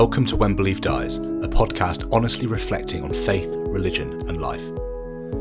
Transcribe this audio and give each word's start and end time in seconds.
Welcome 0.00 0.24
to 0.28 0.36
When 0.36 0.54
Belief 0.54 0.80
Dies, 0.80 1.18
a 1.18 1.46
podcast 1.46 2.08
honestly 2.10 2.46
reflecting 2.46 3.04
on 3.04 3.12
faith, 3.12 3.54
religion, 3.54 4.26
and 4.30 4.40
life. 4.40 4.62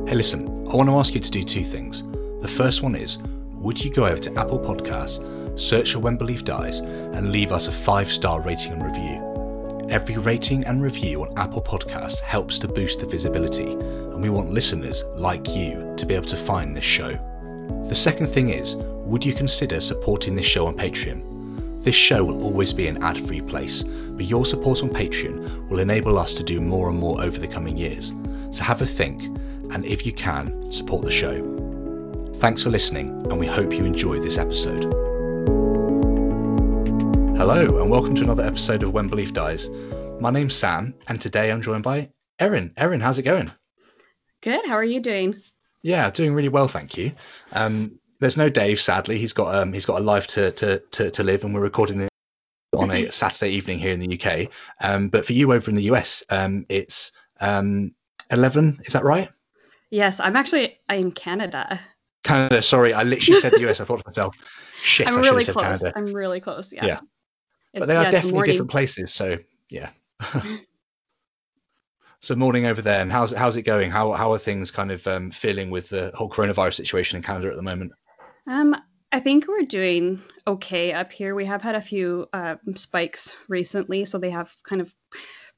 Hey, 0.05 0.16
listen, 0.16 0.68
I 0.70 0.76
want 0.76 0.89
to 0.89 0.98
ask 0.98 1.14
you 1.14 1.21
to 1.21 1.32
do 1.32 1.44
two 1.44 1.64
things. 1.64 2.04
The 2.42 2.48
first 2.50 2.84
one 2.84 2.93
is 2.93 3.20
would 3.54 3.82
you 3.82 3.89
go 3.89 4.06
over 4.06 4.18
to 4.18 4.38
Apple 4.38 4.60
Podcasts, 4.60 5.57
search 5.57 5.93
for 5.93 6.00
When 6.00 6.18
Belief 6.18 6.43
Dies, 6.43 6.80
and 6.80 7.32
leave 7.32 7.54
us 7.54 7.68
a 7.68 7.71
five 7.71 8.11
star 8.11 8.42
rating 8.42 8.74
and 8.74 8.86
review? 8.86 9.88
Every 9.89 10.18
rating 10.18 10.66
and 10.66 10.82
review 10.82 11.21
on 11.21 11.38
Apple 11.38 11.62
Podcasts 11.62 12.20
helps 12.20 12.60
to 12.60 12.68
boost 12.68 13.00
the 13.00 13.07
visibility, 13.07 13.71
and 13.71 14.21
we 14.21 14.30
want 14.30 14.52
listeners 14.52 15.05
like 15.16 15.48
you 15.55 15.94
to 15.96 16.05
be 16.05 16.16
able 16.16 16.26
to 16.26 16.36
find 16.36 16.76
this 16.76 16.84
show. 16.84 17.14
The 17.88 17.96
second 17.96 18.28
thing 18.28 18.50
is 18.50 18.75
would 18.75 19.24
you 19.24 19.33
consider 19.33 19.80
supporting 19.80 20.36
this 20.36 20.46
show 20.46 20.68
on 20.68 20.75
Patreon? 20.75 21.29
This 21.89 21.96
show 21.96 22.24
will 22.24 22.43
always 22.43 22.71
be 22.71 22.86
an 22.86 23.02
ad 23.02 23.18
free 23.18 23.42
place, 23.42 23.82
but 23.82 24.25
your 24.25 24.46
support 24.46 24.84
on 24.84 24.92
Patreon 24.92 25.70
will 25.70 25.80
enable 25.80 26.20
us 26.20 26.36
to 26.36 26.43
do 26.43 26.61
more 26.61 26.88
and 26.88 27.00
more 27.00 27.20
over 27.20 27.39
the 27.39 27.47
coming 27.47 27.80
years. 27.80 28.14
So 28.52 28.64
have 28.64 28.84
a 28.84 28.86
think, 28.86 29.24
and 29.74 29.84
if 29.84 30.06
you 30.06 30.14
can, 30.14 30.71
support 30.71 31.04
the 31.04 31.10
show. 31.10 31.42
Thanks 32.36 32.61
for 32.61 32.70
listening, 32.70 33.20
and 33.31 33.39
we 33.39 33.47
hope 33.47 33.73
you 33.73 33.86
enjoy 33.86 34.20
this 34.20 34.38
episode. 34.38 34.83
Hello, 37.36 37.81
and 37.81 37.89
welcome 37.89 38.14
to 38.14 38.22
another 38.22 38.45
episode 38.45 38.83
of 38.83 38.94
When 38.94 39.08
Belief 39.08 39.33
Dies. 39.33 39.67
My 40.19 40.30
name's 40.30 40.56
Sam, 40.56 40.94
and 41.08 41.19
today 41.19 41.52
I'm 41.52 41.64
joined 41.64 41.81
by 41.81 42.11
Erin. 42.38 42.72
Erin, 42.78 43.02
how's 43.02 43.17
it 43.17 43.23
going? 43.23 43.52
Good. 44.42 44.64
How 44.67 44.75
are 44.75 44.83
you 44.83 45.00
doing? 45.00 45.42
Yeah, 45.81 46.11
doing 46.11 46.36
really 46.36 46.50
well, 46.50 46.67
thank 46.67 46.97
you. 46.97 47.14
Um, 47.52 48.00
there's 48.19 48.38
no 48.38 48.50
Dave, 48.50 48.81
sadly. 48.81 49.17
He's 49.17 49.33
got 49.33 49.55
um, 49.55 49.73
he's 49.73 49.86
got 49.86 50.02
a 50.02 50.03
life 50.03 50.27
to, 50.27 50.52
to 50.52 50.80
to 50.91 51.11
to 51.11 51.23
live, 51.23 51.44
and 51.44 51.53
we're 51.53 51.61
recording 51.61 51.97
this 51.97 52.09
on 52.75 52.91
a 52.91 53.09
Saturday 53.11 53.53
evening 53.53 53.80
here 53.80 53.94
in 53.94 53.99
the 53.99 54.19
UK. 54.19 54.49
Um, 54.81 55.09
but 55.09 55.25
for 55.25 55.33
you 55.33 55.53
over 55.53 55.69
in 55.69 55.75
the 55.75 55.83
US, 55.83 56.23
um, 56.29 56.66
it's 56.69 57.11
um, 57.39 57.94
11. 58.31 58.81
Is 58.85 58.94
that 58.94 59.03
right? 59.03 59.29
Yes, 59.89 60.19
I'm 60.19 60.35
actually 60.35 60.79
in 60.89 61.11
Canada. 61.11 61.79
Canada. 62.23 62.61
Sorry, 62.61 62.94
I 62.94 63.03
literally 63.03 63.39
said 63.39 63.53
the 63.53 63.69
US. 63.69 63.79
I 63.79 63.85
thought 63.85 63.97
to 63.97 64.03
myself, 64.05 64.35
shit, 64.83 65.07
I'm 65.07 65.17
I 65.17 65.22
really 65.22 65.45
close. 65.45 65.63
Canada. 65.63 65.94
I'm 65.95 66.13
really 66.13 66.41
close. 66.41 66.72
Yeah. 66.72 66.85
Yeah. 66.85 66.99
It's, 67.73 67.79
But 67.79 67.88
they 67.88 67.95
are 67.95 68.03
yeah, 68.03 68.11
definitely 68.11 68.33
morning. 68.33 68.53
different 68.53 68.72
places. 68.72 69.13
So 69.13 69.38
yeah. 69.69 69.89
so 72.19 72.35
morning 72.35 72.66
over 72.66 72.81
there, 72.81 73.01
and 73.01 73.11
how's 73.11 73.31
how's 73.31 73.55
it 73.55 73.63
going? 73.63 73.89
How 73.91 74.11
how 74.13 74.33
are 74.33 74.38
things 74.38 74.72
kind 74.72 74.91
of 74.91 75.05
um, 75.07 75.31
feeling 75.31 75.69
with 75.69 75.89
the 75.89 76.11
whole 76.13 76.29
coronavirus 76.29 76.75
situation 76.75 77.17
in 77.17 77.23
Canada 77.23 77.49
at 77.49 77.55
the 77.55 77.63
moment? 77.63 77.94
Um, 78.50 78.75
I 79.11 79.19
think 79.19 79.47
we're 79.47 79.61
doing 79.61 80.22
okay 80.47 80.92
up 80.92 81.11
here. 81.11 81.36
We 81.36 81.45
have 81.45 81.61
had 81.61 81.75
a 81.75 81.81
few 81.81 82.28
um, 82.33 82.58
spikes 82.75 83.36
recently, 83.47 84.06
so 84.06 84.17
they 84.17 84.31
have 84.31 84.56
kind 84.64 84.81
of 84.81 84.94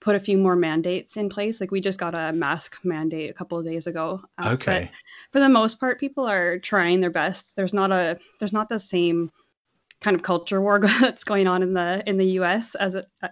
put 0.02 0.16
a 0.16 0.20
few 0.20 0.38
more 0.38 0.58
mandates 0.58 1.16
in 1.16 1.30
place. 1.30 1.62
Like 1.62 1.72
we 1.72 1.80
just 1.80 2.00
got 2.00 2.16
a 2.16 2.34
mask 2.34 2.78
mandate 2.84 3.30
a 3.30 3.34
couple 3.34 3.58
of 3.58 3.66
days 3.66 3.88
ago. 3.88 4.22
Uh, 4.38 4.44
but 4.44 4.54
Okay. 4.56 4.92
for 5.32 5.40
the 5.40 5.48
most 5.48 5.80
part, 5.80 6.02
people 6.02 6.28
are 6.28 6.60
trying 6.60 7.00
their 7.00 7.12
best. 7.12 7.56
There's 7.56 7.74
not 7.74 7.92
a 7.94 8.20
there's 8.40 8.54
not 8.54 8.68
the 8.68 8.80
same 8.80 9.32
kind 10.02 10.16
of 10.16 10.22
culture 10.22 10.60
war 10.62 10.80
that's 11.02 11.24
going 11.24 11.48
on 11.48 11.64
in 11.64 11.74
the 11.74 12.04
in 12.06 12.18
the 12.18 12.26
U.S. 12.40 12.76
as 12.76 12.96
it, 12.96 13.06
uh, 13.24 13.30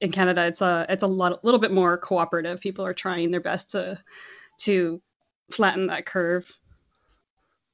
in 0.00 0.12
Canada. 0.12 0.46
It's 0.46 0.60
a 0.60 0.86
it's 0.88 1.02
a 1.02 1.08
lot 1.08 1.44
little 1.44 1.60
bit 1.60 1.72
more 1.72 1.98
cooperative. 1.98 2.60
People 2.60 2.86
are 2.86 2.94
trying 2.94 3.32
their 3.32 3.40
best 3.40 3.70
to 3.70 3.98
to 4.58 5.02
flatten 5.50 5.88
that 5.88 6.06
curve. 6.06 6.48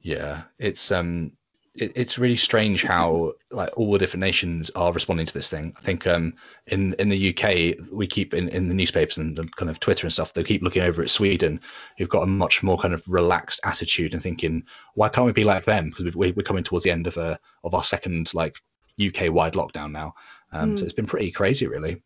Yeah, 0.07 0.43
it's 0.61 0.93
um, 0.93 1.33
it, 1.75 1.91
it's 1.97 2.17
really 2.17 2.37
strange 2.37 2.85
how 2.85 3.33
like 3.51 3.77
all 3.77 3.91
the 3.91 3.99
different 3.99 4.21
nations 4.21 4.71
are 4.77 4.93
responding 4.93 5.27
to 5.27 5.35
this 5.35 5.49
thing. 5.49 5.75
I 5.77 5.81
think 5.81 6.07
um, 6.07 6.35
in 6.65 6.93
in 7.01 7.09
the 7.09 7.31
UK 7.31 7.89
we 7.91 8.07
keep 8.07 8.33
in, 8.33 8.49
in 8.51 8.69
the 8.69 8.75
newspapers 8.75 9.19
and 9.19 9.37
the 9.37 9.49
kind 9.57 9.69
of 9.69 9.81
Twitter 9.81 10.07
and 10.07 10.13
stuff. 10.13 10.33
They 10.33 10.45
keep 10.45 10.63
looking 10.63 10.83
over 10.83 11.03
at 11.03 11.11
Sweden, 11.11 11.61
who've 11.99 12.09
got 12.09 12.23
a 12.23 12.27
much 12.27 12.63
more 12.63 12.79
kind 12.79 12.95
of 12.95 13.03
relaxed 13.09 13.59
attitude 13.65 14.15
and 14.15 14.23
thinking, 14.23 14.63
why 14.95 15.09
can't 15.09 15.27
we 15.27 15.33
be 15.33 15.43
like 15.43 15.65
them? 15.65 15.91
Because 15.91 16.15
we, 16.15 16.31
we're 16.31 16.45
coming 16.45 16.63
towards 16.63 16.85
the 16.85 16.93
end 16.93 17.09
of 17.09 17.17
a 17.17 17.41
of 17.65 17.75
our 17.75 17.83
second 17.83 18.33
like 18.33 18.61
UK 19.05 19.33
wide 19.33 19.55
lockdown 19.55 19.91
now. 19.91 20.15
Um, 20.53 20.77
So 20.79 20.85
it's 20.85 20.95
been 20.95 21.07
pretty 21.07 21.33
crazy, 21.33 21.67
really. 21.67 22.01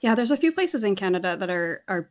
Yeah, 0.00 0.14
there's 0.14 0.30
a 0.30 0.36
few 0.36 0.52
places 0.52 0.84
in 0.84 0.94
Canada 0.94 1.36
that 1.36 1.50
are 1.50 1.82
are 1.88 2.08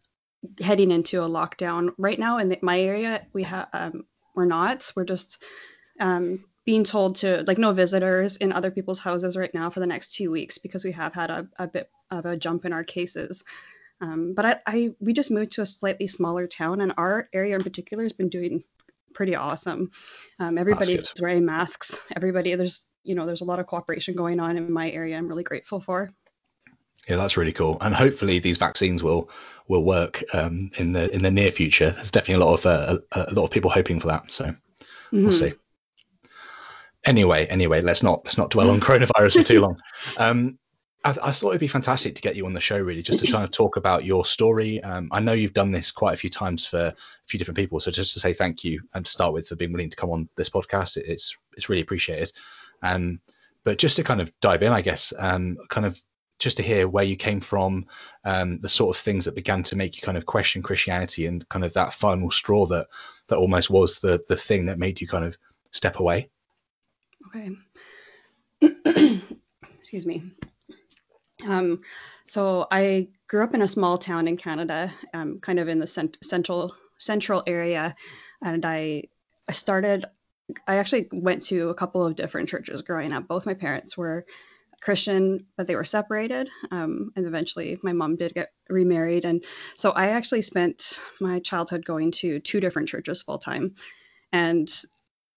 heading 0.60 0.92
into 0.92 1.24
a 1.24 1.30
lockdown 1.30 1.92
right 1.98 2.20
now. 2.20 2.40
In 2.40 2.50
the, 2.50 2.60
my 2.62 2.82
area, 2.82 3.26
we 3.32 3.44
have 3.44 3.70
um, 3.72 4.04
we're 4.36 4.46
not. 4.46 4.92
We're 4.96 5.06
just 5.06 5.42
um, 6.00 6.46
being 6.66 6.84
told 6.84 7.18
to 7.18 7.44
like 7.48 7.58
no 7.58 7.74
visitors 7.74 8.38
in 8.38 8.52
other 8.52 8.72
people's 8.72 9.00
houses 9.00 9.36
right 9.36 9.54
now 9.54 9.70
for 9.70 9.80
the 9.80 9.88
next 9.88 10.14
two 10.14 10.32
weeks 10.32 10.58
because 10.58 10.84
we 10.84 10.92
have 10.92 11.14
had 11.14 11.30
a, 11.30 11.48
a 11.58 11.68
bit 11.68 11.90
of 12.12 12.26
a 12.26 12.38
jump 12.38 12.66
in 12.66 12.74
our 12.74 12.84
cases. 12.84 13.44
Um, 14.02 14.34
but 14.36 14.46
I, 14.46 14.60
I 14.66 14.96
we 15.00 15.14
just 15.14 15.32
moved 15.32 15.54
to 15.54 15.62
a 15.62 15.66
slightly 15.66 16.08
smaller 16.08 16.48
town, 16.48 16.80
and 16.80 16.94
our 16.98 17.28
area 17.34 17.56
in 17.56 17.64
particular 17.64 18.04
has 18.04 18.14
been 18.14 18.30
doing 18.30 18.64
pretty 19.14 19.36
awesome. 19.36 19.92
Um, 20.40 20.58
everybody's 20.58 21.12
wearing 21.20 21.46
masks. 21.46 22.00
Everybody 22.16 22.56
there's 22.56 22.86
you 23.04 23.16
know 23.16 23.26
there's 23.26 23.42
a 23.42 23.46
lot 23.46 23.60
of 23.60 23.68
cooperation 23.68 24.16
going 24.16 24.40
on 24.40 24.56
in 24.56 24.72
my 24.72 24.90
area. 24.90 25.18
I'm 25.18 25.28
really 25.28 25.44
grateful 25.44 25.82
for. 25.82 26.12
Yeah, 27.10 27.16
that's 27.16 27.38
really 27.38 27.54
cool, 27.54 27.78
and 27.82 27.94
hopefully 27.96 28.38
these 28.40 28.58
vaccines 28.58 29.02
will 29.02 29.30
will 29.68 29.84
work 29.84 30.24
um, 30.34 30.70
in 30.78 30.94
the 30.94 31.10
in 31.14 31.24
the 31.24 31.32
near 31.32 31.52
future. 31.52 31.90
There's 31.90 32.12
definitely 32.12 32.44
a 32.44 32.46
lot 32.46 32.54
of 32.60 32.66
uh, 32.66 32.98
a, 33.12 33.26
a 33.30 33.34
lot 33.34 33.46
of 33.46 33.52
people 33.52 33.72
hoping 33.72 34.00
for 34.00 34.08
that. 34.08 34.32
So 34.32 34.56
we'll 35.12 35.32
Mhm. 35.32 35.34
see. 35.34 35.54
Anyway, 37.06 37.46
anyway, 37.48 37.82
let's 37.82 38.04
not 38.04 38.22
let's 38.26 38.38
not 38.38 38.52
dwell 38.52 38.70
on 38.70 38.80
coronavirus 38.88 39.38
for 39.38 39.44
too 39.44 39.62
long. 39.62 39.82
Um, 40.18 40.60
I, 41.04 41.16
I 41.24 41.32
thought 41.32 41.50
it'd 41.50 41.62
be 41.62 41.68
fantastic 41.68 42.16
to 42.16 42.22
get 42.22 42.36
you 42.36 42.46
on 42.46 42.54
the 42.54 42.60
show, 42.60 42.78
really, 42.78 43.02
just 43.02 43.20
to 43.20 43.32
kind 43.32 43.44
of 43.46 43.52
talk 43.52 43.78
about 43.78 44.04
your 44.04 44.26
story. 44.26 44.84
Um, 44.84 45.08
I 45.12 45.22
know 45.22 45.32
you've 45.32 45.54
done 45.54 45.72
this 45.72 45.92
quite 45.92 46.14
a 46.14 46.18
few 46.18 46.30
times 46.30 46.66
for 46.66 46.80
a 46.88 46.96
few 47.26 47.38
different 47.38 47.58
people, 47.58 47.80
so 47.80 47.90
just 47.90 48.14
to 48.14 48.20
say 48.20 48.34
thank 48.34 48.64
you 48.66 48.82
and 48.94 49.06
to 49.06 49.12
start 49.12 49.34
with 49.34 49.48
for 49.48 49.56
being 49.56 49.72
willing 49.72 49.90
to 49.90 49.98
come 49.98 50.12
on 50.12 50.28
this 50.36 50.50
podcast, 50.50 50.98
it, 50.98 51.06
it's 51.08 51.36
it's 51.56 51.70
really 51.70 51.82
appreciated. 51.82 52.32
Um, 52.84 53.22
but 53.64 53.78
just 53.78 53.96
to 53.96 54.04
kind 54.04 54.22
of 54.22 54.32
dive 54.42 54.62
in, 54.62 54.74
I 54.74 54.82
guess, 54.82 55.14
um, 55.18 55.58
kind 55.70 55.86
of 55.86 56.02
just 56.40 56.58
to 56.58 56.64
hear 56.64 56.88
where 56.88 57.04
you 57.04 57.16
came 57.16 57.42
from, 57.42 57.86
um, 58.24 58.60
the 58.60 58.70
sort 58.70 58.96
of 58.96 59.02
things 59.02 59.26
that 59.26 59.36
began 59.36 59.64
to 59.64 59.76
make 59.76 59.98
you 59.98 60.02
kind 60.02 60.18
of 60.18 60.26
question 60.26 60.64
Christianity, 60.64 61.26
and 61.26 61.48
kind 61.50 61.66
of 61.66 61.74
that 61.74 61.94
final 61.94 62.32
straw 62.32 62.66
that 62.68 62.88
that 63.28 63.38
almost 63.38 63.70
was 63.70 64.00
the 64.00 64.24
the 64.28 64.38
thing 64.38 64.66
that 64.66 64.80
made 64.80 65.02
you 65.02 65.08
kind 65.08 65.26
of 65.26 65.38
step 65.72 66.00
away. 66.00 66.30
Okay. 67.28 67.56
Excuse 69.82 70.06
me. 70.06 70.24
Um, 71.48 71.82
so 72.26 72.68
I 72.70 73.10
grew 73.28 73.44
up 73.44 73.54
in 73.54 73.62
a 73.62 73.68
small 73.68 73.98
town 73.98 74.28
in 74.28 74.38
Canada, 74.38 74.92
um, 75.14 75.40
kind 75.40 75.60
of 75.60 75.68
in 75.68 75.80
the 75.80 75.88
cent- 75.88 76.18
central 76.24 76.76
central 76.98 77.44
area, 77.46 77.96
and 78.42 78.66
I 78.66 79.04
I 79.48 79.52
started. 79.52 80.06
I 80.68 80.78
actually 80.78 81.08
went 81.12 81.44
to 81.48 81.70
a 81.70 81.76
couple 81.76 82.04
of 82.04 82.16
different 82.16 82.50
churches 82.50 82.82
growing 82.82 83.14
up. 83.14 83.28
Both 83.28 83.46
my 83.46 83.54
parents 83.54 83.96
were 83.96 84.26
Christian, 84.82 85.46
but 85.58 85.68
they 85.68 85.76
were 85.76 85.84
separated, 85.84 86.50
um, 86.72 87.12
and 87.16 87.26
eventually 87.26 87.80
my 87.84 87.94
mom 87.94 88.16
did 88.16 88.34
get 88.34 88.52
remarried, 88.70 89.26
and 89.26 89.44
so 89.76 89.92
I 89.92 90.10
actually 90.10 90.42
spent 90.42 91.02
my 91.20 91.40
childhood 91.40 91.86
going 91.86 92.12
to 92.12 92.40
two 92.40 92.60
different 92.60 92.90
churches 92.90 93.22
full 93.22 93.40
time, 93.40 93.76
and 94.32 94.70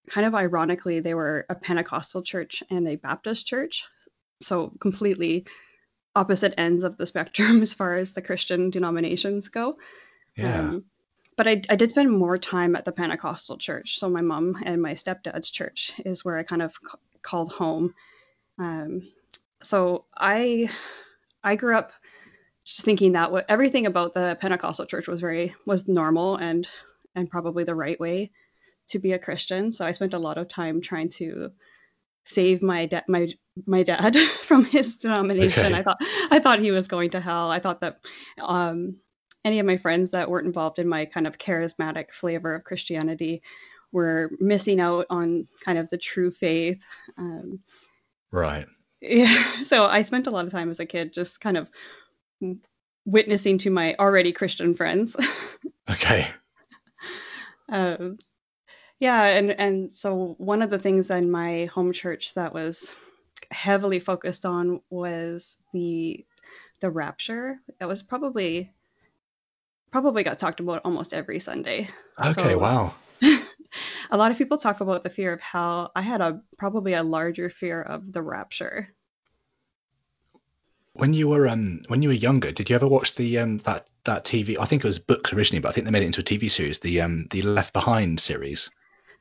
kind 0.08 0.26
of 0.26 0.34
ironically, 0.34 1.00
they 1.00 1.14
were 1.14 1.46
a 1.48 1.54
Pentecostal 1.54 2.22
church 2.22 2.62
and 2.70 2.86
a 2.88 2.96
Baptist 2.96 3.46
church. 3.46 3.84
So 4.40 4.72
completely 4.80 5.46
opposite 6.14 6.54
ends 6.58 6.84
of 6.84 6.96
the 6.96 7.06
spectrum 7.06 7.62
as 7.62 7.72
far 7.72 7.96
as 7.96 8.12
the 8.12 8.22
Christian 8.22 8.70
denominations 8.70 9.48
go. 9.48 9.78
Yeah. 10.36 10.60
Um, 10.60 10.84
but 11.36 11.48
I, 11.48 11.62
I 11.70 11.76
did 11.76 11.90
spend 11.90 12.10
more 12.10 12.36
time 12.36 12.76
at 12.76 12.84
the 12.84 12.92
Pentecostal 12.92 13.56
church. 13.56 13.98
So 13.98 14.08
my 14.10 14.20
mom 14.20 14.60
and 14.64 14.82
my 14.82 14.92
stepdad's 14.92 15.50
church 15.50 15.92
is 16.04 16.24
where 16.24 16.36
I 16.36 16.42
kind 16.42 16.62
of 16.62 16.72
c- 16.72 16.98
called 17.22 17.52
home. 17.52 17.94
Um, 18.58 19.08
so 19.62 20.04
I 20.16 20.70
I 21.42 21.56
grew 21.56 21.76
up 21.76 21.92
just 22.64 22.82
thinking 22.82 23.12
that 23.12 23.32
what 23.32 23.46
everything 23.48 23.86
about 23.86 24.14
the 24.14 24.36
Pentecostal 24.40 24.86
church 24.86 25.08
was 25.08 25.20
very 25.20 25.54
was 25.66 25.88
normal 25.88 26.36
and 26.36 26.66
and 27.14 27.30
probably 27.30 27.64
the 27.64 27.74
right 27.74 27.98
way 27.98 28.30
to 28.88 28.98
be 28.98 29.12
a 29.12 29.18
Christian. 29.18 29.72
So 29.72 29.84
I 29.84 29.92
spent 29.92 30.14
a 30.14 30.18
lot 30.18 30.38
of 30.38 30.48
time 30.48 30.80
trying 30.80 31.10
to 31.10 31.50
save 32.24 32.62
my 32.62 32.86
dad 32.86 33.04
my 33.08 33.28
my 33.66 33.82
dad 33.82 34.16
from 34.42 34.64
his 34.64 34.96
denomination. 34.96 35.66
Okay. 35.66 35.74
I 35.74 35.82
thought 35.82 35.98
I 36.30 36.38
thought 36.38 36.60
he 36.60 36.70
was 36.70 36.88
going 36.88 37.10
to 37.10 37.20
hell. 37.20 37.50
I 37.50 37.58
thought 37.58 37.80
that 37.80 38.00
um, 38.40 38.96
any 39.44 39.58
of 39.58 39.66
my 39.66 39.76
friends 39.76 40.12
that 40.12 40.30
weren't 40.30 40.46
involved 40.46 40.78
in 40.78 40.88
my 40.88 41.06
kind 41.06 41.26
of 41.26 41.38
charismatic 41.38 42.12
flavor 42.12 42.54
of 42.54 42.64
Christianity 42.64 43.42
were 43.90 44.30
missing 44.38 44.80
out 44.80 45.06
on 45.10 45.46
kind 45.64 45.78
of 45.78 45.88
the 45.90 45.98
true 45.98 46.30
faith. 46.30 46.82
Um, 47.18 47.60
Right. 48.30 48.66
Yeah, 49.02 49.62
so 49.64 49.84
I 49.84 50.02
spent 50.02 50.26
a 50.26 50.30
lot 50.30 50.46
of 50.46 50.52
time 50.52 50.70
as 50.70 50.80
a 50.80 50.86
kid 50.86 51.12
just 51.12 51.40
kind 51.40 51.56
of 51.56 51.68
witnessing 53.04 53.58
to 53.58 53.70
my 53.70 53.96
already 53.98 54.32
Christian 54.32 54.74
friends. 54.74 55.16
Okay. 55.90 56.28
um, 57.68 58.16
yeah, 59.00 59.24
and 59.24 59.50
and 59.50 59.92
so 59.92 60.36
one 60.38 60.62
of 60.62 60.70
the 60.70 60.78
things 60.78 61.10
in 61.10 61.30
my 61.30 61.66
home 61.66 61.92
church 61.92 62.34
that 62.34 62.54
was 62.54 62.94
heavily 63.50 63.98
focused 63.98 64.46
on 64.46 64.80
was 64.90 65.58
the 65.72 66.24
the 66.80 66.88
rapture. 66.88 67.58
That 67.80 67.88
was 67.88 68.02
probably 68.02 68.72
probably 69.90 70.22
got 70.22 70.38
talked 70.38 70.60
about 70.60 70.82
almost 70.84 71.12
every 71.12 71.40
Sunday. 71.40 71.88
Okay, 72.18 72.52
so, 72.52 72.58
wow. 72.58 72.94
A 74.12 74.16
lot 74.16 74.30
of 74.30 74.36
people 74.36 74.58
talk 74.58 74.80
about 74.80 75.02
the 75.02 75.10
fear 75.10 75.32
of 75.32 75.40
hell. 75.40 75.90
I 75.96 76.02
had 76.02 76.20
a 76.20 76.42
probably 76.58 76.92
a 76.92 77.02
larger 77.02 77.48
fear 77.48 77.80
of 77.80 78.12
the 78.12 78.22
rapture. 78.22 78.94
When 80.92 81.14
you 81.14 81.28
were 81.28 81.48
um 81.48 81.80
when 81.88 82.02
you 82.02 82.10
were 82.10 82.14
younger, 82.14 82.52
did 82.52 82.68
you 82.68 82.76
ever 82.76 82.86
watch 82.86 83.14
the 83.16 83.38
um 83.38 83.58
that 83.58 83.88
that 84.04 84.24
TV? 84.24 84.58
I 84.60 84.66
think 84.66 84.84
it 84.84 84.86
was 84.86 84.98
books 84.98 85.32
originally, 85.32 85.60
but 85.60 85.70
I 85.70 85.72
think 85.72 85.86
they 85.86 85.90
made 85.90 86.02
it 86.02 86.06
into 86.06 86.20
a 86.20 86.24
TV 86.24 86.50
series. 86.50 86.78
The 86.78 87.00
um 87.00 87.26
the 87.30 87.40
Left 87.40 87.72
Behind 87.72 88.20
series. 88.20 88.70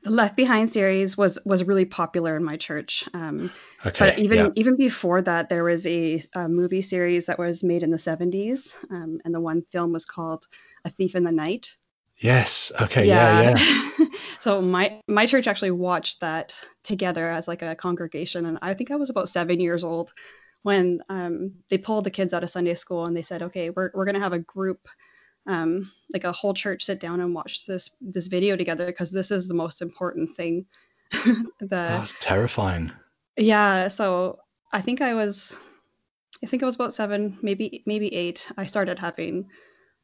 The 0.02 0.10
Left 0.10 0.36
Behind 0.36 0.68
series 0.68 1.16
was 1.16 1.38
was 1.46 1.64
really 1.64 1.86
popular 1.86 2.36
in 2.36 2.44
my 2.44 2.58
church. 2.58 3.08
Um, 3.14 3.50
okay. 3.86 3.98
But 3.98 4.18
even 4.18 4.38
yeah. 4.38 4.48
even 4.56 4.76
before 4.76 5.22
that, 5.22 5.48
there 5.48 5.64
was 5.64 5.86
a, 5.86 6.20
a, 6.34 6.48
movie 6.48 6.82
series 6.82 7.26
that 7.26 7.38
was 7.38 7.62
made 7.62 7.84
in 7.84 7.90
the 7.90 7.96
70s, 7.96 8.74
um, 8.90 9.20
and 9.24 9.32
the 9.32 9.40
one 9.40 9.62
film 9.70 9.92
was 9.92 10.04
called 10.04 10.44
A 10.84 10.90
Thief 10.90 11.14
in 11.14 11.22
the 11.22 11.32
Night. 11.32 11.76
Yes. 12.22 12.70
Okay. 12.80 13.06
Yeah. 13.06 13.42
Yeah. 13.42 13.54
yeah. 13.98 14.06
so 14.38 14.62
my 14.62 15.00
my 15.08 15.26
church 15.26 15.48
actually 15.48 15.72
watched 15.72 16.20
that 16.20 16.56
together 16.84 17.28
as 17.28 17.48
like 17.48 17.62
a 17.62 17.74
congregation, 17.74 18.46
and 18.46 18.58
I 18.62 18.74
think 18.74 18.90
I 18.90 18.96
was 18.96 19.10
about 19.10 19.28
seven 19.28 19.60
years 19.60 19.82
old 19.84 20.12
when 20.62 21.02
um, 21.08 21.54
they 21.68 21.78
pulled 21.78 22.04
the 22.04 22.10
kids 22.10 22.32
out 22.32 22.44
of 22.44 22.50
Sunday 22.50 22.74
school 22.74 23.04
and 23.04 23.16
they 23.16 23.22
said, 23.22 23.42
okay, 23.42 23.70
we're, 23.70 23.90
we're 23.94 24.04
going 24.04 24.14
to 24.14 24.20
have 24.20 24.32
a 24.32 24.38
group, 24.38 24.88
um, 25.46 25.90
like 26.12 26.24
a 26.24 26.32
whole 26.32 26.54
church 26.54 26.84
sit 26.84 27.00
down 27.00 27.20
and 27.20 27.34
watch 27.34 27.66
this 27.66 27.90
this 28.00 28.28
video 28.28 28.56
together 28.56 28.86
because 28.86 29.10
this 29.10 29.30
is 29.30 29.48
the 29.48 29.54
most 29.54 29.82
important 29.82 30.36
thing. 30.36 30.66
the, 31.10 31.44
That's 31.68 32.14
terrifying. 32.20 32.92
Yeah. 33.36 33.88
So 33.88 34.38
I 34.72 34.82
think 34.82 35.00
I 35.00 35.14
was, 35.14 35.58
I 36.42 36.46
think 36.46 36.62
I 36.62 36.66
was 36.66 36.76
about 36.76 36.94
seven, 36.94 37.38
maybe 37.42 37.82
maybe 37.84 38.14
eight. 38.14 38.50
I 38.56 38.66
started 38.66 39.00
having 39.00 39.48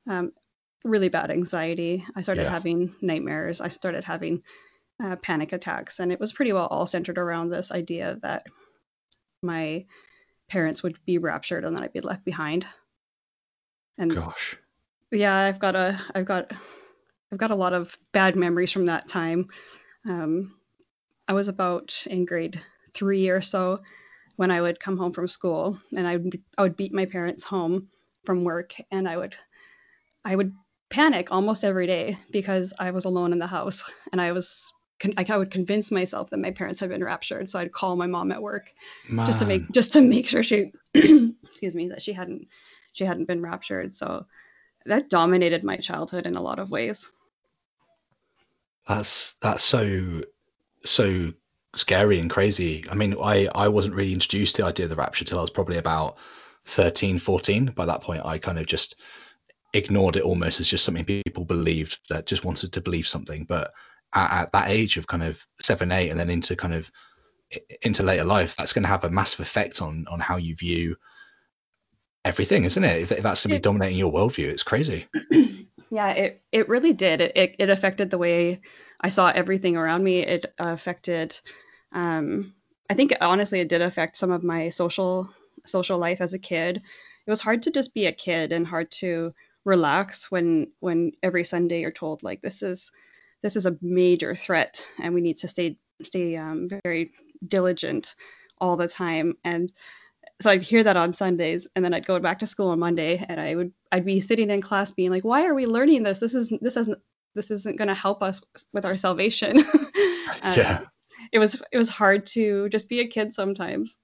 um, 0.09 0.33
really 0.85 1.09
bad 1.09 1.31
anxiety. 1.31 2.05
I 2.15 2.21
started 2.21 2.45
yeah. 2.45 2.51
having 2.51 2.95
nightmares. 3.01 3.61
I 3.61 3.69
started 3.69 4.05
having 4.05 4.43
uh, 5.03 5.17
panic 5.17 5.53
attacks, 5.53 6.01
and 6.01 6.13
it 6.13 6.21
was 6.21 6.33
pretty 6.33 6.53
well 6.53 6.67
all 6.67 6.87
centered 6.87 7.19
around 7.19 7.51
this 7.51 7.71
idea 7.73 8.19
that 8.23 8.45
my 9.43 9.85
parents 10.49 10.83
would 10.83 10.99
be 11.05 11.19
raptured 11.19 11.65
and 11.65 11.77
then 11.77 11.83
I'd 11.83 11.93
be 11.93 12.01
left 12.01 12.25
behind. 12.25 12.67
And 13.99 14.15
gosh. 14.15 14.57
Yeah, 15.11 15.37
I've 15.37 15.59
got 15.59 15.77
a 15.77 16.01
I've 16.15 16.27
got 16.27 16.53
I've 17.33 17.39
got 17.39 17.51
a 17.51 17.57
lot 17.57 17.73
of 17.73 17.97
bad 18.13 18.37
memories 18.37 18.73
from 18.73 18.87
that 18.87 19.09
time. 19.09 19.49
Um, 20.09 20.55
I 21.27 21.35
was 21.35 21.49
about 21.49 22.07
in 22.07 22.25
grade 22.25 22.61
three 22.95 23.29
or 23.29 23.43
so 23.43 23.81
when 24.37 24.51
I 24.51 24.61
would 24.61 24.81
come 24.81 24.97
home 24.97 25.13
from 25.13 25.29
school 25.29 25.79
and 25.97 26.07
I 26.07 26.17
would 26.17 26.41
I 26.57 26.63
would 26.63 26.77
beat 26.77 26.95
my 26.95 27.05
parents 27.05 27.45
home 27.45 27.89
from 28.25 28.45
work 28.45 28.75
and 28.91 29.09
I 29.09 29.17
would 29.17 29.37
I 30.25 30.37
would 30.37 30.55
panic 30.91 31.31
almost 31.31 31.65
every 31.65 31.87
day 31.87 32.17
because 32.31 32.73
I 32.79 32.91
was 32.91 33.05
alone 33.05 33.33
in 33.33 33.39
the 33.39 33.47
house 33.47 33.91
and 34.13 34.21
I 34.21 34.33
was 34.33 34.73
I 35.17 35.37
would 35.37 35.53
convince 35.53 35.93
myself 35.93 36.31
that 36.31 36.39
my 36.39 36.51
parents 36.51 36.81
had 36.81 36.89
been 36.89 37.05
raptured. 37.05 37.49
So 37.49 37.61
I'd 37.61 37.71
call 37.71 37.95
my 37.95 38.09
mom 38.09 38.33
at 38.33 38.43
work 38.43 38.73
just 39.09 39.39
to 39.39 39.45
make 39.45 39.71
just 39.71 39.93
to 39.93 40.01
make 40.01 40.27
sure 40.27 40.43
she 40.43 40.73
excuse 40.95 41.75
me 41.75 41.91
that 41.91 42.03
she 42.03 42.13
hadn't 42.13 42.49
she 42.93 43.05
hadn't 43.05 43.27
been 43.27 43.41
raptured. 43.41 43.95
So 43.95 44.27
that 44.87 45.09
dominated 45.09 45.63
my 45.63 45.77
childhood 45.77 46.27
in 46.27 46.37
a 46.37 46.43
lot 46.43 46.59
of 46.59 46.71
ways. 46.71 47.13
That's 48.89 49.37
that's 49.41 49.63
so 49.63 50.23
so 50.85 51.33
scary 51.77 52.19
and 52.19 52.31
crazy. 52.31 52.85
I 52.91 52.95
mean, 52.95 53.15
I 53.23 53.49
I 53.55 53.69
wasn't 53.69 53.95
really 53.95 54.13
introduced 54.13 54.57
to 54.57 54.63
the 54.63 54.69
idea 54.69 54.87
of 54.87 54.91
the 54.91 54.97
rapture 54.97 55.25
till 55.25 55.39
I 55.39 55.43
was 55.43 55.51
probably 55.51 55.79
about 55.79 56.17
13, 56.67 57.19
14. 57.19 57.67
By 57.67 57.87
that 57.87 58.03
point, 58.03 58.25
I 58.25 58.39
kind 58.39 58.59
of 58.59 58.67
just 58.67 58.97
ignored 59.73 60.17
it 60.17 60.23
almost 60.23 60.61
as 60.61 60.69
just 60.69 60.85
something 60.85 61.05
people 61.05 61.45
believed 61.45 62.01
that 62.09 62.27
just 62.27 62.45
wanted 62.45 62.73
to 62.73 62.81
believe 62.81 63.07
something. 63.07 63.45
But 63.45 63.73
at, 64.15 64.43
at 64.43 64.53
that 64.53 64.71
age 64.71 64.97
of 64.97 65.07
kind 65.07 65.23
of 65.23 65.45
seven, 65.61 65.93
eight, 65.93 66.11
and 66.11 66.19
then 66.19 66.31
into 66.31 66.57
kind 66.57 66.75
of 66.75 66.91
into 67.83 68.03
later 68.03 68.25
life, 68.25 68.57
that's 68.57 68.73
going 68.73 68.83
to 68.83 68.89
have 68.89 69.05
a 69.05 69.11
massive 69.11 69.41
effect 69.41 69.83
on 69.83 70.07
on 70.09 70.21
how 70.21 70.37
you 70.37 70.55
view 70.55 70.97
everything, 72.25 72.65
isn't 72.65 72.85
it? 72.85 73.03
If, 73.03 73.23
that's 73.23 73.45
going 73.45 73.55
to 73.55 73.59
be 73.59 73.61
dominating 73.61 73.99
your 73.99 74.13
worldview, 74.13 74.49
it's 74.49 74.63
crazy. 74.63 75.07
yeah, 75.91 76.11
it 76.11 76.43
it 76.53 76.69
really 76.69 76.93
did. 76.93 77.21
It, 77.21 77.33
it, 77.37 77.57
it 77.59 77.71
affected 77.71 78.11
the 78.11 78.19
way 78.19 78.61
I 79.01 79.11
saw 79.11 79.29
everything 79.29 79.77
around 79.77 80.03
me. 80.05 80.21
It 80.21 80.53
affected. 80.59 81.39
Um, 81.93 82.55
I 82.91 82.95
think 82.95 83.15
honestly, 83.21 83.61
it 83.61 83.69
did 83.69 83.83
affect 83.83 84.17
some 84.17 84.31
of 84.31 84.43
my 84.43 84.71
social 84.71 85.31
social 85.67 85.99
life 85.99 86.21
as 86.21 86.33
a 86.33 86.39
kid. 86.39 86.77
It 87.27 87.31
was 87.31 87.41
hard 87.41 87.65
to 87.65 87.71
just 87.71 87.93
be 87.93 88.07
a 88.07 88.13
kid 88.13 88.53
and 88.53 88.67
hard 88.67 88.91
to 88.93 89.35
relax 89.69 90.31
when 90.31 90.73
when 90.81 91.13
every 91.23 91.45
Sunday 91.45 91.83
you're 91.83 91.91
told 91.91 92.23
like 92.23 92.41
this 92.41 92.63
is 92.63 92.91
this 93.43 93.55
is 93.55 93.67
a 93.67 93.77
major 93.83 94.35
threat 94.35 94.85
and 95.01 95.15
we 95.15 95.21
need 95.21 95.37
to 95.39 95.49
stay 95.49 95.79
stay 96.03 96.37
um, 96.37 96.69
very 96.83 97.13
diligent 97.47 98.15
all 98.59 98.77
the 98.77 98.89
time. 98.89 99.35
And 99.45 99.71
so 100.41 100.51
I'd 100.51 100.63
hear 100.63 100.83
that 100.85 100.97
on 100.97 101.13
Sundays 101.13 101.69
and 101.77 101.85
then 101.85 101.93
I'd 101.93 102.07
go 102.07 102.19
back 102.19 102.41
to 102.41 102.47
school 102.47 102.69
on 102.69 102.79
Monday 102.79 103.25
and 103.29 103.39
I 103.39 103.55
would 103.55 103.73
I'd 103.93 104.07
be 104.07 104.21
sitting 104.21 104.51
in 104.51 104.63
class 104.63 104.91
being 104.91 105.11
like 105.11 105.25
why 105.25 105.47
are 105.47 105.55
we 105.55 105.67
learning 105.67 106.03
this? 106.03 106.19
This 106.19 106.35
is 106.35 106.51
this 106.61 106.77
isn't 106.77 106.99
this 107.35 107.51
isn't 107.51 107.77
going 107.77 107.89
to 107.89 107.95
help 107.95 108.23
us 108.23 108.41
with 108.73 108.87
our 108.87 108.97
salvation. 108.97 109.65
Yeah. 110.45 110.85
it 111.33 111.39
was 111.39 111.61
it 111.73 111.79
was 111.79 111.89
hard 111.89 112.27
to 112.27 112.69
just 112.69 112.89
be 112.89 113.01
a 113.01 113.09
kid 113.09 113.35
sometimes. 113.35 113.99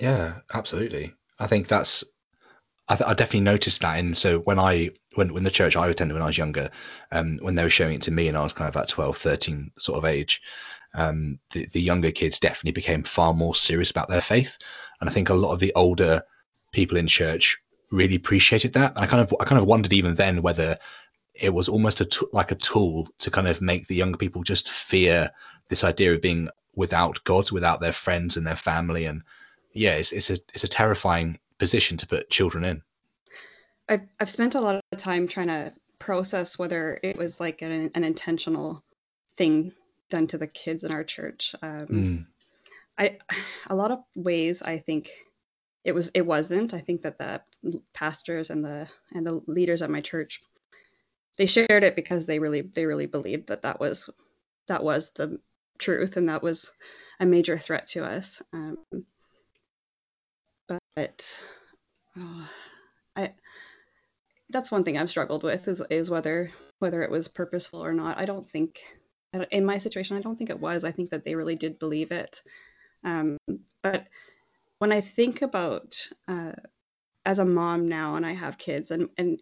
Yeah 0.00 0.38
absolutely. 0.52 1.14
I 1.38 1.46
think 1.46 1.68
that's 1.68 2.02
I, 2.88 2.96
th- 2.96 3.08
I 3.08 3.14
definitely 3.14 3.40
noticed 3.42 3.80
that 3.82 3.98
and 3.98 4.16
so 4.16 4.38
when 4.38 4.58
I 4.58 4.90
when 5.14 5.34
when 5.34 5.44
the 5.44 5.50
church 5.50 5.76
I 5.76 5.88
attended 5.88 6.14
when 6.14 6.22
I 6.22 6.26
was 6.26 6.38
younger, 6.38 6.70
um, 7.12 7.38
when 7.42 7.54
they 7.54 7.62
were 7.62 7.70
showing 7.70 7.94
it 7.94 8.02
to 8.02 8.10
me 8.10 8.28
and 8.28 8.36
I 8.36 8.42
was 8.42 8.52
kind 8.52 8.68
of 8.68 8.76
at 8.76 8.88
12, 8.88 9.18
13 9.18 9.72
sort 9.78 9.98
of 9.98 10.04
age, 10.04 10.40
um, 10.94 11.38
the, 11.52 11.66
the 11.66 11.80
younger 11.80 12.10
kids 12.10 12.40
definitely 12.40 12.72
became 12.72 13.02
far 13.02 13.34
more 13.34 13.54
serious 13.54 13.90
about 13.90 14.08
their 14.08 14.20
faith. 14.20 14.58
And 15.00 15.08
I 15.08 15.12
think 15.12 15.28
a 15.28 15.34
lot 15.34 15.52
of 15.52 15.60
the 15.60 15.72
older 15.74 16.22
people 16.72 16.96
in 16.96 17.06
church 17.06 17.58
really 17.90 18.16
appreciated 18.16 18.74
that. 18.74 18.94
And 18.94 19.04
I 19.04 19.06
kind 19.06 19.22
of 19.22 19.34
I 19.40 19.44
kind 19.44 19.60
of 19.60 19.66
wondered 19.66 19.92
even 19.92 20.14
then 20.14 20.42
whether 20.42 20.78
it 21.34 21.50
was 21.50 21.68
almost 21.68 22.00
a 22.00 22.04
t- 22.04 22.26
like 22.32 22.50
a 22.50 22.56
tool 22.56 23.08
to 23.18 23.30
kind 23.30 23.48
of 23.48 23.60
make 23.60 23.86
the 23.86 23.94
younger 23.94 24.18
people 24.18 24.42
just 24.42 24.70
fear 24.70 25.30
this 25.68 25.84
idea 25.84 26.14
of 26.14 26.22
being 26.22 26.48
without 26.74 27.22
God, 27.24 27.50
without 27.50 27.80
their 27.80 27.92
friends 27.92 28.36
and 28.36 28.46
their 28.46 28.56
family. 28.56 29.04
And 29.04 29.22
yeah, 29.72 29.94
it's, 29.94 30.12
it's 30.12 30.30
a 30.30 30.38
it's 30.54 30.64
a 30.64 30.68
terrifying 30.68 31.38
position 31.58 31.96
to 31.98 32.06
put 32.06 32.30
children 32.30 32.64
in. 32.64 32.82
I've, 33.88 34.06
I've 34.20 34.30
spent 34.30 34.54
a 34.54 34.60
lot 34.60 34.76
of 34.76 34.98
time 34.98 35.28
trying 35.28 35.48
to 35.48 35.72
process 35.98 36.58
whether 36.58 36.98
it 37.02 37.16
was 37.16 37.40
like 37.40 37.62
an, 37.62 37.90
an 37.94 38.04
intentional 38.04 38.84
thing 39.36 39.72
done 40.10 40.26
to 40.28 40.38
the 40.38 40.46
kids 40.46 40.84
in 40.84 40.92
our 40.92 41.04
church. 41.04 41.54
Um, 41.62 41.86
mm. 41.86 42.26
I 42.98 43.18
a 43.68 43.76
lot 43.76 43.90
of 43.90 44.00
ways 44.14 44.62
I 44.62 44.78
think 44.78 45.10
it 45.84 45.94
was 45.94 46.10
it 46.14 46.26
wasn't. 46.26 46.74
I 46.74 46.80
think 46.80 47.02
that 47.02 47.18
the 47.18 47.40
pastors 47.94 48.50
and 48.50 48.64
the 48.64 48.88
and 49.12 49.26
the 49.26 49.40
leaders 49.46 49.82
at 49.82 49.90
my 49.90 50.00
church 50.00 50.40
they 51.36 51.46
shared 51.46 51.84
it 51.84 51.96
because 51.96 52.26
they 52.26 52.38
really 52.38 52.62
they 52.62 52.84
really 52.84 53.06
believed 53.06 53.48
that 53.48 53.62
that 53.62 53.80
was 53.80 54.10
that 54.66 54.82
was 54.82 55.10
the 55.14 55.40
truth 55.78 56.16
and 56.16 56.28
that 56.28 56.42
was 56.42 56.70
a 57.20 57.26
major 57.26 57.56
threat 57.56 57.86
to 57.86 58.04
us. 58.04 58.42
Um, 58.52 58.78
but 60.98 61.40
oh, 62.18 62.48
I 63.14 63.32
that's 64.50 64.72
one 64.72 64.82
thing 64.82 64.98
I've 64.98 65.10
struggled 65.10 65.44
with 65.44 65.68
is 65.68 65.80
is 65.90 66.10
whether 66.10 66.50
whether 66.80 67.02
it 67.02 67.10
was 67.10 67.28
purposeful 67.28 67.84
or 67.84 67.92
not. 67.92 68.18
I 68.18 68.24
don't 68.24 68.50
think 68.50 68.80
in 69.52 69.64
my 69.64 69.78
situation 69.78 70.16
I 70.16 70.20
don't 70.20 70.36
think 70.36 70.50
it 70.50 70.58
was. 70.58 70.82
I 70.82 70.90
think 70.90 71.10
that 71.10 71.24
they 71.24 71.36
really 71.36 71.54
did 71.54 71.78
believe 71.78 72.10
it. 72.10 72.42
Um, 73.04 73.36
but 73.84 74.08
when 74.80 74.90
I 74.90 75.00
think 75.00 75.42
about 75.42 76.04
uh, 76.26 76.52
as 77.24 77.38
a 77.38 77.44
mom 77.44 77.86
now 77.86 78.16
and 78.16 78.26
I 78.26 78.32
have 78.32 78.58
kids 78.58 78.90
and 78.90 79.08
and 79.16 79.38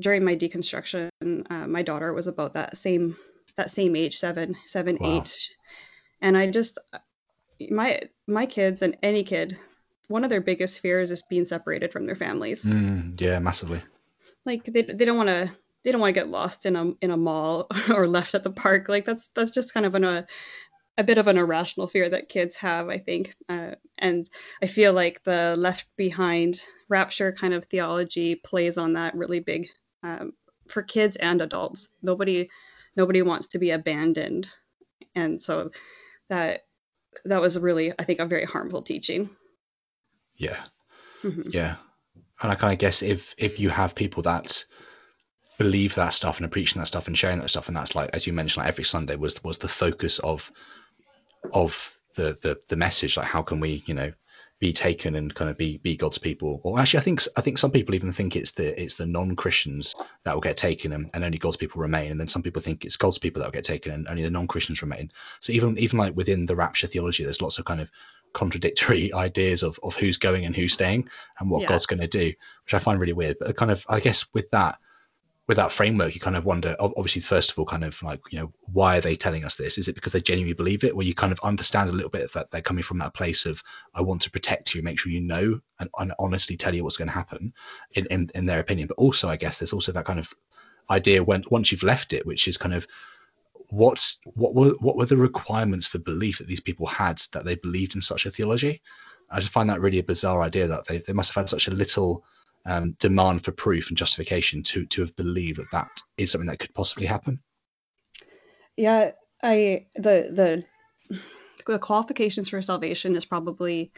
during 0.00 0.24
my 0.24 0.36
deconstruction, 0.36 1.08
uh, 1.50 1.66
my 1.66 1.82
daughter 1.82 2.12
was 2.12 2.28
about 2.28 2.52
that 2.52 2.78
same 2.78 3.16
that 3.56 3.72
same 3.72 3.96
age, 3.96 4.18
seven, 4.18 4.54
seven, 4.66 4.98
wow. 5.00 5.16
eight, 5.16 5.48
and 6.20 6.36
I 6.36 6.48
just 6.48 6.78
my 7.70 8.02
my 8.28 8.46
kids 8.46 8.82
and 8.82 8.96
any 9.02 9.24
kid, 9.24 9.58
one 10.10 10.24
of 10.24 10.30
their 10.30 10.40
biggest 10.40 10.80
fears 10.80 11.12
is 11.12 11.22
being 11.22 11.46
separated 11.46 11.92
from 11.92 12.04
their 12.04 12.16
families. 12.16 12.64
Mm, 12.64 13.18
yeah, 13.20 13.38
massively. 13.38 13.80
Like 14.44 14.64
they, 14.64 14.82
they 14.82 15.04
don't 15.04 15.16
want 15.16 15.28
to 15.28 15.50
they 15.84 15.92
don't 15.92 16.00
want 16.00 16.14
to 16.14 16.20
get 16.20 16.28
lost 16.28 16.66
in 16.66 16.74
a 16.74 16.92
in 17.00 17.10
a 17.10 17.16
mall 17.16 17.68
or 17.94 18.06
left 18.06 18.34
at 18.34 18.42
the 18.42 18.50
park. 18.50 18.88
Like 18.88 19.04
that's 19.04 19.30
that's 19.34 19.52
just 19.52 19.72
kind 19.72 19.86
of 19.86 19.94
an, 19.94 20.04
a 20.04 20.26
a 20.98 21.04
bit 21.04 21.18
of 21.18 21.28
an 21.28 21.38
irrational 21.38 21.86
fear 21.86 22.10
that 22.10 22.28
kids 22.28 22.56
have 22.56 22.88
i 22.88 22.98
think. 22.98 23.36
Uh, 23.48 23.70
and 23.98 24.28
i 24.62 24.66
feel 24.66 24.92
like 24.92 25.22
the 25.22 25.54
left 25.56 25.86
behind 25.96 26.60
rapture 26.88 27.32
kind 27.32 27.54
of 27.54 27.64
theology 27.64 28.34
plays 28.34 28.76
on 28.76 28.94
that 28.94 29.14
really 29.14 29.40
big 29.40 29.68
um, 30.02 30.32
for 30.68 30.82
kids 30.82 31.16
and 31.16 31.40
adults. 31.40 31.88
Nobody 32.02 32.50
nobody 32.96 33.22
wants 33.22 33.46
to 33.48 33.58
be 33.58 33.70
abandoned. 33.70 34.48
And 35.14 35.40
so 35.40 35.70
that 36.28 36.64
that 37.24 37.40
was 37.40 37.58
really 37.58 37.92
i 37.98 38.04
think 38.04 38.18
a 38.18 38.26
very 38.26 38.44
harmful 38.44 38.82
teaching 38.82 39.30
yeah 40.40 40.60
Mm-hmm. 41.22 41.50
Yeah, 41.52 41.76
and 42.42 42.50
I 42.52 42.54
kind 42.54 42.72
of 42.72 42.78
guess 42.78 43.02
if 43.02 43.34
if 43.36 43.60
you 43.60 43.68
have 43.68 43.94
people 43.94 44.22
that 44.22 44.64
believe 45.58 45.94
that 45.96 46.14
stuff 46.14 46.38
and 46.38 46.46
are 46.46 46.50
preaching 46.50 46.80
that 46.80 46.86
stuff 46.86 47.06
and 47.06 47.16
sharing 47.16 47.38
that 47.40 47.50
stuff, 47.50 47.68
and 47.68 47.76
that's 47.76 47.94
like 47.94 48.10
as 48.14 48.26
you 48.26 48.32
mentioned, 48.32 48.64
like 48.64 48.72
every 48.72 48.84
Sunday 48.84 49.16
was 49.16 49.42
was 49.44 49.58
the 49.58 49.68
focus 49.68 50.18
of 50.20 50.50
of 51.52 51.98
the 52.16 52.38
the 52.40 52.58
the 52.68 52.76
message. 52.76 53.16
Like 53.16 53.26
how 53.26 53.42
can 53.42 53.60
we, 53.60 53.82
you 53.86 53.94
know, 53.94 54.12
be 54.60 54.72
taken 54.74 55.14
and 55.14 55.34
kind 55.34 55.50
of 55.50 55.56
be 55.56 55.78
be 55.78 55.96
God's 55.96 56.18
people. 56.18 56.60
Or 56.62 56.78
actually, 56.78 57.00
I 57.00 57.02
think 57.02 57.22
I 57.36 57.40
think 57.40 57.58
some 57.58 57.70
people 57.70 57.94
even 57.94 58.12
think 58.12 58.36
it's 58.36 58.52
the 58.52 58.80
it's 58.80 58.94
the 58.94 59.06
non 59.06 59.36
Christians 59.36 59.94
that 60.24 60.34
will 60.34 60.42
get 60.42 60.56
taken 60.56 60.92
and, 60.92 61.10
and 61.14 61.24
only 61.24 61.38
God's 61.38 61.56
people 61.56 61.80
remain. 61.80 62.10
And 62.10 62.20
then 62.20 62.28
some 62.28 62.42
people 62.42 62.62
think 62.62 62.84
it's 62.84 62.96
God's 62.96 63.18
people 63.18 63.40
that 63.40 63.46
will 63.46 63.52
get 63.52 63.64
taken 63.64 63.92
and 63.92 64.06
only 64.06 64.22
the 64.22 64.30
non 64.30 64.46
Christians 64.46 64.82
remain. 64.82 65.10
So 65.40 65.52
even 65.52 65.78
even 65.78 65.98
like 65.98 66.14
within 66.14 66.46
the 66.46 66.56
rapture 66.56 66.86
theology, 66.86 67.24
there's 67.24 67.42
lots 67.42 67.58
of 67.58 67.64
kind 67.64 67.80
of 67.80 67.90
contradictory 68.32 69.12
ideas 69.14 69.62
of 69.62 69.78
of 69.82 69.96
who's 69.96 70.18
going 70.18 70.44
and 70.44 70.54
who's 70.54 70.72
staying 70.72 71.08
and 71.38 71.50
what 71.50 71.62
yeah. 71.62 71.68
God's 71.68 71.86
going 71.86 72.00
to 72.00 72.08
do, 72.08 72.32
which 72.64 72.74
I 72.74 72.78
find 72.78 73.00
really 73.00 73.12
weird. 73.12 73.36
But 73.40 73.56
kind 73.56 73.70
of 73.70 73.84
I 73.88 74.00
guess 74.00 74.26
with 74.32 74.50
that 74.50 74.78
with 75.50 75.56
that 75.56 75.72
framework, 75.72 76.14
you 76.14 76.20
kind 76.20 76.36
of 76.36 76.44
wonder, 76.44 76.76
obviously, 76.78 77.20
first 77.20 77.50
of 77.50 77.58
all, 77.58 77.64
kind 77.64 77.82
of 77.82 78.00
like, 78.04 78.20
you 78.30 78.38
know, 78.38 78.52
why 78.72 78.98
are 78.98 79.00
they 79.00 79.16
telling 79.16 79.44
us 79.44 79.56
this? 79.56 79.78
Is 79.78 79.88
it 79.88 79.96
because 79.96 80.12
they 80.12 80.20
genuinely 80.20 80.54
believe 80.54 80.84
it? 80.84 80.94
Where 80.94 81.04
you 81.04 81.12
kind 81.12 81.32
of 81.32 81.40
understand 81.42 81.90
a 81.90 81.92
little 81.92 82.08
bit 82.08 82.32
that 82.34 82.52
they're 82.52 82.60
coming 82.60 82.84
from 82.84 82.98
that 82.98 83.14
place 83.14 83.46
of, 83.46 83.60
I 83.92 84.00
want 84.02 84.22
to 84.22 84.30
protect 84.30 84.76
you, 84.76 84.82
make 84.84 85.00
sure 85.00 85.10
you 85.10 85.20
know, 85.20 85.58
and, 85.80 85.90
and 85.98 86.12
honestly 86.20 86.56
tell 86.56 86.72
you 86.72 86.84
what's 86.84 86.96
going 86.96 87.08
to 87.08 87.14
happen 87.14 87.52
in, 87.94 88.06
in, 88.06 88.30
in 88.32 88.46
their 88.46 88.60
opinion. 88.60 88.86
But 88.86 88.98
also, 88.98 89.28
I 89.28 89.34
guess 89.34 89.58
there's 89.58 89.72
also 89.72 89.90
that 89.90 90.04
kind 90.04 90.20
of 90.20 90.32
idea 90.88 91.24
when 91.24 91.42
once 91.50 91.72
you've 91.72 91.82
left 91.82 92.12
it, 92.12 92.24
which 92.24 92.46
is 92.46 92.56
kind 92.56 92.72
of 92.72 92.86
what's 93.70 94.18
what 94.24 94.54
were 94.54 94.70
what 94.80 94.96
were 94.96 95.06
the 95.06 95.16
requirements 95.16 95.86
for 95.86 95.98
belief 95.98 96.38
that 96.38 96.46
these 96.46 96.60
people 96.60 96.86
had 96.86 97.20
that 97.32 97.44
they 97.44 97.54
believed 97.54 97.94
in 97.94 98.02
such 98.02 98.26
a 98.26 98.30
theology? 98.30 98.82
I 99.30 99.40
just 99.40 99.52
find 99.52 99.70
that 99.70 99.80
really 99.80 99.98
a 99.98 100.04
bizarre 100.04 100.42
idea 100.42 100.66
that 100.68 100.86
they, 100.86 100.98
they 100.98 101.12
must 101.12 101.30
have 101.30 101.42
had 101.42 101.48
such 101.48 101.68
a 101.68 101.74
little 101.74 102.24
um, 102.66 102.96
demand 102.98 103.44
for 103.44 103.52
proof 103.52 103.88
and 103.88 103.96
justification 103.96 104.62
to 104.64 104.86
to 104.86 105.02
have 105.02 105.16
believed 105.16 105.58
that 105.58 105.70
that 105.72 106.02
is 106.16 106.32
something 106.32 106.48
that 106.48 106.58
could 106.58 106.74
possibly 106.74 107.06
happen. 107.06 107.40
Yeah, 108.76 109.12
I 109.42 109.86
the 109.94 110.28
the 110.32 110.64
the 111.66 111.78
qualifications 111.78 112.48
for 112.48 112.60
salvation 112.62 113.16
is 113.16 113.24
probably 113.24 113.92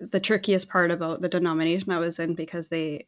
the 0.00 0.20
trickiest 0.20 0.68
part 0.68 0.90
about 0.90 1.20
the 1.20 1.28
denomination 1.28 1.92
I 1.92 1.98
was 1.98 2.18
in 2.18 2.34
because 2.34 2.68
they 2.68 3.06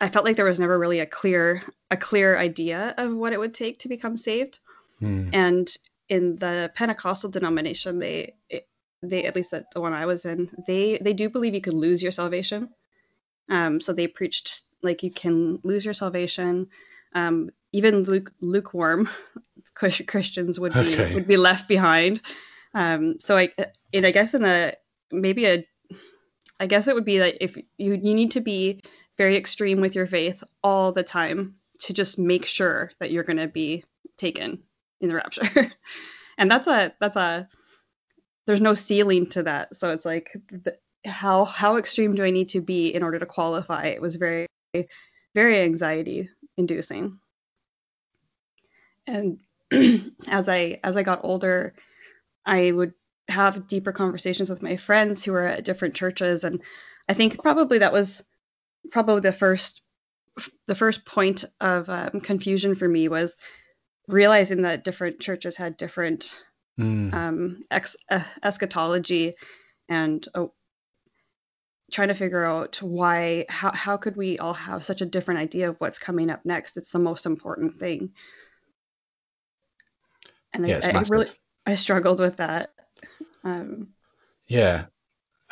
I 0.00 0.08
felt 0.08 0.24
like 0.24 0.36
there 0.36 0.44
was 0.44 0.60
never 0.60 0.78
really 0.78 1.00
a 1.00 1.06
clear 1.06 1.62
a 1.90 1.96
clear 1.96 2.36
idea 2.36 2.94
of 2.96 3.14
what 3.14 3.32
it 3.32 3.40
would 3.40 3.54
take 3.54 3.80
to 3.80 3.88
become 3.88 4.16
saved. 4.16 4.58
Hmm. 4.98 5.28
And 5.32 5.76
in 6.08 6.36
the 6.36 6.70
Pentecostal 6.74 7.30
denomination, 7.30 7.98
they 7.98 8.34
they 9.02 9.24
at 9.24 9.36
least 9.36 9.50
the 9.50 9.80
one 9.80 9.92
I 9.92 10.06
was 10.06 10.24
in, 10.24 10.50
they 10.66 10.98
they 10.98 11.12
do 11.12 11.28
believe 11.28 11.54
you 11.54 11.60
could 11.60 11.74
lose 11.74 12.02
your 12.02 12.12
salvation. 12.12 12.70
Um, 13.48 13.80
so 13.80 13.92
they 13.92 14.06
preached 14.06 14.62
like 14.82 15.02
you 15.02 15.10
can 15.10 15.60
lose 15.62 15.84
your 15.84 15.94
salvation. 15.94 16.68
Um, 17.14 17.50
even 17.72 18.02
luke, 18.02 18.32
lukewarm 18.40 19.08
Christians 19.74 20.58
would 20.58 20.72
be 20.72 20.94
okay. 20.94 21.14
would 21.14 21.26
be 21.26 21.36
left 21.36 21.68
behind. 21.68 22.20
Um, 22.74 23.18
so 23.20 23.36
I 23.36 23.52
and 23.92 24.06
I 24.06 24.10
guess 24.10 24.34
in 24.34 24.44
a 24.44 24.74
maybe 25.10 25.46
a 25.46 25.66
I 26.58 26.66
guess 26.66 26.88
it 26.88 26.94
would 26.94 27.04
be 27.04 27.18
that 27.18 27.42
if 27.42 27.56
you 27.56 27.94
you 27.94 28.14
need 28.14 28.32
to 28.32 28.40
be 28.40 28.82
very 29.18 29.36
extreme 29.36 29.80
with 29.80 29.94
your 29.94 30.06
faith 30.06 30.42
all 30.62 30.92
the 30.92 31.02
time 31.02 31.56
to 31.80 31.92
just 31.92 32.18
make 32.18 32.46
sure 32.46 32.90
that 33.00 33.10
you're 33.10 33.24
going 33.24 33.36
to 33.38 33.48
be 33.48 33.84
taken 34.16 34.62
in 35.00 35.08
the 35.08 35.14
rapture. 35.14 35.72
and 36.38 36.50
that's 36.50 36.68
a 36.68 36.94
that's 37.00 37.16
a 37.16 37.48
there's 38.46 38.60
no 38.60 38.74
ceiling 38.74 39.26
to 39.30 39.42
that. 39.44 39.76
So 39.76 39.90
it's 39.90 40.06
like 40.06 40.36
how 41.04 41.44
how 41.44 41.76
extreme 41.76 42.14
do 42.14 42.24
I 42.24 42.30
need 42.30 42.50
to 42.50 42.60
be 42.60 42.94
in 42.94 43.02
order 43.02 43.18
to 43.18 43.26
qualify? 43.26 43.86
It 43.86 44.00
was 44.00 44.16
very 44.16 44.46
very 45.34 45.60
anxiety 45.60 46.30
inducing. 46.56 47.18
And 49.06 49.38
as 50.28 50.48
I 50.48 50.80
as 50.82 50.96
I 50.96 51.02
got 51.02 51.24
older, 51.24 51.74
I 52.44 52.70
would 52.70 52.94
have 53.28 53.66
deeper 53.66 53.92
conversations 53.92 54.48
with 54.48 54.62
my 54.62 54.76
friends 54.76 55.24
who 55.24 55.32
were 55.32 55.46
at 55.46 55.64
different 55.64 55.94
churches 55.94 56.44
and 56.44 56.62
I 57.08 57.14
think 57.14 57.42
probably 57.42 57.78
that 57.78 57.92
was 57.92 58.24
probably 58.90 59.20
the 59.20 59.32
first 59.32 59.82
the 60.66 60.74
first 60.74 61.04
point 61.04 61.44
of 61.60 61.88
um, 61.88 62.20
confusion 62.20 62.74
for 62.74 62.86
me 62.86 63.08
was 63.08 63.34
realizing 64.06 64.62
that 64.62 64.84
different 64.84 65.18
churches 65.20 65.56
had 65.56 65.76
different 65.76 66.42
mm. 66.78 67.12
um, 67.12 67.64
ex- 67.70 67.96
uh, 68.10 68.22
eschatology 68.42 69.34
and 69.88 70.28
uh, 70.34 70.46
trying 71.90 72.08
to 72.08 72.14
figure 72.14 72.44
out 72.44 72.82
why 72.82 73.46
how, 73.48 73.72
how 73.72 73.96
could 73.96 74.16
we 74.16 74.38
all 74.38 74.54
have 74.54 74.84
such 74.84 75.00
a 75.00 75.06
different 75.06 75.40
idea 75.40 75.70
of 75.70 75.76
what's 75.78 75.98
coming 75.98 76.30
up 76.30 76.44
next? 76.44 76.76
It's 76.76 76.90
the 76.90 76.98
most 76.98 77.26
important 77.26 77.78
thing. 77.78 78.10
And 80.52 80.66
yeah, 80.66 80.80
I, 80.82 80.98
I, 80.98 81.04
really 81.08 81.30
i 81.66 81.74
struggled 81.74 82.20
with 82.20 82.36
that. 82.38 82.70
Um, 83.44 83.88
yeah 84.48 84.86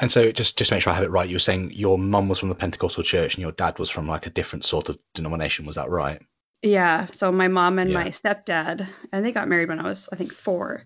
and 0.00 0.10
so 0.10 0.32
just 0.32 0.58
just 0.58 0.68
to 0.68 0.74
make 0.74 0.82
sure 0.82 0.92
i 0.92 0.96
have 0.96 1.04
it 1.04 1.10
right 1.10 1.28
you 1.28 1.36
were 1.36 1.40
saying 1.40 1.70
your 1.72 1.98
mum 1.98 2.28
was 2.28 2.38
from 2.38 2.48
the 2.48 2.54
pentecostal 2.54 3.02
church 3.02 3.34
and 3.34 3.42
your 3.42 3.52
dad 3.52 3.78
was 3.78 3.90
from 3.90 4.08
like 4.08 4.26
a 4.26 4.30
different 4.30 4.64
sort 4.64 4.88
of 4.88 4.98
denomination 5.14 5.66
was 5.66 5.76
that 5.76 5.90
right 5.90 6.22
yeah 6.62 7.06
so 7.12 7.30
my 7.30 7.48
mom 7.48 7.78
and 7.78 7.90
yeah. 7.90 8.02
my 8.02 8.08
stepdad 8.08 8.86
and 9.12 9.24
they 9.24 9.32
got 9.32 9.48
married 9.48 9.68
when 9.68 9.80
i 9.80 9.86
was 9.86 10.08
i 10.12 10.16
think 10.16 10.32
four 10.32 10.84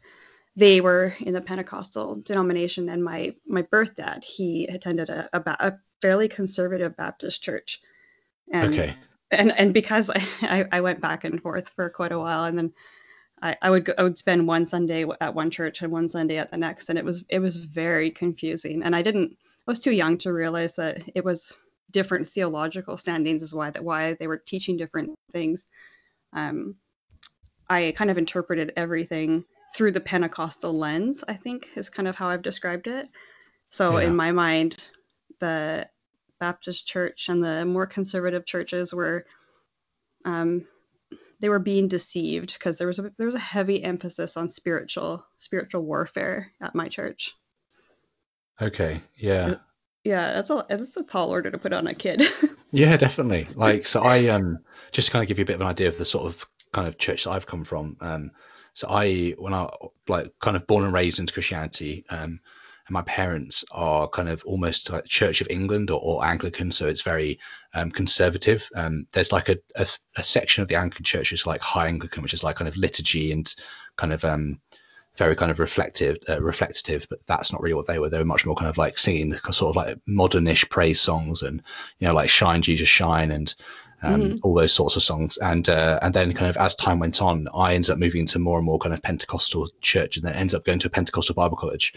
they 0.58 0.80
were 0.80 1.14
in 1.20 1.34
the 1.34 1.40
Pentecostal 1.40 2.16
denomination, 2.16 2.88
and 2.88 3.02
my 3.02 3.34
my 3.46 3.62
birth 3.62 3.94
dad 3.94 4.24
he 4.24 4.66
attended 4.66 5.08
a, 5.08 5.28
a, 5.32 5.40
a 5.46 5.78
fairly 6.02 6.26
conservative 6.26 6.96
Baptist 6.96 7.42
church. 7.42 7.80
And, 8.52 8.74
okay. 8.74 8.96
And 9.30 9.52
and 9.56 9.72
because 9.72 10.10
I, 10.42 10.66
I 10.72 10.80
went 10.80 11.00
back 11.00 11.22
and 11.22 11.40
forth 11.40 11.68
for 11.68 11.88
quite 11.90 12.10
a 12.10 12.18
while, 12.18 12.44
and 12.44 12.58
then 12.58 12.72
I, 13.42 13.56
I 13.62 13.70
would 13.70 13.84
go, 13.84 13.94
I 13.96 14.02
would 14.02 14.18
spend 14.18 14.46
one 14.46 14.66
Sunday 14.66 15.04
at 15.20 15.34
one 15.34 15.50
church 15.50 15.82
and 15.82 15.92
one 15.92 16.08
Sunday 16.08 16.38
at 16.38 16.50
the 16.50 16.56
next, 16.56 16.88
and 16.88 16.98
it 16.98 17.04
was 17.04 17.24
it 17.28 17.38
was 17.38 17.56
very 17.56 18.10
confusing. 18.10 18.82
And 18.82 18.94
I 18.94 19.02
didn't 19.02 19.36
I 19.66 19.70
was 19.70 19.80
too 19.80 19.92
young 19.92 20.18
to 20.18 20.32
realize 20.32 20.74
that 20.76 21.08
it 21.14 21.24
was 21.24 21.56
different 21.90 22.28
theological 22.28 22.96
standings 22.96 23.42
is 23.42 23.54
why 23.54 23.70
that 23.70 23.84
why 23.84 24.14
they 24.14 24.26
were 24.26 24.38
teaching 24.38 24.76
different 24.76 25.14
things. 25.32 25.66
Um, 26.32 26.76
I 27.68 27.92
kind 27.96 28.10
of 28.10 28.18
interpreted 28.18 28.72
everything 28.76 29.44
through 29.74 29.92
the 29.92 30.00
Pentecostal 30.00 30.72
lens, 30.72 31.22
I 31.26 31.34
think 31.34 31.68
is 31.76 31.90
kind 31.90 32.08
of 32.08 32.14
how 32.16 32.28
I've 32.28 32.42
described 32.42 32.86
it. 32.86 33.08
So 33.70 33.98
yeah. 33.98 34.06
in 34.06 34.16
my 34.16 34.32
mind, 34.32 34.82
the 35.40 35.88
Baptist 36.40 36.86
church 36.86 37.28
and 37.28 37.44
the 37.44 37.64
more 37.64 37.86
conservative 37.86 38.46
churches 38.46 38.94
were 38.94 39.26
um, 40.24 40.66
they 41.40 41.48
were 41.48 41.58
being 41.58 41.88
deceived 41.88 42.52
because 42.54 42.78
there 42.78 42.86
was 42.86 42.98
a 42.98 43.12
there 43.16 43.26
was 43.26 43.34
a 43.34 43.40
heavy 43.40 43.82
emphasis 43.82 44.36
on 44.36 44.48
spiritual 44.48 45.24
spiritual 45.38 45.82
warfare 45.82 46.52
at 46.60 46.74
my 46.74 46.88
church. 46.88 47.34
Okay, 48.60 49.02
yeah. 49.16 49.56
Yeah, 50.04 50.32
that's 50.32 50.50
a 50.50 50.64
that's 50.68 50.96
a 50.96 51.02
tall 51.02 51.30
order 51.30 51.50
to 51.50 51.58
put 51.58 51.72
on 51.72 51.86
a 51.86 51.94
kid. 51.94 52.22
yeah, 52.72 52.96
definitely. 52.96 53.48
Like 53.54 53.86
so 53.86 54.02
I 54.02 54.28
um 54.28 54.58
just 54.92 55.08
to 55.08 55.12
kind 55.12 55.22
of 55.22 55.28
give 55.28 55.38
you 55.38 55.42
a 55.42 55.46
bit 55.46 55.56
of 55.56 55.60
an 55.60 55.66
idea 55.66 55.88
of 55.88 55.98
the 55.98 56.04
sort 56.04 56.26
of 56.26 56.46
kind 56.72 56.88
of 56.88 56.98
church 56.98 57.24
that 57.24 57.30
I've 57.30 57.46
come 57.46 57.64
from. 57.64 57.96
Um 58.00 58.30
so 58.78 58.86
I, 58.88 59.34
when 59.36 59.54
I 59.54 59.68
like 60.06 60.38
kind 60.38 60.56
of 60.56 60.68
born 60.68 60.84
and 60.84 60.92
raised 60.92 61.18
into 61.18 61.32
Christianity, 61.32 62.04
um, 62.10 62.38
and 62.88 62.94
my 62.94 63.02
parents 63.02 63.64
are 63.70 64.08
kind 64.08 64.28
of 64.28 64.42
almost 64.44 64.90
like 64.90 65.04
Church 65.04 65.40
of 65.40 65.48
England 65.50 65.90
or, 65.90 66.00
or 66.00 66.24
Anglican, 66.24 66.72
so 66.72 66.88
it's 66.88 67.02
very 67.02 67.38
um, 67.74 67.90
conservative. 67.90 68.68
Um, 68.74 69.06
there's 69.12 69.30
like 69.30 69.50
a, 69.50 69.58
a, 69.76 69.86
a, 70.16 70.24
section 70.24 70.62
of 70.62 70.68
the 70.68 70.76
Anglican 70.76 71.04
Church 71.04 71.32
is 71.32 71.46
like 71.46 71.60
High 71.60 71.88
Anglican, 71.88 72.22
which 72.22 72.34
is 72.34 72.42
like 72.42 72.56
kind 72.56 72.68
of 72.68 72.76
liturgy 72.76 73.30
and 73.30 73.54
kind 73.96 74.12
of 74.12 74.24
um, 74.24 74.60
very 75.16 75.36
kind 75.36 75.50
of 75.50 75.58
reflective, 75.58 76.16
uh, 76.28 76.40
reflective. 76.40 77.06
But 77.10 77.20
that's 77.26 77.52
not 77.52 77.60
really 77.60 77.74
what 77.74 77.86
they 77.86 77.98
were. 77.98 78.08
They 78.08 78.18
were 78.18 78.24
much 78.24 78.46
more 78.46 78.56
kind 78.56 78.70
of 78.70 78.78
like 78.78 78.98
singing 78.98 79.28
the 79.28 79.52
sort 79.52 79.70
of 79.70 79.76
like 79.76 79.98
modernish 80.08 80.70
praise 80.70 81.00
songs 81.00 81.42
and 81.42 81.62
you 81.98 82.08
know 82.08 82.14
like 82.14 82.30
Shine 82.30 82.62
Jesus 82.62 82.88
Shine 82.88 83.30
and 83.30 83.54
um, 84.02 84.22
mm-hmm. 84.22 84.34
all 84.42 84.54
those 84.54 84.72
sorts 84.72 84.96
of 84.96 85.02
songs. 85.02 85.36
And 85.36 85.68
uh, 85.68 85.98
and 86.00 86.14
then 86.14 86.32
kind 86.32 86.48
of 86.48 86.56
as 86.56 86.74
time 86.74 87.00
went 87.00 87.20
on, 87.20 87.48
I 87.54 87.74
ended 87.74 87.90
up 87.90 87.98
moving 87.98 88.26
to 88.28 88.38
more 88.38 88.58
and 88.58 88.66
more 88.66 88.78
kind 88.78 88.94
of 88.94 89.02
Pentecostal 89.02 89.68
church, 89.80 90.16
and 90.16 90.26
then 90.26 90.34
ended 90.34 90.54
up 90.54 90.64
going 90.64 90.78
to 90.80 90.86
a 90.86 90.90
Pentecostal 90.90 91.34
Bible 91.34 91.56
college, 91.56 91.94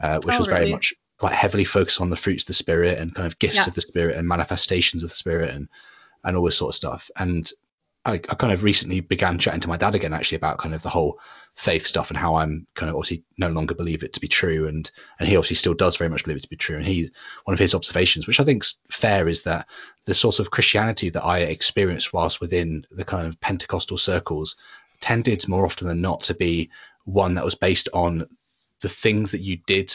uh, 0.00 0.20
which 0.20 0.34
oh, 0.34 0.38
was 0.38 0.48
really? 0.48 0.60
very 0.60 0.72
much 0.72 0.94
like 1.22 1.32
heavily 1.32 1.64
focused 1.64 2.00
on 2.00 2.10
the 2.10 2.16
fruits 2.16 2.42
of 2.42 2.48
the 2.48 2.54
spirit 2.54 2.98
and 2.98 3.14
kind 3.14 3.26
of 3.26 3.38
gifts 3.38 3.54
yeah. 3.54 3.66
of 3.66 3.74
the 3.74 3.80
spirit 3.80 4.16
and 4.16 4.26
manifestations 4.26 5.02
of 5.02 5.10
the 5.10 5.14
spirit 5.14 5.54
and 5.54 5.68
and 6.24 6.36
all 6.36 6.44
this 6.44 6.56
sort 6.56 6.70
of 6.70 6.74
stuff. 6.74 7.10
And 7.16 7.50
I, 8.06 8.14
I, 8.14 8.18
kind 8.18 8.52
of 8.52 8.62
recently 8.62 9.00
began 9.00 9.38
chatting 9.38 9.60
to 9.60 9.68
my 9.68 9.76
dad 9.76 9.94
again 9.94 10.12
actually 10.12 10.36
about 10.36 10.58
kind 10.58 10.74
of 10.74 10.82
the 10.82 10.90
whole 10.90 11.18
faith 11.54 11.86
stuff 11.86 12.10
and 12.10 12.18
how 12.18 12.36
I'm 12.36 12.66
kind 12.74 12.90
of 12.90 12.96
obviously 12.96 13.24
no 13.38 13.48
longer 13.48 13.74
believe 13.74 14.02
it 14.02 14.12
to 14.14 14.20
be 14.20 14.28
true 14.28 14.66
and 14.66 14.90
and 15.18 15.28
he 15.28 15.36
obviously 15.36 15.56
still 15.56 15.74
does 15.74 15.96
very 15.96 16.10
much 16.10 16.24
believe 16.24 16.36
it 16.36 16.42
to 16.42 16.48
be 16.48 16.56
true 16.56 16.76
and 16.76 16.84
he 16.84 17.10
one 17.44 17.54
of 17.54 17.60
his 17.60 17.74
observations 17.74 18.26
which 18.26 18.40
I 18.40 18.44
think's 18.44 18.74
fair 18.90 19.28
is 19.28 19.42
that 19.42 19.66
the 20.04 20.14
sort 20.14 20.40
of 20.40 20.50
Christianity 20.50 21.10
that 21.10 21.24
I 21.24 21.38
experienced 21.40 22.12
whilst 22.12 22.40
within 22.40 22.86
the 22.90 23.04
kind 23.04 23.26
of 23.26 23.40
Pentecostal 23.40 23.98
circles 23.98 24.56
tended 25.00 25.48
more 25.48 25.64
often 25.64 25.86
than 25.86 26.00
not 26.00 26.22
to 26.22 26.34
be 26.34 26.70
one 27.04 27.34
that 27.34 27.44
was 27.44 27.54
based 27.54 27.88
on 27.94 28.26
the 28.84 28.88
things 28.90 29.30
that 29.30 29.40
you 29.40 29.56
did 29.66 29.90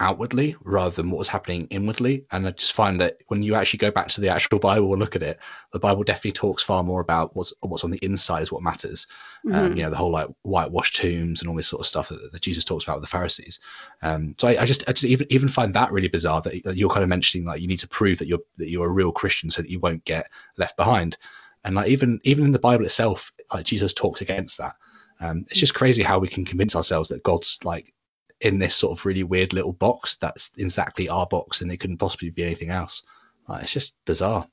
outwardly 0.00 0.56
rather 0.64 0.90
than 0.96 1.10
what 1.10 1.18
was 1.18 1.28
happening 1.28 1.68
inwardly. 1.70 2.24
And 2.32 2.48
I 2.48 2.50
just 2.50 2.72
find 2.72 3.00
that 3.00 3.18
when 3.28 3.42
you 3.42 3.54
actually 3.54 3.78
go 3.78 3.92
back 3.92 4.08
to 4.08 4.22
the 4.22 4.30
actual 4.30 4.58
Bible 4.58 4.90
and 4.90 4.98
look 4.98 5.14
at 5.14 5.22
it, 5.22 5.38
the 5.70 5.78
Bible 5.78 6.02
definitely 6.02 6.32
talks 6.32 6.62
far 6.62 6.82
more 6.82 7.00
about 7.00 7.36
what's 7.36 7.52
what's 7.60 7.84
on 7.84 7.90
the 7.92 8.00
inside 8.02 8.42
is 8.42 8.50
what 8.50 8.62
matters. 8.62 9.06
Um, 9.46 9.52
mm-hmm. 9.52 9.64
Um, 9.64 9.76
you 9.76 9.82
know, 9.84 9.90
the 9.90 9.96
whole 9.96 10.10
like 10.10 10.28
whitewashed 10.42 10.96
tombs 10.96 11.40
and 11.40 11.48
all 11.48 11.54
this 11.54 11.68
sort 11.68 11.80
of 11.80 11.86
stuff 11.86 12.08
that, 12.08 12.32
that 12.32 12.42
Jesus 12.42 12.64
talks 12.64 12.84
about 12.84 12.96
with 12.96 13.04
the 13.04 13.16
Pharisees. 13.16 13.60
Um, 14.02 14.34
so 14.38 14.48
I, 14.48 14.62
I, 14.62 14.64
just 14.64 14.82
I 14.88 14.92
just 14.92 15.04
even 15.04 15.26
even 15.30 15.48
find 15.48 15.74
that 15.74 15.92
really 15.92 16.08
bizarre 16.08 16.40
that, 16.40 16.64
that 16.64 16.76
you're 16.76 16.90
kind 16.90 17.04
of 17.04 17.08
mentioning 17.08 17.46
like 17.46 17.60
you 17.60 17.68
need 17.68 17.80
to 17.80 17.88
prove 17.88 18.18
that 18.18 18.28
you're 18.28 18.40
that 18.56 18.70
you're 18.70 18.88
a 18.88 18.92
real 18.92 19.12
Christian 19.12 19.50
so 19.50 19.62
that 19.62 19.70
you 19.70 19.78
won't 19.78 20.04
get 20.04 20.26
left 20.56 20.76
behind. 20.76 21.16
And 21.64 21.76
like 21.76 21.88
even 21.88 22.18
even 22.24 22.46
in 22.46 22.52
the 22.52 22.58
Bible 22.58 22.86
itself, 22.86 23.30
like 23.52 23.66
Jesus 23.66 23.92
talks 23.92 24.20
against 24.20 24.58
that. 24.58 24.74
Um, 25.20 25.46
it's 25.48 25.60
just 25.60 25.74
crazy 25.74 26.02
how 26.02 26.18
we 26.18 26.26
can 26.26 26.44
convince 26.44 26.74
ourselves 26.74 27.10
that 27.10 27.22
God's 27.22 27.60
like 27.62 27.94
in 28.42 28.58
this 28.58 28.74
sort 28.74 28.98
of 28.98 29.06
really 29.06 29.22
weird 29.22 29.52
little 29.52 29.72
box 29.72 30.16
that's 30.16 30.50
exactly 30.56 31.08
our 31.08 31.26
box 31.26 31.60
and 31.60 31.70
it 31.70 31.76
couldn't 31.76 31.98
possibly 31.98 32.30
be 32.30 32.42
anything 32.42 32.70
else. 32.70 33.04
Like, 33.48 33.62
it's 33.62 33.72
just 33.72 33.94
bizarre. 34.04 34.48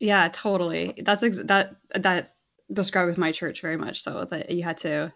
Yeah, 0.00 0.28
totally. 0.32 0.94
That's 1.04 1.22
ex- 1.22 1.40
that 1.44 1.76
that 1.94 2.34
describes 2.72 3.18
my 3.18 3.32
church 3.32 3.60
very 3.60 3.76
much. 3.76 4.02
So 4.02 4.24
that 4.24 4.50
you 4.50 4.62
had 4.62 4.78
to, 4.78 5.12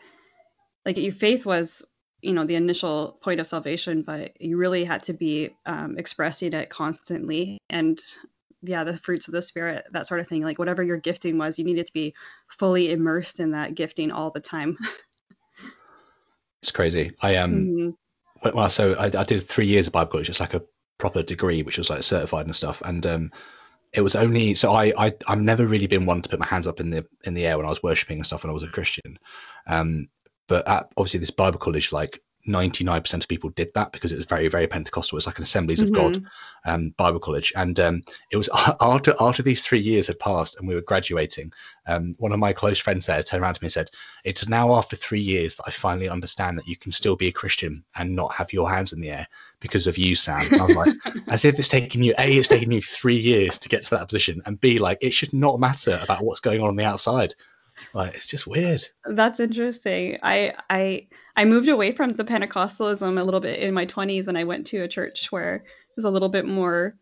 like, 0.84 0.98
your 0.98 1.14
faith 1.14 1.46
was, 1.46 1.82
you 2.20 2.34
know, 2.34 2.44
the 2.44 2.56
initial 2.56 3.18
point 3.22 3.40
of 3.40 3.46
salvation, 3.46 4.02
but 4.02 4.40
you 4.40 4.58
really 4.58 4.84
had 4.84 5.04
to 5.04 5.14
be 5.14 5.56
um, 5.64 5.98
expressing 5.98 6.52
it 6.52 6.68
constantly. 6.68 7.58
And 7.70 7.98
yeah, 8.62 8.84
the 8.84 8.98
fruits 8.98 9.28
of 9.28 9.32
the 9.32 9.42
spirit, 9.42 9.86
that 9.92 10.06
sort 10.06 10.20
of 10.20 10.28
thing. 10.28 10.42
Like 10.42 10.58
whatever 10.58 10.82
your 10.82 10.98
gifting 10.98 11.38
was, 11.38 11.58
you 11.58 11.64
needed 11.64 11.86
to 11.86 11.92
be 11.94 12.14
fully 12.58 12.92
immersed 12.92 13.40
in 13.40 13.52
that 13.52 13.74
gifting 13.74 14.10
all 14.12 14.30
the 14.30 14.40
time. 14.40 14.76
it's 16.62 16.70
crazy. 16.70 17.12
I 17.22 17.36
am. 17.36 17.54
Um, 17.54 17.60
mm-hmm 17.60 17.90
well, 18.42 18.68
so 18.68 18.94
I, 18.94 19.06
I, 19.06 19.24
did 19.24 19.42
three 19.42 19.66
years 19.66 19.86
of 19.86 19.92
Bible 19.92 20.10
college. 20.12 20.28
It's 20.28 20.40
like 20.40 20.54
a 20.54 20.62
proper 20.98 21.22
degree, 21.22 21.62
which 21.62 21.78
was 21.78 21.90
like 21.90 22.02
certified 22.02 22.46
and 22.46 22.56
stuff. 22.56 22.82
And 22.84 23.04
um, 23.06 23.32
it 23.92 24.00
was 24.00 24.14
only 24.14 24.54
so 24.54 24.72
I, 24.72 24.92
I 24.96 25.14
I've 25.26 25.40
never 25.40 25.66
really 25.66 25.86
been 25.86 26.06
one 26.06 26.22
to 26.22 26.28
put 26.28 26.38
my 26.38 26.46
hands 26.46 26.66
up 26.66 26.80
in 26.80 26.90
the 26.90 27.06
in 27.24 27.34
the 27.34 27.46
air 27.46 27.56
when 27.56 27.66
I 27.66 27.70
was 27.70 27.82
worshiping 27.82 28.18
and 28.18 28.26
stuff 28.26 28.44
when 28.44 28.50
I 28.50 28.54
was 28.54 28.62
a 28.62 28.68
Christian. 28.68 29.18
Um, 29.66 30.08
but 30.48 30.66
at, 30.66 30.92
obviously 30.96 31.20
this 31.20 31.30
Bible 31.30 31.58
college, 31.58 31.92
like 31.92 32.22
99% 32.46 33.14
of 33.14 33.28
people 33.28 33.50
did 33.50 33.72
that 33.74 33.92
because 33.92 34.12
it 34.12 34.16
was 34.18 34.26
very 34.26 34.48
very 34.48 34.66
pentecostal. 34.66 35.18
It's 35.18 35.26
like 35.26 35.38
an 35.38 35.44
assemblies 35.44 35.80
of 35.80 35.90
mm-hmm. 35.90 36.12
god 36.12 36.24
um, 36.64 36.90
bible 36.96 37.20
college. 37.20 37.52
And 37.54 37.78
um, 37.80 38.02
it 38.30 38.36
was 38.36 38.48
after 38.80 39.14
after 39.20 39.42
these 39.42 39.62
three 39.62 39.80
years 39.80 40.06
had 40.06 40.18
passed 40.18 40.56
and 40.56 40.66
we 40.66 40.74
were 40.74 40.80
graduating 40.80 41.52
um, 41.86 42.14
one 42.18 42.32
of 42.32 42.38
my 42.38 42.52
close 42.52 42.78
friends 42.78 43.06
there 43.06 43.22
turned 43.22 43.42
around 43.42 43.54
to 43.54 43.62
me 43.62 43.66
and 43.66 43.72
said 43.72 43.90
it's 44.24 44.48
now 44.48 44.74
after 44.74 44.96
three 44.96 45.20
years 45.20 45.56
that 45.56 45.64
i 45.66 45.70
finally 45.70 46.08
understand 46.08 46.58
that 46.58 46.68
you 46.68 46.76
can 46.76 46.92
still 46.92 47.16
be 47.16 47.28
a 47.28 47.32
christian 47.32 47.84
and 47.96 48.14
not 48.14 48.32
have 48.34 48.52
your 48.52 48.70
hands 48.70 48.92
in 48.92 49.00
the 49.00 49.10
air 49.10 49.26
because 49.60 49.86
of 49.86 49.98
you 49.98 50.14
sam. 50.14 50.46
And 50.52 50.62
i'm 50.62 50.74
like 50.74 50.94
as 51.28 51.44
if 51.44 51.58
it's 51.58 51.68
taken 51.68 52.02
you 52.02 52.14
a 52.18 52.36
it's 52.36 52.48
taken 52.48 52.70
you 52.70 52.80
three 52.80 53.18
years 53.18 53.58
to 53.58 53.68
get 53.68 53.84
to 53.84 53.90
that 53.90 54.08
position 54.08 54.42
and 54.46 54.60
b 54.60 54.78
like 54.78 54.98
it 55.00 55.12
should 55.12 55.32
not 55.32 55.60
matter 55.60 55.98
about 56.02 56.22
what's 56.22 56.40
going 56.40 56.60
on 56.60 56.68
on 56.68 56.76
the 56.76 56.84
outside 56.84 57.34
like 57.94 58.14
it's 58.14 58.26
just 58.26 58.46
weird. 58.46 58.84
That's 59.04 59.40
interesting. 59.40 60.18
I 60.22 60.54
I 60.68 61.08
I 61.36 61.44
moved 61.44 61.68
away 61.68 61.92
from 61.92 62.14
the 62.14 62.24
Pentecostalism 62.24 63.18
a 63.18 63.24
little 63.24 63.40
bit 63.40 63.60
in 63.60 63.74
my 63.74 63.86
20s, 63.86 64.26
and 64.26 64.36
I 64.36 64.44
went 64.44 64.66
to 64.68 64.82
a 64.82 64.88
church 64.88 65.30
where 65.30 65.64
there's 65.94 66.04
a 66.04 66.10
little 66.10 66.28
bit 66.28 66.46
more 66.46 66.94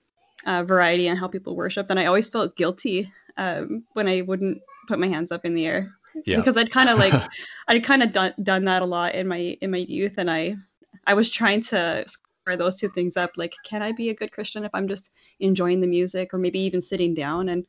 uh, 0.46 0.62
variety 0.62 1.08
in 1.08 1.16
how 1.16 1.28
people 1.28 1.56
worship. 1.56 1.90
And 1.90 1.98
I 1.98 2.06
always 2.06 2.28
felt 2.28 2.56
guilty 2.56 3.12
um, 3.36 3.84
when 3.92 4.08
I 4.08 4.22
wouldn't 4.22 4.60
put 4.86 4.98
my 4.98 5.08
hands 5.08 5.32
up 5.32 5.44
in 5.44 5.54
the 5.54 5.66
air 5.66 5.92
yeah. 6.24 6.36
because 6.36 6.56
I'd 6.56 6.70
kind 6.70 6.88
of 6.88 6.98
like 6.98 7.14
I'd 7.68 7.84
kind 7.84 8.02
of 8.02 8.12
done 8.12 8.34
done 8.42 8.64
that 8.64 8.82
a 8.82 8.86
lot 8.86 9.14
in 9.14 9.28
my 9.28 9.56
in 9.60 9.70
my 9.70 9.78
youth, 9.78 10.14
and 10.18 10.30
I 10.30 10.56
I 11.06 11.14
was 11.14 11.30
trying 11.30 11.62
to 11.62 12.04
square 12.06 12.56
those 12.56 12.78
two 12.78 12.88
things 12.88 13.16
up. 13.16 13.32
Like, 13.36 13.54
can 13.64 13.82
I 13.82 13.92
be 13.92 14.10
a 14.10 14.14
good 14.14 14.32
Christian 14.32 14.64
if 14.64 14.70
I'm 14.74 14.88
just 14.88 15.10
enjoying 15.40 15.80
the 15.80 15.86
music, 15.86 16.32
or 16.32 16.38
maybe 16.38 16.60
even 16.60 16.82
sitting 16.82 17.14
down 17.14 17.48
and 17.48 17.66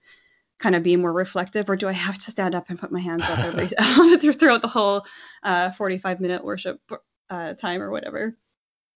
kind 0.59 0.75
of 0.75 0.83
be 0.83 0.95
more 0.95 1.11
reflective, 1.11 1.69
or 1.69 1.75
do 1.75 1.87
I 1.87 1.93
have 1.93 2.17
to 2.17 2.31
stand 2.31 2.53
up 2.53 2.69
and 2.69 2.77
put 2.77 2.91
my 2.91 2.99
hands 2.99 3.23
up 3.23 3.39
every, 3.39 3.67
throughout 4.33 4.61
the 4.61 4.67
whole 4.67 5.05
uh, 5.41 5.71
45 5.71 6.19
minute 6.19 6.43
worship 6.43 6.79
uh, 7.29 7.53
time 7.53 7.81
or 7.81 7.89
whatever? 7.89 8.37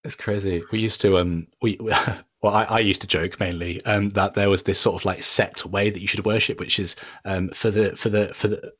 It's 0.03 0.15
crazy. 0.15 0.63
We 0.71 0.79
used 0.79 1.01
to 1.01 1.17
um 1.17 1.47
we 1.61 1.77
well 2.41 2.53
I, 2.53 2.63
I 2.65 2.79
used 2.79 3.01
to 3.01 3.07
joke 3.07 3.39
mainly 3.39 3.83
um 3.85 4.09
that 4.11 4.33
there 4.33 4.49
was 4.49 4.63
this 4.63 4.77
sort 4.77 4.95
of 4.95 5.05
like 5.05 5.23
set 5.23 5.65
way 5.65 5.89
that 5.89 6.01
you 6.01 6.07
should 6.07 6.25
worship, 6.25 6.59
which 6.59 6.77
is 6.77 6.97
um 7.23 7.49
for 7.49 7.71
the 7.71 7.95
for 7.95 8.09
the 8.09 8.33
for 8.33 8.49
the 8.49 8.73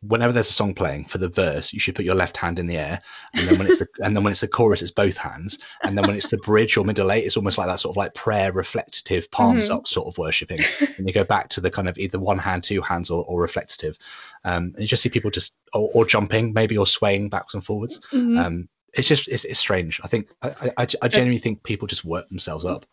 whenever 0.00 0.32
there's 0.32 0.48
a 0.48 0.52
song 0.52 0.74
playing 0.74 1.04
for 1.06 1.18
the 1.18 1.28
verse, 1.28 1.72
you 1.72 1.80
should 1.80 1.94
put 1.94 2.04
your 2.04 2.14
left 2.14 2.36
hand 2.36 2.58
in 2.58 2.66
the 2.66 2.78
air, 2.78 3.02
and 3.34 3.48
then 3.48 3.58
when 3.58 3.66
it's 3.66 3.80
the 3.80 3.88
and 4.02 4.14
then 4.14 4.22
when 4.22 4.30
it's 4.30 4.40
the 4.40 4.48
chorus, 4.48 4.82
it's 4.82 4.90
both 4.90 5.16
hands, 5.16 5.58
and 5.82 5.96
then 5.96 6.06
when 6.06 6.16
it's 6.16 6.28
the 6.28 6.38
bridge 6.38 6.76
or 6.76 6.84
middle 6.84 7.10
eight, 7.10 7.24
it's 7.24 7.36
almost 7.36 7.58
like 7.58 7.66
that 7.66 7.80
sort 7.80 7.92
of 7.92 7.96
like 7.96 8.14
prayer, 8.14 8.52
reflective, 8.52 9.30
palms 9.30 9.64
mm-hmm. 9.64 9.74
up 9.74 9.88
sort 9.88 10.06
of 10.06 10.18
worshiping, 10.18 10.60
and 10.96 11.08
you 11.08 11.12
go 11.12 11.24
back 11.24 11.48
to 11.50 11.60
the 11.60 11.70
kind 11.70 11.88
of 11.88 11.98
either 11.98 12.18
one 12.18 12.38
hand, 12.38 12.62
two 12.62 12.80
hands, 12.80 13.10
or, 13.10 13.24
or 13.24 13.40
reflective, 13.40 13.98
um, 14.44 14.72
and 14.74 14.80
you 14.80 14.86
just 14.86 15.02
see 15.02 15.08
people 15.08 15.30
just 15.30 15.52
or, 15.72 15.90
or 15.94 16.06
jumping 16.06 16.52
maybe 16.52 16.78
or 16.78 16.86
swaying 16.86 17.28
backwards 17.28 17.54
and 17.54 17.64
forwards. 17.64 18.00
Mm-hmm. 18.12 18.38
Um, 18.38 18.68
it's 18.94 19.08
just 19.08 19.26
it's, 19.26 19.44
it's 19.44 19.58
strange. 19.58 20.00
I 20.04 20.06
think 20.06 20.28
I, 20.42 20.72
I, 20.76 20.86
I 21.02 21.08
genuinely 21.08 21.38
think 21.38 21.62
people 21.62 21.88
just 21.88 22.04
work 22.04 22.28
themselves 22.28 22.64
up. 22.64 22.86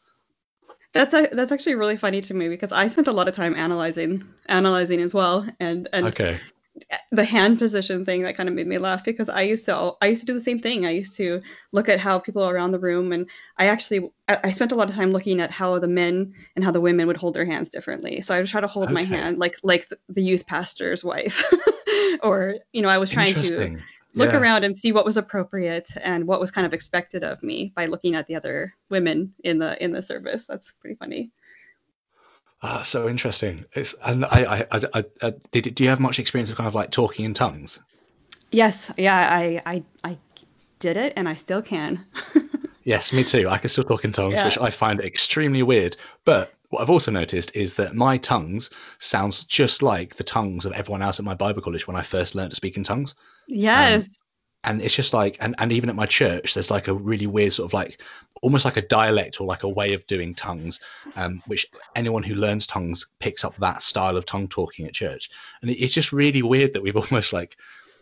That's 0.92 1.14
a, 1.14 1.30
that's 1.32 1.52
actually 1.52 1.76
really 1.76 1.98
funny 1.98 2.22
to 2.22 2.34
me 2.34 2.50
because 2.50 2.72
I 2.72 2.88
spent 2.88 3.08
a 3.08 3.12
lot 3.12 3.28
of 3.28 3.36
time 3.36 3.54
analyzing 3.54 4.24
analyzing 4.48 5.02
as 5.02 5.14
well, 5.14 5.48
and 5.60 5.88
and 5.94 6.08
okay 6.08 6.40
the 7.12 7.24
hand 7.24 7.60
position 7.60 8.06
thing 8.06 8.24
that 8.24 8.38
kind 8.38 8.48
of 8.48 8.56
made 8.56 8.68
me 8.68 8.78
laugh 8.78 9.04
because 9.04 9.30
I 9.30 9.42
used 9.42 9.66
to 9.66 9.94
I 10.02 10.08
used 10.08 10.22
to 10.22 10.26
do 10.26 10.34
the 10.34 10.44
same 10.44 10.60
thing. 10.60 10.86
I 10.86 10.92
used 10.92 11.16
to 11.18 11.42
look 11.72 11.90
at 11.90 12.00
how 12.00 12.20
people 12.20 12.48
around 12.48 12.72
the 12.72 12.80
room 12.80 13.12
and 13.12 13.30
I 13.58 13.68
actually 13.68 14.12
I 14.28 14.52
spent 14.52 14.72
a 14.72 14.76
lot 14.76 14.90
of 14.90 14.96
time 14.96 15.12
looking 15.12 15.42
at 15.42 15.52
how 15.52 15.80
the 15.80 15.88
men 15.88 16.34
and 16.56 16.64
how 16.64 16.72
the 16.72 16.82
women 16.82 17.08
would 17.08 17.18
hold 17.18 17.34
their 17.34 17.46
hands 17.46 17.70
differently. 17.70 18.22
So 18.22 18.36
I 18.36 18.40
would 18.40 18.48
try 18.48 18.62
to 18.62 18.68
hold 18.68 18.86
okay. 18.86 18.94
my 18.94 19.04
hand 19.04 19.40
like 19.40 19.58
like 19.64 19.92
the 20.08 20.24
youth 20.24 20.46
pastor's 20.48 21.04
wife 21.04 21.44
or 22.24 22.56
you 22.72 22.82
know 22.82 22.90
I 22.90 22.98
was 22.98 23.10
trying 23.10 23.36
to 23.36 23.78
look 24.16 24.32
yeah. 24.32 24.40
around 24.40 24.64
and 24.64 24.78
see 24.78 24.92
what 24.92 25.06
was 25.06 25.18
appropriate 25.18 25.90
and 26.02 26.26
what 26.28 26.40
was 26.40 26.52
kind 26.52 26.66
of 26.66 26.74
expected 26.74 27.24
of 27.24 27.42
me 27.44 27.72
by 27.76 27.86
looking 27.86 28.16
at 28.16 28.28
the 28.28 28.36
other 28.36 28.74
women 28.90 29.34
in 29.44 29.60
the 29.60 29.82
in 29.84 29.92
the 29.92 30.02
service. 30.02 30.46
That's 30.46 30.72
pretty 30.74 30.96
funny. 30.96 31.32
Ah, 32.62 32.82
so 32.84 33.08
interesting. 33.08 33.66
It's 33.74 33.96
and 34.04 34.26
I, 34.26 34.66
I, 34.72 34.80
I, 34.94 35.06
I, 35.22 35.34
did. 35.52 35.76
Do 35.76 35.84
you 35.84 35.90
have 35.90 36.00
much 36.00 36.20
experience 36.20 36.50
of 36.50 36.58
kind 36.58 36.68
of 36.68 36.76
like 36.76 36.92
talking 36.92 37.26
in 37.26 37.34
tongues? 37.34 37.80
Yes. 38.52 38.92
Yeah. 38.98 39.16
I, 39.16 39.62
I, 39.66 39.84
I 40.04 40.18
did 40.80 40.98
it, 40.98 41.14
and 41.16 41.30
I 41.30 41.36
still 41.36 41.62
can. 41.62 42.06
yes, 42.84 43.14
me 43.14 43.24
too. 43.24 43.48
I 43.48 43.58
can 43.60 43.70
still 43.70 43.86
talk 43.86 44.04
in 44.04 44.12
tongues, 44.12 44.34
yeah. 44.34 44.46
which 44.46 44.58
I 44.58 44.72
find 44.72 45.00
extremely 45.00 45.64
weird. 45.64 45.96
But 46.26 46.54
what 46.70 46.82
I've 46.82 46.90
also 46.90 47.12
noticed 47.12 47.56
is 47.56 47.76
that 47.76 47.96
my 47.96 48.18
tongues 48.18 48.70
sounds 49.00 49.46
just 49.46 49.82
like 49.82 50.16
the 50.16 50.24
tongues 50.24 50.66
of 50.66 50.74
everyone 50.74 51.02
else 51.02 51.20
at 51.20 51.26
my 51.26 51.36
Bible 51.36 51.62
college 51.62 51.88
when 51.88 51.96
I 51.96 52.04
first 52.04 52.36
learned 52.36 52.52
to 52.52 52.56
speak 52.56 52.76
in 52.76 52.84
tongues. 52.84 53.16
Yes. 53.48 54.06
Um, 54.06 54.12
and 54.64 54.82
it's 54.82 54.96
just 54.96 55.14
like 55.14 55.38
and, 55.40 55.56
and 55.58 55.72
even 55.72 55.90
at 55.90 55.96
my 55.96 56.06
church 56.06 56.54
there's 56.54 56.72
like 56.72 56.88
a 56.88 56.94
really 56.94 57.28
weird 57.28 57.54
sort 57.54 57.70
of 57.70 57.74
like 57.74 58.02
almost 58.42 58.66
like 58.66 58.78
a 58.78 58.82
dialect 58.82 59.40
or 59.42 59.48
like 59.48 59.64
a 59.64 59.70
way 59.70 59.94
of 59.94 60.06
doing 60.08 60.34
tongues 60.36 60.80
um, 61.16 61.42
which 61.48 61.68
anyone 61.96 62.24
who 62.24 62.36
learns 62.36 62.68
tongues 62.68 63.08
picks 63.20 63.44
up 63.44 63.56
that 63.58 63.82
style 63.82 64.18
of 64.18 64.26
tongue 64.26 64.48
talking 64.48 64.86
at 64.86 64.94
church. 64.94 65.30
And 65.62 65.72
it's 65.72 65.94
just 65.94 66.14
really 66.14 66.42
weird 66.42 66.74
that 66.74 66.82
we've 66.82 66.96
almost 67.12 67.34
like 67.34 67.58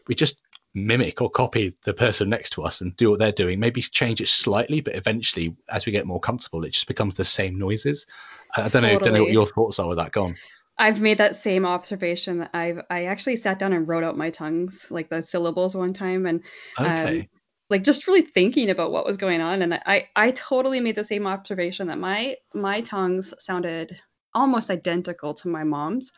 we 0.07 0.15
just 0.15 0.41
mimic 0.73 1.21
or 1.21 1.29
copy 1.29 1.73
the 1.85 1.93
person 1.93 2.29
next 2.29 2.51
to 2.51 2.61
us 2.61 2.81
and 2.81 2.95
do 2.97 3.09
what 3.09 3.17
they're 3.17 3.31
doing 3.31 3.59
maybe 3.59 3.81
change 3.81 4.21
it 4.21 4.27
slightly 4.27 4.79
but 4.79 4.93
eventually 4.93 5.55
as 5.69 5.87
we 5.87 5.91
get 5.91 6.05
more 6.05 6.19
comfortable 6.19 6.63
it 6.63 6.69
just 6.69 6.87
becomes 6.87 7.15
the 7.15 7.25
same 7.25 7.57
noises. 7.57 8.05
I 8.55 8.61
don't 8.61 8.71
totally. 8.71 8.93
know 8.93 8.99
don't 8.99 9.13
know 9.13 9.23
what 9.23 9.31
your 9.31 9.47
thoughts 9.47 9.79
are 9.79 9.87
with 9.87 9.97
that. 9.97 10.11
Gone 10.11 10.35
I've 10.79 11.01
made 11.01 11.17
that 11.17 11.35
same 11.35 11.65
observation. 11.65 12.47
I've 12.53 12.81
I 12.89 13.05
actually 13.05 13.37
sat 13.37 13.59
down 13.59 13.73
and 13.73 13.87
wrote 13.87 14.03
out 14.03 14.17
my 14.17 14.29
tongues, 14.29 14.87
like 14.91 15.09
the 15.09 15.23
syllables 15.23 15.75
one 15.75 15.93
time, 15.93 16.25
and 16.25 16.43
okay. 16.79 17.19
um, 17.19 17.27
like 17.69 17.83
just 17.83 18.07
really 18.07 18.21
thinking 18.21 18.69
about 18.69 18.91
what 18.91 19.05
was 19.05 19.17
going 19.17 19.41
on. 19.41 19.61
And 19.61 19.73
I 19.73 20.07
I 20.15 20.31
totally 20.31 20.79
made 20.79 20.95
the 20.95 21.03
same 21.03 21.25
observation 21.25 21.87
that 21.87 21.97
my 21.97 22.35
my 22.53 22.81
tongues 22.81 23.33
sounded 23.39 23.99
almost 24.33 24.69
identical 24.69 25.33
to 25.35 25.47
my 25.47 25.63
mom's, 25.63 26.11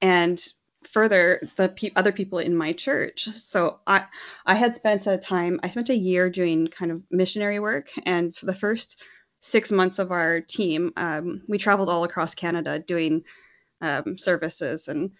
and 0.00 0.42
further 0.84 1.42
the 1.56 1.68
pe- 1.68 1.90
other 1.96 2.12
people 2.12 2.38
in 2.38 2.56
my 2.56 2.72
church. 2.72 3.24
So 3.24 3.80
I 3.86 4.04
I 4.44 4.54
had 4.54 4.76
spent 4.76 5.06
a 5.08 5.18
time 5.18 5.58
I 5.64 5.70
spent 5.70 5.90
a 5.90 5.96
year 5.96 6.30
doing 6.30 6.68
kind 6.68 6.92
of 6.92 7.02
missionary 7.10 7.58
work, 7.58 7.90
and 8.04 8.34
for 8.34 8.46
the 8.46 8.54
first 8.54 9.02
six 9.40 9.72
months 9.72 9.98
of 9.98 10.12
our 10.12 10.40
team, 10.40 10.92
um, 10.96 11.42
we 11.48 11.58
traveled 11.58 11.88
all 11.88 12.04
across 12.04 12.34
Canada 12.34 12.78
doing 12.78 13.24
um, 13.80 14.18
services 14.18 14.88
and 14.88 15.12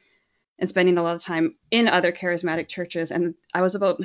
and 0.59 0.69
spending 0.69 0.97
a 0.97 1.03
lot 1.03 1.15
of 1.15 1.23
time 1.23 1.55
in 1.71 1.87
other 1.87 2.13
charismatic 2.13 2.69
churches. 2.69 3.11
And 3.11 3.35
I 3.53 3.61
was 3.61 3.75
about, 3.75 4.01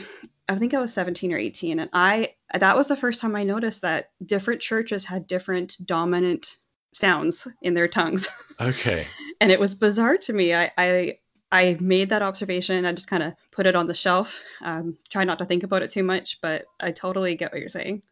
I 0.49 0.57
think 0.57 0.73
I 0.73 0.79
was 0.79 0.93
17 0.93 1.31
or 1.31 1.37
18, 1.37 1.79
and 1.79 1.89
I 1.93 2.33
that 2.53 2.75
was 2.75 2.87
the 2.87 2.97
first 2.97 3.21
time 3.21 3.35
I 3.35 3.43
noticed 3.43 3.81
that 3.83 4.11
different 4.25 4.61
churches 4.61 5.05
had 5.05 5.27
different 5.27 5.77
dominant 5.85 6.57
sounds 6.93 7.47
in 7.61 7.73
their 7.73 7.87
tongues. 7.87 8.27
Okay. 8.59 9.07
and 9.39 9.51
it 9.51 9.59
was 9.59 9.73
bizarre 9.73 10.17
to 10.17 10.33
me. 10.33 10.53
I 10.53 10.69
I, 10.77 11.17
I 11.51 11.77
made 11.79 12.09
that 12.09 12.21
observation. 12.21 12.85
I 12.85 12.93
just 12.93 13.07
kind 13.07 13.23
of 13.23 13.33
put 13.51 13.65
it 13.65 13.75
on 13.75 13.87
the 13.87 13.93
shelf. 13.95 14.43
Um, 14.61 14.97
try 15.09 15.23
not 15.23 15.39
to 15.39 15.45
think 15.45 15.63
about 15.63 15.81
it 15.81 15.89
too 15.89 16.03
much, 16.03 16.37
but 16.41 16.65
I 16.79 16.91
totally 16.91 17.33
get 17.35 17.51
what 17.51 17.59
you're 17.59 17.69
saying. 17.69 18.03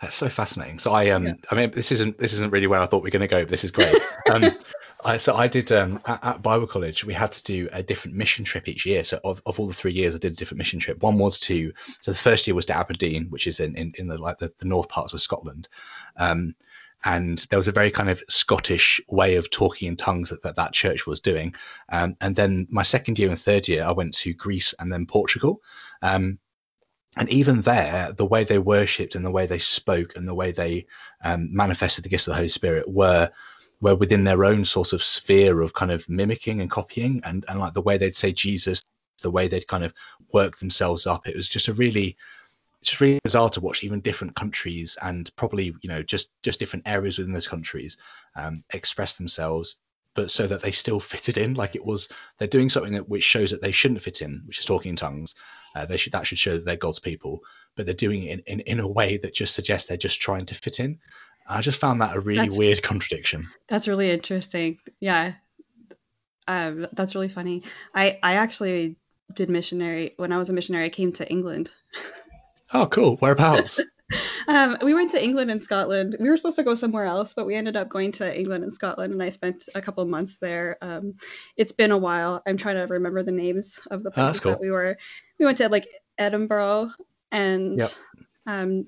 That's 0.00 0.14
so 0.14 0.28
fascinating. 0.28 0.78
So 0.78 0.92
I 0.92 1.10
um 1.10 1.26
yeah. 1.26 1.34
I 1.50 1.54
mean 1.54 1.70
this 1.70 1.90
isn't 1.92 2.18
this 2.18 2.34
isn't 2.34 2.52
really 2.52 2.66
where 2.66 2.80
I 2.80 2.86
thought 2.86 3.02
we 3.02 3.08
are 3.08 3.12
going 3.12 3.20
to 3.20 3.28
go, 3.28 3.42
but 3.42 3.50
this 3.50 3.64
is 3.64 3.70
great. 3.70 3.96
Um, 4.30 4.44
I, 5.04 5.18
so 5.18 5.36
I 5.36 5.46
did 5.46 5.70
um, 5.72 6.00
at, 6.04 6.24
at, 6.24 6.42
Bible 6.42 6.66
College. 6.66 7.04
We 7.04 7.14
had 7.14 7.30
to 7.32 7.44
do 7.44 7.68
a 7.70 7.82
different 7.82 8.16
mission 8.16 8.44
trip 8.44 8.66
each 8.66 8.86
year. 8.86 9.04
So 9.04 9.20
of, 9.22 9.40
of 9.46 9.60
all 9.60 9.68
the 9.68 9.74
three 9.74 9.92
years, 9.92 10.14
I 10.14 10.18
did 10.18 10.32
a 10.32 10.36
different 10.36 10.58
mission 10.58 10.80
trip. 10.80 11.02
One 11.02 11.18
was 11.18 11.38
to 11.40 11.72
so 12.00 12.12
the 12.12 12.18
first 12.18 12.46
year 12.46 12.54
was 12.54 12.66
to 12.66 12.76
Aberdeen, 12.76 13.26
which 13.30 13.46
is 13.46 13.60
in 13.60 13.76
in, 13.76 13.92
in 13.96 14.08
the 14.08 14.18
like 14.18 14.38
the, 14.38 14.52
the 14.58 14.64
north 14.64 14.88
parts 14.88 15.12
of 15.12 15.20
Scotland. 15.20 15.68
Um, 16.16 16.54
and 17.04 17.38
there 17.50 17.58
was 17.58 17.68
a 17.68 17.72
very 17.72 17.90
kind 17.90 18.10
of 18.10 18.22
Scottish 18.28 19.00
way 19.06 19.36
of 19.36 19.50
talking 19.50 19.88
in 19.88 19.96
tongues 19.96 20.30
that 20.30 20.42
that, 20.42 20.56
that 20.56 20.72
church 20.72 21.06
was 21.06 21.20
doing. 21.20 21.54
Um, 21.88 22.16
and 22.20 22.34
then 22.34 22.66
my 22.70 22.82
second 22.82 23.18
year 23.18 23.28
and 23.28 23.38
third 23.38 23.68
year, 23.68 23.84
I 23.84 23.92
went 23.92 24.14
to 24.14 24.34
Greece 24.34 24.74
and 24.78 24.92
then 24.92 25.06
Portugal. 25.06 25.62
Um, 26.02 26.38
and 27.16 27.30
even 27.30 27.62
there, 27.62 28.12
the 28.12 28.26
way 28.26 28.44
they 28.44 28.58
worshipped 28.58 29.14
and 29.14 29.24
the 29.24 29.30
way 29.30 29.46
they 29.46 29.58
spoke 29.58 30.16
and 30.16 30.28
the 30.28 30.34
way 30.34 30.52
they 30.52 30.86
um, 31.24 31.48
manifested 31.54 32.04
the 32.04 32.08
gifts 32.08 32.26
of 32.26 32.32
the 32.32 32.36
Holy 32.36 32.48
Spirit 32.48 32.88
were 32.88 33.30
were 33.80 33.94
within 33.94 34.24
their 34.24 34.44
own 34.44 34.64
sort 34.64 34.94
of 34.94 35.02
sphere 35.02 35.60
of 35.60 35.74
kind 35.74 35.90
of 35.90 36.08
mimicking 36.08 36.60
and 36.60 36.70
copying, 36.70 37.20
and 37.24 37.44
and 37.48 37.58
like 37.58 37.74
the 37.74 37.82
way 37.82 37.96
they'd 37.96 38.16
say 38.16 38.32
Jesus, 38.32 38.84
the 39.22 39.30
way 39.30 39.48
they'd 39.48 39.66
kind 39.66 39.84
of 39.84 39.94
work 40.32 40.58
themselves 40.58 41.06
up. 41.06 41.26
It 41.26 41.36
was 41.36 41.48
just 41.48 41.68
a 41.68 41.74
really 41.74 42.16
it's 42.82 43.00
really 43.00 43.20
bizarre 43.24 43.50
to 43.50 43.60
watch 43.60 43.82
even 43.82 44.00
different 44.00 44.36
countries 44.36 44.96
and 45.02 45.34
probably 45.36 45.74
you 45.80 45.88
know 45.88 46.02
just 46.02 46.30
just 46.42 46.60
different 46.60 46.86
areas 46.86 47.18
within 47.18 47.32
those 47.32 47.48
countries 47.48 47.96
um, 48.36 48.62
express 48.72 49.16
themselves 49.16 49.76
but 50.16 50.30
so 50.30 50.46
that 50.46 50.62
they 50.62 50.72
still 50.72 50.98
fitted 50.98 51.38
in 51.38 51.54
like 51.54 51.76
it 51.76 51.84
was 51.84 52.08
they're 52.38 52.48
doing 52.48 52.68
something 52.68 52.94
that 52.94 53.08
which 53.08 53.22
shows 53.22 53.50
that 53.50 53.60
they 53.60 53.70
shouldn't 53.70 54.02
fit 54.02 54.22
in 54.22 54.42
which 54.46 54.58
is 54.58 54.64
talking 54.64 54.90
in 54.90 54.96
tongues. 54.96 55.34
Uh, 55.74 55.86
they 55.86 55.98
should 55.98 56.12
that 56.12 56.26
should 56.26 56.38
show 56.38 56.54
that 56.54 56.64
they're 56.64 56.76
god's 56.76 56.98
people 56.98 57.42
but 57.76 57.84
they're 57.86 57.94
doing 57.94 58.24
it 58.24 58.42
in, 58.46 58.60
in, 58.60 58.60
in 58.60 58.80
a 58.80 58.88
way 58.88 59.18
that 59.18 59.34
just 59.34 59.54
suggests 59.54 59.88
they're 59.88 59.98
just 59.98 60.20
trying 60.20 60.46
to 60.46 60.54
fit 60.54 60.80
in. 60.80 60.98
I 61.46 61.60
just 61.60 61.78
found 61.78 62.00
that 62.00 62.16
a 62.16 62.20
really 62.20 62.48
that's, 62.48 62.58
weird 62.58 62.82
contradiction. 62.82 63.48
That's 63.68 63.86
really 63.86 64.10
interesting. 64.10 64.78
Yeah. 64.98 65.34
Um, 66.48 66.86
that's 66.92 67.14
really 67.14 67.28
funny. 67.28 67.62
I 67.94 68.18
i 68.22 68.34
actually 68.34 68.96
did 69.34 69.50
missionary 69.50 70.14
when 70.16 70.30
i 70.32 70.38
was 70.38 70.48
a 70.48 70.52
missionary 70.52 70.86
i 70.86 70.88
came 70.88 71.12
to 71.12 71.28
england. 71.28 71.70
Oh 72.72 72.86
cool. 72.86 73.16
Whereabouts 73.16 73.80
um, 74.48 74.78
we 74.82 74.94
went 74.94 75.10
to 75.12 75.22
England 75.22 75.50
and 75.50 75.62
Scotland. 75.62 76.16
We 76.20 76.28
were 76.28 76.36
supposed 76.36 76.56
to 76.56 76.62
go 76.62 76.74
somewhere 76.74 77.04
else, 77.04 77.34
but 77.34 77.46
we 77.46 77.54
ended 77.54 77.76
up 77.76 77.88
going 77.88 78.12
to 78.12 78.38
England 78.38 78.62
and 78.62 78.72
Scotland, 78.72 79.12
and 79.12 79.22
I 79.22 79.30
spent 79.30 79.64
a 79.74 79.82
couple 79.82 80.04
months 80.04 80.36
there. 80.40 80.78
Um, 80.80 81.14
it's 81.56 81.72
been 81.72 81.90
a 81.90 81.98
while. 81.98 82.42
I'm 82.46 82.56
trying 82.56 82.76
to 82.76 82.92
remember 82.92 83.22
the 83.22 83.32
names 83.32 83.80
of 83.90 84.02
the 84.02 84.10
places 84.10 84.38
oh, 84.38 84.42
cool. 84.42 84.52
that 84.52 84.60
we 84.60 84.70
were. 84.70 84.96
We 85.38 85.44
went 85.44 85.58
to 85.58 85.68
like 85.68 85.88
Edinburgh 86.18 86.92
and 87.32 87.80
yep. 87.80 87.90
um, 88.46 88.86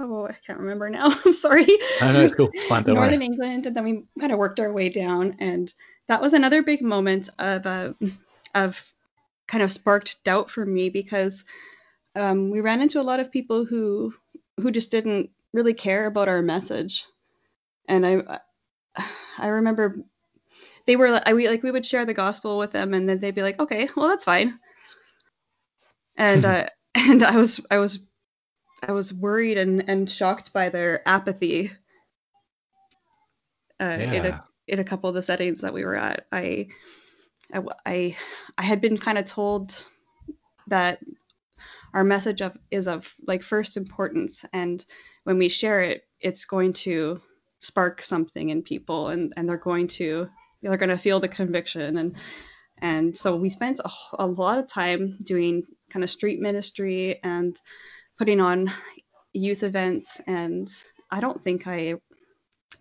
oh, 0.00 0.26
I 0.26 0.36
can't 0.46 0.60
remember 0.60 0.88
now. 0.88 1.14
I'm 1.24 1.32
sorry. 1.32 1.66
I 2.00 2.12
know 2.12 2.22
it's 2.22 2.34
cool. 2.34 2.50
Fine, 2.68 2.84
Northern 2.84 3.20
worry. 3.20 3.24
England, 3.24 3.66
and 3.66 3.76
then 3.76 3.84
we 3.84 4.04
kind 4.18 4.32
of 4.32 4.38
worked 4.38 4.60
our 4.60 4.72
way 4.72 4.88
down, 4.88 5.36
and 5.40 5.72
that 6.08 6.22
was 6.22 6.32
another 6.32 6.62
big 6.62 6.82
moment 6.82 7.28
of 7.38 7.66
uh, 7.66 7.92
of 8.54 8.82
kind 9.46 9.62
of 9.62 9.72
sparked 9.72 10.22
doubt 10.24 10.50
for 10.50 10.64
me 10.64 10.88
because 10.88 11.44
um, 12.14 12.50
we 12.50 12.60
ran 12.60 12.82
into 12.82 13.00
a 13.00 13.02
lot 13.02 13.20
of 13.20 13.30
people 13.30 13.64
who 13.64 14.14
who 14.56 14.70
just 14.70 14.90
didn't 14.90 15.30
really 15.52 15.74
care 15.74 16.06
about 16.06 16.28
our 16.28 16.42
message, 16.42 17.04
and 17.88 18.06
I 18.06 18.40
I 19.38 19.48
remember 19.48 20.04
they 20.86 20.96
were 20.96 21.20
I 21.24 21.34
we 21.34 21.48
like 21.48 21.62
we 21.62 21.70
would 21.70 21.86
share 21.86 22.04
the 22.04 22.14
gospel 22.14 22.58
with 22.58 22.72
them, 22.72 22.94
and 22.94 23.08
then 23.08 23.20
they'd 23.20 23.34
be 23.34 23.42
like, 23.42 23.60
okay, 23.60 23.88
well 23.96 24.08
that's 24.08 24.24
fine, 24.24 24.58
and 26.16 26.44
uh, 26.44 26.66
and 26.94 27.22
I 27.22 27.36
was 27.36 27.60
I 27.70 27.78
was 27.78 27.98
I 28.86 28.92
was 28.92 29.12
worried 29.12 29.58
and 29.58 29.88
and 29.88 30.10
shocked 30.10 30.52
by 30.52 30.68
their 30.68 31.06
apathy. 31.08 31.70
Uh, 33.80 33.96
yeah. 33.98 34.12
in 34.12 34.26
a 34.26 34.44
in 34.68 34.78
a 34.78 34.84
couple 34.84 35.08
of 35.08 35.14
the 35.14 35.22
settings 35.22 35.62
that 35.62 35.72
we 35.72 35.84
were 35.84 35.96
at, 35.96 36.26
I 36.30 36.68
I 37.52 37.62
I, 37.86 38.16
I 38.58 38.62
had 38.62 38.80
been 38.80 38.98
kind 38.98 39.16
of 39.16 39.24
told 39.24 39.74
that 40.66 41.00
our 41.92 42.04
message 42.04 42.40
of 42.40 42.56
is 42.70 42.88
of 42.88 43.12
like 43.26 43.42
first 43.42 43.76
importance. 43.76 44.44
And 44.52 44.84
when 45.24 45.38
we 45.38 45.48
share 45.48 45.80
it 45.80 46.02
it's 46.20 46.44
going 46.44 46.74
to 46.74 47.20
spark 47.58 48.02
something 48.02 48.50
in 48.50 48.62
people 48.62 49.08
and 49.08 49.32
and 49.36 49.48
they're 49.48 49.56
going 49.56 49.88
to 49.88 50.28
they're 50.62 50.76
going 50.76 50.90
to 50.90 50.98
feel 50.98 51.20
the 51.20 51.28
conviction. 51.28 51.96
And 51.96 52.16
and 52.78 53.16
so 53.16 53.36
we 53.36 53.50
spent 53.50 53.80
a, 53.80 53.90
a 54.18 54.26
lot 54.26 54.58
of 54.58 54.66
time 54.66 55.18
doing 55.22 55.64
kind 55.90 56.04
of 56.04 56.10
street 56.10 56.40
ministry 56.40 57.20
and 57.22 57.56
putting 58.18 58.40
on 58.40 58.72
youth 59.32 59.62
events. 59.62 60.20
And 60.26 60.68
i 61.10 61.20
don't 61.20 61.42
think 61.42 61.66
i 61.66 61.94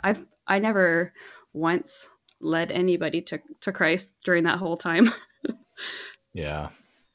i've 0.02 0.24
i 0.46 0.60
never 0.60 1.14
once 1.52 2.08
led 2.40 2.72
anybody 2.72 3.22
to 3.22 3.40
to 3.62 3.72
christ 3.72 4.10
during 4.24 4.44
that 4.44 4.60
whole 4.60 4.78
time. 4.78 5.12
Yeah 6.34 6.70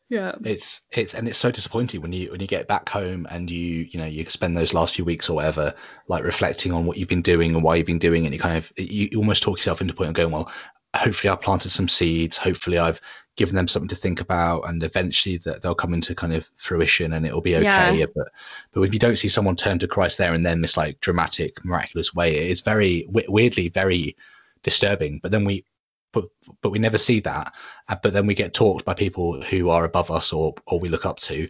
yeah. 0.08 0.32
It's 0.44 0.82
it's 0.90 1.14
and 1.14 1.26
it's 1.28 1.38
so 1.38 1.50
disappointing 1.50 2.02
when 2.02 2.12
you 2.12 2.30
when 2.30 2.40
you 2.40 2.46
get 2.46 2.68
back 2.68 2.88
home 2.88 3.26
and 3.30 3.50
you 3.50 3.86
you 3.90 3.98
know 3.98 4.06
you 4.06 4.28
spend 4.28 4.56
those 4.56 4.74
last 4.74 4.94
few 4.94 5.04
weeks 5.04 5.28
or 5.28 5.34
whatever 5.36 5.74
like 6.08 6.24
reflecting 6.24 6.72
on 6.72 6.84
what 6.86 6.96
you've 6.96 7.08
been 7.08 7.22
doing 7.22 7.54
and 7.54 7.62
why 7.62 7.76
you've 7.76 7.86
been 7.86 7.98
doing 7.98 8.24
it. 8.24 8.26
And 8.26 8.34
you 8.34 8.40
kind 8.40 8.56
of 8.56 8.72
you, 8.76 9.08
you 9.12 9.18
almost 9.18 9.42
talk 9.42 9.58
yourself 9.58 9.80
into 9.80 9.94
point 9.94 10.08
of 10.08 10.14
going 10.14 10.30
well 10.30 10.50
hopefully 10.94 11.30
i 11.32 11.36
planted 11.36 11.70
some 11.70 11.88
seeds. 11.88 12.36
Hopefully 12.36 12.78
i've 12.78 13.00
given 13.36 13.56
them 13.56 13.66
something 13.66 13.88
to 13.88 13.96
think 13.96 14.20
about 14.20 14.68
and 14.68 14.82
eventually 14.84 15.38
that 15.38 15.60
they'll 15.60 15.74
come 15.74 15.92
into 15.92 16.14
kind 16.14 16.32
of 16.32 16.48
fruition 16.56 17.12
and 17.12 17.26
it'll 17.26 17.40
be 17.40 17.56
okay. 17.56 17.96
Yeah. 17.98 18.06
but 18.14 18.28
but 18.72 18.82
if 18.82 18.92
you 18.92 19.00
don't 19.00 19.18
see 19.18 19.26
someone 19.26 19.56
turn 19.56 19.80
to 19.80 19.88
christ 19.88 20.18
there 20.18 20.34
and 20.34 20.46
then 20.46 20.60
this 20.60 20.76
like 20.76 21.00
dramatic 21.00 21.64
miraculous 21.64 22.14
way 22.14 22.48
it's 22.48 22.60
very 22.60 23.06
weirdly 23.08 23.70
very 23.70 24.16
disturbing. 24.64 25.20
But 25.22 25.30
then 25.30 25.44
we 25.44 25.64
but 26.14 26.24
but 26.62 26.70
we 26.70 26.78
never 26.78 26.98
see 26.98 27.20
that. 27.20 27.52
Uh, 27.88 27.96
but 28.02 28.12
then 28.12 28.26
we 28.26 28.34
get 28.34 28.54
talked 28.54 28.84
by 28.84 28.94
people 28.94 29.42
who 29.42 29.68
are 29.68 29.84
above 29.84 30.10
us 30.10 30.32
or 30.32 30.54
or 30.66 30.78
we 30.78 30.88
look 30.88 31.04
up 31.04 31.18
to 31.20 31.48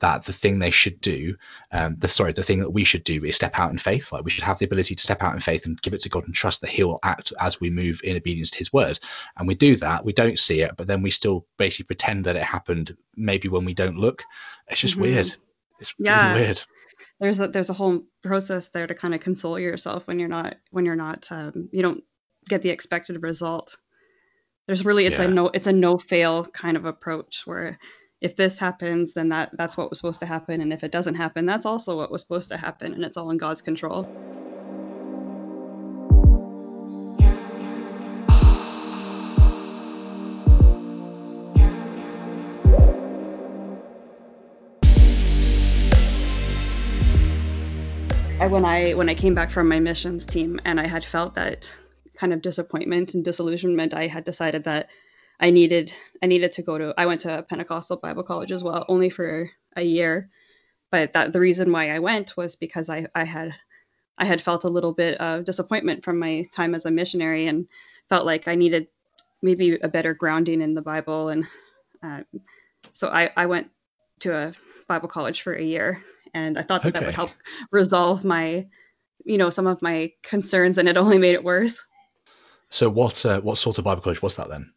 that 0.00 0.24
the 0.24 0.32
thing 0.32 0.58
they 0.58 0.70
should 0.70 1.00
do, 1.00 1.36
um, 1.72 1.96
the 1.98 2.08
sorry, 2.08 2.32
the 2.32 2.42
thing 2.42 2.60
that 2.60 2.70
we 2.70 2.84
should 2.84 3.04
do 3.04 3.24
is 3.24 3.36
step 3.36 3.58
out 3.58 3.70
in 3.70 3.78
faith. 3.78 4.12
Like 4.12 4.24
we 4.24 4.30
should 4.30 4.44
have 4.44 4.58
the 4.58 4.64
ability 4.64 4.94
to 4.94 5.02
step 5.02 5.22
out 5.22 5.34
in 5.34 5.40
faith 5.40 5.66
and 5.66 5.80
give 5.80 5.94
it 5.94 6.02
to 6.02 6.08
God 6.08 6.24
and 6.24 6.34
trust 6.34 6.62
that 6.62 6.70
He 6.70 6.82
will 6.82 6.98
act 7.02 7.32
as 7.38 7.60
we 7.60 7.70
move 7.70 8.00
in 8.02 8.16
obedience 8.16 8.50
to 8.52 8.58
His 8.58 8.72
word. 8.72 8.98
And 9.36 9.46
we 9.46 9.54
do 9.54 9.76
that. 9.76 10.04
We 10.04 10.12
don't 10.12 10.38
see 10.38 10.62
it, 10.62 10.72
but 10.76 10.86
then 10.86 11.02
we 11.02 11.10
still 11.10 11.46
basically 11.58 11.84
pretend 11.84 12.24
that 12.24 12.36
it 12.36 12.42
happened. 12.42 12.96
Maybe 13.14 13.48
when 13.48 13.64
we 13.64 13.74
don't 13.74 13.98
look, 13.98 14.24
it's 14.68 14.80
just 14.80 14.94
mm-hmm. 14.94 15.02
weird. 15.02 15.36
It's 15.80 15.94
yeah. 15.98 16.32
really 16.32 16.46
weird. 16.46 16.62
There's 17.18 17.40
a 17.40 17.48
there's 17.48 17.70
a 17.70 17.74
whole 17.74 18.02
process 18.22 18.68
there 18.68 18.86
to 18.86 18.94
kind 18.94 19.14
of 19.14 19.20
console 19.20 19.58
yourself 19.58 20.06
when 20.06 20.18
you're 20.18 20.28
not 20.28 20.56
when 20.70 20.86
you're 20.86 20.96
not 20.96 21.28
um, 21.30 21.68
you 21.72 21.82
don't 21.82 22.02
get 22.50 22.62
the 22.62 22.68
expected 22.68 23.22
result. 23.22 23.78
There's 24.66 24.84
really 24.84 25.06
it's 25.06 25.18
yeah. 25.18 25.26
a 25.26 25.28
no 25.28 25.46
it's 25.46 25.68
a 25.68 25.72
no 25.72 25.96
fail 25.96 26.44
kind 26.44 26.76
of 26.76 26.84
approach 26.84 27.42
where 27.46 27.78
if 28.20 28.36
this 28.36 28.58
happens 28.58 29.14
then 29.14 29.30
that 29.30 29.50
that's 29.56 29.76
what 29.76 29.88
was 29.88 29.98
supposed 29.98 30.20
to 30.20 30.26
happen 30.26 30.60
and 30.60 30.72
if 30.72 30.84
it 30.84 30.92
doesn't 30.92 31.14
happen 31.14 31.46
that's 31.46 31.64
also 31.64 31.96
what 31.96 32.12
was 32.12 32.20
supposed 32.20 32.50
to 32.50 32.56
happen 32.56 32.92
and 32.92 33.04
it's 33.04 33.16
all 33.16 33.30
in 33.30 33.38
God's 33.38 33.62
control. 33.62 34.02
when 48.50 48.64
I 48.64 48.92
when 48.92 49.08
I 49.08 49.14
came 49.14 49.34
back 49.34 49.50
from 49.50 49.68
my 49.68 49.80
missions 49.80 50.24
team 50.24 50.60
and 50.64 50.80
I 50.80 50.86
had 50.86 51.04
felt 51.04 51.34
that 51.36 51.74
kind 52.20 52.32
of 52.34 52.42
disappointment 52.42 53.14
and 53.14 53.24
disillusionment, 53.24 53.94
I 53.94 54.06
had 54.06 54.24
decided 54.24 54.64
that 54.64 54.88
I 55.40 55.50
needed 55.50 55.92
I 56.22 56.26
needed 56.26 56.52
to 56.52 56.62
go 56.62 56.76
to 56.76 56.94
I 56.98 57.06
went 57.06 57.20
to 57.20 57.44
Pentecostal 57.48 57.96
Bible 57.96 58.22
College 58.22 58.52
as 58.52 58.62
well, 58.62 58.84
only 58.88 59.08
for 59.08 59.50
a 59.74 59.82
year. 59.82 60.28
But 60.90 61.14
that 61.14 61.32
the 61.32 61.40
reason 61.40 61.72
why 61.72 61.90
I 61.90 62.00
went 62.00 62.36
was 62.36 62.56
because 62.56 62.90
I, 62.90 63.06
I 63.14 63.24
had 63.24 63.54
I 64.18 64.26
had 64.26 64.42
felt 64.42 64.64
a 64.64 64.68
little 64.68 64.92
bit 64.92 65.18
of 65.18 65.46
disappointment 65.46 66.04
from 66.04 66.18
my 66.18 66.44
time 66.52 66.74
as 66.74 66.84
a 66.84 66.90
missionary 66.90 67.46
and 67.46 67.66
felt 68.10 68.26
like 68.26 68.48
I 68.48 68.54
needed 68.54 68.88
maybe 69.40 69.78
a 69.80 69.88
better 69.88 70.12
grounding 70.12 70.60
in 70.60 70.74
the 70.74 70.82
Bible. 70.82 71.30
And 71.30 71.46
uh, 72.02 72.20
so 72.92 73.08
I, 73.08 73.30
I 73.34 73.46
went 73.46 73.70
to 74.20 74.36
a 74.36 74.52
Bible 74.88 75.08
college 75.08 75.40
for 75.40 75.54
a 75.54 75.62
year 75.62 76.02
and 76.34 76.58
I 76.58 76.62
thought 76.62 76.82
that 76.82 76.90
okay. 76.90 76.98
that 76.98 77.06
would 77.06 77.14
help 77.14 77.30
resolve 77.70 78.24
my, 78.24 78.66
you 79.24 79.38
know, 79.38 79.48
some 79.48 79.66
of 79.66 79.80
my 79.80 80.12
concerns 80.22 80.76
and 80.76 80.88
it 80.88 80.98
only 80.98 81.16
made 81.16 81.34
it 81.34 81.44
worse. 81.44 81.82
So 82.70 82.88
what 82.88 83.26
uh, 83.26 83.40
what 83.40 83.58
sort 83.58 83.78
of 83.78 83.84
Bible 83.84 84.02
college 84.02 84.22
was 84.22 84.36
that 84.36 84.48
then? 84.48 84.72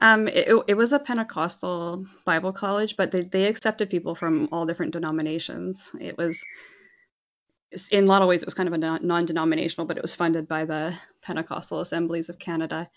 Um, 0.00 0.28
it, 0.28 0.52
it 0.68 0.74
was 0.74 0.92
a 0.92 0.98
Pentecostal 0.98 2.04
Bible 2.26 2.52
college, 2.52 2.96
but 2.96 3.10
they, 3.10 3.22
they 3.22 3.46
accepted 3.46 3.88
people 3.88 4.14
from 4.14 4.48
all 4.52 4.66
different 4.66 4.92
denominations. 4.92 5.90
It 5.98 6.18
was, 6.18 6.38
in 7.90 8.04
a 8.04 8.06
lot 8.06 8.20
of 8.20 8.28
ways, 8.28 8.42
it 8.42 8.46
was 8.46 8.54
kind 8.54 8.68
of 8.68 8.74
a 8.74 8.78
non-denominational, 8.78 9.86
but 9.86 9.96
it 9.96 10.02
was 10.02 10.14
funded 10.14 10.46
by 10.46 10.66
the 10.66 10.94
Pentecostal 11.22 11.80
Assemblies 11.80 12.28
of 12.28 12.38
Canada. 12.38 12.90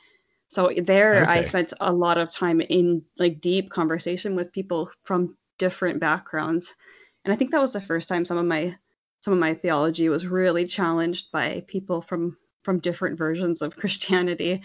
So 0.50 0.72
there, 0.76 1.22
okay. 1.22 1.32
I 1.32 1.44
spent 1.44 1.74
a 1.80 1.94
lot 1.94 2.18
of 2.18 2.30
time 2.30 2.60
in 2.60 3.04
like 3.18 3.40
deep 3.40 3.70
conversation 3.70 4.36
with 4.36 4.52
people 4.52 4.92
from 5.06 5.38
different 5.58 6.02
backgrounds, 6.02 6.76
and 7.24 7.34
I 7.34 7.38
think 7.38 7.52
that 7.52 7.62
was 7.62 7.72
the 7.72 7.82
first 7.82 8.10
time 8.10 8.26
some 8.26 8.38
of 8.38 8.46
my 8.46 8.76
some 9.22 9.34
of 9.34 9.40
my 9.40 9.54
theology 9.54 10.10
was 10.10 10.26
really 10.26 10.66
challenged 10.66 11.32
by 11.32 11.64
people 11.68 12.02
from 12.02 12.36
from 12.64 12.80
different 12.80 13.18
versions 13.18 13.62
of 13.62 13.76
Christianity. 13.78 14.62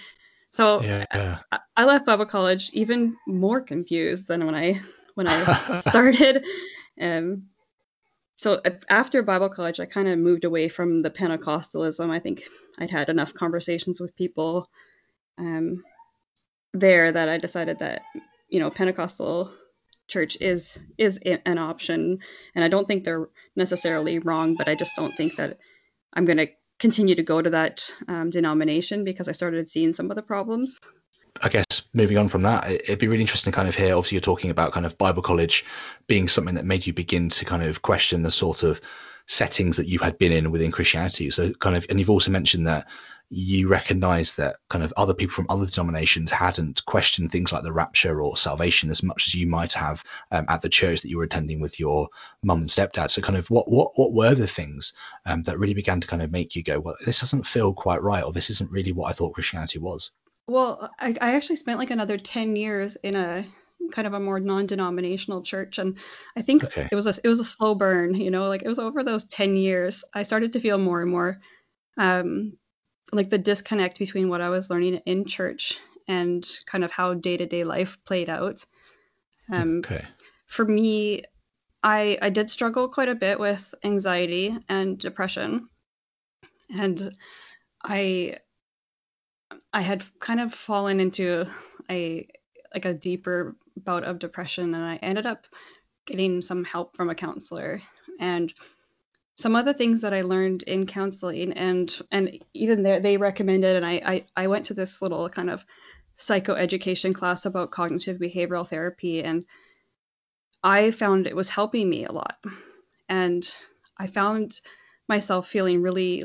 So 0.52 0.82
yeah. 0.82 1.38
I, 1.50 1.58
I 1.76 1.84
left 1.84 2.06
Bible 2.06 2.26
college 2.26 2.70
even 2.72 3.16
more 3.26 3.60
confused 3.60 4.28
than 4.28 4.46
when 4.46 4.54
I 4.54 4.80
when 5.14 5.26
I 5.26 5.80
started. 5.80 6.44
Um, 7.00 7.44
so 8.36 8.60
after 8.88 9.22
Bible 9.22 9.48
college, 9.48 9.78
I 9.78 9.86
kind 9.86 10.08
of 10.08 10.18
moved 10.18 10.44
away 10.44 10.68
from 10.68 11.02
the 11.02 11.10
Pentecostalism. 11.10 12.10
I 12.10 12.18
think 12.18 12.48
I'd 12.78 12.90
had 12.90 13.08
enough 13.08 13.32
conversations 13.32 14.00
with 14.00 14.16
people 14.16 14.68
um, 15.38 15.84
there 16.72 17.12
that 17.12 17.28
I 17.28 17.38
decided 17.38 17.78
that 17.78 18.02
you 18.48 18.60
know 18.60 18.70
Pentecostal 18.70 19.52
church 20.08 20.36
is 20.40 20.78
is 20.98 21.18
an 21.18 21.58
option, 21.58 22.18
and 22.54 22.64
I 22.64 22.68
don't 22.68 22.86
think 22.86 23.04
they're 23.04 23.28
necessarily 23.56 24.18
wrong, 24.18 24.56
but 24.56 24.68
I 24.68 24.74
just 24.74 24.96
don't 24.96 25.16
think 25.16 25.36
that 25.36 25.58
I'm 26.12 26.24
going 26.24 26.38
to 26.38 26.48
continue 26.78 27.14
to 27.14 27.22
go 27.22 27.40
to 27.40 27.50
that 27.50 27.90
um, 28.08 28.30
denomination 28.30 29.04
because 29.04 29.28
I 29.28 29.32
started 29.32 29.68
seeing 29.68 29.92
some 29.92 30.10
of 30.10 30.16
the 30.16 30.22
problems. 30.22 30.78
I 31.42 31.48
guess 31.48 31.82
moving 31.92 32.18
on 32.18 32.28
from 32.28 32.42
that, 32.42 32.70
it'd 32.70 32.98
be 32.98 33.08
really 33.08 33.22
interesting 33.22 33.52
kind 33.52 33.68
of 33.68 33.74
hear. 33.74 33.96
Obviously, 33.96 34.16
you're 34.16 34.20
talking 34.20 34.50
about 34.50 34.72
kind 34.72 34.86
of 34.86 34.96
Bible 34.96 35.22
college 35.22 35.64
being 36.06 36.28
something 36.28 36.54
that 36.54 36.64
made 36.64 36.86
you 36.86 36.92
begin 36.92 37.28
to 37.30 37.44
kind 37.44 37.62
of 37.62 37.82
question 37.82 38.22
the 38.22 38.30
sort 38.30 38.62
of 38.62 38.80
settings 39.26 39.78
that 39.78 39.88
you 39.88 39.98
had 39.98 40.18
been 40.18 40.32
in 40.32 40.52
within 40.52 40.70
Christianity. 40.70 41.30
So, 41.30 41.52
kind 41.52 41.76
of, 41.76 41.86
and 41.88 41.98
you've 41.98 42.10
also 42.10 42.30
mentioned 42.30 42.68
that 42.68 42.86
you 43.30 43.68
recognize 43.68 44.34
that 44.34 44.56
kind 44.68 44.84
of 44.84 44.92
other 44.96 45.14
people 45.14 45.34
from 45.34 45.46
other 45.48 45.66
denominations 45.66 46.30
hadn't 46.30 46.84
questioned 46.84 47.32
things 47.32 47.52
like 47.52 47.62
the 47.62 47.72
rapture 47.72 48.20
or 48.20 48.36
salvation 48.36 48.90
as 48.90 49.02
much 49.02 49.26
as 49.26 49.34
you 49.34 49.46
might 49.46 49.72
have 49.72 50.04
um, 50.30 50.44
at 50.48 50.60
the 50.60 50.68
church 50.68 51.02
that 51.02 51.08
you 51.08 51.16
were 51.16 51.24
attending 51.24 51.60
with 51.60 51.80
your 51.80 52.08
mum 52.42 52.60
and 52.60 52.68
stepdad. 52.68 53.10
So, 53.10 53.22
kind 53.22 53.38
of, 53.38 53.50
what 53.50 53.70
what 53.70 53.98
what 53.98 54.12
were 54.12 54.34
the 54.34 54.46
things 54.46 54.92
um, 55.26 55.42
that 55.44 55.58
really 55.58 55.74
began 55.74 56.00
to 56.00 56.06
kind 56.06 56.22
of 56.22 56.30
make 56.30 56.54
you 56.54 56.62
go, 56.62 56.78
well, 56.80 56.96
this 57.04 57.20
doesn't 57.20 57.46
feel 57.46 57.72
quite 57.74 58.02
right, 58.02 58.24
or 58.24 58.32
this 58.32 58.50
isn't 58.50 58.70
really 58.70 58.92
what 58.92 59.10
I 59.10 59.12
thought 59.12 59.34
Christianity 59.34 59.78
was? 59.78 60.10
Well, 60.46 60.90
I, 61.00 61.16
I 61.20 61.34
actually 61.34 61.56
spent 61.56 61.78
like 61.78 61.90
another 61.90 62.18
10 62.18 62.56
years 62.56 62.96
in 63.02 63.16
a 63.16 63.44
kind 63.92 64.06
of 64.06 64.14
a 64.14 64.20
more 64.20 64.40
non-denominational 64.40 65.42
church 65.42 65.78
and 65.78 65.98
i 66.36 66.42
think 66.42 66.64
okay. 66.64 66.88
it 66.90 66.94
was 66.94 67.06
a 67.06 67.12
it 67.22 67.28
was 67.28 67.38
a 67.38 67.44
slow 67.44 67.74
burn 67.74 68.14
you 68.14 68.30
know 68.30 68.48
like 68.48 68.62
it 68.62 68.68
was 68.68 68.78
over 68.78 69.04
those 69.04 69.26
10 69.26 69.56
years 69.56 70.04
i 70.14 70.22
started 70.22 70.54
to 70.54 70.60
feel 70.60 70.78
more 70.78 71.02
and 71.02 71.10
more 71.10 71.38
um 71.98 72.54
like 73.12 73.30
the 73.30 73.38
disconnect 73.38 73.98
between 73.98 74.28
what 74.28 74.40
i 74.40 74.48
was 74.48 74.70
learning 74.70 74.96
in 75.06 75.24
church 75.24 75.78
and 76.08 76.46
kind 76.66 76.84
of 76.84 76.90
how 76.90 77.14
day-to-day 77.14 77.64
life 77.64 77.96
played 78.04 78.28
out. 78.28 78.64
Um 79.50 79.78
okay. 79.78 80.04
for 80.46 80.64
me 80.64 81.24
i 81.82 82.18
i 82.20 82.30
did 82.30 82.50
struggle 82.50 82.88
quite 82.88 83.08
a 83.08 83.14
bit 83.14 83.38
with 83.38 83.74
anxiety 83.84 84.56
and 84.68 84.98
depression. 84.98 85.66
And 86.74 87.14
i 87.82 88.38
I 89.72 89.80
had 89.80 90.04
kind 90.20 90.40
of 90.40 90.54
fallen 90.54 91.00
into 91.00 91.46
a 91.90 92.26
like 92.72 92.84
a 92.84 92.94
deeper 92.94 93.56
bout 93.76 94.04
of 94.04 94.18
depression 94.18 94.74
and 94.74 94.84
I 94.84 94.96
ended 94.96 95.26
up 95.26 95.46
getting 96.06 96.40
some 96.40 96.64
help 96.64 96.96
from 96.96 97.10
a 97.10 97.14
counselor. 97.14 97.80
And 98.20 98.52
some 99.36 99.56
other 99.56 99.72
things 99.72 100.02
that 100.02 100.14
I 100.14 100.22
learned 100.22 100.62
in 100.62 100.86
counseling 100.86 101.52
and 101.54 101.94
and 102.10 102.38
even 102.52 102.82
there 102.82 103.00
they 103.00 103.16
recommended 103.16 103.74
and 103.74 103.84
I, 103.84 103.92
I 104.04 104.24
I 104.36 104.46
went 104.46 104.66
to 104.66 104.74
this 104.74 105.02
little 105.02 105.28
kind 105.28 105.50
of 105.50 105.64
psychoeducation 106.18 107.14
class 107.14 107.44
about 107.44 107.72
cognitive 107.72 108.18
behavioral 108.18 108.68
therapy 108.68 109.22
and 109.22 109.44
I 110.64 110.92
found 110.92 111.26
it 111.26 111.36
was 111.36 111.50
helping 111.50 111.90
me 111.90 112.06
a 112.06 112.12
lot. 112.12 112.38
And 113.08 113.46
I 113.98 114.06
found 114.06 114.58
myself 115.08 115.46
feeling 115.46 115.82
really 115.82 116.24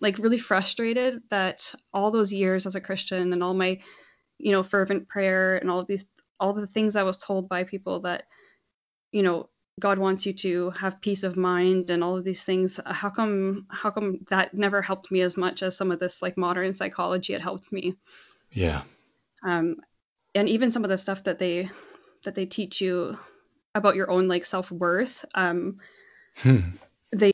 like 0.00 0.18
really 0.18 0.38
frustrated 0.38 1.22
that 1.30 1.72
all 1.94 2.10
those 2.10 2.34
years 2.34 2.66
as 2.66 2.74
a 2.74 2.80
Christian 2.80 3.32
and 3.32 3.42
all 3.42 3.54
my, 3.54 3.80
you 4.38 4.50
know, 4.50 4.64
fervent 4.64 5.08
prayer 5.08 5.56
and 5.56 5.70
all 5.70 5.78
of 5.78 5.86
these, 5.86 6.04
all 6.40 6.52
the 6.52 6.66
things 6.66 6.96
I 6.96 7.04
was 7.04 7.16
told 7.16 7.48
by 7.48 7.62
people 7.62 8.00
that, 8.00 8.24
you 9.12 9.22
know, 9.22 9.48
God 9.80 9.98
wants 9.98 10.26
you 10.26 10.32
to 10.34 10.70
have 10.70 11.00
peace 11.00 11.24
of 11.24 11.36
mind 11.36 11.90
and 11.90 12.04
all 12.04 12.16
of 12.16 12.24
these 12.24 12.44
things. 12.44 12.78
How 12.84 13.10
come, 13.10 13.66
how 13.70 13.90
come 13.90 14.20
that 14.28 14.54
never 14.54 14.82
helped 14.82 15.10
me 15.10 15.22
as 15.22 15.36
much 15.36 15.62
as 15.62 15.76
some 15.76 15.90
of 15.90 15.98
this 15.98 16.22
like 16.22 16.36
modern 16.36 16.74
psychology 16.74 17.32
had 17.32 17.42
helped 17.42 17.72
me? 17.72 17.96
Yeah. 18.52 18.82
Um, 19.42 19.76
and 20.34 20.48
even 20.48 20.70
some 20.70 20.84
of 20.84 20.90
the 20.90 20.98
stuff 20.98 21.24
that 21.24 21.38
they, 21.38 21.70
that 22.24 22.34
they 22.34 22.46
teach 22.46 22.80
you 22.80 23.18
about 23.74 23.96
your 23.96 24.10
own 24.10 24.28
like 24.28 24.44
self 24.44 24.70
worth. 24.70 25.24
Um, 25.34 25.78
hmm. 26.36 26.60
They 27.12 27.32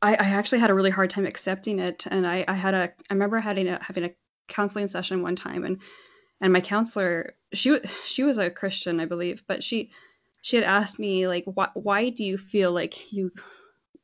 I, 0.00 0.14
I 0.14 0.28
actually 0.30 0.60
had 0.60 0.70
a 0.70 0.74
really 0.74 0.90
hard 0.90 1.10
time 1.10 1.26
accepting 1.26 1.80
it, 1.80 2.06
and 2.06 2.26
I, 2.26 2.44
I 2.46 2.54
had 2.54 2.74
a 2.74 2.92
I 3.10 3.14
remember 3.14 3.40
having 3.40 3.68
a 3.68 3.82
having 3.82 4.04
a 4.04 4.10
counseling 4.46 4.88
session 4.88 5.22
one 5.22 5.36
time, 5.36 5.64
and 5.64 5.80
and 6.40 6.52
my 6.52 6.60
counselor 6.60 7.34
she 7.52 7.78
she 8.04 8.22
was 8.22 8.38
a 8.38 8.50
Christian 8.50 9.00
I 9.00 9.06
believe, 9.06 9.42
but 9.46 9.62
she 9.62 9.90
she 10.42 10.56
had 10.56 10.64
asked 10.64 10.98
me 10.98 11.26
like 11.26 11.44
why 11.44 11.68
why 11.74 12.10
do 12.10 12.24
you 12.24 12.38
feel 12.38 12.72
like 12.72 13.12
you 13.12 13.30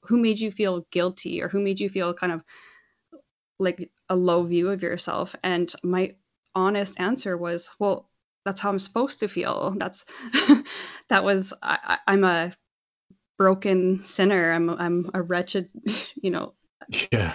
who 0.02 0.18
made 0.18 0.38
you 0.38 0.50
feel 0.50 0.86
guilty 0.90 1.42
or 1.42 1.48
who 1.48 1.60
made 1.60 1.80
you 1.80 1.88
feel 1.88 2.12
kind 2.14 2.32
of 2.32 2.42
like 3.58 3.90
a 4.08 4.16
low 4.16 4.42
view 4.42 4.70
of 4.70 4.82
yourself 4.82 5.34
and 5.42 5.74
my 5.82 6.14
honest 6.54 6.98
answer 6.98 7.36
was 7.36 7.70
well 7.78 8.08
that's 8.44 8.60
how 8.60 8.68
i'm 8.68 8.78
supposed 8.78 9.20
to 9.20 9.28
feel 9.28 9.74
that's 9.78 10.04
that 11.08 11.24
was 11.24 11.54
I, 11.62 11.98
i'm 12.06 12.24
a 12.24 12.54
broken 13.36 14.04
sinner. 14.04 14.52
I'm 14.52 14.70
I'm 14.70 15.10
a 15.14 15.22
wretched, 15.22 15.70
you 16.22 16.30
know. 16.30 16.54
Yeah. 17.12 17.34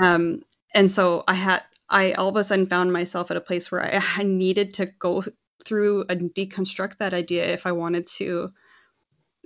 Um, 0.00 0.42
and 0.74 0.90
so 0.90 1.24
I 1.26 1.34
had 1.34 1.62
I 1.88 2.12
all 2.12 2.28
of 2.28 2.36
a 2.36 2.44
sudden 2.44 2.66
found 2.66 2.92
myself 2.92 3.30
at 3.30 3.36
a 3.36 3.40
place 3.40 3.70
where 3.70 3.82
I, 3.82 4.02
I 4.18 4.22
needed 4.24 4.74
to 4.74 4.86
go 4.86 5.22
through 5.64 6.04
and 6.08 6.34
deconstruct 6.34 6.98
that 6.98 7.14
idea 7.14 7.46
if 7.46 7.66
I 7.66 7.72
wanted 7.72 8.06
to 8.18 8.50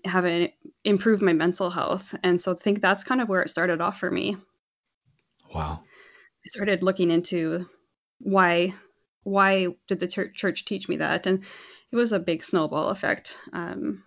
have 0.04 0.24
it 0.24 0.54
improve 0.84 1.22
my 1.22 1.32
mental 1.32 1.70
health. 1.70 2.14
And 2.22 2.40
so 2.40 2.52
I 2.52 2.54
think 2.54 2.80
that's 2.80 3.04
kind 3.04 3.20
of 3.20 3.28
where 3.28 3.42
it 3.42 3.50
started 3.50 3.80
off 3.80 3.98
for 3.98 4.10
me. 4.10 4.36
Wow. 5.54 5.80
I 6.44 6.48
started 6.48 6.82
looking 6.82 7.10
into 7.10 7.66
why 8.20 8.74
why 9.22 9.68
did 9.86 10.00
the 10.00 10.06
church 10.06 10.64
teach 10.64 10.88
me 10.88 10.96
that 10.96 11.26
and 11.26 11.44
it 11.92 11.96
was 11.96 12.12
a 12.12 12.18
big 12.18 12.42
snowball 12.42 12.88
effect 12.88 13.38
um, 13.52 14.02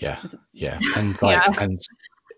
yeah, 0.00 0.22
yeah, 0.52 0.78
and 0.96 1.20
like, 1.22 1.42
yeah. 1.42 1.62
and 1.62 1.80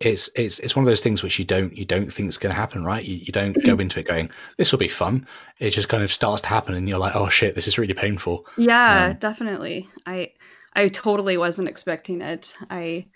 it's 0.04 0.28
it's 0.34 0.58
it's 0.58 0.76
one 0.76 0.84
of 0.84 0.88
those 0.88 1.00
things 1.00 1.22
which 1.22 1.38
you 1.38 1.44
don't 1.44 1.76
you 1.76 1.84
don't 1.84 2.12
think 2.12 2.28
is 2.28 2.38
going 2.38 2.52
to 2.52 2.60
happen, 2.60 2.84
right? 2.84 3.04
You, 3.04 3.16
you 3.16 3.32
don't 3.32 3.52
go 3.64 3.74
into 3.80 4.00
it 4.00 4.06
going, 4.06 4.30
this 4.56 4.72
will 4.72 4.78
be 4.78 4.88
fun. 4.88 5.26
It 5.58 5.70
just 5.70 5.88
kind 5.88 6.02
of 6.02 6.12
starts 6.12 6.42
to 6.42 6.48
happen, 6.48 6.74
and 6.74 6.88
you're 6.88 6.98
like, 6.98 7.16
oh 7.16 7.28
shit, 7.28 7.54
this 7.54 7.68
is 7.68 7.78
really 7.78 7.94
painful. 7.94 8.46
Yeah, 8.56 9.06
um, 9.06 9.16
definitely. 9.18 9.88
I 10.06 10.32
I 10.74 10.88
totally 10.88 11.36
wasn't 11.36 11.68
expecting 11.68 12.20
it. 12.20 12.54
I 12.70 13.06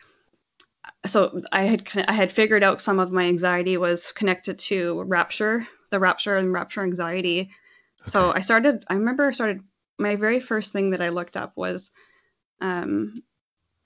so 1.07 1.40
I 1.53 1.62
had 1.62 1.88
I 2.09 2.12
had 2.12 2.33
figured 2.33 2.62
out 2.62 2.83
some 2.83 2.99
of 2.99 3.12
my 3.12 3.25
anxiety 3.25 3.77
was 3.77 4.12
connected 4.12 4.59
to 4.61 5.03
rapture, 5.05 5.66
the 5.90 6.01
rapture 6.01 6.37
and 6.37 6.53
rapture 6.53 6.83
anxiety. 6.83 7.51
Okay. 8.03 8.11
So 8.11 8.33
I 8.33 8.40
started. 8.40 8.85
I 8.88 8.94
remember 8.94 9.27
I 9.27 9.33
started. 9.33 9.61
My 9.99 10.16
very 10.16 10.40
first 10.40 10.72
thing 10.72 10.90
that 10.90 11.01
I 11.01 11.09
looked 11.09 11.38
up 11.38 11.57
was 11.57 11.90
um, 12.61 13.22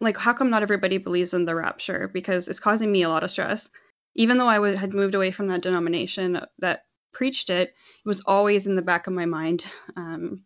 like 0.00 0.16
how 0.16 0.32
come 0.32 0.50
not 0.50 0.62
everybody 0.62 0.98
believes 0.98 1.34
in 1.34 1.44
the 1.44 1.54
rapture? 1.54 2.08
Because 2.12 2.48
it's 2.48 2.60
causing 2.60 2.90
me 2.90 3.02
a 3.02 3.08
lot 3.08 3.24
of 3.24 3.30
stress. 3.30 3.68
Even 4.14 4.38
though 4.38 4.48
I 4.48 4.56
w- 4.56 4.76
had 4.76 4.92
moved 4.92 5.14
away 5.14 5.30
from 5.30 5.48
that 5.48 5.62
denomination 5.62 6.40
that 6.58 6.84
preached 7.12 7.50
it 7.50 7.68
it 7.68 8.08
was 8.08 8.22
always 8.24 8.66
in 8.66 8.76
the 8.76 8.82
back 8.82 9.06
of 9.06 9.12
my 9.12 9.26
mind. 9.26 9.64
Um, 9.96 10.44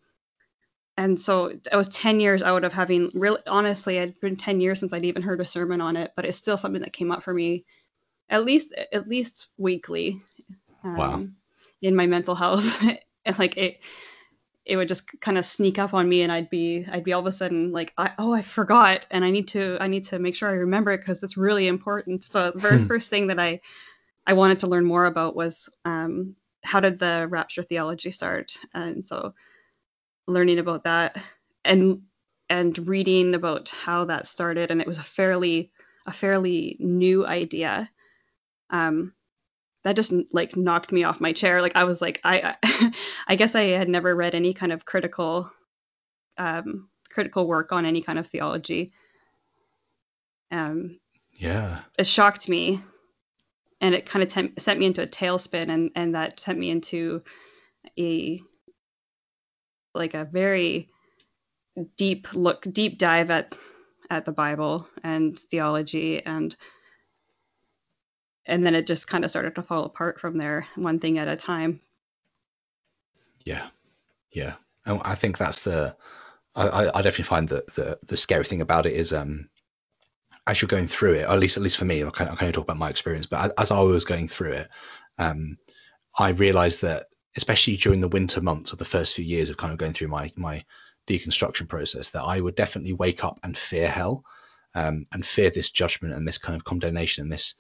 and 0.96 1.20
so 1.20 1.52
i 1.72 1.76
was 1.76 1.88
10 1.88 2.20
years 2.20 2.40
out 2.40 2.62
of 2.62 2.72
having 2.72 3.10
really 3.14 3.40
honestly 3.48 3.96
it'd 3.98 4.20
been 4.20 4.36
10 4.36 4.60
years 4.60 4.78
since 4.78 4.92
i'd 4.92 5.04
even 5.04 5.22
heard 5.22 5.40
a 5.40 5.44
sermon 5.44 5.80
on 5.80 5.96
it 5.96 6.12
but 6.14 6.24
it's 6.24 6.38
still 6.38 6.56
something 6.56 6.82
that 6.82 6.92
came 6.92 7.10
up 7.10 7.24
for 7.24 7.34
me 7.34 7.64
at 8.28 8.44
least 8.44 8.72
at 8.92 9.08
least 9.08 9.48
weekly 9.58 10.22
um, 10.84 10.96
wow. 10.96 11.24
in 11.82 11.96
my 11.96 12.06
mental 12.06 12.34
health. 12.34 12.82
Like 13.38 13.56
it 13.56 13.80
it 14.64 14.76
would 14.76 14.88
just 14.88 15.20
kind 15.20 15.36
of 15.36 15.44
sneak 15.44 15.78
up 15.78 15.92
on 15.92 16.08
me 16.08 16.22
and 16.22 16.32
I'd 16.32 16.48
be 16.48 16.86
I'd 16.90 17.04
be 17.04 17.12
all 17.12 17.20
of 17.20 17.26
a 17.26 17.32
sudden 17.32 17.72
like 17.72 17.92
I, 17.98 18.12
oh 18.18 18.32
I 18.32 18.42
forgot 18.42 19.04
and 19.10 19.24
I 19.24 19.30
need 19.30 19.48
to 19.48 19.76
I 19.80 19.88
need 19.88 20.04
to 20.06 20.18
make 20.18 20.34
sure 20.34 20.48
I 20.48 20.54
remember 20.54 20.90
it 20.92 20.98
because 20.98 21.22
it's 21.22 21.36
really 21.36 21.66
important. 21.66 22.24
So 22.24 22.50
the 22.50 22.60
very 22.60 22.78
hmm. 22.78 22.86
first 22.86 23.10
thing 23.10 23.26
that 23.26 23.38
I 23.38 23.60
I 24.26 24.32
wanted 24.32 24.60
to 24.60 24.66
learn 24.66 24.84
more 24.84 25.04
about 25.04 25.36
was 25.36 25.68
um, 25.84 26.34
how 26.62 26.80
did 26.80 26.98
the 26.98 27.26
rapture 27.28 27.62
theology 27.62 28.10
start 28.10 28.52
and 28.72 29.06
so 29.06 29.34
learning 30.26 30.58
about 30.58 30.84
that 30.84 31.22
and 31.64 32.02
and 32.48 32.88
reading 32.88 33.34
about 33.34 33.68
how 33.68 34.06
that 34.06 34.26
started 34.26 34.70
and 34.70 34.80
it 34.80 34.86
was 34.86 34.98
a 34.98 35.02
fairly 35.02 35.70
a 36.06 36.12
fairly 36.12 36.76
new 36.80 37.26
idea 37.26 37.90
um, 38.70 39.12
that 39.84 39.96
just 39.96 40.12
like 40.32 40.56
knocked 40.56 40.90
me 40.90 41.04
off 41.04 41.20
my 41.20 41.32
chair. 41.32 41.62
Like 41.62 41.76
I 41.76 41.84
was 41.84 42.00
like, 42.00 42.20
I, 42.24 42.56
I, 43.28 43.36
guess 43.36 43.54
I 43.54 43.64
had 43.64 43.88
never 43.88 44.14
read 44.16 44.34
any 44.34 44.54
kind 44.54 44.72
of 44.72 44.84
critical, 44.84 45.50
um, 46.38 46.88
critical 47.10 47.46
work 47.46 47.70
on 47.70 47.84
any 47.84 48.02
kind 48.02 48.18
of 48.18 48.26
theology. 48.26 48.92
Um, 50.50 50.98
yeah. 51.32 51.80
It 51.98 52.06
shocked 52.06 52.48
me, 52.48 52.80
and 53.80 53.94
it 53.94 54.06
kind 54.06 54.22
of 54.22 54.30
temp- 54.30 54.58
sent 54.60 54.80
me 54.80 54.86
into 54.86 55.02
a 55.02 55.06
tailspin, 55.06 55.68
and 55.68 55.90
and 55.94 56.14
that 56.14 56.40
sent 56.40 56.58
me 56.58 56.70
into 56.70 57.22
a 57.98 58.40
like 59.94 60.14
a 60.14 60.24
very 60.24 60.88
deep 61.96 62.32
look, 62.32 62.66
deep 62.70 62.98
dive 62.98 63.30
at 63.30 63.56
at 64.10 64.24
the 64.24 64.32
Bible 64.32 64.86
and 65.02 65.38
theology 65.38 66.24
and 66.24 66.56
and 68.46 68.64
then 68.64 68.74
it 68.74 68.86
just 68.86 69.08
kind 69.08 69.24
of 69.24 69.30
started 69.30 69.54
to 69.54 69.62
fall 69.62 69.84
apart 69.84 70.20
from 70.20 70.38
there, 70.38 70.66
one 70.76 70.98
thing 70.98 71.18
at 71.18 71.28
a 71.28 71.36
time. 71.36 71.80
Yeah, 73.44 73.68
yeah. 74.32 74.54
And 74.86 75.00
I 75.04 75.14
think 75.14 75.38
that's 75.38 75.60
the. 75.60 75.96
I, 76.56 76.88
I 76.88 77.02
definitely 77.02 77.24
find 77.24 77.48
that 77.48 77.74
the 77.74 77.98
the 78.06 78.16
scary 78.16 78.44
thing 78.44 78.62
about 78.62 78.86
it 78.86 78.92
is 78.92 79.12
um 79.12 79.48
as 80.46 80.60
you're 80.60 80.68
going 80.68 80.88
through 80.88 81.14
it, 81.14 81.24
or 81.24 81.32
at 81.32 81.38
least 81.38 81.56
at 81.56 81.62
least 81.62 81.78
for 81.78 81.84
me, 81.84 82.04
I 82.04 82.10
can, 82.10 82.28
I 82.28 82.34
can 82.34 82.52
talk 82.52 82.64
about 82.64 82.76
my 82.76 82.90
experience, 82.90 83.26
but 83.26 83.44
as, 83.46 83.52
as 83.58 83.70
I 83.70 83.80
was 83.80 84.04
going 84.04 84.28
through 84.28 84.52
it, 84.52 84.68
um, 85.18 85.58
I 86.18 86.30
realized 86.30 86.82
that 86.82 87.06
especially 87.36 87.76
during 87.76 88.00
the 88.00 88.08
winter 88.08 88.40
months 88.40 88.72
or 88.72 88.76
the 88.76 88.84
first 88.84 89.14
few 89.14 89.24
years 89.24 89.50
of 89.50 89.56
kind 89.56 89.72
of 89.72 89.78
going 89.78 89.92
through 89.92 90.08
my 90.08 90.30
my 90.36 90.64
deconstruction 91.06 91.68
process, 91.68 92.10
that 92.10 92.22
I 92.22 92.40
would 92.40 92.54
definitely 92.54 92.92
wake 92.92 93.24
up 93.24 93.40
and 93.42 93.56
fear 93.56 93.88
hell, 93.88 94.24
um, 94.74 95.04
and 95.12 95.24
fear 95.24 95.50
this 95.50 95.70
judgment 95.70 96.14
and 96.14 96.26
this 96.28 96.38
kind 96.38 96.56
of 96.56 96.64
condemnation 96.64 97.22
and 97.22 97.32
this 97.32 97.54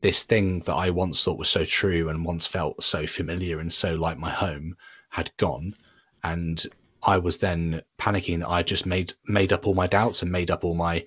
this 0.00 0.22
thing 0.22 0.60
that 0.60 0.74
I 0.74 0.90
once 0.90 1.22
thought 1.24 1.38
was 1.38 1.48
so 1.48 1.64
true 1.64 2.08
and 2.08 2.24
once 2.24 2.46
felt 2.46 2.82
so 2.82 3.06
familiar 3.06 3.60
and 3.60 3.72
so 3.72 3.94
like 3.94 4.18
my 4.18 4.30
home 4.30 4.76
had 5.08 5.30
gone, 5.36 5.74
and 6.22 6.64
I 7.02 7.18
was 7.18 7.38
then 7.38 7.82
panicking 7.98 8.40
that 8.40 8.48
I 8.48 8.62
just 8.62 8.86
made 8.86 9.12
made 9.26 9.52
up 9.52 9.66
all 9.66 9.74
my 9.74 9.86
doubts 9.86 10.22
and 10.22 10.30
made 10.32 10.50
up 10.50 10.64
all 10.64 10.74
my 10.74 11.06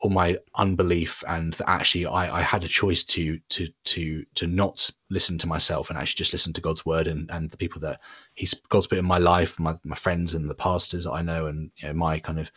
all 0.00 0.10
my 0.10 0.38
unbelief 0.54 1.24
and 1.26 1.54
that 1.54 1.68
actually 1.68 2.06
I, 2.06 2.38
I 2.38 2.42
had 2.42 2.64
a 2.64 2.68
choice 2.68 3.04
to 3.04 3.38
to 3.50 3.68
to 3.84 4.24
to 4.34 4.46
not 4.46 4.90
listen 5.08 5.38
to 5.38 5.46
myself 5.46 5.88
and 5.88 5.98
actually 5.98 6.18
just 6.18 6.32
listen 6.32 6.52
to 6.54 6.60
God's 6.60 6.84
word 6.84 7.06
and, 7.06 7.30
and 7.30 7.50
the 7.50 7.56
people 7.56 7.80
that 7.82 8.00
he's 8.34 8.54
God's 8.68 8.86
put 8.88 8.98
in 8.98 9.04
my 9.04 9.18
life, 9.18 9.58
my, 9.58 9.76
my 9.84 9.96
friends 9.96 10.34
and 10.34 10.50
the 10.50 10.54
pastors 10.54 11.06
I 11.06 11.22
know 11.22 11.46
and 11.46 11.70
you 11.76 11.88
know 11.88 11.94
my 11.94 12.18
kind 12.18 12.38
of 12.38 12.50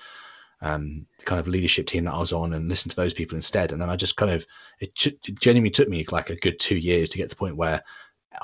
um, 0.62 1.06
kind 1.26 1.40
of 1.40 1.48
leadership 1.48 1.88
team 1.88 2.06
that 2.06 2.14
I 2.14 2.20
was 2.20 2.34
on 2.34 2.54
and 2.54 2.68
listen 2.68 2.90
to 2.90 2.96
those 2.96 3.14
people 3.14 3.36
instead. 3.36 3.72
And 3.72 3.82
then 3.82 3.90
I 3.90 3.96
just 3.96 4.16
kind 4.16 4.32
of 4.32 4.46
it, 4.80 4.92
it 5.06 5.40
genuinely 5.40 5.72
took 5.72 5.90
me 5.90 6.06
like 6.12 6.30
a 6.30 6.36
good 6.36 6.60
two 6.60 6.78
years 6.78 7.10
to 7.10 7.18
get 7.18 7.24
to 7.24 7.30
the 7.30 7.36
point 7.36 7.56
where 7.56 7.84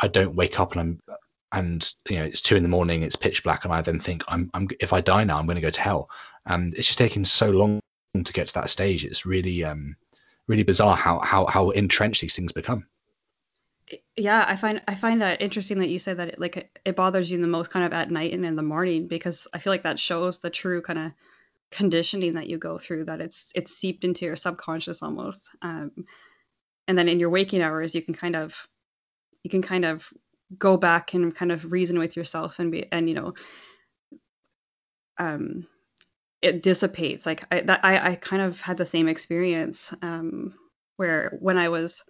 I 0.02 0.08
don't 0.08 0.36
wake 0.36 0.60
up 0.60 0.72
and 0.72 0.82
I'm 0.82 1.02
and 1.52 1.94
you 2.10 2.18
know 2.18 2.26
it's 2.26 2.42
two 2.42 2.56
in 2.56 2.64
the 2.64 2.70
morning, 2.70 3.04
it's 3.04 3.16
pitch 3.16 3.44
black, 3.44 3.66
and 3.66 3.74
I 3.74 3.82
then 3.82 4.00
think 4.00 4.24
I'm 4.28 4.50
I'm 4.54 4.68
if 4.80 4.94
I 4.94 5.02
die 5.02 5.24
now 5.24 5.38
I'm 5.38 5.46
going 5.46 5.56
to 5.56 5.62
go 5.62 5.70
to 5.70 5.82
hell. 5.82 6.10
And 6.46 6.74
it's 6.76 6.88
just 6.88 7.00
taken 7.00 7.26
so 7.26 7.50
long 7.50 7.80
to 8.14 8.34
get 8.34 8.48
to 8.48 8.54
that 8.56 8.70
stage. 8.70 9.06
It's 9.06 9.26
really 9.26 9.64
um 9.64 9.96
really 10.48 10.64
bizarre 10.64 10.96
how 10.96 11.20
how 11.20 11.46
how 11.46 11.72
entrenched 11.72 12.22
these 12.22 12.36
things 12.36 12.52
become. 12.52 12.86
Yeah, 14.16 14.44
I 14.48 14.56
find 14.56 14.82
I 14.88 14.96
find 14.96 15.22
that 15.22 15.42
interesting 15.42 15.80
that 15.80 15.90
you 15.90 16.00
say 16.00 16.14
that 16.14 16.30
it, 16.30 16.40
like 16.40 16.80
it 16.84 16.96
bothers 16.96 17.32
you 17.32 17.40
the 17.40 17.48
most 17.48 17.70
kind 17.70 17.86
of 17.86 17.94
at 17.94 18.10
night 18.10 18.34
and 18.34 18.46
in 18.46 18.56
the 18.56 18.64
morning 18.64 19.08
because 19.08 19.48
I 19.54 19.60
feel 19.60 19.72
like 19.72 19.84
that 19.84 20.00
shows 20.00 20.40
the 20.40 20.50
true 20.50 20.82
kind 20.82 21.00
of 21.00 21.12
conditioning 21.72 22.36
that 22.36 22.48
you 22.48 22.58
go 22.58 22.78
through 22.78 23.06
that 23.06 23.22
it's 23.22 23.52
it's 23.56 23.74
seeped 23.76 24.04
into 24.04 24.26
your 24.26 24.36
subconscious 24.36 25.02
almost 25.02 25.50
um, 25.62 25.92
and 26.88 26.98
then 26.98 27.10
in 27.10 27.20
your 27.20 27.30
waking 27.30 27.62
hours 27.62 27.96
you 27.96 28.02
can 28.02 28.14
kind 28.14 28.36
of 28.36 28.68
you 29.44 29.50
can 29.50 29.62
kind 29.62 29.86
of 29.86 30.12
go 30.58 30.78
back 30.78 31.14
and 31.14 31.36
kind 31.36 31.52
of 31.52 31.72
reason 31.72 32.00
with 32.00 32.16
yourself 32.16 32.60
and 32.60 32.72
be 32.72 32.86
and 32.92 33.10
you 33.10 33.16
know 33.16 33.34
um 35.18 35.66
it 36.42 36.62
dissipates. 36.62 37.26
Like 37.26 37.46
i 37.52 37.62
that 37.62 37.80
i, 37.84 38.12
I 38.12 38.16
kind 38.16 38.42
of 38.42 38.62
had 38.62 38.78
the 38.78 38.86
same 38.86 39.08
experience 39.08 39.94
um 40.02 40.54
where 40.98 41.38
when 41.40 41.58
i 41.58 41.70
was 41.70 42.04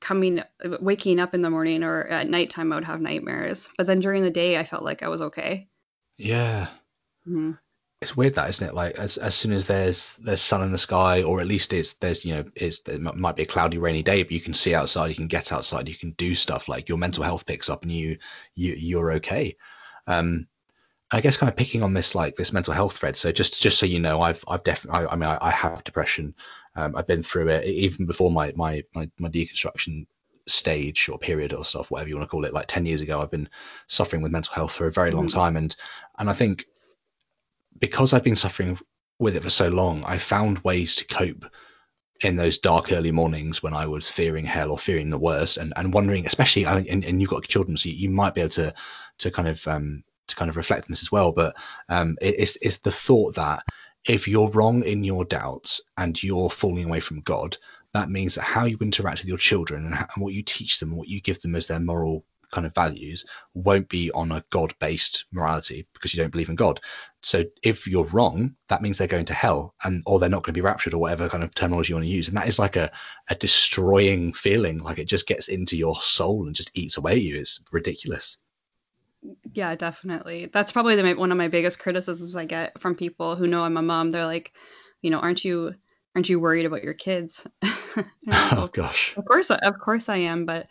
coming 0.00 0.42
waking 0.80 1.20
up 1.20 1.34
in 1.34 1.42
the 1.42 1.50
morning 1.50 1.82
or 1.82 2.02
at 2.02 2.28
nighttime 2.28 2.72
i 2.72 2.76
would 2.76 2.84
have 2.84 3.00
nightmares 3.00 3.68
but 3.78 3.86
then 3.86 4.00
during 4.00 4.22
the 4.22 4.30
day 4.30 4.58
i 4.58 4.64
felt 4.64 4.82
like 4.82 5.02
i 5.02 5.08
was 5.08 5.22
okay. 5.22 5.68
Yeah. 6.18 6.68
Mm-hmm 7.26 7.52
it's 8.06 8.16
weird 8.16 8.36
that 8.36 8.48
isn't 8.48 8.68
it? 8.68 8.72
Like 8.72 8.94
as, 8.94 9.18
as 9.18 9.34
soon 9.34 9.52
as 9.52 9.66
there's 9.66 10.14
there's 10.20 10.40
sun 10.40 10.62
in 10.62 10.70
the 10.70 10.78
sky 10.78 11.24
or 11.24 11.40
at 11.40 11.48
least 11.48 11.72
it's 11.72 11.94
there's 11.94 12.24
you 12.24 12.36
know 12.36 12.44
it's 12.54 12.78
it 12.86 13.00
might 13.00 13.34
be 13.34 13.42
a 13.42 13.46
cloudy 13.46 13.78
rainy 13.78 14.04
day 14.04 14.22
but 14.22 14.30
you 14.30 14.40
can 14.40 14.54
see 14.54 14.76
outside 14.76 15.08
you 15.08 15.16
can 15.16 15.26
get 15.26 15.50
outside 15.50 15.88
you 15.88 15.94
can 15.96 16.12
do 16.12 16.36
stuff 16.36 16.68
like 16.68 16.88
your 16.88 16.98
mental 16.98 17.24
health 17.24 17.46
picks 17.46 17.68
up 17.68 17.82
and 17.82 17.90
you 17.90 18.18
you 18.54 18.74
you're 18.74 19.14
okay. 19.14 19.56
Um 20.06 20.46
i 21.12 21.20
guess 21.20 21.36
kind 21.36 21.50
of 21.50 21.56
picking 21.56 21.82
on 21.82 21.94
this 21.94 22.14
like 22.14 22.36
this 22.36 22.52
mental 22.52 22.74
health 22.74 22.96
thread. 22.96 23.16
So 23.16 23.32
just 23.32 23.60
just 23.60 23.78
so 23.78 23.86
you 23.86 23.98
know 23.98 24.22
i've 24.22 24.44
i've 24.46 24.62
definitely 24.62 25.00
I, 25.00 25.12
I, 25.12 25.16
mean 25.16 25.28
I, 25.28 25.38
I, 25.40 25.50
have 25.50 25.82
depression. 25.82 26.34
Um, 26.76 26.94
i've 26.94 27.08
been 27.08 27.24
through 27.24 27.48
it 27.48 27.64
even 27.64 28.06
before 28.06 28.30
my 28.30 28.52
my 28.54 28.84
my, 28.94 29.10
my 29.18 29.28
deconstruction 29.28 30.06
stage 30.46 31.08
or 31.08 31.18
period 31.18 31.52
or 31.52 31.64
stuff 31.64 31.90
whatever 31.90 32.08
you 32.08 32.14
want 32.14 32.28
to 32.28 32.30
call 32.30 32.44
it. 32.44 32.52
Like 32.52 32.68
10 32.68 32.86
years 32.86 33.00
ago 33.00 33.20
i've 33.20 33.32
been 33.32 33.48
suffering 33.88 34.22
with 34.22 34.30
mental 34.30 34.54
health 34.54 34.72
for 34.72 34.86
a 34.86 34.92
very 34.92 35.10
long 35.10 35.26
mm-hmm. 35.26 35.38
time 35.38 35.56
and 35.56 35.74
and 36.18 36.30
i 36.30 36.32
think 36.32 36.66
because 37.78 38.12
I've 38.12 38.22
been 38.22 38.36
suffering 38.36 38.78
with 39.18 39.36
it 39.36 39.42
for 39.42 39.50
so 39.50 39.68
long, 39.68 40.04
I 40.04 40.18
found 40.18 40.58
ways 40.58 40.96
to 40.96 41.06
cope 41.06 41.46
in 42.20 42.36
those 42.36 42.58
dark 42.58 42.92
early 42.92 43.12
mornings 43.12 43.62
when 43.62 43.74
I 43.74 43.86
was 43.86 44.08
fearing 44.08 44.44
hell 44.44 44.70
or 44.70 44.78
fearing 44.78 45.10
the 45.10 45.18
worst 45.18 45.58
and, 45.58 45.72
and 45.76 45.92
wondering, 45.92 46.26
especially, 46.26 46.64
and, 46.64 47.04
and 47.04 47.20
you've 47.20 47.30
got 47.30 47.46
children, 47.46 47.76
so 47.76 47.88
you, 47.88 48.08
might 48.08 48.34
be 48.34 48.40
able 48.40 48.50
to, 48.50 48.74
to 49.18 49.30
kind 49.30 49.48
of, 49.48 49.66
um, 49.68 50.02
to 50.28 50.36
kind 50.36 50.48
of 50.48 50.56
reflect 50.56 50.84
on 50.84 50.92
this 50.92 51.02
as 51.02 51.12
well. 51.12 51.32
But 51.32 51.56
um, 51.88 52.16
it, 52.20 52.36
it's, 52.38 52.58
it's 52.62 52.78
the 52.78 52.90
thought 52.90 53.34
that 53.34 53.64
if 54.06 54.28
you're 54.28 54.50
wrong 54.50 54.82
in 54.84 55.04
your 55.04 55.24
doubts 55.24 55.80
and 55.96 56.20
you're 56.22 56.50
falling 56.50 56.84
away 56.84 57.00
from 57.00 57.20
God, 57.20 57.58
that 57.92 58.10
means 58.10 58.34
that 58.34 58.42
how 58.42 58.64
you 58.64 58.78
interact 58.80 59.20
with 59.20 59.28
your 59.28 59.38
children 59.38 59.86
and, 59.86 59.94
how, 59.94 60.06
and 60.14 60.22
what 60.22 60.34
you 60.34 60.42
teach 60.42 60.80
them, 60.80 60.96
what 60.96 61.08
you 61.08 61.20
give 61.20 61.40
them 61.42 61.54
as 61.54 61.66
their 61.66 61.80
moral 61.80 62.24
kind 62.50 62.66
of 62.66 62.74
values 62.74 63.24
won't 63.54 63.88
be 63.88 64.10
on 64.12 64.32
a 64.32 64.44
God 64.50 64.74
based 64.78 65.24
morality 65.32 65.86
because 65.92 66.14
you 66.14 66.22
don't 66.22 66.30
believe 66.30 66.48
in 66.48 66.56
God. 66.56 66.80
So 67.22 67.44
if 67.62 67.86
you're 67.86 68.06
wrong, 68.06 68.56
that 68.68 68.82
means 68.82 68.98
they're 68.98 69.06
going 69.06 69.24
to 69.26 69.34
hell 69.34 69.74
and 69.82 70.02
or 70.06 70.18
they're 70.18 70.28
not 70.28 70.42
going 70.42 70.52
to 70.54 70.58
be 70.58 70.60
raptured 70.60 70.94
or 70.94 70.98
whatever 70.98 71.28
kind 71.28 71.42
of 71.42 71.54
terminology 71.54 71.90
you 71.90 71.96
want 71.96 72.06
to 72.06 72.10
use. 72.10 72.28
And 72.28 72.36
that 72.36 72.48
is 72.48 72.58
like 72.58 72.76
a, 72.76 72.92
a 73.28 73.34
destroying 73.34 74.32
feeling. 74.32 74.78
Like 74.78 74.98
it 74.98 75.06
just 75.08 75.26
gets 75.26 75.48
into 75.48 75.76
your 75.76 75.96
soul 76.00 76.46
and 76.46 76.54
just 76.54 76.70
eats 76.74 76.96
away 76.96 77.12
at 77.12 77.22
you. 77.22 77.36
It's 77.36 77.60
ridiculous. 77.72 78.38
Yeah, 79.52 79.74
definitely. 79.74 80.50
That's 80.52 80.72
probably 80.72 80.96
the, 80.96 81.14
one 81.14 81.32
of 81.32 81.38
my 81.38 81.48
biggest 81.48 81.78
criticisms 81.78 82.36
I 82.36 82.44
get 82.44 82.80
from 82.80 82.94
people 82.94 83.34
who 83.34 83.46
know 83.46 83.62
I'm 83.62 83.76
a 83.76 83.82
mom. 83.82 84.10
They're 84.10 84.26
like, 84.26 84.52
you 85.02 85.10
know, 85.10 85.18
aren't 85.18 85.44
you 85.44 85.74
aren't 86.14 86.28
you 86.28 86.40
worried 86.40 86.66
about 86.66 86.84
your 86.84 86.94
kids? 86.94 87.46
oh 88.30 88.68
gosh. 88.72 89.14
Of 89.16 89.24
course, 89.24 89.50
of 89.50 89.78
course 89.78 90.08
I 90.08 90.18
am, 90.18 90.44
but 90.44 90.66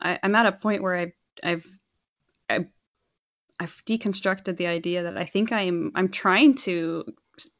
I, 0.00 0.18
am 0.22 0.34
at 0.34 0.46
a 0.46 0.52
point 0.52 0.82
where 0.82 0.94
I've 0.94 1.12
I've 1.42 1.66
I've 2.48 2.66
I've 3.60 3.82
deconstructed 3.86 4.56
the 4.56 4.66
idea 4.66 5.04
that 5.04 5.16
I 5.16 5.24
think 5.24 5.52
I'm 5.52 5.92
I'm 5.94 6.08
trying 6.08 6.54
to 6.56 7.04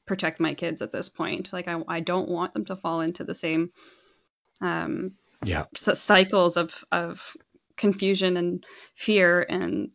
protect 0.07 0.41
my 0.41 0.55
kids 0.55 0.83
at 0.83 0.93
this 0.93 1.09
point. 1.09 1.53
Like 1.53 1.69
I 1.69 1.81
I 1.89 2.01
don't 2.01 2.29
want 2.29 2.55
them 2.55 2.65
to 2.67 2.77
fall 2.77 3.01
into 3.01 3.25
the 3.25 3.35
same 3.35 3.71
um 4.61 5.13
yeah 5.45 5.65
cycles 5.75 6.57
of 6.57 6.85
of 6.91 7.37
confusion 7.77 8.37
and 8.37 8.65
fear 8.95 9.47
and 9.49 9.91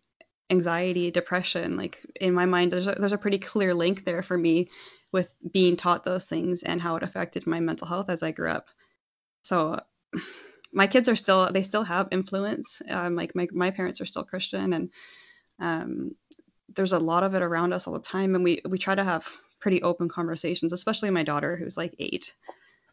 anxiety, 0.49 1.11
depression. 1.11 1.77
Like 1.77 1.99
in 2.19 2.33
my 2.33 2.45
mind, 2.45 2.71
there's 2.71 2.87
a, 2.87 2.95
there's 2.97 3.13
a 3.13 3.17
pretty 3.17 3.39
clear 3.39 3.73
link 3.73 4.05
there 4.05 4.23
for 4.23 4.37
me 4.37 4.69
with 5.11 5.35
being 5.51 5.77
taught 5.77 6.03
those 6.03 6.25
things 6.25 6.63
and 6.63 6.81
how 6.81 6.95
it 6.95 7.03
affected 7.03 7.45
my 7.45 7.59
mental 7.59 7.87
health 7.87 8.09
as 8.09 8.23
I 8.23 8.31
grew 8.31 8.49
up. 8.49 8.67
So 9.43 9.79
my 10.73 10.87
kids 10.87 11.07
are 11.07 11.15
still 11.15 11.49
they 11.51 11.63
still 11.63 11.83
have 11.83 12.07
influence. 12.11 12.81
Um, 12.89 13.15
like 13.15 13.35
my 13.35 13.47
my 13.51 13.71
parents 13.71 14.01
are 14.01 14.05
still 14.05 14.23
Christian, 14.23 14.73
and 14.73 14.89
um, 15.59 16.15
there's 16.75 16.93
a 16.93 16.99
lot 16.99 17.23
of 17.23 17.35
it 17.35 17.41
around 17.41 17.73
us 17.73 17.87
all 17.87 17.93
the 17.93 17.99
time, 17.99 18.35
and 18.35 18.43
we 18.43 18.61
we 18.67 18.77
try 18.77 18.95
to 18.95 19.03
have 19.03 19.27
pretty 19.59 19.81
open 19.81 20.09
conversations, 20.09 20.73
especially 20.73 21.09
my 21.09 21.23
daughter 21.23 21.55
who's 21.55 21.77
like 21.77 21.95
eight. 21.99 22.33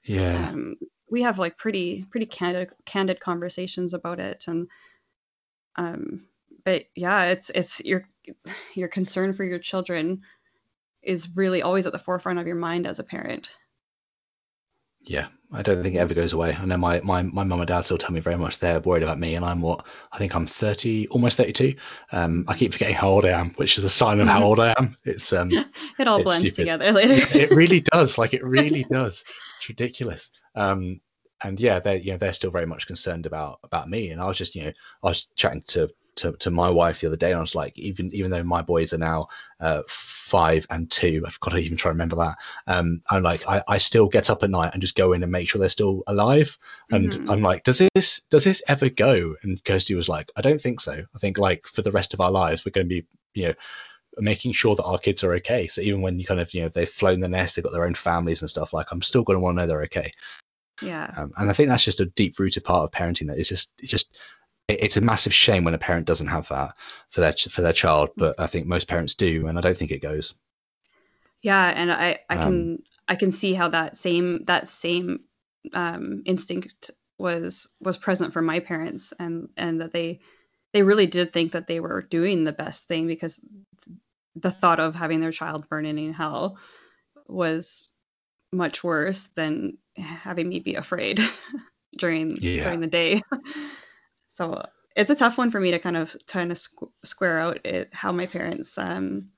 Yeah. 0.05 0.51
Um, 0.51 0.77
we 1.11 1.23
have 1.23 1.39
like 1.39 1.59
pretty 1.59 2.05
pretty 2.11 2.27
candid 2.27 2.71
candid 2.85 3.19
conversations 3.19 3.95
about 3.95 4.21
it, 4.21 4.45
and 4.47 4.69
um, 5.77 6.27
but 6.65 6.85
yeah, 6.95 7.25
it's 7.25 7.51
it's 7.51 7.81
your 7.81 8.07
your 8.75 8.89
concern 8.89 9.33
for 9.33 9.45
your 9.45 9.59
children 9.59 10.23
is 11.03 11.29
really 11.35 11.63
always 11.63 11.87
at 11.87 11.93
the 11.93 11.99
forefront 11.99 12.39
of 12.39 12.47
your 12.47 12.57
mind 12.57 12.87
as 12.87 12.99
a 12.99 13.05
parent. 13.05 13.57
Yeah, 15.03 15.29
I 15.53 15.63
don't 15.63 15.83
think 15.83 15.97
it 15.97 15.99
ever 15.99 16.15
goes 16.15 16.33
away. 16.33 16.55
I 16.55 16.65
know 16.65 16.77
my 16.77 17.01
my 17.01 17.23
my 17.23 17.43
mum 17.43 17.61
and 17.61 17.67
dad 17.67 17.83
still 17.83 17.99
tell 17.99 18.13
me 18.13 18.21
very 18.21 18.37
much 18.37 18.59
they're 18.59 18.81
worried 18.81 19.03
about 19.03 19.19
me, 19.19 19.35
and 19.35 19.45
I'm 19.45 19.61
what 19.61 19.85
I 20.13 20.19
think 20.19 20.35
I'm 20.35 20.47
30, 20.47 21.09
almost 21.09 21.37
32. 21.37 21.75
Um, 22.13 22.45
I 22.47 22.57
keep 22.57 22.73
forgetting 22.73 22.95
how 22.95 23.09
old 23.09 23.25
I 23.25 23.31
am, 23.31 23.51
which 23.55 23.79
is 23.79 23.85
a 23.85 23.89
sign 23.89 24.21
of 24.21 24.29
how 24.29 24.45
old 24.45 24.61
I 24.61 24.75
am. 24.79 24.97
It's 25.05 25.33
um, 25.33 25.51
it 25.99 26.07
all 26.07 26.23
blends 26.23 26.41
stupid. 26.41 26.57
together 26.57 26.93
later. 26.93 27.37
it 27.37 27.51
really 27.51 27.81
does. 27.93 28.19
Like 28.19 28.35
it 28.35 28.45
really 28.45 28.85
does. 28.85 29.25
It's 29.57 29.69
ridiculous. 29.69 30.31
Um, 30.55 31.01
and 31.43 31.59
yeah, 31.59 31.81
they're 31.81 31.97
you 31.97 32.13
know 32.13 32.19
they're 32.19 32.33
still 32.33 32.51
very 32.51 32.67
much 32.67 32.87
concerned 32.87 33.27
about 33.27 33.61
about 33.65 33.89
me. 33.89 34.11
And 34.11 34.21
I 34.21 34.27
was 34.27 34.39
just 34.39 34.55
you 34.55 34.65
know 34.65 34.73
I 35.03 35.09
was 35.09 35.29
chatting 35.35 35.63
to 35.69 35.91
to, 36.21 36.33
to 36.33 36.51
my 36.51 36.71
wife 36.71 37.01
the 37.01 37.09
other 37.09 37.17
day, 37.17 37.33
and 37.33 37.39
I 37.39 37.41
was 37.41 37.55
like, 37.55 37.79
even 37.79 38.15
even 38.15 38.31
though 38.31 38.43
my 38.43 38.63
boys 38.63 38.93
are 38.93 38.99
now 38.99 39.29
uh, 39.59 39.83
five 39.89 40.67
and 40.71 40.91
two, 40.91 41.25
I've 41.27 41.41
got 41.41 41.51
to 41.51 41.59
even 41.59 41.77
try 41.77 41.91
to 41.91 41.95
remember 41.95 42.17
that. 42.17 42.37
Um, 42.67 43.03
I'm 43.09 43.23
like, 43.23 43.47
I, 43.49 43.63
I 43.67 43.79
still 43.79 44.09
get 44.09 44.31
up 44.31 44.43
at 44.43 44.51
night 44.51 44.71
and 44.73 44.83
just 44.83 44.95
go 44.95 45.13
in 45.13 45.23
and 45.23 45.33
make 45.33 45.49
sure 45.49 45.59
they're 45.59 45.69
still 45.69 46.03
alive. 46.07 46.57
And 46.91 47.11
mm-hmm. 47.11 47.31
I'm 47.31 47.43
like, 47.43 47.65
does 47.65 47.83
this 47.95 48.23
does 48.31 48.45
this 48.45 48.63
ever 48.69 48.89
go? 48.89 49.35
And 49.43 49.63
Kirsty 49.65 49.95
was 49.95 50.09
like, 50.09 50.31
I 50.37 50.41
don't 50.41 50.61
think 50.61 50.81
so. 50.81 50.93
I 50.93 51.19
think 51.19 51.39
like 51.39 51.67
for 51.67 51.83
the 51.83 51.93
rest 51.93 52.15
of 52.15 52.21
our 52.21 52.31
lives, 52.31 52.65
we're 52.65 52.73
going 52.73 52.89
to 52.89 53.03
be, 53.03 53.07
you 53.35 53.49
know, 53.49 53.55
making 54.19 54.53
sure 54.53 54.75
that 54.77 54.85
our 54.85 54.99
kids 54.99 55.25
are 55.25 55.35
okay. 55.35 55.67
So 55.67 55.81
even 55.81 56.03
when 56.03 56.19
you 56.19 56.27
kind 56.27 56.41
of, 56.41 56.53
you 56.55 56.63
know, 56.63 56.69
they've 56.69 56.89
flown 56.89 57.21
the 57.21 57.29
nest, 57.29 57.57
they've 57.57 57.65
got 57.65 57.73
their 57.73 57.87
own 57.87 57.95
families 57.95 58.43
and 58.43 58.51
stuff, 58.51 58.73
like 58.73 58.93
I'm 58.93 59.03
still 59.03 59.23
going 59.23 59.37
to 59.37 59.41
want 59.41 59.57
to 59.57 59.63
know 59.63 59.67
they're 59.67 59.83
okay. 59.85 60.13
Yeah. 60.83 61.13
Um, 61.17 61.33
and 61.37 61.51
I 61.51 61.53
think 61.53 61.69
that's 61.69 61.85
just 61.85 62.01
a 62.01 62.07
deep 62.07 62.39
rooted 62.39 62.65
part 62.65 62.85
of 62.85 62.91
parenting 62.91 63.29
that 63.29 63.39
it's 63.39 63.49
just, 63.49 63.71
it's 63.79 63.91
just, 63.91 64.09
it's 64.79 64.97
a 64.97 65.01
massive 65.01 65.35
shame 65.35 65.65
when 65.65 65.75
a 65.75 65.79
parent 65.79 66.07
doesn't 66.07 66.29
have 66.29 66.49
that 66.49 66.75
for 67.11 67.21
their 67.21 67.33
for 67.33 67.63
their 67.63 67.73
child, 67.73 68.11
but 68.17 68.39
I 68.39 68.47
think 68.47 68.67
most 68.67 68.89
parents 68.89 69.15
do, 69.15 69.47
and 69.47 69.59
I 69.59 69.61
don't 69.61 69.77
think 69.77 69.91
it 69.91 70.03
goes. 70.03 70.35
Yeah, 71.43 71.65
and 71.65 71.91
I 71.91 72.21
I 72.29 72.37
can 72.37 72.47
um, 72.47 72.79
I 73.09 73.17
can 73.17 73.33
see 73.33 73.55
how 73.55 73.69
that 73.69 73.97
same 73.97 74.45
that 74.45 74.69
same 74.69 75.21
um, 75.73 76.23
instinct 76.27 76.91
was 77.19 77.69
was 77.81 77.97
present 77.97 78.33
for 78.33 78.43
my 78.43 78.61
parents, 78.61 79.13
and 79.19 79.49
and 79.57 79.81
that 79.81 79.93
they 79.93 80.21
they 80.73 80.83
really 80.83 81.07
did 81.07 81.33
think 81.33 81.53
that 81.53 81.67
they 81.67 81.81
were 81.81 82.03
doing 82.03 82.45
the 82.45 82.53
best 82.53 82.87
thing 82.87 83.07
because 83.07 83.39
the 84.37 84.51
thought 84.51 84.81
of 84.81 84.95
having 84.95 85.21
their 85.21 85.33
child 85.33 85.69
burning 85.69 85.99
in 85.99 86.13
hell 86.13 86.59
was 87.27 87.89
much 88.53 88.83
worse 88.85 89.29
than 89.35 89.79
having 89.97 90.49
me 90.49 90.61
be 90.61 90.75
afraid 90.75 91.21
during 91.97 92.37
yeah. 92.37 92.65
during 92.65 92.81
the 92.81 92.87
day. 92.87 93.23
So 94.41 94.65
it's 94.97 95.11
a 95.11 95.15
tough 95.15 95.37
one 95.37 95.51
for 95.51 95.61
me 95.61 95.73
to 95.73 95.79
kind 95.79 95.99
of 95.99 96.17
trying 96.27 96.49
to 96.49 96.55
squ- 96.55 96.91
square 97.05 97.41
out 97.41 97.67
it, 97.67 97.91
how 97.93 98.11
my 98.11 98.25
parents 98.25 98.79
um, 98.79 99.29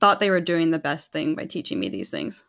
thought 0.00 0.18
they 0.18 0.30
were 0.30 0.40
doing 0.40 0.70
the 0.70 0.78
best 0.78 1.12
thing 1.12 1.34
by 1.34 1.44
teaching 1.44 1.78
me 1.78 1.90
these 1.90 2.08
things. 2.08 2.42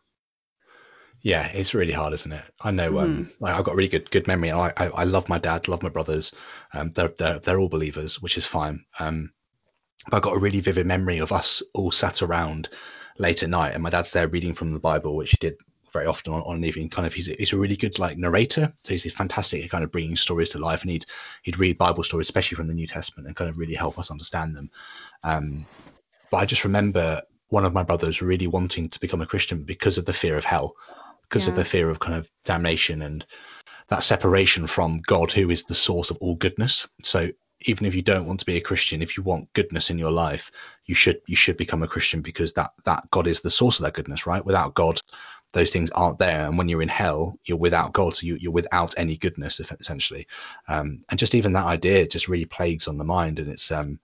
Yeah, 1.20 1.46
it's 1.48 1.74
really 1.74 1.92
hard, 1.92 2.14
isn't 2.14 2.32
it? 2.32 2.44
I 2.62 2.70
know. 2.70 2.98
Um, 2.98 3.30
mm. 3.38 3.46
I've 3.46 3.64
got 3.64 3.76
really 3.76 3.90
good 3.90 4.10
good 4.10 4.26
memory. 4.26 4.50
I, 4.50 4.68
I, 4.68 4.86
I 4.86 5.04
love 5.04 5.28
my 5.28 5.36
dad, 5.36 5.68
love 5.68 5.82
my 5.82 5.90
brothers. 5.90 6.32
Um, 6.72 6.92
they're 6.92 7.12
they're 7.18 7.38
they're 7.40 7.60
all 7.60 7.68
believers, 7.68 8.22
which 8.22 8.38
is 8.38 8.46
fine. 8.46 8.86
Um, 8.98 9.34
but 10.08 10.16
I've 10.16 10.22
got 10.22 10.36
a 10.36 10.40
really 10.40 10.60
vivid 10.60 10.86
memory 10.86 11.18
of 11.18 11.30
us 11.30 11.62
all 11.74 11.90
sat 11.90 12.22
around 12.22 12.70
late 13.18 13.42
at 13.42 13.50
night, 13.50 13.74
and 13.74 13.82
my 13.82 13.90
dad's 13.90 14.12
there 14.12 14.28
reading 14.28 14.54
from 14.54 14.72
the 14.72 14.80
Bible, 14.80 15.14
which 15.14 15.32
he 15.32 15.36
did 15.36 15.56
very 15.92 16.06
often 16.06 16.32
on, 16.32 16.42
on 16.42 16.56
an 16.56 16.64
evening. 16.64 16.88
Kind 16.88 17.06
of, 17.06 17.14
he's 17.14 17.26
he's 17.26 17.52
a 17.52 17.58
really 17.58 17.76
good 17.76 17.98
like 17.98 18.18
narrator, 18.18 18.72
so 18.82 18.92
he's, 18.92 19.02
he's 19.02 19.12
fantastic 19.12 19.64
at 19.64 19.70
kind 19.70 19.84
of 19.84 19.92
bringing 19.92 20.16
stories 20.16 20.50
to 20.50 20.58
life, 20.58 20.82
and 20.82 20.90
he'd 20.90 21.06
he'd 21.42 21.58
read 21.58 21.78
Bible 21.78 22.02
stories, 22.02 22.26
especially 22.26 22.56
from 22.56 22.68
the 22.68 22.74
New 22.74 22.86
Testament, 22.86 23.26
and 23.26 23.36
kind 23.36 23.50
of 23.50 23.58
really 23.58 23.74
help 23.74 23.98
us 23.98 24.10
understand 24.10 24.56
them. 24.56 24.70
Um, 25.22 25.66
but 26.30 26.38
I 26.38 26.46
just 26.46 26.64
remember 26.64 27.22
one 27.48 27.64
of 27.64 27.74
my 27.74 27.82
brothers 27.82 28.22
really 28.22 28.46
wanting 28.46 28.88
to 28.88 29.00
become 29.00 29.20
a 29.20 29.26
Christian 29.26 29.64
because 29.64 29.98
of 29.98 30.06
the 30.06 30.12
fear 30.12 30.38
of 30.38 30.44
hell, 30.44 30.74
because 31.22 31.44
yeah. 31.44 31.50
of 31.50 31.56
the 31.56 31.64
fear 31.64 31.90
of 31.90 32.00
kind 32.00 32.14
of 32.14 32.28
damnation 32.44 33.02
and 33.02 33.26
that 33.88 34.02
separation 34.02 34.66
from 34.66 35.02
God, 35.06 35.32
who 35.32 35.50
is 35.50 35.64
the 35.64 35.74
source 35.74 36.10
of 36.10 36.16
all 36.18 36.34
goodness. 36.34 36.88
So 37.02 37.28
even 37.66 37.86
if 37.86 37.94
you 37.94 38.02
don't 38.02 38.26
want 38.26 38.40
to 38.40 38.46
be 38.46 38.56
a 38.56 38.60
Christian, 38.60 39.02
if 39.02 39.16
you 39.16 39.22
want 39.22 39.52
goodness 39.52 39.90
in 39.90 39.98
your 39.98 40.10
life, 40.10 40.50
you 40.86 40.94
should 40.94 41.20
you 41.26 41.36
should 41.36 41.56
become 41.56 41.82
a 41.82 41.88
Christian 41.88 42.22
because 42.22 42.54
that 42.54 42.72
that 42.84 43.10
God 43.10 43.26
is 43.26 43.40
the 43.40 43.50
source 43.50 43.78
of 43.78 43.84
that 43.84 43.94
goodness, 43.94 44.26
right? 44.26 44.44
Without 44.44 44.74
God, 44.74 44.98
those 45.52 45.70
things 45.70 45.90
aren't 45.90 46.18
there. 46.18 46.46
And 46.46 46.56
when 46.58 46.68
you're 46.68 46.82
in 46.82 46.88
hell, 46.88 47.38
you're 47.44 47.58
without 47.58 47.92
God, 47.92 48.16
so 48.16 48.26
you, 48.26 48.36
you're 48.36 48.52
without 48.52 48.94
any 48.96 49.16
goodness, 49.16 49.60
essentially. 49.60 50.26
Um, 50.68 51.02
and 51.08 51.18
just 51.18 51.34
even 51.34 51.52
that 51.52 51.66
idea 51.66 52.06
just 52.06 52.28
really 52.28 52.46
plagues 52.46 52.88
on 52.88 52.98
the 52.98 53.04
mind. 53.04 53.38
And 53.38 53.50
it's, 53.50 53.70
um, 53.70 53.98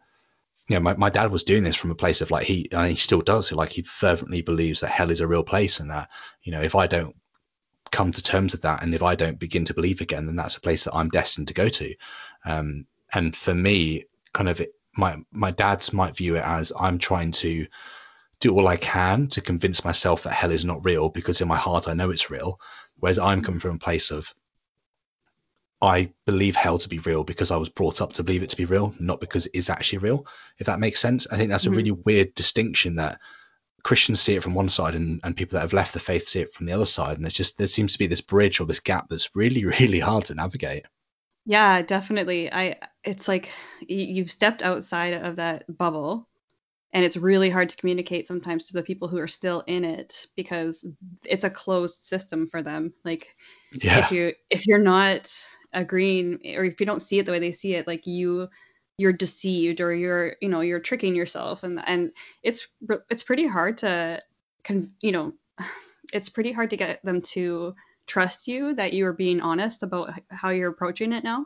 you 0.69 0.77
know, 0.77 0.81
my, 0.81 0.95
my 0.95 1.11
dad 1.11 1.31
was 1.31 1.45
doing 1.45 1.65
this 1.65 1.77
from 1.77 1.91
a 1.91 1.95
place 1.97 2.21
of 2.21 2.31
like 2.31 2.47
he, 2.47 2.69
and 2.71 2.91
he 2.91 2.97
still 2.97 3.23
does. 3.23 3.51
Like 3.51 3.71
he 3.71 3.83
fervently 3.83 4.43
believes 4.43 4.81
that 4.81 4.91
hell 4.91 5.11
is 5.11 5.21
a 5.21 5.27
real 5.27 5.43
place, 5.43 5.81
and 5.81 5.91
that 5.91 6.11
you 6.43 6.53
know, 6.53 6.61
if 6.63 6.75
I 6.75 6.87
don't 6.87 7.17
come 7.91 8.13
to 8.13 8.23
terms 8.23 8.53
with 8.53 8.63
that, 8.63 8.83
and 8.83 8.95
if 8.95 9.03
I 9.03 9.15
don't 9.15 9.39
begin 9.39 9.65
to 9.65 9.75
believe 9.75 10.03
again, 10.03 10.27
then 10.27 10.37
that's 10.37 10.57
a 10.57 10.61
place 10.61 10.85
that 10.85 10.95
I'm 10.95 11.09
destined 11.09 11.49
to 11.49 11.55
go 11.55 11.69
to. 11.69 11.95
Um, 12.45 12.87
and 13.15 13.35
for 13.35 13.55
me, 13.55 14.05
kind 14.35 14.51
of, 14.51 14.61
it, 14.61 14.75
my 14.95 15.17
my 15.31 15.51
dad's 15.51 15.95
might 15.95 16.17
view 16.17 16.37
it 16.37 16.45
as 16.45 16.71
I'm 16.79 16.99
trying 16.99 17.33
to 17.33 17.67
do 18.41 18.55
all 18.55 18.69
I 18.69 18.77
can 18.77 19.29
to 19.29 19.41
convince 19.41 19.85
myself 19.85 20.23
that 20.23 20.33
hell 20.33 20.53
is 20.53 20.65
not 20.65 20.85
real 20.85 21.09
because 21.09 21.41
in 21.41 21.49
my 21.49 21.57
heart 21.57 21.89
I 21.89 21.95
know 21.95 22.11
it's 22.11 22.31
real. 22.31 22.61
Whereas 22.99 23.19
I'm 23.19 23.43
coming 23.43 23.61
from 23.61 23.77
a 23.77 23.79
place 23.79 24.11
of 24.11 24.33
I 25.81 26.13
believe 26.27 26.57
hell 26.57 26.79
to 26.79 26.89
be 26.89 26.99
real 26.99 27.23
because 27.23 27.51
I 27.51 27.57
was 27.57 27.69
brought 27.69 28.01
up 28.01 28.15
to 28.15 28.25
believe 28.25 28.43
it 28.43 28.51
to 28.51 28.57
be 28.57 28.65
real, 28.65 28.95
not 28.99 29.21
because 29.21 29.47
it 29.47 29.53
is 29.55 29.71
actually 29.71 29.99
real. 29.99 30.27
If 30.59 30.67
that 30.67 30.81
makes 30.81 31.01
sense, 31.01 31.27
I 31.31 31.37
think 31.37 31.51
that's 31.51 31.65
mm-hmm. 31.65 31.73
a 31.73 31.77
really 31.77 31.91
weird 31.93 32.35
distinction 32.35 32.97
that 32.97 33.21
Christians 33.85 34.21
see 34.21 34.35
it 34.35 34.43
from 34.43 34.55
one 34.55 34.69
side 34.69 34.97
and, 34.97 35.21
and 35.23 35.37
people 35.37 35.57
that 35.57 35.63
have 35.63 35.73
left 35.73 35.93
the 35.93 36.01
faith 36.01 36.29
see 36.29 36.41
it 36.41 36.53
from 36.53 36.67
the 36.67 36.73
other 36.73 36.85
side. 36.85 37.17
And 37.17 37.25
there's 37.25 37.35
just 37.35 37.59
there 37.59 37.69
seems 37.69 37.93
to 37.93 37.99
be 37.99 38.09
this 38.09 38.21
bridge 38.21 38.61
or 38.61 38.67
this 38.67 38.81
gap 38.81 39.09
that's 39.09 39.35
really, 39.37 39.65
really 39.81 40.01
hard 40.01 40.27
to 40.27 40.35
navigate. 40.35 40.87
Yeah, 41.45 41.81
definitely. 41.83 42.53
I 42.53 42.77
it's 43.05 43.27
like 43.27 43.49
you've 43.81 44.31
stepped 44.31 44.63
outside 44.63 45.15
of 45.15 45.37
that 45.37 45.65
bubble 45.75 46.28
and 46.93 47.05
it's 47.05 47.17
really 47.17 47.51
hard 47.51 47.69
to 47.69 47.77
communicate 47.77 48.27
sometimes 48.27 48.67
to 48.67 48.73
the 48.73 48.83
people 48.83 49.09
who 49.09 49.19
are 49.19 49.29
still 49.29 49.63
in 49.67 49.85
it 49.85 50.27
because 50.37 50.85
it's 51.25 51.45
a 51.45 51.51
closed 51.51 52.07
system 52.07 52.49
for 52.49 52.63
them 52.63 52.93
like 53.05 53.37
yeah. 53.83 53.99
if 53.99 54.11
you 54.11 54.33
if 54.51 54.67
you're 54.67 54.79
not 54.79 55.33
agreeing 55.73 56.41
or 56.57 56.65
if 56.65 56.81
you 56.81 56.87
don't 56.87 57.03
see 57.03 57.19
it 57.19 57.27
the 57.27 57.33
way 57.33 57.39
they 57.39 57.53
see 57.53 57.75
it 57.75 57.87
like 57.87 58.07
you 58.07 58.49
you're 58.97 59.13
deceived 59.13 59.81
or 59.81 59.95
you're 59.95 60.37
you 60.41 60.49
know 60.49 60.61
you're 60.61 60.81
tricking 60.81 61.15
yourself 61.15 61.63
and 61.63 61.81
and 61.87 62.13
it's 62.43 62.69
it's 63.11 63.23
pretty 63.23 63.47
hard 63.47 63.79
to 63.79 64.21
con, 64.65 64.91
you 65.01 65.13
know 65.13 65.33
it's 66.13 66.29
pretty 66.29 66.53
hard 66.53 66.71
to 66.71 66.77
get 66.77 67.05
them 67.05 67.21
to 67.21 67.75
trust 68.07 68.49
you 68.49 68.75
that 68.75 68.95
you 68.95 69.07
are 69.07 69.13
being 69.13 69.41
honest 69.41 69.83
about 69.83 70.19
how 70.31 70.49
you're 70.49 70.71
approaching 70.71 71.13
it 71.13 71.23
now 71.23 71.45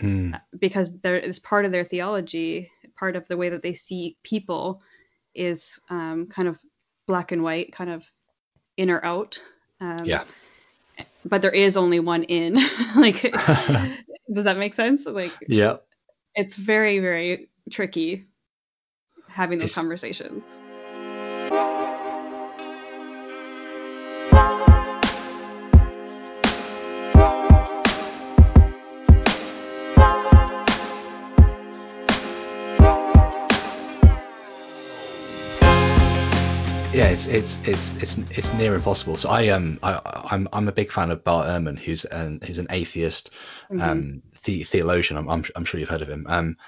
mm. 0.00 0.38
because 0.58 0.90
there 1.02 1.16
is 1.16 1.38
part 1.38 1.64
of 1.64 1.72
their 1.72 1.84
theology 1.84 2.70
part 2.98 3.16
of 3.16 3.26
the 3.28 3.36
way 3.36 3.48
that 3.50 3.62
they 3.62 3.74
see 3.74 4.16
people 4.22 4.82
is 5.34 5.78
um, 5.90 6.26
kind 6.26 6.48
of 6.48 6.58
black 7.06 7.32
and 7.32 7.42
white, 7.42 7.72
kind 7.72 7.90
of 7.90 8.04
in 8.76 8.90
or 8.90 9.04
out. 9.04 9.40
Um, 9.80 10.04
yeah. 10.04 10.24
But 11.24 11.42
there 11.42 11.50
is 11.50 11.76
only 11.76 12.00
one 12.00 12.24
in. 12.24 12.56
like, 12.96 13.22
does 14.32 14.44
that 14.44 14.58
make 14.58 14.74
sense? 14.74 15.06
Like, 15.06 15.32
yeah. 15.48 15.76
It's 16.34 16.56
very, 16.56 16.98
very 16.98 17.48
tricky 17.70 18.26
having 19.28 19.58
those 19.58 19.68
it's, 19.68 19.74
conversations. 19.74 20.58
It's 37.16 37.26
it's 37.28 37.58
it's 37.66 37.92
it's 37.94 38.18
it's 38.36 38.52
near 38.52 38.74
impossible. 38.74 39.16
So 39.16 39.30
I 39.30 39.48
um 39.48 39.78
I 39.82 39.98
I'm 40.30 40.46
I'm 40.52 40.68
a 40.68 40.72
big 40.72 40.92
fan 40.92 41.10
of 41.10 41.24
Bart 41.24 41.48
Ehrman, 41.48 41.78
who's 41.78 42.04
an 42.04 42.40
who's 42.46 42.58
an 42.58 42.66
atheist 42.68 43.30
mm-hmm. 43.70 43.80
um 43.80 44.22
the, 44.44 44.64
theologian. 44.64 45.16
I'm, 45.16 45.26
I'm 45.30 45.44
I'm 45.56 45.64
sure 45.64 45.80
you've 45.80 45.88
heard 45.88 46.02
of 46.02 46.10
him. 46.10 46.26
Um, 46.28 46.58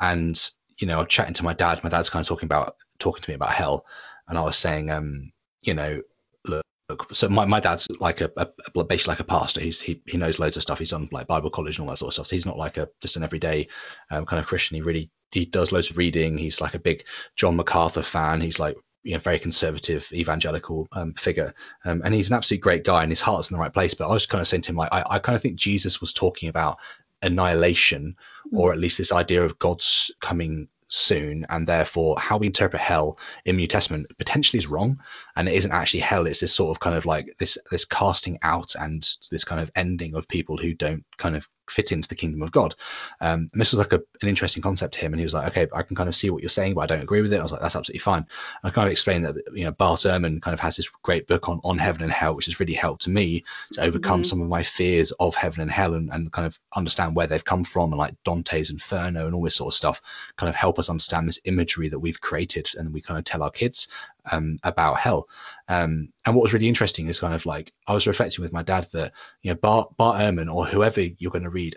and 0.00 0.50
you 0.78 0.86
know, 0.86 1.00
I'm 1.00 1.08
chatting 1.08 1.34
to 1.34 1.44
my 1.44 1.52
dad. 1.52 1.84
My 1.84 1.90
dad's 1.90 2.08
kind 2.08 2.22
of 2.22 2.28
talking 2.28 2.46
about 2.46 2.76
talking 2.98 3.22
to 3.22 3.30
me 3.30 3.34
about 3.34 3.52
hell, 3.52 3.84
and 4.26 4.38
I 4.38 4.40
was 4.40 4.56
saying, 4.56 4.90
um, 4.90 5.30
you 5.60 5.74
know, 5.74 6.00
look. 6.46 6.64
so 7.12 7.28
my, 7.28 7.44
my 7.44 7.60
dad's 7.60 7.86
like 8.00 8.22
a, 8.22 8.30
a 8.34 8.84
basically 8.84 9.12
like 9.12 9.20
a 9.20 9.24
pastor. 9.24 9.60
He's 9.60 9.78
he, 9.78 10.00
he 10.06 10.16
knows 10.16 10.38
loads 10.38 10.56
of 10.56 10.62
stuff. 10.62 10.78
He's 10.78 10.90
done 10.90 11.10
like 11.12 11.26
Bible 11.26 11.50
college 11.50 11.78
and 11.78 11.86
all 11.86 11.92
that 11.92 11.98
sort 11.98 12.08
of 12.08 12.14
stuff. 12.14 12.28
So 12.28 12.36
he's 12.36 12.46
not 12.46 12.56
like 12.56 12.78
a 12.78 12.88
just 13.02 13.16
an 13.16 13.24
everyday 13.24 13.68
um, 14.10 14.24
kind 14.24 14.40
of 14.40 14.46
Christian. 14.46 14.76
He 14.76 14.80
really 14.80 15.10
he 15.32 15.44
does 15.44 15.70
loads 15.70 15.90
of 15.90 15.98
reading. 15.98 16.38
He's 16.38 16.62
like 16.62 16.72
a 16.72 16.78
big 16.78 17.04
John 17.36 17.56
MacArthur 17.56 18.02
fan. 18.02 18.40
He's 18.40 18.58
like 18.58 18.78
you 19.02 19.14
know, 19.14 19.20
very 19.20 19.38
conservative 19.38 20.08
evangelical 20.12 20.88
um, 20.92 21.14
figure, 21.14 21.54
um, 21.84 22.02
and 22.04 22.14
he's 22.14 22.30
an 22.30 22.36
absolutely 22.36 22.62
great 22.62 22.84
guy, 22.84 23.02
and 23.02 23.12
his 23.12 23.20
heart's 23.20 23.50
in 23.50 23.54
the 23.54 23.60
right 23.60 23.72
place. 23.72 23.94
But 23.94 24.08
I 24.08 24.12
was 24.12 24.26
kind 24.26 24.40
of 24.40 24.48
saying 24.48 24.62
to 24.62 24.72
him, 24.72 24.76
like, 24.76 24.92
I, 24.92 25.04
I 25.08 25.18
kind 25.18 25.36
of 25.36 25.42
think 25.42 25.56
Jesus 25.56 26.00
was 26.00 26.12
talking 26.12 26.48
about 26.48 26.78
annihilation, 27.22 28.16
mm. 28.52 28.58
or 28.58 28.72
at 28.72 28.78
least 28.78 28.98
this 28.98 29.12
idea 29.12 29.44
of 29.44 29.58
God's 29.58 30.10
coming 30.20 30.68
soon, 30.88 31.46
and 31.48 31.66
therefore 31.66 32.18
how 32.18 32.38
we 32.38 32.46
interpret 32.46 32.80
hell 32.80 33.18
in 33.44 33.56
the 33.56 33.62
New 33.62 33.66
Testament 33.66 34.06
potentially 34.18 34.58
is 34.58 34.66
wrong, 34.66 35.00
and 35.36 35.48
it 35.48 35.54
isn't 35.54 35.72
actually 35.72 36.00
hell. 36.00 36.26
It's 36.26 36.40
this 36.40 36.54
sort 36.54 36.74
of 36.74 36.80
kind 36.80 36.96
of 36.96 37.06
like 37.06 37.36
this 37.38 37.58
this 37.70 37.84
casting 37.84 38.38
out 38.42 38.74
and 38.74 39.06
this 39.30 39.44
kind 39.44 39.60
of 39.60 39.70
ending 39.76 40.14
of 40.14 40.28
people 40.28 40.56
who 40.56 40.74
don't 40.74 41.04
kind 41.16 41.36
of 41.36 41.48
fit 41.70 41.92
into 41.92 42.08
the 42.08 42.14
kingdom 42.14 42.42
of 42.42 42.52
God. 42.52 42.74
Um, 43.20 43.48
and 43.52 43.60
this 43.60 43.72
was 43.72 43.78
like 43.78 43.92
a, 43.92 44.02
an 44.22 44.28
interesting 44.28 44.62
concept 44.62 44.94
to 44.94 45.00
him, 45.00 45.12
and 45.12 45.20
he 45.20 45.24
was 45.24 45.34
like, 45.34 45.48
okay, 45.48 45.66
I 45.72 45.82
can 45.82 45.96
kind 45.96 46.08
of 46.08 46.16
see 46.16 46.30
what 46.30 46.42
you're 46.42 46.48
saying, 46.48 46.74
but 46.74 46.82
I 46.82 46.86
don't 46.86 47.02
agree 47.02 47.22
with 47.22 47.32
it. 47.32 47.38
I 47.38 47.42
was 47.42 47.52
like, 47.52 47.60
that's 47.60 47.76
absolutely 47.76 48.00
fine. 48.00 48.26
And 48.62 48.64
I 48.64 48.70
kind 48.70 48.86
of 48.86 48.92
explained 48.92 49.24
that 49.24 49.36
you 49.52 49.64
know 49.64 49.72
Bart 49.72 50.00
Ehrman 50.00 50.40
kind 50.40 50.54
of 50.54 50.60
has 50.60 50.76
this 50.76 50.88
great 50.88 51.26
book 51.26 51.48
on 51.48 51.60
on 51.64 51.78
heaven 51.78 52.02
and 52.02 52.12
hell, 52.12 52.34
which 52.34 52.46
has 52.46 52.60
really 52.60 52.74
helped 52.74 53.08
me 53.08 53.44
to 53.72 53.82
overcome 53.82 54.20
mm-hmm. 54.20 54.28
some 54.28 54.40
of 54.40 54.48
my 54.48 54.62
fears 54.62 55.12
of 55.12 55.34
heaven 55.34 55.60
and 55.60 55.70
hell, 55.70 55.94
and, 55.94 56.10
and 56.12 56.32
kind 56.32 56.46
of 56.46 56.58
understand 56.74 57.14
where 57.14 57.26
they've 57.26 57.44
come 57.44 57.64
from, 57.64 57.92
and 57.92 57.98
like 57.98 58.14
Dante's 58.24 58.70
Inferno 58.70 59.26
and 59.26 59.34
all 59.34 59.42
this 59.42 59.56
sort 59.56 59.72
of 59.72 59.76
stuff, 59.76 60.00
kind 60.36 60.48
of 60.48 60.56
help 60.56 60.78
us 60.78 60.90
understand 60.90 61.28
this 61.28 61.40
imagery 61.44 61.88
that 61.88 61.98
we've 61.98 62.20
created, 62.20 62.68
and 62.76 62.92
we 62.92 63.00
kind 63.00 63.18
of 63.18 63.24
tell 63.24 63.42
our 63.42 63.50
kids 63.50 63.88
um, 64.30 64.58
about 64.62 64.98
hell. 64.98 65.28
Um, 65.68 66.12
and 66.24 66.34
what 66.34 66.42
was 66.42 66.52
really 66.52 66.68
interesting 66.68 67.08
is 67.08 67.20
kind 67.20 67.34
of 67.34 67.46
like 67.46 67.72
I 67.86 67.94
was 67.94 68.06
reflecting 68.06 68.42
with 68.42 68.52
my 68.52 68.62
dad 68.62 68.86
that 68.92 69.12
you 69.42 69.50
know 69.50 69.56
Bart 69.56 69.96
Bart 69.96 70.20
Ehrman 70.20 70.52
or 70.52 70.66
whoever 70.66 71.00
you're 71.00 71.30
going 71.30 71.44
to 71.44 71.50
read, 71.50 71.76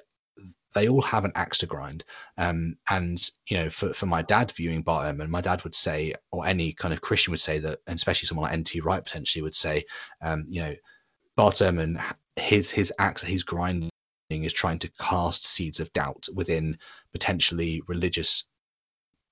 they 0.73 0.87
all 0.87 1.01
have 1.01 1.25
an 1.25 1.33
axe 1.35 1.59
to 1.59 1.65
grind. 1.65 2.03
Um, 2.37 2.77
and 2.89 3.21
you 3.47 3.57
know, 3.57 3.69
for, 3.69 3.93
for 3.93 4.05
my 4.05 4.21
dad 4.21 4.51
viewing 4.51 4.81
Bart 4.81 5.13
Ehrman, 5.13 5.29
my 5.29 5.41
dad 5.41 5.63
would 5.63 5.75
say, 5.75 6.15
or 6.31 6.45
any 6.45 6.73
kind 6.73 6.93
of 6.93 7.01
Christian 7.01 7.31
would 7.31 7.39
say 7.39 7.59
that, 7.59 7.79
and 7.87 7.95
especially 7.95 8.27
someone 8.27 8.45
like 8.45 8.53
N.T. 8.53 8.79
Wright 8.81 9.03
potentially 9.03 9.43
would 9.43 9.55
say, 9.55 9.85
um, 10.21 10.45
you 10.49 10.61
know, 10.61 10.75
Bart 11.35 11.55
Ehrman, 11.55 12.01
his 12.35 12.71
his 12.71 12.93
axe 12.97 13.21
that 13.21 13.29
he's 13.29 13.43
grinding 13.43 13.89
is 14.29 14.53
trying 14.53 14.79
to 14.79 14.91
cast 14.99 15.45
seeds 15.45 15.81
of 15.81 15.91
doubt 15.91 16.27
within 16.33 16.77
potentially 17.11 17.81
religious 17.87 18.45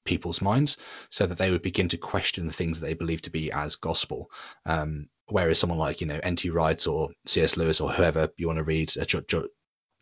people's 0.05 0.41
minds 0.41 0.77
so 1.09 1.25
that 1.25 1.37
they 1.37 1.51
would 1.51 1.61
begin 1.61 1.89
to 1.89 1.97
question 1.97 2.45
the 2.45 2.53
things 2.53 2.79
that 2.79 2.85
they 2.87 2.93
believe 2.93 3.21
to 3.23 3.29
be 3.29 3.51
as 3.51 3.75
gospel. 3.75 4.31
Um, 4.65 5.07
whereas 5.27 5.59
someone 5.59 5.79
like, 5.79 6.01
you 6.01 6.07
know, 6.07 6.19
N.T. 6.21 6.49
Wright 6.49 6.87
or 6.87 7.09
C.S. 7.25 7.57
Lewis 7.57 7.81
or 7.81 7.91
whoever 7.91 8.29
you 8.37 8.47
want 8.47 8.57
to 8.57 8.63
read, 8.63 8.91
uh, 8.97 9.05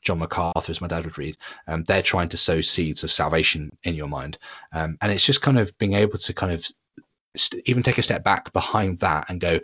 John 0.02 0.20
MacArthur, 0.20 0.72
as 0.72 0.82
my 0.82 0.88
dad 0.88 1.06
would 1.06 1.18
read, 1.18 1.38
um, 1.68 1.84
they're 1.84 2.02
trying 2.02 2.30
to 2.30 2.38
sow 2.38 2.62
seeds 2.62 3.04
of 3.04 3.12
salvation 3.12 3.72
in 3.84 3.96
your 3.96 4.08
mind. 4.08 4.38
Um, 4.72 4.98
and 5.02 5.12
it's 5.12 5.26
just 5.26 5.42
kind 5.42 5.60
of 5.60 5.78
being 5.78 5.94
able 5.94 6.18
to 6.20 6.34
kind 6.34 6.54
of 6.54 6.66
st- 7.36 7.64
even 7.68 7.84
take 7.84 7.98
a 7.98 8.04
step 8.04 8.24
back 8.24 8.54
behind 8.54 9.00
that 9.00 9.30
and 9.30 9.42
go, 9.42 9.60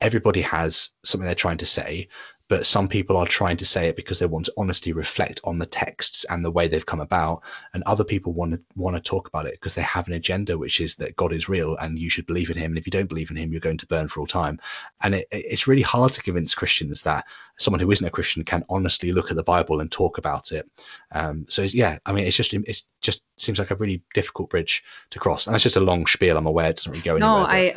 everybody 0.00 0.42
has 0.42 0.90
something 1.04 1.26
they're 1.26 1.34
trying 1.34 1.58
to 1.58 1.66
say, 1.66 2.08
but 2.48 2.66
some 2.66 2.88
people 2.88 3.16
are 3.16 3.26
trying 3.26 3.58
to 3.58 3.66
say 3.66 3.88
it 3.88 3.96
because 3.96 4.18
they 4.18 4.26
want 4.26 4.46
to 4.46 4.52
honestly 4.56 4.92
reflect 4.92 5.40
on 5.44 5.58
the 5.58 5.66
texts 5.66 6.24
and 6.28 6.44
the 6.44 6.50
way 6.50 6.66
they've 6.66 6.86
come 6.86 7.00
about 7.00 7.42
and 7.74 7.82
other 7.84 8.04
people 8.04 8.32
want 8.32 8.52
to 8.52 8.60
want 8.74 8.96
to 8.96 9.02
talk 9.02 9.28
about 9.28 9.46
it 9.46 9.52
because 9.52 9.74
they 9.74 9.82
have 9.82 10.08
an 10.08 10.14
agenda 10.14 10.56
which 10.56 10.80
is 10.80 10.96
that 10.96 11.16
god 11.16 11.32
is 11.32 11.48
real 11.48 11.76
and 11.76 11.98
you 11.98 12.10
should 12.10 12.26
believe 12.26 12.50
in 12.50 12.56
him 12.56 12.72
and 12.72 12.78
if 12.78 12.86
you 12.86 12.90
don't 12.90 13.08
believe 13.08 13.30
in 13.30 13.36
him 13.36 13.52
you're 13.52 13.60
going 13.60 13.78
to 13.78 13.86
burn 13.86 14.08
for 14.08 14.20
all 14.20 14.26
time. 14.26 14.58
And 15.00 15.14
it, 15.14 15.28
it's 15.30 15.66
really 15.66 15.82
hard 15.82 16.12
to 16.12 16.22
convince 16.22 16.54
christians 16.54 17.02
that 17.02 17.26
someone 17.58 17.80
who 17.80 17.90
isn't 17.90 18.06
a 18.06 18.10
christian 18.10 18.44
can 18.44 18.64
honestly 18.68 19.12
look 19.12 19.30
at 19.30 19.36
the 19.36 19.42
bible 19.42 19.80
and 19.80 19.90
talk 19.90 20.18
about 20.18 20.52
it. 20.52 20.68
Um, 21.12 21.46
so 21.48 21.62
yeah 21.62 21.98
i 22.06 22.12
mean 22.12 22.24
it's 22.24 22.36
just 22.36 22.54
it 22.54 22.82
just 23.00 23.22
seems 23.36 23.58
like 23.58 23.70
a 23.70 23.76
really 23.76 24.02
difficult 24.14 24.50
bridge 24.50 24.82
to 25.10 25.18
cross 25.18 25.46
and 25.46 25.54
that's 25.54 25.64
just 25.64 25.76
a 25.76 25.80
long 25.80 26.06
spiel 26.06 26.36
i'm 26.36 26.46
aware 26.46 26.70
it 26.70 26.76
doesn't 26.76 26.92
really 26.92 27.02
go 27.02 27.16
anywhere 27.16 27.30
no 27.30 27.46
i 27.46 27.76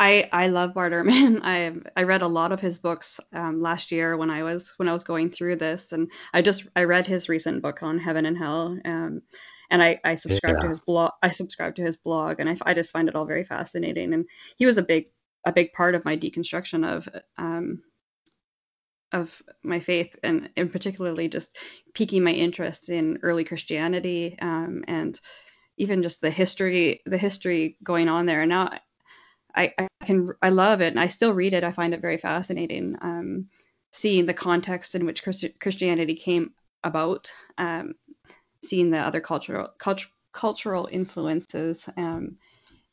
I 0.00 0.30
I 0.32 0.48
love 0.48 0.72
Bart 0.72 0.92
Ehrman. 0.94 1.40
I 1.44 1.72
I 1.94 2.04
read 2.04 2.22
a 2.22 2.26
lot 2.26 2.52
of 2.52 2.60
his 2.60 2.78
books 2.78 3.20
um, 3.34 3.60
last 3.60 3.92
year 3.92 4.16
when 4.16 4.30
I 4.30 4.42
was 4.42 4.72
when 4.78 4.88
I 4.88 4.92
was 4.92 5.04
going 5.04 5.30
through 5.30 5.56
this, 5.56 5.92
and 5.92 6.10
I 6.32 6.40
just 6.40 6.66
I 6.74 6.84
read 6.84 7.06
his 7.06 7.28
recent 7.28 7.62
book 7.62 7.82
on 7.82 7.98
heaven 7.98 8.24
and 8.24 8.36
hell, 8.36 8.78
um, 8.84 9.20
and 9.70 9.82
I 9.82 10.00
I 10.02 10.14
subscribed 10.14 10.58
yeah. 10.60 10.64
to 10.64 10.70
his 10.70 10.80
blog. 10.80 11.12
I 11.22 11.30
subscribed 11.30 11.76
to 11.76 11.82
his 11.84 11.98
blog, 11.98 12.40
and 12.40 12.48
I 12.48 12.56
I 12.64 12.72
just 12.72 12.92
find 12.92 13.08
it 13.08 13.14
all 13.14 13.26
very 13.26 13.44
fascinating. 13.44 14.14
And 14.14 14.24
he 14.56 14.64
was 14.64 14.78
a 14.78 14.82
big 14.82 15.08
a 15.44 15.52
big 15.52 15.74
part 15.74 15.94
of 15.94 16.04
my 16.06 16.16
deconstruction 16.16 16.86
of 16.88 17.06
um 17.36 17.82
of 19.12 19.42
my 19.62 19.80
faith, 19.80 20.16
and 20.22 20.48
in 20.56 20.70
particularly 20.70 21.28
just 21.28 21.58
piquing 21.92 22.24
my 22.24 22.32
interest 22.32 22.88
in 22.88 23.18
early 23.22 23.44
Christianity 23.44 24.38
um, 24.40 24.82
and 24.88 25.20
even 25.76 26.02
just 26.02 26.22
the 26.22 26.30
history 26.30 27.00
the 27.04 27.18
history 27.18 27.76
going 27.82 28.08
on 28.08 28.24
there. 28.24 28.40
And 28.40 28.50
now 28.50 28.70
I, 29.54 29.74
I 29.78 29.88
can 30.04 30.28
I 30.42 30.50
love 30.50 30.80
it 30.80 30.88
and 30.88 31.00
I 31.00 31.06
still 31.06 31.32
read 31.32 31.54
it. 31.54 31.64
I 31.64 31.72
find 31.72 31.94
it 31.94 32.00
very 32.00 32.18
fascinating. 32.18 32.96
Um, 33.00 33.46
seeing 33.92 34.26
the 34.26 34.34
context 34.34 34.94
in 34.94 35.04
which 35.04 35.22
Christi- 35.22 35.54
Christianity 35.60 36.14
came 36.14 36.52
about, 36.84 37.32
um, 37.58 37.94
seeing 38.64 38.90
the 38.90 38.98
other 38.98 39.20
cultural 39.20 39.68
cult- 39.78 40.06
cultural 40.32 40.88
influences, 40.90 41.88
um, 41.96 42.36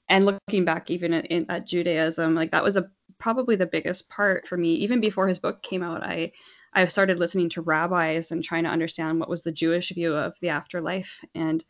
and 0.09 0.25
looking 0.25 0.65
back 0.65 0.89
even 0.89 1.13
at, 1.13 1.25
in, 1.27 1.45
at 1.49 1.67
Judaism, 1.67 2.33
like 2.33 2.51
that 2.51 2.63
was 2.63 2.77
a 2.77 2.89
probably 3.19 3.55
the 3.55 3.65
biggest 3.65 4.09
part 4.09 4.47
for 4.47 4.57
me. 4.57 4.75
Even 4.75 5.01
before 5.01 5.27
his 5.27 5.39
book 5.39 5.61
came 5.61 5.83
out, 5.83 6.03
I 6.03 6.31
I 6.73 6.85
started 6.85 7.19
listening 7.19 7.49
to 7.49 7.61
rabbis 7.61 8.31
and 8.31 8.43
trying 8.43 8.63
to 8.63 8.69
understand 8.69 9.19
what 9.19 9.29
was 9.29 9.41
the 9.41 9.51
Jewish 9.51 9.89
view 9.89 10.15
of 10.15 10.35
the 10.41 10.49
afterlife 10.49 11.23
and 11.33 11.63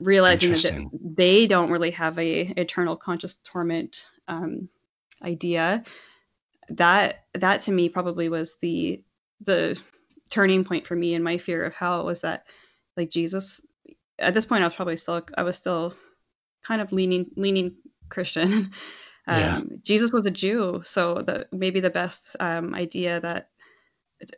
realizing 0.00 0.52
that 0.52 0.90
they 0.92 1.46
don't 1.46 1.70
really 1.70 1.92
have 1.92 2.18
a 2.18 2.40
eternal 2.40 2.96
conscious 2.96 3.34
torment 3.44 4.06
um, 4.28 4.68
idea 5.22 5.84
that 6.68 7.24
that 7.34 7.62
to 7.62 7.72
me 7.72 7.88
probably 7.88 8.28
was 8.28 8.56
the 8.60 9.02
the 9.40 9.80
turning 10.30 10.64
point 10.64 10.86
for 10.86 10.94
me 10.94 11.14
and 11.14 11.24
my 11.24 11.38
fear 11.38 11.64
of 11.64 11.74
hell 11.74 12.04
was 12.04 12.20
that 12.20 12.44
like 12.96 13.10
jesus 13.10 13.60
at 14.18 14.32
this 14.32 14.46
point 14.46 14.62
i 14.62 14.66
was 14.66 14.74
probably 14.74 14.96
still 14.96 15.22
i 15.36 15.42
was 15.42 15.56
still 15.56 15.94
kind 16.64 16.80
of 16.80 16.92
leaning 16.92 17.26
leaning 17.36 17.74
christian 18.08 18.52
um, 19.26 19.40
yeah. 19.40 19.60
jesus 19.82 20.12
was 20.12 20.24
a 20.24 20.30
jew 20.30 20.80
so 20.84 21.14
the 21.14 21.46
maybe 21.52 21.80
the 21.80 21.90
best 21.90 22.36
um, 22.40 22.74
idea 22.74 23.20
that 23.20 23.48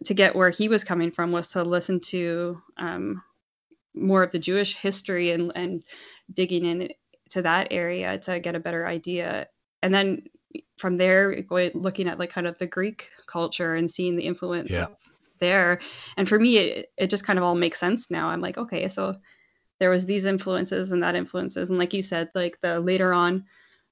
to 0.05 0.15
get 0.15 0.35
where 0.35 0.51
he 0.51 0.69
was 0.69 0.85
coming 0.85 1.11
from 1.11 1.33
was 1.33 1.49
to 1.49 1.63
listen 1.63 2.01
to 2.01 2.61
um, 2.79 3.23
more 3.95 4.23
of 4.23 4.33
the 4.33 4.39
Jewish 4.39 4.77
history 4.77 5.31
and, 5.31 5.53
and 5.55 5.83
digging 6.33 6.65
into 6.65 7.43
that 7.43 7.69
area 7.71 8.19
to 8.19 8.41
get 8.41 8.55
a 8.55 8.61
better 8.61 8.87
idea. 8.87 9.49
And 9.85 9.93
then 9.95 10.23
from 10.79 10.97
there, 10.97 11.43
going 11.43 11.73
looking 11.75 12.09
at 12.09 12.19
like 12.19 12.31
kind 12.31 12.47
of 12.47 12.57
the 12.57 12.67
Greek 12.67 13.11
culture 13.27 13.75
and 13.75 13.91
seeing 13.91 14.17
the 14.17 14.25
influence 14.25 14.71
yeah. 14.71 14.87
there. 15.41 15.81
And 16.17 16.27
for 16.27 16.39
me, 16.39 16.57
it, 16.57 16.93
it 16.97 17.11
just 17.11 17.27
kind 17.27 17.39
of 17.39 17.45
all 17.45 17.55
makes 17.55 17.79
sense 17.79 18.11
now. 18.11 18.29
I'm 18.29 18.41
like, 18.41 18.57
okay, 18.57 18.89
so 18.89 19.15
there 19.79 19.91
was 19.91 20.07
these 20.07 20.25
influences 20.25 20.91
and 20.91 21.03
that 21.03 21.17
influences, 21.17 21.69
and 21.69 21.79
like 21.79 21.93
you 21.93 22.03
said, 22.03 22.31
like 22.35 22.59
the 22.63 22.81
later 22.81 23.13
on 23.13 23.45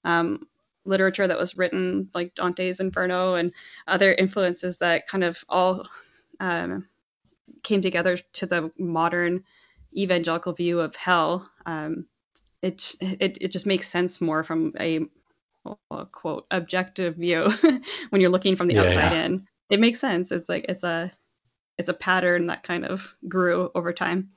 um, 0.05 0.47
literature 0.87 1.27
that 1.27 1.39
was 1.39 1.59
written, 1.59 2.09
like 2.15 2.35
Dante's 2.35 2.81
Inferno 2.81 3.35
and 3.35 3.53
other 3.87 4.15
influences 4.15 4.79
that 4.79 5.07
kind 5.07 5.25
of 5.25 5.45
all 5.49 5.87
um, 6.41 6.87
came 7.63 7.83
together 7.83 8.17
to 8.35 8.47
the 8.47 8.73
modern 8.79 9.45
evangelical 9.95 10.55
view 10.55 10.81
of 10.81 10.97
hell, 10.97 11.51
um, 11.67 12.07
it, 12.63 12.95
it 13.01 13.39
it 13.41 13.49
just 13.49 13.67
makes 13.67 13.89
sense 13.89 14.21
more 14.21 14.43
from 14.45 14.73
a 14.79 15.01
quote 16.13 16.47
objective 16.51 17.17
view 17.17 17.51
when 18.11 18.21
you're 18.21 18.31
looking 18.31 18.57
from 18.57 18.69
the 18.69 18.75
yeah, 18.75 18.83
outside 18.83 19.13
yeah. 19.13 19.25
in. 19.25 19.47
It 19.71 19.81
makes 19.81 20.01
sense. 20.01 20.33
It's 20.33 20.49
like 20.49 20.67
it's 20.69 20.85
a 20.85 21.13
it's 21.79 21.89
a 21.89 21.95
pattern 21.95 22.47
that 22.47 22.63
kind 22.63 22.85
of 22.85 23.15
grew 23.29 23.71
over 23.75 23.93
time. 23.93 24.31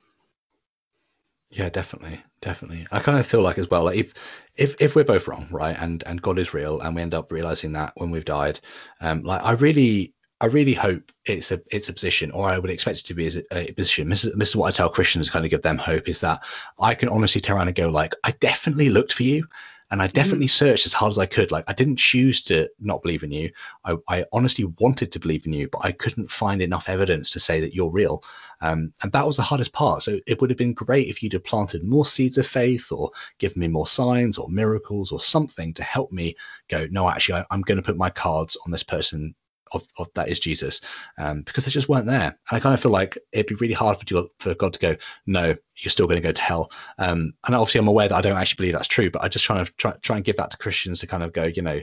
Yeah, 1.50 1.68
definitely, 1.68 2.20
definitely. 2.40 2.86
I 2.90 2.98
kind 2.98 3.18
of 3.18 3.26
feel 3.26 3.42
like 3.42 3.58
as 3.58 3.70
well, 3.70 3.84
like 3.84 3.98
if 3.98 4.14
if 4.56 4.80
if 4.80 4.96
we're 4.96 5.04
both 5.04 5.28
wrong, 5.28 5.46
right, 5.50 5.76
and 5.78 6.02
and 6.04 6.20
God 6.20 6.38
is 6.38 6.54
real, 6.54 6.80
and 6.80 6.94
we 6.94 7.02
end 7.02 7.14
up 7.14 7.30
realizing 7.30 7.72
that 7.72 7.92
when 7.96 8.10
we've 8.10 8.24
died, 8.24 8.60
um, 9.00 9.22
like 9.22 9.42
I 9.42 9.52
really 9.52 10.14
I 10.40 10.46
really 10.46 10.74
hope 10.74 11.12
it's 11.24 11.52
a 11.52 11.60
it's 11.70 11.88
a 11.88 11.92
position, 11.92 12.30
or 12.32 12.48
I 12.48 12.58
would 12.58 12.70
expect 12.70 12.98
it 12.98 13.06
to 13.06 13.14
be 13.14 13.26
as 13.26 13.36
a, 13.36 13.44
a 13.52 13.72
position. 13.72 14.08
This 14.08 14.24
is, 14.24 14.34
this 14.34 14.48
is 14.50 14.56
what 14.56 14.68
I 14.68 14.70
tell 14.72 14.88
Christians, 14.90 15.30
kind 15.30 15.44
of 15.44 15.50
give 15.50 15.62
them 15.62 15.78
hope, 15.78 16.08
is 16.08 16.20
that 16.20 16.42
I 16.80 16.94
can 16.94 17.08
honestly 17.08 17.40
turn 17.40 17.56
around 17.56 17.68
and 17.68 17.76
go 17.76 17.90
like, 17.90 18.14
I 18.24 18.32
definitely 18.32 18.90
looked 18.90 19.12
for 19.12 19.22
you, 19.22 19.46
and 19.90 20.02
I 20.02 20.08
definitely 20.08 20.46
mm. 20.46 20.50
searched 20.50 20.86
as 20.86 20.92
hard 20.92 21.10
as 21.10 21.18
I 21.18 21.26
could. 21.26 21.52
Like 21.52 21.64
I 21.68 21.72
didn't 21.72 21.96
choose 21.96 22.42
to 22.42 22.68
not 22.80 23.02
believe 23.02 23.22
in 23.22 23.30
you. 23.30 23.50
I, 23.84 23.96
I 24.08 24.24
honestly 24.32 24.64
wanted 24.64 25.12
to 25.12 25.20
believe 25.20 25.46
in 25.46 25.52
you, 25.52 25.68
but 25.68 25.84
I 25.84 25.92
couldn't 25.92 26.30
find 26.30 26.60
enough 26.60 26.88
evidence 26.88 27.32
to 27.32 27.40
say 27.40 27.60
that 27.60 27.74
you're 27.74 27.90
real. 27.90 28.24
Um, 28.60 28.92
and 29.02 29.12
that 29.12 29.26
was 29.26 29.36
the 29.36 29.42
hardest 29.42 29.72
part. 29.72 30.02
So 30.02 30.18
it 30.26 30.40
would 30.40 30.50
have 30.50 30.56
been 30.56 30.74
great 30.74 31.08
if 31.08 31.22
you'd 31.22 31.34
have 31.34 31.44
planted 31.44 31.84
more 31.84 32.04
seeds 32.04 32.38
of 32.38 32.46
faith, 32.46 32.90
or 32.90 33.10
given 33.38 33.60
me 33.60 33.68
more 33.68 33.86
signs, 33.86 34.38
or 34.38 34.48
miracles, 34.48 35.12
or 35.12 35.20
something 35.20 35.74
to 35.74 35.82
help 35.82 36.10
me 36.10 36.36
go. 36.68 36.86
No, 36.90 37.08
actually, 37.08 37.40
I, 37.40 37.44
I'm 37.50 37.62
going 37.62 37.76
to 37.76 37.82
put 37.82 37.96
my 37.96 38.10
cards 38.10 38.56
on 38.64 38.72
this 38.72 38.82
person 38.82 39.34
of, 39.72 39.84
of 39.96 40.08
that 40.14 40.28
is 40.28 40.40
Jesus, 40.40 40.80
um, 41.18 41.42
because 41.42 41.64
they 41.64 41.70
just 41.70 41.88
weren't 41.88 42.06
there. 42.06 42.38
And 42.50 42.56
I 42.56 42.60
kind 42.60 42.74
of 42.74 42.80
feel 42.80 42.92
like 42.92 43.18
it'd 43.32 43.46
be 43.46 43.54
really 43.56 43.74
hard 43.74 43.98
for 43.98 44.24
for 44.38 44.54
God 44.54 44.74
to 44.74 44.78
go, 44.78 44.96
no, 45.26 45.54
you're 45.76 45.90
still 45.90 46.06
going 46.06 46.20
to 46.20 46.26
go 46.26 46.32
to 46.32 46.42
hell. 46.42 46.70
Um, 46.98 47.34
and 47.46 47.54
obviously, 47.54 47.80
I'm 47.80 47.88
aware 47.88 48.08
that 48.08 48.16
I 48.16 48.20
don't 48.20 48.36
actually 48.36 48.64
believe 48.64 48.72
that's 48.74 48.88
true, 48.88 49.10
but 49.10 49.22
I 49.22 49.28
just 49.28 49.44
try 49.44 49.62
to 49.62 49.70
try, 49.72 49.92
try 50.02 50.16
and 50.16 50.24
give 50.24 50.36
that 50.36 50.52
to 50.52 50.58
Christians 50.58 51.00
to 51.00 51.06
kind 51.06 51.22
of 51.22 51.32
go, 51.32 51.44
you 51.44 51.62
know, 51.62 51.80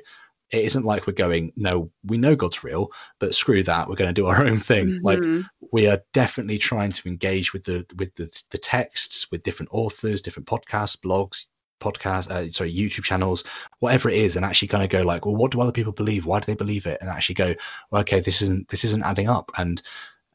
it 0.53 0.65
isn't 0.65 0.85
like 0.85 1.07
we're 1.07 1.13
going, 1.13 1.51
no, 1.55 1.91
we 2.05 2.17
know 2.17 2.35
God's 2.35 2.63
real, 2.63 2.91
but 3.19 3.33
screw 3.33 3.63
that, 3.63 3.89
we're 3.89 3.95
going 3.95 4.13
to 4.13 4.21
do 4.21 4.27
our 4.27 4.43
own 4.45 4.59
thing. 4.59 4.87
Mm-hmm. 4.87 5.05
Like 5.05 5.45
we 5.71 5.87
are 5.87 6.01
definitely 6.13 6.59
trying 6.59 6.91
to 6.91 7.09
engage 7.09 7.53
with 7.53 7.63
the 7.63 7.85
with 7.97 8.15
the, 8.15 8.29
the 8.51 8.57
texts, 8.57 9.31
with 9.31 9.43
different 9.43 9.73
authors, 9.73 10.21
different 10.21 10.47
podcasts, 10.47 10.97
blogs, 10.97 11.45
podcast, 11.79 12.29
uh, 12.31 12.51
sorry, 12.51 12.73
YouTube 12.73 13.03
channels, 13.03 13.43
whatever 13.79 14.09
it 14.09 14.17
is, 14.17 14.35
and 14.35 14.45
actually 14.45 14.67
kind 14.69 14.83
of 14.83 14.89
go 14.89 15.03
like, 15.03 15.25
well, 15.25 15.35
what 15.35 15.51
do 15.51 15.61
other 15.61 15.71
people 15.71 15.91
believe? 15.91 16.25
Why 16.25 16.39
do 16.39 16.45
they 16.45 16.55
believe 16.55 16.85
it? 16.85 16.97
And 17.01 17.09
actually 17.09 17.35
go, 17.35 17.55
okay, 17.91 18.19
this 18.19 18.41
isn't 18.41 18.69
this 18.69 18.83
isn't 18.83 19.03
adding 19.03 19.29
up. 19.29 19.51
And 19.57 19.81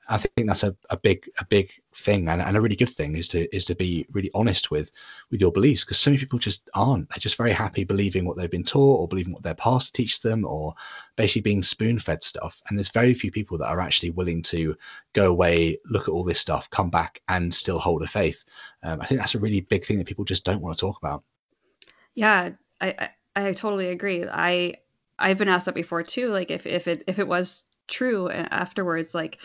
I 0.08 0.16
think 0.16 0.46
that's 0.46 0.62
a, 0.62 0.74
a 0.88 0.96
big 0.96 1.30
a 1.38 1.44
big 1.44 1.70
thing 1.94 2.28
and, 2.28 2.40
and 2.40 2.56
a 2.56 2.60
really 2.60 2.76
good 2.76 2.88
thing 2.88 3.14
is 3.14 3.28
to 3.28 3.54
is 3.54 3.66
to 3.66 3.74
be 3.74 4.06
really 4.10 4.30
honest 4.34 4.70
with 4.70 4.90
with 5.30 5.40
your 5.40 5.52
beliefs 5.52 5.84
because 5.84 5.98
so 5.98 6.10
many 6.10 6.18
people 6.20 6.38
just 6.38 6.68
aren't. 6.74 7.10
They're 7.10 7.18
just 7.18 7.36
very 7.36 7.52
happy 7.52 7.84
believing 7.84 8.24
what 8.24 8.36
they've 8.36 8.50
been 8.50 8.64
taught 8.64 9.00
or 9.00 9.08
believing 9.08 9.34
what 9.34 9.42
their 9.42 9.54
pastor 9.54 9.92
teaches 9.92 10.20
them 10.20 10.46
or 10.46 10.74
basically 11.16 11.42
being 11.42 11.62
spoon 11.62 11.98
fed 11.98 12.22
stuff. 12.22 12.62
And 12.68 12.78
there's 12.78 12.88
very 12.88 13.12
few 13.12 13.30
people 13.30 13.58
that 13.58 13.68
are 13.68 13.80
actually 13.80 14.10
willing 14.10 14.42
to 14.44 14.76
go 15.12 15.30
away, 15.30 15.78
look 15.84 16.08
at 16.08 16.12
all 16.12 16.24
this 16.24 16.40
stuff, 16.40 16.70
come 16.70 16.88
back 16.88 17.20
and 17.28 17.54
still 17.54 17.78
hold 17.78 18.02
a 18.02 18.06
faith. 18.06 18.44
Um, 18.82 19.00
I 19.02 19.06
think 19.06 19.20
that's 19.20 19.34
a 19.34 19.40
really 19.40 19.60
big 19.60 19.84
thing 19.84 19.98
that 19.98 20.06
people 20.06 20.24
just 20.24 20.44
don't 20.44 20.62
want 20.62 20.76
to 20.76 20.80
talk 20.80 20.96
about. 20.98 21.22
Yeah, 22.14 22.50
I, 22.80 23.10
I, 23.36 23.48
I 23.48 23.52
totally 23.52 23.88
agree. 23.88 24.24
I 24.26 24.76
I've 25.18 25.38
been 25.38 25.48
asked 25.48 25.66
that 25.66 25.74
before 25.74 26.02
too. 26.02 26.30
Like 26.30 26.50
if 26.50 26.66
if 26.66 26.88
it 26.88 27.04
if 27.06 27.18
it 27.18 27.28
was 27.28 27.64
true 27.88 28.30
afterwards, 28.30 29.14
like 29.14 29.38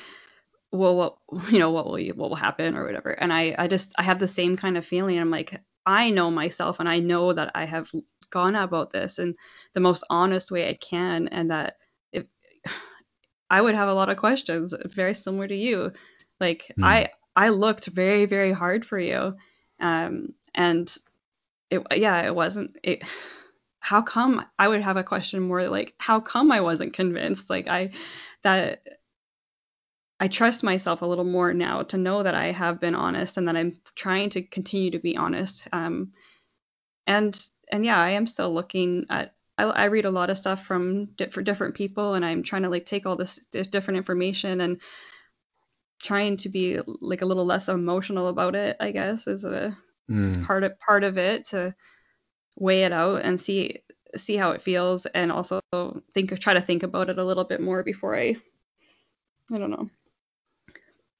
well 0.73 0.95
what 0.95 1.17
you 1.51 1.59
know 1.59 1.71
what 1.71 1.85
will 1.85 1.99
you 1.99 2.13
what 2.13 2.29
will 2.29 2.35
happen 2.35 2.75
or 2.75 2.85
whatever. 2.85 3.11
And 3.11 3.31
I 3.31 3.55
I 3.57 3.67
just 3.67 3.93
I 3.97 4.03
have 4.03 4.19
the 4.19 4.27
same 4.27 4.57
kind 4.57 4.77
of 4.77 4.85
feeling. 4.85 5.17
I'm 5.17 5.31
like 5.31 5.61
I 5.85 6.09
know 6.09 6.31
myself 6.31 6.79
and 6.79 6.89
I 6.89 6.99
know 6.99 7.31
that 7.33 7.51
I 7.55 7.65
have 7.65 7.89
gone 8.29 8.55
about 8.55 8.91
this 8.91 9.19
in 9.19 9.35
the 9.73 9.81
most 9.81 10.03
honest 10.09 10.49
way 10.49 10.67
I 10.67 10.73
can 10.73 11.27
and 11.27 11.51
that 11.51 11.77
if 12.11 12.25
I 13.49 13.61
would 13.61 13.75
have 13.75 13.89
a 13.89 13.93
lot 13.93 14.09
of 14.09 14.17
questions 14.17 14.73
very 14.85 15.13
similar 15.13 15.47
to 15.47 15.55
you. 15.55 15.91
Like 16.39 16.71
mm. 16.77 16.83
I 16.83 17.09
I 17.35 17.49
looked 17.49 17.87
very 17.87 18.25
very 18.25 18.51
hard 18.51 18.85
for 18.85 18.97
you. 18.99 19.35
Um 19.79 20.33
and 20.55 20.93
it 21.69 21.81
yeah, 21.95 22.21
it 22.21 22.35
wasn't 22.35 22.77
it 22.83 23.03
how 23.79 24.01
come 24.01 24.43
I 24.57 24.69
would 24.69 24.81
have 24.81 24.95
a 24.95 25.03
question 25.03 25.41
more 25.41 25.67
like 25.67 25.93
how 25.97 26.21
come 26.21 26.51
I 26.51 26.61
wasn't 26.61 26.93
convinced? 26.93 27.49
Like 27.49 27.67
I 27.67 27.91
that 28.43 28.81
I 30.23 30.29
trust 30.29 30.63
myself 30.63 31.01
a 31.01 31.05
little 31.05 31.25
more 31.25 31.53
now 31.53 31.81
to 31.83 31.97
know 31.97 32.23
that 32.23 32.33
I 32.33 32.53
have 32.53 32.79
been 32.79 32.95
honest 32.95 33.35
and 33.35 33.49
that 33.49 33.57
I'm 33.57 33.81
trying 33.93 34.29
to 34.29 34.41
continue 34.41 34.91
to 34.91 34.99
be 34.99 35.17
honest. 35.17 35.67
Um, 35.73 36.13
and 37.05 37.37
and 37.69 37.83
yeah, 37.83 37.99
I 37.99 38.11
am 38.11 38.25
still 38.25 38.53
looking 38.53 39.05
at. 39.09 39.35
I, 39.57 39.63
I 39.65 39.85
read 39.85 40.05
a 40.05 40.11
lot 40.11 40.29
of 40.29 40.37
stuff 40.37 40.63
from 40.65 41.07
different 41.17 41.45
different 41.45 41.75
people, 41.75 42.13
and 42.13 42.23
I'm 42.23 42.41
trying 42.41 42.61
to 42.61 42.69
like 42.69 42.85
take 42.85 43.05
all 43.05 43.17
this, 43.17 43.37
this 43.51 43.67
different 43.67 43.97
information 43.97 44.61
and 44.61 44.79
trying 46.01 46.37
to 46.37 46.47
be 46.47 46.79
like 47.01 47.21
a 47.21 47.25
little 47.25 47.45
less 47.45 47.67
emotional 47.67 48.29
about 48.29 48.55
it. 48.55 48.77
I 48.79 48.91
guess 48.91 49.27
is 49.27 49.43
a 49.43 49.77
mm. 50.09 50.25
is 50.25 50.37
part 50.37 50.63
of 50.63 50.79
part 50.79 51.03
of 51.03 51.17
it 51.17 51.49
to 51.49 51.75
weigh 52.55 52.85
it 52.85 52.93
out 52.93 53.23
and 53.23 53.41
see 53.41 53.81
see 54.15 54.37
how 54.37 54.51
it 54.51 54.61
feels, 54.61 55.05
and 55.05 55.33
also 55.33 55.59
think 56.13 56.39
try 56.39 56.53
to 56.53 56.61
think 56.61 56.83
about 56.83 57.09
it 57.09 57.19
a 57.19 57.25
little 57.25 57.43
bit 57.43 57.59
more 57.59 57.83
before 57.83 58.15
I 58.15 58.37
I 59.51 59.57
don't 59.57 59.71
know 59.71 59.89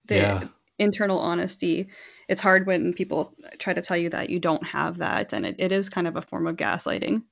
the 0.06 0.16
yeah. 0.16 0.44
internal 0.80 1.20
honesty. 1.20 1.88
It's 2.28 2.42
hard 2.42 2.66
when 2.66 2.94
people 2.94 3.34
try 3.60 3.74
to 3.74 3.82
tell 3.82 3.98
you 3.98 4.10
that 4.12 4.30
you 4.30 4.40
don't 4.40 4.66
have 4.66 5.00
that 5.00 5.34
and 5.34 5.46
it, 5.46 5.56
it 5.60 5.72
is 5.72 5.90
kind 5.90 6.08
of 6.08 6.16
a 6.16 6.22
form 6.22 6.48
of 6.48 6.56
gaslighting. 6.56 7.24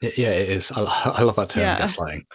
Yeah 0.00 0.30
it 0.30 0.50
is. 0.50 0.70
I, 0.70 0.82
I 1.16 1.22
love 1.22 1.36
that 1.36 1.50
term 1.50 1.62
yeah. 1.62 1.78
gaslighting. 1.78 2.26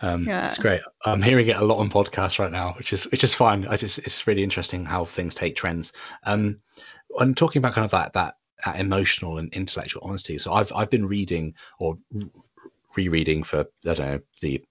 Um, 0.00 0.24
yeah. 0.24 0.48
it's 0.48 0.58
great. 0.58 0.80
I'm 1.04 1.20
hearing 1.20 1.48
it 1.48 1.56
a 1.56 1.64
lot 1.64 1.78
on 1.78 1.90
podcasts 1.90 2.38
right 2.38 2.50
now 2.50 2.72
which 2.72 2.92
is 2.92 3.04
which 3.04 3.24
is 3.24 3.34
fine. 3.34 3.66
I 3.66 3.76
just, 3.76 3.98
it's 3.98 4.26
really 4.26 4.42
interesting 4.42 4.86
how 4.86 5.04
things 5.04 5.34
take 5.34 5.56
trends. 5.56 5.92
Um 6.24 6.56
i'm 7.18 7.34
talking 7.34 7.60
about 7.60 7.74
kind 7.74 7.84
of 7.84 7.90
that 7.90 8.12
that 8.12 8.36
that 8.64 8.78
emotional 8.78 9.38
and 9.38 9.52
intellectual 9.52 10.02
honesty 10.04 10.38
so 10.38 10.52
i've 10.52 10.72
i've 10.74 10.90
been 10.90 11.06
reading 11.06 11.54
or 11.78 11.98
rereading 12.96 13.42
for 13.42 13.60
i 13.86 13.94
don't 13.94 13.98
know 13.98 14.20
the 14.40 14.62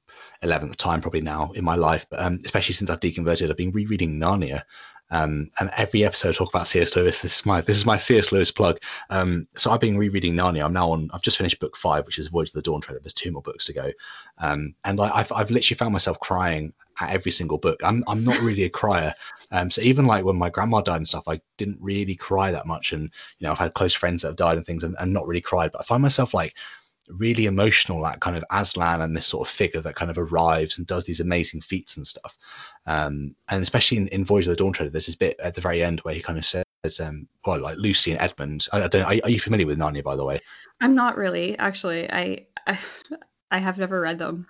11th 0.43 0.75
time 0.75 1.01
probably 1.01 1.21
now 1.21 1.51
in 1.51 1.63
my 1.63 1.75
life, 1.75 2.05
but 2.09 2.19
um, 2.19 2.39
especially 2.43 2.73
since 2.73 2.89
I've 2.89 2.99
deconverted, 2.99 3.49
I've 3.49 3.57
been 3.57 3.71
rereading 3.71 4.19
Narnia. 4.19 4.63
Um, 5.11 5.49
and 5.59 5.71
every 5.75 6.05
episode 6.05 6.29
I 6.29 6.31
talk 6.33 6.49
about 6.49 6.67
C.S. 6.67 6.95
Lewis. 6.95 7.21
This 7.21 7.39
is 7.39 7.45
my 7.45 7.61
this 7.61 7.77
is 7.77 7.85
my 7.85 7.97
C.S. 7.97 8.31
Lewis 8.31 8.51
plug. 8.51 8.79
Um, 9.09 9.47
so 9.55 9.71
I've 9.71 9.79
been 9.79 9.97
rereading 9.97 10.35
Narnia. 10.35 10.63
I'm 10.63 10.73
now 10.73 10.91
on. 10.91 11.09
I've 11.11 11.23
just 11.23 11.37
finished 11.37 11.59
book 11.59 11.75
five, 11.75 12.05
which 12.05 12.19
is 12.19 12.27
Voyage 12.27 12.49
of 12.49 12.53
the 12.53 12.61
Dawn 12.61 12.81
Treader. 12.81 12.99
There's 12.99 13.13
two 13.13 13.31
more 13.31 13.41
books 13.41 13.65
to 13.65 13.73
go, 13.73 13.91
um, 14.37 14.75
and 14.83 14.99
I, 14.99 15.17
have 15.17 15.31
I've 15.31 15.49
literally 15.49 15.77
found 15.77 15.93
myself 15.93 16.19
crying 16.19 16.73
at 16.99 17.09
every 17.09 17.31
single 17.31 17.57
book. 17.57 17.79
I'm 17.83 18.03
I'm 18.07 18.23
not 18.23 18.39
really 18.41 18.65
a 18.65 18.69
crier, 18.69 19.15
um, 19.51 19.71
so 19.71 19.81
even 19.81 20.05
like 20.05 20.25
when 20.25 20.37
my 20.37 20.51
grandma 20.51 20.81
died 20.81 20.97
and 20.97 21.07
stuff, 21.07 21.27
I 21.27 21.41
didn't 21.57 21.79
really 21.81 22.15
cry 22.15 22.51
that 22.51 22.67
much. 22.67 22.93
And 22.93 23.09
you 23.39 23.47
know, 23.47 23.51
I've 23.51 23.57
had 23.57 23.73
close 23.73 23.95
friends 23.95 24.21
that 24.21 24.27
have 24.27 24.35
died 24.35 24.57
and 24.57 24.65
things, 24.65 24.83
and, 24.83 24.95
and 24.99 25.11
not 25.11 25.25
really 25.25 25.41
cried. 25.41 25.71
But 25.71 25.81
I 25.81 25.83
find 25.85 26.03
myself 26.03 26.35
like 26.35 26.53
really 27.09 27.45
emotional 27.45 28.01
that 28.03 28.19
kind 28.19 28.37
of 28.37 28.43
Aslan 28.51 29.01
and 29.01 29.15
this 29.15 29.25
sort 29.25 29.47
of 29.47 29.53
figure 29.53 29.81
that 29.81 29.95
kind 29.95 30.11
of 30.11 30.17
arrives 30.17 30.77
and 30.77 30.87
does 30.87 31.05
these 31.05 31.19
amazing 31.19 31.61
feats 31.61 31.97
and 31.97 32.05
stuff. 32.05 32.37
Um, 32.85 33.35
and 33.49 33.63
especially 33.63 33.97
in, 33.97 34.07
in 34.09 34.25
Voyage 34.25 34.45
of 34.45 34.51
the 34.51 34.55
Dawn 34.55 34.73
Treader, 34.73 34.91
there's 34.91 35.07
this 35.07 35.15
bit 35.15 35.39
at 35.39 35.55
the 35.55 35.61
very 35.61 35.83
end 35.83 35.99
where 36.01 36.13
he 36.13 36.21
kind 36.21 36.37
of 36.37 36.45
says, 36.45 36.99
um, 36.99 37.27
well, 37.45 37.59
like 37.59 37.77
Lucy 37.77 38.11
and 38.11 38.21
Edmund. 38.21 38.67
I, 38.71 38.83
I 38.83 38.87
don't. 38.87 39.03
Are, 39.03 39.19
are, 39.23 39.29
you 39.29 39.39
familiar 39.39 39.65
with 39.65 39.79
Narnia, 39.79 40.03
by 40.03 40.15
the 40.15 40.25
way? 40.25 40.39
I'm 40.81 40.95
not 40.95 41.17
really, 41.17 41.57
actually. 41.57 42.09
I 42.11 42.45
I, 42.67 42.79
I 43.51 43.57
have 43.57 43.77
never 43.77 43.99
read 43.99 44.19
them. 44.19 44.47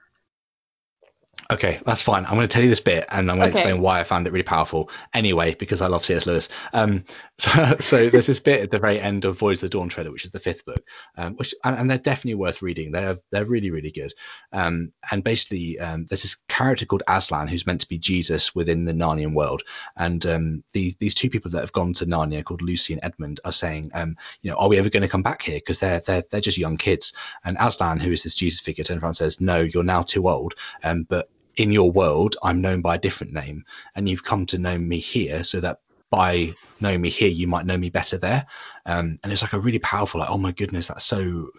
Okay, 1.51 1.79
that's 1.83 2.03
fine. 2.03 2.25
I'm 2.25 2.35
going 2.35 2.47
to 2.47 2.53
tell 2.53 2.61
you 2.61 2.69
this 2.69 2.79
bit, 2.79 3.05
and 3.09 3.31
I'm 3.31 3.37
going 3.37 3.51
to 3.51 3.57
okay. 3.57 3.63
explain 3.63 3.81
why 3.81 3.99
I 3.99 4.03
found 4.03 4.27
it 4.27 4.33
really 4.33 4.43
powerful. 4.43 4.91
Anyway, 5.15 5.55
because 5.55 5.81
I 5.81 5.87
love 5.87 6.05
C.S. 6.05 6.27
Lewis. 6.27 6.47
Um, 6.73 7.05
so, 7.39 7.77
so 7.79 8.09
there's 8.09 8.27
this 8.27 8.39
bit 8.39 8.61
at 8.61 8.69
the 8.69 8.77
very 8.77 9.01
end 9.01 9.25
of 9.25 9.39
Voyage 9.39 9.57
of 9.57 9.61
the 9.61 9.69
Dawn 9.69 9.89
Treader, 9.89 10.11
which 10.11 10.25
is 10.25 10.31
the 10.31 10.39
fifth 10.39 10.63
book, 10.63 10.83
um, 11.17 11.33
which 11.37 11.55
and, 11.63 11.75
and, 11.75 11.89
they're 11.89 11.97
definitely 11.97 12.35
worth 12.35 12.61
reading. 12.61 12.91
They're 12.91 13.17
they're 13.31 13.45
really 13.45 13.71
really 13.71 13.89
good. 13.89 14.13
Um, 14.53 14.91
and 15.09 15.23
basically, 15.23 15.79
um, 15.79 16.05
there's 16.05 16.21
this 16.21 16.37
character 16.47 16.85
called 16.85 17.01
Aslan 17.07 17.47
who's 17.47 17.65
meant 17.65 17.81
to 17.81 17.89
be 17.89 17.97
Jesus 17.97 18.53
within 18.53 18.85
the 18.85 18.93
Narnian 18.93 19.33
world, 19.33 19.63
and 19.97 20.23
um, 20.27 20.63
these 20.73 20.97
these 20.97 21.15
two 21.15 21.31
people 21.31 21.49
that 21.51 21.61
have 21.61 21.73
gone 21.73 21.93
to 21.93 22.05
Narnia 22.05 22.43
called 22.43 22.61
Lucy 22.61 22.93
and 22.93 23.03
Edmund 23.03 23.39
are 23.43 23.51
saying, 23.51 23.89
um, 23.95 24.17
you 24.43 24.51
know, 24.51 24.57
are 24.57 24.69
we 24.69 24.77
ever 24.77 24.91
going 24.91 25.01
to 25.01 25.09
come 25.09 25.23
back 25.23 25.41
here? 25.41 25.57
Because 25.57 25.79
they're 25.79 26.01
they're 26.01 26.25
they're 26.29 26.41
just 26.41 26.59
young 26.59 26.77
kids. 26.77 27.13
And 27.43 27.57
Aslan, 27.59 27.99
who 27.99 28.11
is 28.11 28.21
this 28.21 28.35
Jesus 28.35 28.59
figure, 28.59 28.83
turns 28.83 29.01
around 29.01 29.09
and 29.09 29.17
says, 29.17 29.41
no, 29.41 29.61
you're 29.61 29.83
now 29.83 30.03
too 30.03 30.29
old. 30.29 30.53
Um, 30.83 31.07
but 31.09 31.27
in 31.59 31.71
your 31.71 31.91
world, 31.91 32.35
I'm 32.41 32.61
known 32.61 32.81
by 32.81 32.95
a 32.95 32.99
different 32.99 33.33
name, 33.33 33.65
and 33.95 34.07
you've 34.07 34.23
come 34.23 34.45
to 34.47 34.57
know 34.57 34.77
me 34.77 34.99
here, 34.99 35.43
so 35.43 35.59
that 35.59 35.81
by 36.09 36.53
knowing 36.79 37.01
me 37.01 37.09
here, 37.09 37.29
you 37.29 37.47
might 37.47 37.65
know 37.65 37.77
me 37.77 37.89
better 37.89 38.17
there. 38.17 38.47
Um, 38.85 39.19
and 39.23 39.31
it's 39.31 39.41
like 39.41 39.53
a 39.53 39.59
really 39.59 39.79
powerful, 39.79 40.21
like, 40.21 40.29
oh 40.29 40.37
my 40.37 40.51
goodness, 40.51 40.87
that's 40.87 41.05
so 41.05 41.49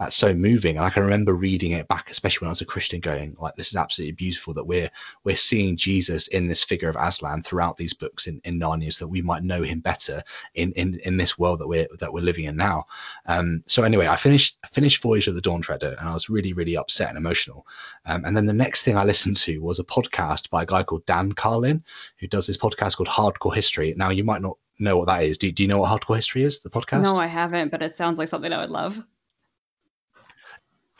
that's 0.00 0.16
so 0.16 0.32
moving. 0.32 0.78
And 0.78 0.86
I 0.86 0.88
can 0.88 1.02
remember 1.02 1.34
reading 1.34 1.72
it 1.72 1.86
back, 1.86 2.10
especially 2.10 2.46
when 2.46 2.48
I 2.48 2.52
was 2.52 2.62
a 2.62 2.64
Christian, 2.64 3.00
going 3.00 3.36
like, 3.38 3.54
"This 3.54 3.68
is 3.68 3.76
absolutely 3.76 4.12
beautiful 4.12 4.54
that 4.54 4.64
we're 4.64 4.90
we're 5.24 5.36
seeing 5.36 5.76
Jesus 5.76 6.26
in 6.26 6.48
this 6.48 6.64
figure 6.64 6.88
of 6.88 6.96
Aslan 6.96 7.42
throughout 7.42 7.76
these 7.76 7.92
books 7.92 8.26
in, 8.26 8.40
in 8.42 8.58
Narnia, 8.58 8.90
so 8.90 9.04
that 9.04 9.10
we 9.10 9.20
might 9.20 9.44
know 9.44 9.62
him 9.62 9.80
better 9.80 10.24
in 10.54 10.72
in, 10.72 10.98
in 11.00 11.18
this 11.18 11.38
world 11.38 11.58
that 11.58 11.68
we're 11.68 11.86
that 11.98 12.14
we're 12.14 12.24
living 12.24 12.46
in 12.46 12.56
now." 12.56 12.86
Um, 13.26 13.62
so 13.66 13.82
anyway, 13.82 14.08
I 14.08 14.16
finished 14.16 14.56
finished 14.72 15.02
Voyage 15.02 15.28
of 15.28 15.34
the 15.34 15.42
Dawn 15.42 15.60
Treader, 15.60 15.94
and 16.00 16.08
I 16.08 16.14
was 16.14 16.30
really 16.30 16.54
really 16.54 16.78
upset 16.78 17.10
and 17.10 17.18
emotional. 17.18 17.66
Um, 18.06 18.24
and 18.24 18.34
then 18.34 18.46
the 18.46 18.54
next 18.54 18.84
thing 18.84 18.96
I 18.96 19.04
listened 19.04 19.36
to 19.38 19.58
was 19.58 19.80
a 19.80 19.84
podcast 19.84 20.48
by 20.48 20.62
a 20.62 20.66
guy 20.66 20.82
called 20.82 21.04
Dan 21.04 21.32
Carlin, 21.32 21.84
who 22.18 22.26
does 22.26 22.46
this 22.46 22.56
podcast 22.56 22.96
called 22.96 23.08
Hardcore 23.08 23.54
History. 23.54 23.92
Now 23.94 24.08
you 24.08 24.24
might 24.24 24.40
not 24.40 24.56
know 24.78 24.96
what 24.96 25.08
that 25.08 25.24
is. 25.24 25.36
Do, 25.36 25.52
do 25.52 25.62
you 25.62 25.68
know 25.68 25.76
what 25.76 25.90
Hardcore 25.90 26.16
History 26.16 26.42
is? 26.42 26.60
The 26.60 26.70
podcast? 26.70 27.02
No, 27.02 27.16
I 27.16 27.26
haven't, 27.26 27.70
but 27.70 27.82
it 27.82 27.98
sounds 27.98 28.16
like 28.16 28.28
something 28.28 28.50
I 28.50 28.62
would 28.62 28.70
love 28.70 29.04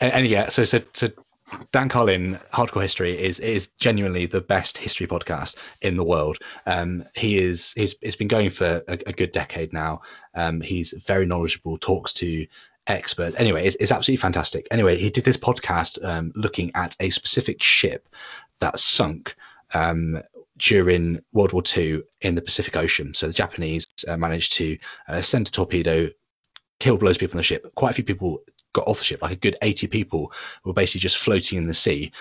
and, 0.01 0.13
and 0.13 0.27
yeah, 0.27 0.49
so 0.49 0.65
so 0.65 0.81
so 0.93 1.09
Dan 1.71 1.89
Carlin, 1.89 2.39
Hardcore 2.53 2.81
History, 2.81 3.17
is 3.17 3.39
is 3.39 3.67
genuinely 3.79 4.25
the 4.25 4.41
best 4.41 4.77
history 4.77 5.07
podcast 5.07 5.55
in 5.81 5.95
the 5.95 6.03
world. 6.03 6.37
Um, 6.65 7.05
he 7.15 7.37
is 7.37 7.73
he's 7.73 7.95
it's 8.01 8.15
been 8.15 8.27
going 8.27 8.49
for 8.49 8.83
a, 8.87 8.93
a 9.07 9.13
good 9.13 9.31
decade 9.31 9.73
now. 9.73 10.01
Um, 10.33 10.61
he's 10.61 10.93
very 10.93 11.25
knowledgeable, 11.25 11.77
talks 11.77 12.13
to 12.13 12.47
experts. 12.87 13.35
Anyway, 13.37 13.65
it's, 13.65 13.77
it's 13.79 13.91
absolutely 13.91 14.21
fantastic. 14.21 14.67
Anyway, 14.71 14.97
he 14.97 15.09
did 15.09 15.23
this 15.23 15.37
podcast 15.37 16.03
um, 16.03 16.31
looking 16.35 16.71
at 16.75 16.95
a 16.99 17.09
specific 17.09 17.61
ship 17.61 18.07
that 18.59 18.79
sunk 18.79 19.35
um, 19.73 20.21
during 20.57 21.19
World 21.31 21.53
War 21.53 21.63
II 21.75 22.01
in 22.21 22.35
the 22.35 22.41
Pacific 22.41 22.75
Ocean. 22.75 23.13
So 23.13 23.27
the 23.27 23.33
Japanese 23.33 23.87
uh, 24.07 24.17
managed 24.17 24.53
to 24.53 24.77
uh, 25.07 25.21
send 25.21 25.47
a 25.47 25.51
torpedo, 25.51 26.09
killed 26.79 27.03
loads 27.03 27.17
of 27.17 27.19
people 27.19 27.35
on 27.35 27.39
the 27.39 27.43
ship. 27.43 27.73
Quite 27.75 27.91
a 27.91 27.95
few 27.95 28.03
people 28.03 28.43
got 28.73 28.87
off 28.87 28.99
the 28.99 29.05
ship, 29.05 29.21
like 29.21 29.31
a 29.31 29.35
good 29.35 29.55
80 29.61 29.87
people 29.87 30.31
were 30.63 30.73
basically 30.73 31.01
just 31.01 31.17
floating 31.17 31.57
in 31.57 31.67
the 31.67 31.73
sea. 31.73 32.11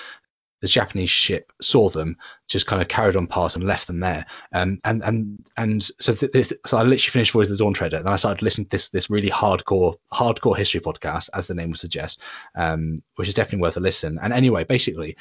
The 0.60 0.68
Japanese 0.68 1.08
ship 1.08 1.52
saw 1.62 1.88
them, 1.88 2.18
just 2.46 2.66
kind 2.66 2.82
of 2.82 2.88
carried 2.88 3.16
on 3.16 3.26
past 3.26 3.56
and 3.56 3.64
left 3.64 3.86
them 3.86 4.00
there. 4.00 4.26
Um, 4.52 4.78
and 4.84 5.02
and 5.02 5.46
and 5.56 5.82
so 5.82 6.12
th- 6.12 6.32
th- 6.32 6.52
so 6.66 6.76
I 6.76 6.82
literally 6.82 6.98
finished 6.98 7.32
Voyage 7.32 7.46
of 7.46 7.52
the 7.52 7.64
Dawn 7.64 7.72
Treader, 7.72 7.96
and 7.96 8.08
I 8.08 8.16
started 8.16 8.42
listening 8.42 8.66
to 8.66 8.70
this 8.72 8.90
this 8.90 9.08
really 9.08 9.30
hardcore 9.30 9.94
hardcore 10.12 10.58
history 10.58 10.82
podcast, 10.82 11.30
as 11.32 11.46
the 11.46 11.54
name 11.54 11.70
would 11.70 11.78
suggest, 11.78 12.20
um, 12.54 13.02
which 13.16 13.28
is 13.28 13.34
definitely 13.34 13.62
worth 13.62 13.78
a 13.78 13.80
listen. 13.80 14.18
And 14.22 14.34
anyway, 14.34 14.64
basically, 14.64 15.16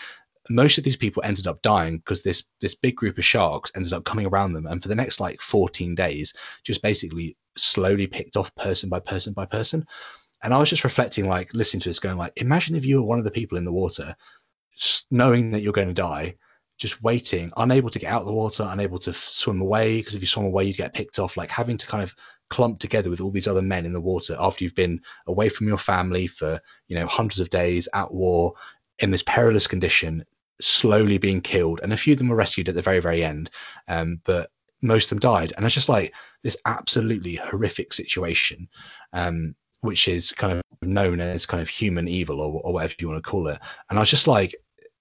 most 0.50 0.78
of 0.78 0.84
these 0.84 0.98
people 0.98 1.24
ended 1.24 1.48
up 1.48 1.62
dying 1.62 1.98
because 1.98 2.22
this 2.22 2.44
this 2.60 2.76
big 2.76 2.96
group 2.96 3.18
of 3.18 3.26
sharks 3.26 3.72
ended 3.76 3.94
up 3.94 4.04
coming 4.04 4.26
around 4.26 4.54
them 4.54 4.66
and 4.66 4.82
for 4.82 4.88
the 4.88 4.96
next 4.96 5.20
like 5.20 5.42
14 5.42 5.96
days 5.96 6.34
just 6.64 6.82
basically 6.82 7.38
slowly 7.56 8.08
picked 8.08 8.36
off 8.36 8.54
person 8.56 8.90
by 8.90 9.00
person 9.00 9.34
by 9.34 9.46
person 9.46 9.86
and 10.42 10.54
I 10.54 10.58
was 10.58 10.70
just 10.70 10.84
reflecting, 10.84 11.28
like 11.28 11.54
listening 11.54 11.82
to 11.82 11.90
this, 11.90 12.00
going 12.00 12.18
like, 12.18 12.34
imagine 12.38 12.76
if 12.76 12.86
you 12.86 12.98
were 12.98 13.08
one 13.08 13.20
of 13.20 13.26
the 13.26 13.32
people 13.32 13.58
in 13.58 13.66
the 13.66 13.72
water, 13.72 14.16
knowing 15.12 15.52
that 15.52 15.62
you're 15.62 15.74
going 15.74 15.90
to 15.90 15.94
die, 15.94 16.36
just 16.78 17.04
waiting, 17.04 17.52
unable 17.58 17.90
to 17.90 18.00
get 18.00 18.12
out 18.12 18.22
of 18.22 18.28
the 18.28 18.34
water, 18.34 18.68
unable 18.70 19.00
to 19.00 19.14
swim 19.14 19.62
away 19.62 19.98
because 19.98 20.16
if 20.16 20.22
you 20.22 20.28
swim 20.28 20.46
away, 20.46 20.64
you'd 20.64 20.78
get 20.78 20.94
picked 20.94 21.20
off. 21.20 21.36
Like 21.36 21.52
having 21.52 21.78
to 21.78 21.86
kind 21.86 22.02
of 22.02 22.16
clump 22.50 22.80
together 22.80 23.10
with 23.10 23.20
all 23.20 23.32
these 23.32 23.48
other 23.48 23.62
men 23.62 23.86
in 23.86 23.92
the 23.92 24.02
water 24.02 24.36
after 24.40 24.64
you've 24.64 24.76
been 24.76 25.02
away 25.28 25.50
from 25.50 25.68
your 25.68 25.78
family 25.78 26.26
for 26.26 26.62
you 26.88 26.96
know 26.96 27.06
hundreds 27.06 27.42
of 27.42 27.50
days 27.50 27.90
at 27.94 28.12
war 28.12 28.54
in 28.98 29.12
this 29.12 29.24
perilous 29.24 29.68
condition, 29.68 30.24
slowly 30.62 31.18
being 31.18 31.42
killed, 31.42 31.82
and 31.84 31.92
a 31.92 31.98
few 31.98 32.14
of 32.14 32.20
them 32.20 32.30
were 32.30 32.36
rescued 32.36 32.70
at 32.70 32.76
the 32.76 32.82
very 32.82 33.02
very 33.02 33.26
end, 33.26 33.50
um, 33.90 34.22
but 34.24 34.50
most 34.82 35.06
of 35.06 35.10
them 35.10 35.20
died, 35.20 35.52
and 35.56 35.66
it's 35.66 35.76
just 35.76 35.90
like 35.90 36.14
this 36.44 36.56
absolutely 36.66 37.36
horrific 37.36 37.92
situation. 37.92 38.70
Um, 39.12 39.56
which 39.82 40.08
is 40.08 40.32
kind 40.32 40.54
of 40.54 40.64
known 40.82 41.20
as 41.20 41.46
kind 41.46 41.62
of 41.62 41.70
human 41.70 42.08
evil 42.08 42.42
or, 42.42 42.62
or 42.62 42.74
whatever 42.74 42.94
you 43.00 43.08
want 43.10 43.24
to 43.24 43.30
call 43.30 43.48
it. 43.48 43.60
And 43.90 43.98
I 43.98 44.02
was 44.02 44.10
just 44.10 44.28
like, 44.28 44.56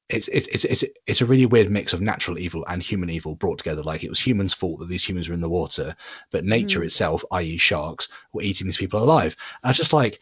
it's 0.09 0.27
it's 0.29 0.47
it's 0.47 0.65
it's 0.65 0.85
it's 1.07 1.21
a 1.21 1.27
really 1.27 1.45
weird 1.45 1.71
mix 1.71 1.93
of 1.93 2.01
natural 2.01 2.39
evil 2.39 2.65
and 2.67 2.83
human 2.83 3.11
evil 3.11 3.35
brought 3.35 3.59
together. 3.59 3.83
Like 3.83 4.05
it 4.05 4.09
was 4.09 4.21
humans' 4.21 4.55
fault 4.55 4.81
that 4.81 4.89
these 4.89 5.07
humans 5.07 5.29
were 5.29 5.35
in 5.35 5.43
the 5.43 5.51
water, 5.51 5.97
but 6.31 6.47
nature 6.47 6.81
mm. 6.81 6.85
itself, 6.85 7.25
i.e., 7.33 7.59
sharks, 7.59 8.09
were 8.33 8.43
eating 8.43 8.67
these 8.67 8.79
people 8.79 9.03
alive. 9.03 9.37
And 9.63 9.69
I 9.69 9.71
was 9.71 9.77
just 9.77 9.93
like, 9.93 10.21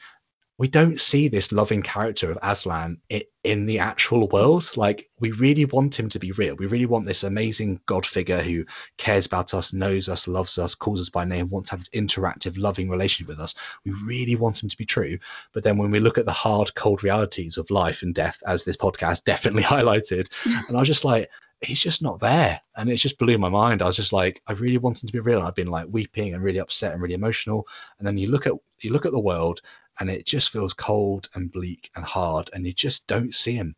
we 0.58 0.68
don't 0.68 1.00
see 1.00 1.28
this 1.28 1.52
loving 1.52 1.82
character 1.82 2.30
of 2.30 2.38
Aslan 2.42 2.98
in 3.44 3.66
the 3.66 3.80
actual 3.80 4.26
world. 4.28 4.70
Like 4.74 5.10
we 5.20 5.30
really 5.32 5.66
want 5.66 5.98
him 5.98 6.08
to 6.10 6.18
be 6.18 6.32
real. 6.32 6.56
We 6.56 6.66
really 6.66 6.86
want 6.86 7.04
this 7.04 7.24
amazing 7.24 7.80
God 7.84 8.06
figure 8.06 8.40
who 8.40 8.64
cares 8.96 9.26
about 9.26 9.52
us, 9.52 9.74
knows 9.74 10.08
us, 10.08 10.26
loves 10.26 10.58
us, 10.58 10.74
calls 10.74 11.00
us 11.00 11.10
by 11.10 11.24
name, 11.24 11.50
wants 11.50 11.68
to 11.68 11.74
have 11.74 11.80
this 11.80 11.90
interactive, 11.90 12.58
loving 12.58 12.88
relationship 12.88 13.28
with 13.28 13.40
us. 13.40 13.54
We 13.84 13.92
really 14.06 14.36
want 14.36 14.62
him 14.62 14.70
to 14.70 14.76
be 14.76 14.86
true. 14.86 15.18
But 15.52 15.62
then 15.62 15.76
when 15.76 15.90
we 15.90 16.00
look 16.00 16.16
at 16.16 16.24
the 16.24 16.32
hard, 16.32 16.74
cold 16.74 17.04
realities 17.04 17.58
of 17.58 17.70
life 17.70 18.02
and 18.02 18.14
death, 18.14 18.42
as 18.46 18.64
this 18.64 18.78
podcast 18.78 19.24
definitely 19.24 19.62
highlighted, 19.62 20.28
and 20.44 20.76
I 20.76 20.80
was 20.80 20.88
just 20.88 21.04
like, 21.04 21.28
he's 21.60 21.80
just 21.80 22.02
not 22.02 22.20
there. 22.20 22.60
And 22.76 22.90
it 22.90 22.96
just 22.96 23.18
blew 23.18 23.38
my 23.38 23.48
mind. 23.48 23.82
I 23.82 23.86
was 23.86 23.96
just 23.96 24.12
like, 24.12 24.42
I 24.46 24.52
really 24.52 24.78
want 24.78 25.02
him 25.02 25.06
to 25.06 25.12
be 25.12 25.20
real. 25.20 25.38
And 25.38 25.46
I've 25.46 25.54
been 25.54 25.70
like 25.70 25.86
weeping 25.90 26.34
and 26.34 26.42
really 26.42 26.60
upset 26.60 26.92
and 26.92 27.00
really 27.00 27.14
emotional. 27.14 27.66
And 27.98 28.06
then 28.06 28.18
you 28.18 28.28
look 28.28 28.46
at 28.46 28.52
you 28.80 28.92
look 28.92 29.06
at 29.06 29.12
the 29.12 29.18
world 29.18 29.62
and 29.98 30.10
it 30.10 30.26
just 30.26 30.50
feels 30.50 30.74
cold 30.74 31.28
and 31.34 31.50
bleak 31.50 31.90
and 31.94 32.04
hard, 32.04 32.50
and 32.52 32.66
you 32.66 32.72
just 32.72 33.06
don't 33.06 33.34
see 33.34 33.54
him. 33.54 33.74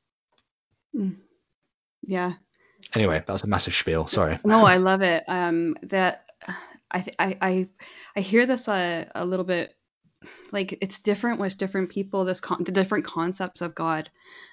Mm. 0.94 1.16
Yeah. 2.06 2.34
Anyway, 2.94 3.22
that 3.26 3.32
was 3.32 3.42
a 3.42 3.48
massive 3.48 3.74
spiel. 3.74 4.06
Sorry. 4.06 4.38
No, 4.44 4.64
I 4.64 4.76
love 4.76 5.02
it. 5.02 5.24
Um, 5.28 5.76
that 5.82 6.24
I 6.90 7.04
I 7.18 7.38
I 7.40 7.68
I 8.16 8.20
hear 8.20 8.46
this 8.46 8.68
a, 8.68 9.10
a 9.14 9.24
little 9.24 9.44
bit 9.44 9.74
like 10.52 10.78
it's 10.80 11.00
different 11.00 11.40
with 11.40 11.58
different 11.58 11.90
people. 11.90 12.24
This 12.24 12.40
con- 12.40 12.64
the 12.64 12.72
different 12.72 13.04
concepts 13.04 13.60
of 13.60 13.74
God. 13.74 14.10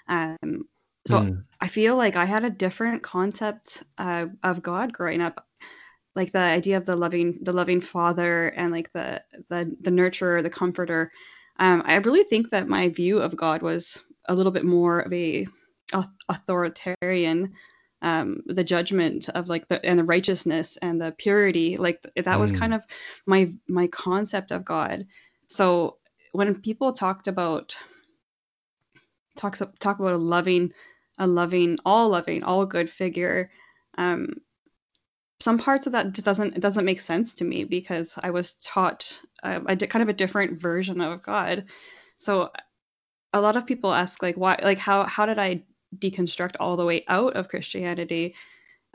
Um, 0.07 0.67
so 1.07 1.19
mm. 1.19 1.43
I 1.61 1.67
feel 1.67 1.95
like 1.95 2.15
I 2.15 2.25
had 2.25 2.43
a 2.43 2.49
different 2.49 3.03
concept 3.03 3.83
uh, 3.97 4.25
of 4.43 4.61
God 4.61 4.91
growing 4.91 5.21
up 5.21 5.45
like 6.15 6.31
the 6.31 6.39
idea 6.39 6.77
of 6.77 6.85
the 6.85 6.95
loving 6.95 7.39
the 7.41 7.53
loving 7.53 7.81
father 7.81 8.47
and 8.47 8.71
like 8.71 8.91
the 8.93 9.21
the 9.49 9.75
the 9.81 9.91
nurturer 9.91 10.41
the 10.41 10.49
comforter 10.49 11.11
um, 11.57 11.83
I 11.85 11.95
really 11.95 12.23
think 12.23 12.49
that 12.49 12.67
my 12.67 12.89
view 12.89 13.19
of 13.19 13.35
God 13.35 13.61
was 13.61 14.01
a 14.27 14.35
little 14.35 14.51
bit 14.51 14.65
more 14.65 14.99
of 14.99 15.13
a 15.13 15.47
authoritarian. 16.29 17.53
Um, 18.01 18.41
the 18.45 18.63
judgment 18.63 19.29
of 19.29 19.49
like 19.49 19.67
the 19.67 19.83
and 19.83 19.97
the 19.97 20.03
righteousness 20.03 20.77
and 20.79 21.01
the 21.01 21.15
purity, 21.17 21.77
like 21.77 22.01
that 22.15 22.25
mm. 22.25 22.39
was 22.39 22.51
kind 22.51 22.73
of 22.73 22.83
my 23.25 23.53
my 23.67 23.87
concept 23.87 24.51
of 24.51 24.65
God. 24.65 25.07
So 25.47 25.97
when 26.33 26.61
people 26.61 26.93
talked 26.93 27.27
about 27.27 27.75
talks 29.37 29.61
talk 29.79 29.99
about 29.99 30.13
a 30.13 30.17
loving, 30.17 30.73
a 31.17 31.25
loving, 31.25 31.77
all 31.85 32.09
loving, 32.09 32.43
all 32.43 32.65
good 32.65 32.89
figure, 32.89 33.49
um, 33.97 34.35
some 35.39 35.57
parts 35.57 35.85
of 35.85 35.93
that 35.93 36.13
just 36.13 36.25
doesn't 36.25 36.55
it 36.55 36.61
doesn't 36.61 36.85
make 36.85 37.01
sense 37.01 37.33
to 37.35 37.43
me 37.43 37.65
because 37.65 38.17
I 38.21 38.31
was 38.31 38.53
taught 38.53 39.19
uh, 39.43 39.59
a 39.67 39.75
kind 39.75 40.03
of 40.03 40.09
a 40.09 40.13
different 40.13 40.61
version 40.61 41.01
of 41.01 41.23
God. 41.23 41.65
So 42.17 42.51
a 43.33 43.41
lot 43.41 43.57
of 43.57 43.65
people 43.65 43.93
ask 43.93 44.21
like 44.23 44.35
why 44.37 44.59
like 44.63 44.77
how 44.77 45.03
how 45.03 45.25
did 45.25 45.39
I 45.39 45.63
deconstruct 45.97 46.55
all 46.59 46.77
the 46.77 46.85
way 46.85 47.03
out 47.07 47.35
of 47.35 47.49
Christianity 47.49 48.35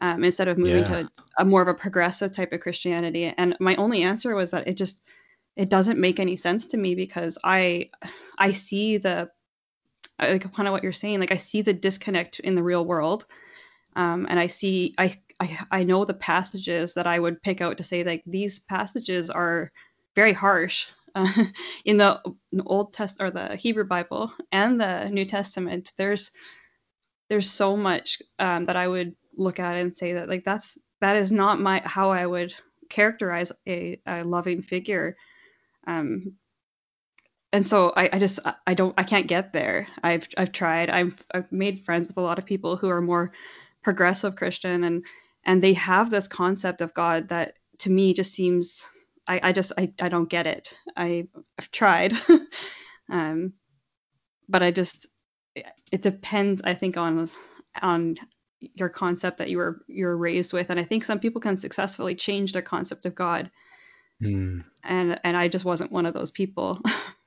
um, 0.00 0.24
instead 0.24 0.48
of 0.48 0.56
moving 0.56 0.84
yeah. 0.84 1.02
to 1.02 1.10
a 1.38 1.44
more 1.44 1.62
of 1.62 1.68
a 1.68 1.74
progressive 1.74 2.32
type 2.32 2.52
of 2.52 2.60
Christianity? 2.60 3.32
And 3.36 3.56
my 3.60 3.76
only 3.76 4.02
answer 4.02 4.34
was 4.34 4.52
that 4.52 4.66
it 4.66 4.76
just 4.76 5.02
it 5.56 5.68
doesn't 5.68 6.00
make 6.00 6.18
any 6.20 6.36
sense 6.36 6.68
to 6.68 6.78
me 6.78 6.94
because 6.94 7.36
I 7.44 7.90
I 8.38 8.52
see 8.52 8.96
the 8.96 9.30
like 10.18 10.50
kind 10.52 10.68
of 10.68 10.72
what 10.72 10.82
you're 10.82 10.92
saying 10.92 11.20
like 11.20 11.32
I 11.32 11.36
see 11.36 11.60
the 11.62 11.74
disconnect 11.74 12.40
in 12.40 12.54
the 12.54 12.62
real 12.62 12.84
world 12.84 13.26
um, 13.96 14.26
and 14.28 14.38
I 14.38 14.46
see 14.48 14.94
I 14.98 15.18
I, 15.40 15.58
I 15.70 15.84
know 15.84 16.04
the 16.04 16.14
passages 16.14 16.94
that 16.94 17.06
I 17.06 17.18
would 17.18 17.42
pick 17.42 17.60
out 17.60 17.78
to 17.78 17.84
say 17.84 18.04
like 18.04 18.22
these 18.26 18.58
passages 18.58 19.30
are 19.30 19.72
very 20.14 20.32
harsh 20.32 20.86
uh, 21.14 21.44
in 21.84 21.96
the 21.96 22.20
Old 22.64 22.92
Test 22.92 23.20
or 23.20 23.30
the 23.30 23.56
Hebrew 23.56 23.84
Bible 23.84 24.32
and 24.52 24.80
the 24.80 25.06
New 25.06 25.24
Testament. 25.24 25.92
There's 25.96 26.30
there's 27.28 27.50
so 27.50 27.76
much 27.76 28.20
um, 28.38 28.66
that 28.66 28.76
I 28.76 28.86
would 28.86 29.14
look 29.36 29.60
at 29.60 29.76
and 29.76 29.96
say 29.96 30.14
that 30.14 30.28
like 30.28 30.44
that's 30.44 30.76
that 31.00 31.16
is 31.16 31.32
not 31.32 31.60
my 31.60 31.82
how 31.84 32.10
I 32.10 32.26
would 32.26 32.54
characterize 32.90 33.52
a, 33.66 34.00
a 34.06 34.24
loving 34.24 34.62
figure. 34.62 35.16
Um, 35.86 36.34
and 37.52 37.66
so 37.66 37.92
I, 37.96 38.10
I 38.12 38.18
just 38.18 38.38
I 38.66 38.74
don't 38.74 38.94
I 38.98 39.02
can't 39.02 39.26
get 39.26 39.52
there. 39.52 39.88
I've 40.02 40.28
I've 40.36 40.52
tried. 40.52 40.90
I've 40.90 41.24
I've 41.32 41.50
made 41.50 41.84
friends 41.84 42.08
with 42.08 42.18
a 42.18 42.22
lot 42.22 42.38
of 42.38 42.46
people 42.46 42.76
who 42.76 42.88
are 42.90 43.00
more 43.00 43.32
progressive 43.82 44.36
Christian 44.36 44.84
and 44.84 45.04
and 45.44 45.62
they 45.62 45.72
have 45.74 46.10
this 46.10 46.28
concept 46.28 46.82
of 46.82 46.94
God 46.94 47.28
that 47.28 47.58
to 47.78 47.90
me 47.90 48.12
just 48.12 48.32
seems 48.32 48.84
I, 49.26 49.40
I 49.42 49.52
just 49.52 49.72
I, 49.78 49.92
I 50.00 50.08
don't 50.08 50.28
get 50.28 50.46
it. 50.46 50.76
I 50.96 51.28
I've 51.58 51.70
tried. 51.70 52.14
um 53.10 53.54
but 54.48 54.62
I 54.62 54.70
just 54.70 55.06
it 55.54 56.02
depends 56.02 56.62
I 56.62 56.74
think 56.74 56.96
on 56.96 57.30
on 57.80 58.16
your 58.60 58.88
concept 58.88 59.38
that 59.38 59.48
you 59.48 59.58
were 59.58 59.82
you're 59.88 60.16
raised 60.16 60.52
with 60.52 60.70
and 60.70 60.78
I 60.78 60.84
think 60.84 61.04
some 61.04 61.20
people 61.20 61.40
can 61.40 61.58
successfully 61.58 62.14
change 62.14 62.52
their 62.52 62.62
concept 62.62 63.06
of 63.06 63.14
God. 63.14 63.50
Mm. 64.22 64.64
And 64.84 65.18
and 65.24 65.36
I 65.36 65.48
just 65.48 65.64
wasn't 65.64 65.92
one 65.92 66.06
of 66.06 66.14
those 66.14 66.30
people. 66.30 66.80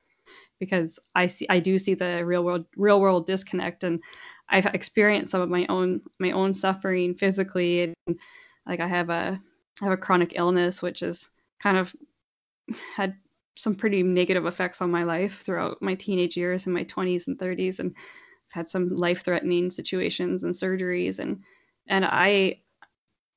because 0.59 0.99
I 1.15 1.27
see 1.27 1.45
I 1.49 1.59
do 1.59 1.79
see 1.79 1.93
the 1.93 2.25
real 2.25 2.43
world 2.43 2.65
real 2.77 3.01
world 3.01 3.25
disconnect 3.27 3.83
and 3.83 4.01
I've 4.49 4.65
experienced 4.67 5.31
some 5.31 5.41
of 5.41 5.49
my 5.49 5.65
own 5.69 6.01
my 6.19 6.31
own 6.31 6.53
suffering 6.53 7.15
physically 7.15 7.93
and 8.07 8.19
like 8.65 8.79
I 8.79 8.87
have 8.87 9.09
a 9.09 9.41
I 9.81 9.85
have 9.85 9.93
a 9.93 9.97
chronic 9.97 10.33
illness 10.35 10.81
which 10.81 11.01
has 11.01 11.29
kind 11.61 11.77
of 11.77 11.93
had 12.95 13.15
some 13.55 13.75
pretty 13.75 14.03
negative 14.03 14.45
effects 14.45 14.81
on 14.81 14.91
my 14.91 15.03
life 15.03 15.41
throughout 15.43 15.81
my 15.81 15.95
teenage 15.95 16.37
years 16.37 16.65
and 16.65 16.73
my 16.73 16.83
20s 16.83 17.27
and 17.27 17.37
30s 17.37 17.79
and 17.79 17.93
I've 17.95 18.53
had 18.53 18.69
some 18.69 18.95
life 18.95 19.23
threatening 19.23 19.69
situations 19.69 20.43
and 20.43 20.53
surgeries 20.53 21.19
and 21.19 21.43
and 21.87 22.05
I, 22.05 22.61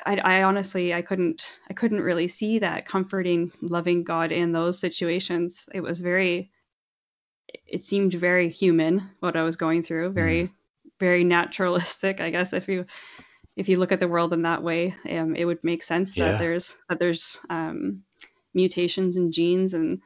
I 0.05 0.17
I 0.19 0.43
honestly 0.45 0.95
I 0.95 1.03
couldn't 1.03 1.61
I 1.69 1.75
couldn't 1.75 2.01
really 2.01 2.29
see 2.29 2.61
that 2.61 2.87
comforting 2.87 3.53
loving 3.61 4.05
God 4.05 4.33
in 4.33 4.53
those 4.53 4.79
situations. 4.79 5.69
It 5.75 5.81
was 5.81 6.01
very 6.01 6.51
it 7.67 7.83
seemed 7.83 8.15
very 8.15 8.49
human 8.49 9.11
what 9.21 9.37
I 9.37 9.43
was 9.43 9.57
going 9.57 9.83
through 9.83 10.11
very 10.11 10.45
mm 10.45 10.51
very 10.99 11.25
naturalistic, 11.25 12.21
I 12.21 12.31
guess 12.31 12.53
if 12.53 12.69
you 12.69 12.87
if 13.57 13.69
you 13.69 13.79
look 13.79 13.93
at 13.93 14.01
the 14.01 14.09
world 14.09 14.35
in 14.35 14.43
that 14.43 14.63
way, 14.63 14.95
um, 15.11 15.35
it 15.35 15.47
would 15.47 15.65
make 15.65 15.83
sense 15.83 16.15
yeah. 16.17 16.33
that 16.33 16.41
there's 16.41 16.77
that 16.89 16.99
there's 16.99 17.39
um, 17.49 18.03
mutations 18.55 19.17
in 19.17 19.33
genes 19.33 19.75
and 19.75 20.01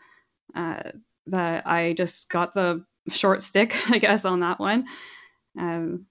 uh, 0.54 0.90
that 1.26 1.66
I 1.66 1.94
just 1.94 2.28
got 2.28 2.54
the 2.54 2.84
short 3.08 3.42
stick, 3.42 3.76
I 3.90 3.98
guess, 3.98 4.24
on 4.24 4.40
that 4.40 4.60
one. 4.60 4.86
Um, 5.58 6.06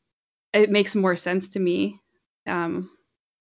it 0.53 0.69
makes 0.69 0.95
more 0.95 1.15
sense 1.15 1.49
to 1.49 1.59
me 1.59 1.99
um, 2.47 2.89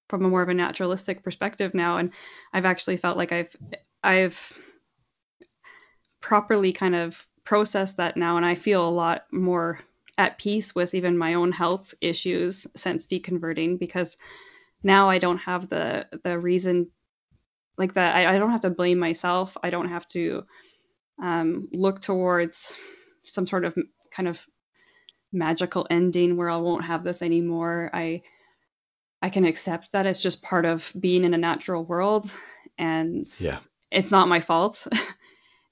from 0.09 0.25
a 0.25 0.29
more 0.29 0.43
of 0.43 0.49
a 0.49 0.55
naturalistic 0.55 1.23
perspective 1.23 1.75
now, 1.75 1.99
and 1.99 2.13
I've 2.53 2.67
actually 2.67 2.99
felt 2.99 3.17
like 3.17 3.33
I've 3.33 3.57
I've 4.03 4.59
properly 6.21 6.73
kind 6.73 6.95
of 6.95 7.28
processed 7.49 7.97
that 7.97 8.15
now, 8.15 8.37
and 8.37 8.45
I 8.45 8.57
feel 8.57 8.87
a 8.87 8.91
lot 8.91 9.25
more 9.33 9.81
at 10.19 10.37
peace 10.37 10.75
with 10.75 10.93
even 10.93 11.17
my 11.17 11.33
own 11.33 11.51
health 11.51 11.95
issues 11.99 12.67
since 12.77 13.07
deconverting 13.07 13.79
because 13.79 14.19
now 14.83 15.09
I 15.09 15.19
don't 15.19 15.39
have 15.39 15.71
the 15.71 16.07
the 16.25 16.39
reason 16.39 16.91
like 17.79 17.95
that 17.95 18.17
I, 18.17 18.35
I 18.35 18.39
don't 18.39 18.51
have 18.51 18.61
to 18.63 18.71
blame 18.71 18.99
myself. 18.99 19.57
I 19.63 19.71
don't 19.71 19.89
have 19.89 20.07
to 20.09 20.45
um, 21.23 21.69
look 21.73 22.03
towards 22.03 22.77
some 23.25 23.47
sort 23.47 23.65
of 23.65 23.75
kind 24.11 24.29
of 24.29 24.39
magical 25.33 25.87
ending 25.89 26.37
where 26.37 26.51
I 26.51 26.57
won't 26.57 26.85
have 26.85 27.03
this 27.03 27.23
anymore. 27.23 27.89
I 27.95 28.25
I 29.23 29.31
can 29.31 29.47
accept 29.47 29.93
that 29.93 30.05
it's 30.05 30.21
just 30.21 30.43
part 30.43 30.67
of 30.67 30.93
being 31.01 31.25
in 31.25 31.33
a 31.33 31.39
natural 31.39 31.83
world 31.83 32.31
and 32.77 33.27
yeah. 33.41 33.61
it's 33.91 34.11
not 34.11 34.29
my 34.29 34.41
fault. 34.41 34.87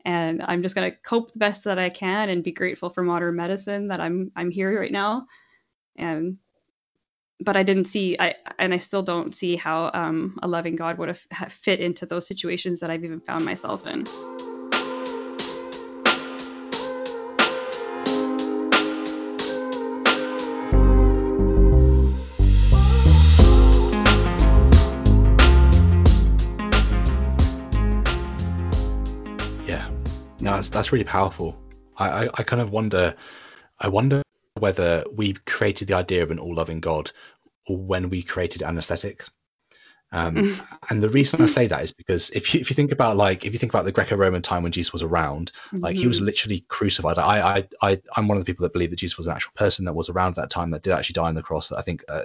and 0.07 0.41
I'm 0.47 0.63
just 0.63 0.77
gonna 0.77 0.93
cope 0.93 1.33
the 1.33 1.41
best 1.41 1.65
that 1.65 1.81
I 1.81 1.91
can 1.91 2.31
and 2.31 2.45
be 2.45 2.53
grateful 2.53 2.91
for 2.91 3.03
modern 3.03 3.35
medicine 3.35 3.89
that 3.89 4.01
I'm 4.01 4.31
I'm 4.37 4.53
here 4.53 4.81
right 4.81 4.93
now. 4.93 5.27
And 5.97 6.39
but 7.41 7.57
I 7.57 7.65
didn't 7.65 7.87
see 7.87 8.17
I 8.19 8.37
and 8.59 8.73
I 8.73 8.79
still 8.79 9.03
don't 9.03 9.35
see 9.35 9.57
how 9.57 9.91
um, 9.93 10.39
a 10.43 10.49
loving 10.49 10.77
God 10.77 10.99
would 10.99 11.19
have 11.33 11.53
fit 11.53 11.81
into 11.81 12.07
those 12.07 12.29
situations 12.29 12.81
that 12.81 12.91
I've 12.91 13.05
even 13.05 13.21
found 13.21 13.45
myself 13.45 13.85
in. 13.87 14.05
That's 30.77 30.93
really 30.93 31.05
powerful. 31.05 31.57
I, 31.97 32.09
I, 32.09 32.29
I 32.35 32.43
kind 32.43 32.61
of 32.61 32.71
wonder, 32.71 33.15
I 33.81 33.89
wonder 33.89 34.23
whether 34.59 35.05
we 35.11 35.33
created 35.33 35.89
the 35.89 35.95
idea 35.95 36.23
of 36.23 36.31
an 36.31 36.39
all-loving 36.39 36.81
God 36.81 37.11
when 37.69 38.11
we 38.11 38.23
created 38.23 38.63
anesthetics. 38.63 39.31
Um, 40.13 40.37
mm. 40.37 40.67
and 40.89 41.03
the 41.03 41.09
reason 41.09 41.43
I 41.43 41.47
say 41.47 41.67
that 41.67 41.83
is 41.83 41.93
because 41.93 42.31
if 42.31 42.55
you 42.55 42.61
if 42.61 42.71
you 42.71 42.75
think 42.75 42.93
about 42.93 43.17
like 43.17 43.45
if 43.45 43.53
you 43.53 43.59
think 43.59 43.73
about 43.73 43.85
the 43.85 43.93
Greco-Roman 43.93 44.41
time 44.41 44.63
when 44.63 44.73
Jesus 44.73 44.93
was 44.93 45.03
around, 45.03 45.51
like 45.73 45.95
mm-hmm. 45.95 46.01
he 46.01 46.07
was 46.07 46.19
mm-hmm. 46.19 46.27
literally 46.27 46.65
crucified. 46.69 47.19
I 47.19 47.57
I 47.57 47.69
I 47.83 48.01
I'm 48.17 48.29
one 48.29 48.39
of 48.39 48.45
the 48.45 48.51
people 48.51 48.63
that 48.63 48.73
believe 48.73 48.91
that 48.91 49.01
Jesus 49.01 49.19
was 49.19 49.27
an 49.27 49.33
actual 49.33 49.53
person 49.57 49.85
that 49.87 49.95
was 49.95 50.09
around 50.09 50.31
at 50.31 50.37
that 50.37 50.51
time 50.51 50.71
that 50.71 50.83
did 50.83 50.93
actually 50.93 51.15
die 51.15 51.29
on 51.29 51.35
the 51.35 51.43
cross. 51.43 51.73
I 51.73 51.83
think 51.83 52.05
uh, 52.09 52.23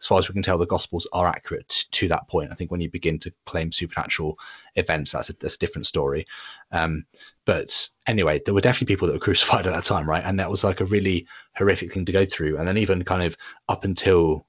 as 0.00 0.06
far 0.06 0.18
as 0.18 0.28
we 0.28 0.32
can 0.32 0.42
tell, 0.42 0.58
the 0.58 0.66
Gospels 0.66 1.06
are 1.12 1.26
accurate 1.26 1.86
to 1.90 2.08
that 2.08 2.28
point. 2.28 2.50
I 2.50 2.54
think 2.54 2.70
when 2.70 2.80
you 2.80 2.90
begin 2.90 3.18
to 3.20 3.32
claim 3.44 3.72
supernatural 3.72 4.38
events, 4.74 5.12
that's 5.12 5.28
a, 5.28 5.34
that's 5.34 5.56
a 5.56 5.58
different 5.58 5.86
story. 5.86 6.26
Um, 6.72 7.04
but 7.44 7.88
anyway, 8.06 8.40
there 8.44 8.54
were 8.54 8.60
definitely 8.60 8.94
people 8.94 9.08
that 9.08 9.14
were 9.14 9.18
crucified 9.24 9.66
at 9.66 9.72
that 9.72 9.84
time, 9.84 10.08
right? 10.08 10.24
And 10.24 10.40
that 10.40 10.50
was 10.50 10.64
like 10.64 10.80
a 10.80 10.86
really 10.86 11.26
horrific 11.56 11.92
thing 11.92 12.04
to 12.06 12.12
go 12.12 12.24
through. 12.24 12.58
And 12.58 12.66
then 12.66 12.78
even 12.78 13.04
kind 13.04 13.24
of 13.24 13.36
up 13.68 13.84
until 13.84 14.46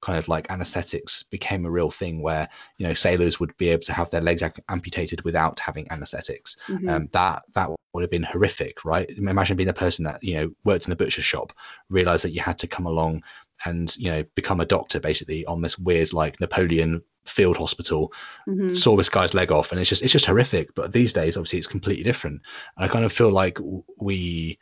kind 0.00 0.18
of 0.18 0.28
like 0.28 0.50
anesthetics 0.50 1.24
became 1.24 1.66
a 1.66 1.70
real 1.70 1.90
thing 1.90 2.22
where 2.22 2.48
you 2.78 2.86
know 2.86 2.94
sailors 2.94 3.38
would 3.38 3.56
be 3.56 3.68
able 3.68 3.82
to 3.82 3.92
have 3.92 4.10
their 4.10 4.20
legs 4.20 4.42
amputated 4.68 5.22
without 5.22 5.60
having 5.60 5.90
anesthetics 5.90 6.56
mm-hmm. 6.68 6.88
um, 6.88 7.08
that 7.12 7.42
that 7.54 7.70
would 7.92 8.02
have 8.02 8.10
been 8.10 8.22
horrific 8.22 8.84
right 8.84 9.10
imagine 9.10 9.56
being 9.56 9.68
a 9.68 9.74
person 9.74 10.04
that 10.04 10.22
you 10.22 10.34
know 10.34 10.50
worked 10.64 10.86
in 10.86 10.92
a 10.92 10.96
butcher 10.96 11.22
shop 11.22 11.52
realized 11.88 12.24
that 12.24 12.32
you 12.32 12.40
had 12.40 12.58
to 12.58 12.66
come 12.66 12.86
along 12.86 13.22
and 13.64 13.94
you 13.96 14.10
know 14.10 14.24
become 14.34 14.60
a 14.60 14.66
doctor 14.66 15.00
basically 15.00 15.44
on 15.44 15.60
this 15.60 15.78
weird 15.78 16.12
like 16.12 16.40
napoleon 16.40 17.02
field 17.24 17.56
hospital 17.56 18.12
mm-hmm. 18.48 18.72
saw 18.74 18.96
this 18.96 19.10
guy's 19.10 19.34
leg 19.34 19.52
off 19.52 19.70
and 19.70 19.80
it's 19.80 19.90
just 19.90 20.02
it's 20.02 20.12
just 20.12 20.26
horrific 20.26 20.74
but 20.74 20.92
these 20.92 21.12
days 21.12 21.36
obviously 21.36 21.58
it's 21.58 21.68
completely 21.68 22.02
different 22.02 22.40
and 22.76 22.84
i 22.84 22.88
kind 22.88 23.04
of 23.04 23.12
feel 23.12 23.30
like 23.30 23.58
we 23.98 24.58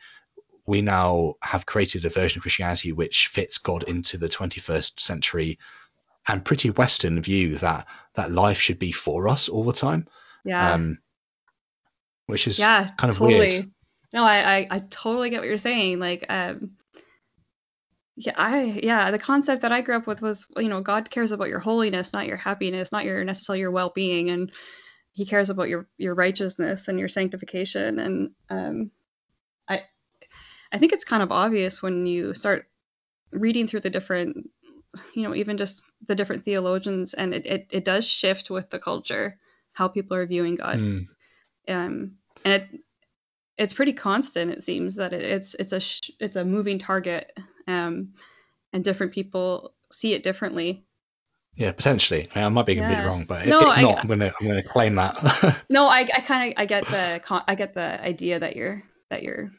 we 0.69 0.83
now 0.83 1.35
have 1.41 1.65
created 1.65 2.05
a 2.05 2.11
version 2.11 2.39
of 2.39 2.43
Christianity 2.43 2.93
which 2.93 3.29
fits 3.29 3.57
God 3.57 3.85
into 3.85 4.19
the 4.19 4.29
21st 4.29 5.01
century 5.01 5.59
and 6.27 6.45
pretty 6.45 6.69
Western 6.69 7.23
view 7.23 7.57
that 7.57 7.87
that 8.17 8.31
life 8.31 8.61
should 8.61 8.79
be 8.79 8.93
for 8.93 9.29
us 9.29 9.49
all 9.49 9.65
the 9.65 9.73
time. 9.73 10.07
Yeah. 10.45 10.75
Um, 10.75 10.99
which 12.27 12.47
is 12.47 12.59
yeah, 12.59 12.91
kind 12.99 13.11
of 13.11 13.17
totally. 13.17 13.39
weird. 13.39 13.71
No, 14.13 14.25
I, 14.25 14.57
I, 14.57 14.67
I 14.71 14.79
totally 14.91 15.31
get 15.31 15.41
what 15.41 15.49
you're 15.49 15.57
saying. 15.57 16.01
Like, 16.01 16.27
um, 16.29 16.73
yeah, 18.17 18.35
I 18.37 18.79
yeah, 18.83 19.11
the 19.11 19.19
concept 19.19 19.63
that 19.63 19.73
I 19.73 19.81
grew 19.81 19.97
up 19.97 20.07
with 20.07 20.21
was, 20.21 20.47
you 20.59 20.69
know, 20.69 20.83
God 20.83 21.09
cares 21.09 21.33
about 21.33 21.49
your 21.49 21.61
holiness, 21.61 22.13
not 22.13 22.27
your 22.27 22.37
happiness, 22.37 22.93
not 22.93 23.07
your 23.07 23.25
necessarily 23.25 23.61
your 23.61 23.71
well-being, 23.71 24.29
and 24.29 24.53
He 25.13 25.25
cares 25.25 25.49
about 25.49 25.71
your 25.71 25.89
your 25.97 26.15
righteousness 26.15 26.89
and 26.89 26.99
your 26.99 27.09
sanctification. 27.09 27.99
And 27.99 28.31
um, 28.51 28.91
I 30.73 30.79
think 30.79 30.93
it's 30.93 31.05
kind 31.05 31.23
of 31.23 31.33
obvious 31.33 31.83
when 31.83 32.07
you 32.07 32.35
start 32.35 32.67
reading 33.33 33.67
through 33.67 33.81
the 33.81 33.91
different, 33.91 34.51
you 35.15 35.23
know, 35.23 35.35
even 35.35 35.57
just 35.57 35.83
the 36.07 36.15
different 36.15 36.45
theologians, 36.45 37.15
and 37.15 37.35
it, 37.35 37.47
it, 37.47 37.67
it 37.71 37.85
does 37.85 38.07
shift 38.07 38.51
with 38.51 38.71
the 38.71 38.79
culture, 38.79 39.39
how 39.73 39.89
people 39.89 40.17
are 40.17 40.27
viewing 40.27 40.57
God. 40.57 40.79
Mm. 40.79 41.07
Um, 41.69 42.13
and 42.45 42.63
it, 42.63 42.81
it's 43.57 43.75
pretty 43.75 43.93
constant. 43.93 44.51
It 44.51 44.65
seems 44.65 44.97
that 44.97 45.13
it, 45.13 45.23
it's 45.23 45.55
it's 45.55 45.73
a 45.73 45.81
sh- 45.81 46.11
it's 46.21 46.37
a 46.37 46.45
moving 46.45 46.79
target, 46.79 47.37
um, 47.67 48.15
and 48.73 48.85
different 48.85 49.13
people 49.13 49.75
see 49.91 50.15
it 50.15 50.23
differently. 50.23 50.85
Yeah, 51.57 51.73
potentially. 51.73 52.29
I, 52.37 52.49
might 52.49 52.67
be 52.67 52.77
completely 52.77 53.03
yeah. 53.03 53.09
wrong, 53.09 53.25
but 53.25 53.47
no, 53.47 53.63
if, 53.63 53.67
I, 53.67 53.83
not, 53.83 53.99
I'm 53.99 54.07
gonna 54.07 54.33
I'm 54.41 54.47
gonna 54.47 54.63
claim 54.63 54.95
that. 54.95 55.65
no, 55.69 55.87
I, 55.89 56.01
I 56.01 56.21
kind 56.21 56.53
of 56.53 56.55
I 56.57 56.67
get 56.67 56.87
the 56.87 57.21
I 57.49 57.55
get 57.57 57.75
the 57.75 58.01
idea 58.01 58.39
that 58.39 58.55
you're 58.55 58.83
that 59.11 59.25
you're 59.25 59.51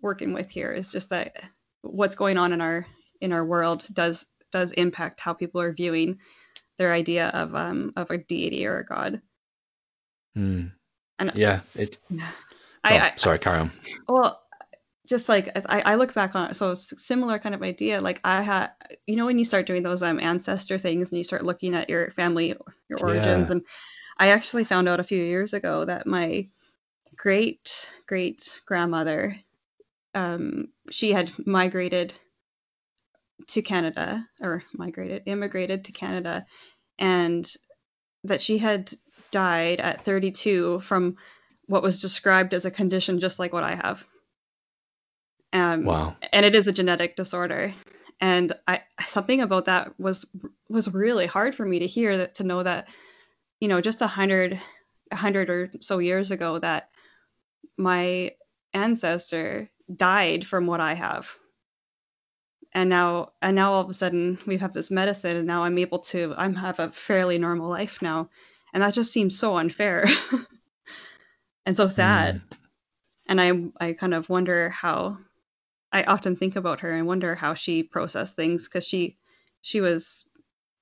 working 0.00 0.32
with 0.32 0.50
here 0.50 0.72
is 0.72 0.88
just 0.88 1.10
that 1.10 1.42
what's 1.82 2.16
going 2.16 2.38
on 2.38 2.52
in 2.52 2.60
our 2.60 2.86
in 3.20 3.32
our 3.32 3.44
world 3.44 3.84
does 3.92 4.26
does 4.52 4.72
impact 4.72 5.20
how 5.20 5.32
people 5.32 5.60
are 5.60 5.72
viewing 5.72 6.18
their 6.78 6.92
idea 6.92 7.28
of 7.28 7.54
um 7.54 7.92
of 7.96 8.10
a 8.10 8.18
deity 8.18 8.66
or 8.66 8.78
a 8.78 8.84
god. 8.84 9.20
Mm. 10.36 10.72
And 11.18 11.32
yeah, 11.34 11.60
it. 11.74 11.98
I, 12.84 12.96
oh, 12.96 13.00
I 13.00 13.12
sorry, 13.16 13.38
carry 13.40 13.58
on. 13.58 13.72
Well, 14.08 14.40
just 15.08 15.28
like 15.28 15.50
I, 15.68 15.80
I 15.80 15.94
look 15.96 16.14
back 16.14 16.36
on 16.36 16.50
it, 16.50 16.56
so 16.56 16.74
similar 16.74 17.38
kind 17.38 17.54
of 17.54 17.62
idea. 17.62 18.00
Like 18.00 18.20
I 18.22 18.42
had, 18.42 18.70
you 19.06 19.16
know, 19.16 19.26
when 19.26 19.38
you 19.38 19.44
start 19.44 19.66
doing 19.66 19.82
those 19.82 20.02
um 20.02 20.20
ancestor 20.20 20.78
things 20.78 21.10
and 21.10 21.18
you 21.18 21.24
start 21.24 21.44
looking 21.44 21.74
at 21.74 21.90
your 21.90 22.10
family, 22.12 22.54
your 22.88 23.00
origins, 23.00 23.48
yeah. 23.48 23.52
and 23.52 23.62
I 24.16 24.28
actually 24.28 24.64
found 24.64 24.88
out 24.88 25.00
a 25.00 25.04
few 25.04 25.22
years 25.22 25.54
ago 25.54 25.84
that 25.84 26.06
my 26.06 26.48
great 27.16 27.92
great 28.06 28.60
grandmother 28.66 29.34
um, 30.18 30.68
she 30.90 31.12
had 31.12 31.30
migrated 31.46 32.12
to 33.48 33.62
Canada 33.62 34.26
or 34.40 34.64
migrated, 34.72 35.22
immigrated 35.26 35.84
to 35.84 35.92
Canada, 35.92 36.44
and 36.98 37.48
that 38.24 38.42
she 38.42 38.58
had 38.58 38.92
died 39.30 39.80
at 39.80 40.04
32 40.04 40.80
from 40.80 41.16
what 41.66 41.84
was 41.84 42.02
described 42.02 42.52
as 42.52 42.64
a 42.64 42.70
condition 42.70 43.20
just 43.20 43.38
like 43.38 43.52
what 43.52 43.62
I 43.62 43.76
have. 43.76 44.04
Um, 45.52 45.84
wow. 45.84 46.16
And 46.32 46.44
it 46.44 46.56
is 46.56 46.66
a 46.66 46.72
genetic 46.72 47.14
disorder. 47.14 47.72
And 48.20 48.52
I 48.66 48.82
something 49.06 49.40
about 49.40 49.66
that 49.66 50.00
was 50.00 50.26
was 50.68 50.92
really 50.92 51.26
hard 51.26 51.54
for 51.54 51.64
me 51.64 51.78
to 51.78 51.86
hear 51.86 52.18
that 52.18 52.34
to 52.36 52.44
know 52.44 52.64
that, 52.64 52.88
you 53.60 53.68
know, 53.68 53.80
just 53.80 54.02
a 54.02 54.08
hundred 54.08 54.60
a 55.12 55.16
hundred 55.16 55.48
or 55.48 55.70
so 55.80 55.98
years 56.00 56.32
ago 56.32 56.58
that 56.58 56.88
my 57.76 58.32
ancestor 58.74 59.70
died 59.94 60.46
from 60.46 60.66
what 60.66 60.80
I 60.80 60.94
have. 60.94 61.30
And 62.72 62.90
now 62.90 63.32
and 63.40 63.56
now 63.56 63.72
all 63.72 63.82
of 63.82 63.90
a 63.90 63.94
sudden 63.94 64.38
we 64.46 64.58
have 64.58 64.72
this 64.72 64.90
medicine 64.90 65.36
and 65.36 65.46
now 65.46 65.64
I'm 65.64 65.78
able 65.78 66.00
to 66.00 66.34
I'm 66.36 66.54
have 66.54 66.78
a 66.78 66.90
fairly 66.90 67.38
normal 67.38 67.70
life 67.70 68.02
now. 68.02 68.28
And 68.74 68.82
that 68.82 68.94
just 68.94 69.12
seems 69.12 69.38
so 69.38 69.56
unfair. 69.56 70.06
and 71.66 71.76
so 71.76 71.86
sad. 71.86 72.36
Mm. 72.36 72.56
And 73.28 73.40
I 73.80 73.88
I 73.88 73.92
kind 73.94 74.14
of 74.14 74.28
wonder 74.28 74.70
how 74.70 75.18
I 75.92 76.02
often 76.02 76.36
think 76.36 76.56
about 76.56 76.80
her 76.80 76.92
and 76.92 77.06
wonder 77.06 77.34
how 77.34 77.54
she 77.54 77.82
processed 77.82 78.36
things 78.36 78.64
because 78.64 78.86
she 78.86 79.16
she 79.62 79.80
was 79.80 80.26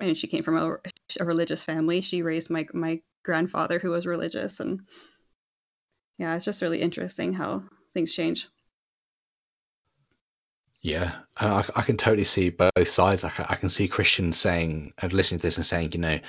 and 0.01 0.17
she 0.17 0.27
came 0.27 0.43
from 0.43 0.57
a, 0.57 0.77
a, 1.21 1.25
religious 1.25 1.65
family. 1.65 2.01
She 2.01 2.23
raised 2.23 2.51
my 2.51 2.67
my 2.73 3.01
grandfather 3.25 3.79
who 3.79 3.91
was 3.91 4.07
religious 4.07 4.61
and 4.61 4.81
yeah, 6.19 6.35
it's 6.35 6.45
just 6.45 6.63
really 6.63 6.81
interesting 6.81 7.33
how 7.33 7.63
things 7.93 8.13
change. 8.13 8.49
Yeah, 10.87 11.17
I, 11.37 11.65
I 11.75 11.83
can 11.83 11.97
totally 11.97 12.23
see 12.23 12.51
both 12.51 12.89
sides. 12.89 13.25
I 13.25 13.31
can, 13.31 13.47
I 13.49 13.57
can 13.57 13.69
see 13.69 13.89
Christians 13.89 14.39
saying 14.39 14.93
and 14.99 15.13
listening 15.13 15.41
to 15.41 15.43
this 15.43 15.57
and 15.57 15.67
saying, 15.67 15.95
you 15.95 15.99
know, 15.99 16.21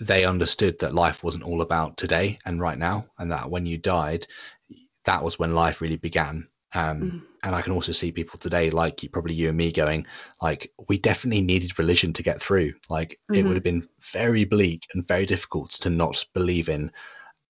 they 0.00 0.24
understood 0.24 0.80
that 0.80 0.92
life 0.92 1.22
wasn't 1.22 1.44
all 1.44 1.60
about 1.60 1.96
today 1.96 2.40
and 2.44 2.58
right 2.58 2.76
now, 2.76 3.06
and 3.16 3.30
that 3.30 3.48
when 3.48 3.64
you 3.64 3.78
died, 3.78 4.26
that 5.04 5.22
was 5.22 5.38
when 5.38 5.54
life 5.54 5.80
really 5.80 5.98
began. 5.98 6.48
Um, 6.74 7.00
mm. 7.00 7.22
And 7.44 7.54
I 7.54 7.62
can 7.62 7.70
also 7.72 7.92
see 7.92 8.10
people 8.10 8.40
today, 8.40 8.70
like 8.70 9.08
probably 9.12 9.34
you 9.34 9.50
and 9.50 9.56
me, 9.56 9.70
going 9.70 10.08
like, 10.42 10.72
we 10.88 10.98
definitely 10.98 11.42
needed 11.42 11.78
religion 11.78 12.12
to 12.14 12.24
get 12.24 12.42
through. 12.42 12.72
Like, 12.88 13.20
mm-hmm. 13.30 13.38
it 13.38 13.44
would 13.44 13.54
have 13.54 13.62
been 13.62 13.88
very 14.12 14.44
bleak 14.44 14.82
and 14.94 15.06
very 15.06 15.26
difficult 15.26 15.70
to 15.82 15.90
not 15.90 16.24
believe 16.34 16.68
in 16.68 16.90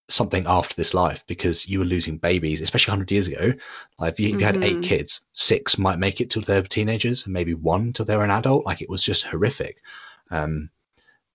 something 0.09 0.45
after 0.47 0.75
this 0.75 0.95
life 0.95 1.25
because 1.27 1.69
you 1.69 1.81
were 1.81 1.85
losing 1.85 2.19
babies, 2.19 2.61
especially 2.61 2.93
100 2.93 3.11
years 3.11 3.29
ago. 3.29 3.53
Like 3.99 4.13
if 4.13 4.21
you, 4.21 4.35
if 4.35 4.41
you 4.41 4.47
had 4.47 4.63
eight 4.63 4.75
mm-hmm. 4.75 4.83
kids, 4.83 5.23
six 5.33 5.79
might 5.79 5.99
make 5.99 6.21
it 6.21 6.31
till 6.31 6.43
they 6.43 6.61
were 6.61 6.67
teenagers, 6.67 7.25
and 7.25 7.33
maybe 7.33 7.55
one 7.55 7.93
till 7.93 8.05
they 8.05 8.17
were 8.17 8.25
an 8.25 8.31
adult. 8.31 8.65
Like 8.65 8.83
it 8.83 8.89
was 8.89 9.03
just 9.03 9.25
horrific. 9.25 9.83
Um, 10.31 10.71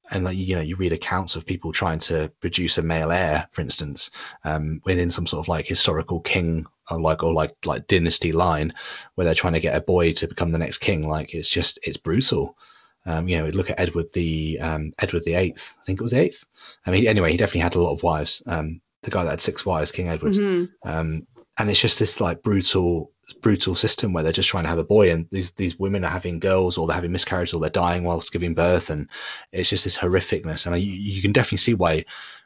and 0.09 0.25
like 0.25 0.35
you 0.35 0.55
know, 0.55 0.61
you 0.61 0.75
read 0.75 0.93
accounts 0.93 1.35
of 1.35 1.45
people 1.45 1.71
trying 1.71 1.99
to 1.99 2.31
produce 2.41 2.77
a 2.77 2.81
male 2.81 3.11
heir, 3.11 3.47
for 3.51 3.61
instance, 3.61 4.11
um, 4.43 4.81
within 4.85 5.09
some 5.09 5.25
sort 5.25 5.43
of 5.43 5.47
like 5.47 5.65
historical 5.65 6.19
king 6.19 6.65
or 6.89 6.99
like 6.99 7.23
or 7.23 7.33
like 7.33 7.55
like 7.65 7.87
dynasty 7.87 8.33
line, 8.33 8.73
where 9.15 9.25
they're 9.25 9.33
trying 9.33 9.53
to 9.53 9.59
get 9.61 9.75
a 9.75 9.81
boy 9.81 10.11
to 10.13 10.27
become 10.27 10.51
the 10.51 10.57
next 10.57 10.79
king. 10.79 11.07
Like 11.07 11.33
it's 11.33 11.49
just 11.49 11.79
it's 11.83 11.97
brutal. 11.97 12.57
Um, 13.05 13.27
you 13.27 13.37
know, 13.37 13.45
we'd 13.45 13.55
look 13.55 13.69
at 13.69 13.79
Edward 13.79 14.13
the 14.13 14.59
um, 14.61 14.93
Edward 14.99 15.23
the 15.23 15.35
Eighth. 15.35 15.75
I 15.79 15.83
think 15.83 15.99
it 15.99 16.03
was 16.03 16.11
the 16.11 16.19
eighth. 16.19 16.45
I 16.85 16.91
mean, 16.91 17.07
anyway, 17.07 17.31
he 17.31 17.37
definitely 17.37 17.61
had 17.61 17.75
a 17.75 17.81
lot 17.81 17.93
of 17.93 18.03
wives. 18.03 18.43
Um, 18.45 18.81
the 19.03 19.11
guy 19.11 19.23
that 19.23 19.31
had 19.31 19.41
six 19.41 19.65
wives, 19.65 19.91
King 19.91 20.09
Edward. 20.09 20.33
Mm-hmm. 20.33 20.87
Um, 20.87 21.27
and 21.57 21.69
it's 21.69 21.81
just 21.81 21.99
this 21.99 22.19
like 22.19 22.41
brutal 22.41 23.11
brutal 23.41 23.75
system 23.75 24.11
where 24.11 24.23
they're 24.23 24.33
just 24.33 24.49
trying 24.49 24.63
to 24.63 24.69
have 24.69 24.79
a 24.79 24.83
boy 24.83 25.11
and 25.11 25.27
these 25.31 25.51
these 25.51 25.77
women 25.79 26.03
are 26.03 26.11
having 26.11 26.39
girls 26.39 26.77
or 26.77 26.87
they're 26.87 26.95
having 26.95 27.11
miscarriages 27.11 27.53
or 27.53 27.61
they're 27.61 27.69
dying 27.69 28.03
whilst 28.03 28.33
giving 28.33 28.53
birth 28.53 28.89
and 28.89 29.07
it's 29.51 29.69
just 29.69 29.83
this 29.83 29.97
horrificness 29.97 30.65
and 30.65 30.81
you, 30.81 30.91
you 30.91 31.21
can 31.21 31.31
definitely 31.31 31.57
see 31.59 31.73
why 31.73 32.03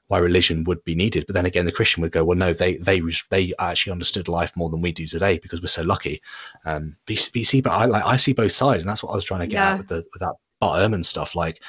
why 0.08 0.20
religion 0.20 0.64
would 0.66 0.84
be 0.84 0.94
needed 0.94 1.26
but 1.26 1.34
then 1.34 1.46
again 1.46 1.66
the 1.66 1.72
christian 1.72 2.02
would 2.02 2.12
go 2.12 2.24
well 2.24 2.38
no 2.38 2.54
they 2.54 2.78
they 2.78 3.02
they 3.32 3.54
actually 3.58 3.94
understood 3.94 4.28
life 4.28 4.56
more 4.56 4.70
than 4.70 4.82
we 4.82 4.92
do 4.92 5.08
today 5.08 5.40
because 5.40 5.62
we're 5.62 5.68
so 5.68 5.82
lucky 5.82 6.22
um 6.66 6.96
but 7.08 7.36
you 7.36 7.46
see 7.46 7.62
but 7.62 7.72
i 7.72 7.86
like 7.86 8.06
i 8.06 8.18
see 8.18 8.34
both 8.34 8.52
sides 8.52 8.84
and 8.84 8.90
that's 8.90 9.02
what 9.02 9.12
i 9.12 9.16
was 9.16 9.26
trying 9.26 9.42
to 9.42 9.48
get 9.48 9.58
yeah. 9.58 9.72
at 9.72 9.78
with, 9.80 9.88
the, 9.88 10.06
with 10.14 10.20
that 10.20 10.36
Bart 10.60 10.80
Ehrman 10.80 11.06
stuff 11.06 11.36
like 11.36 11.62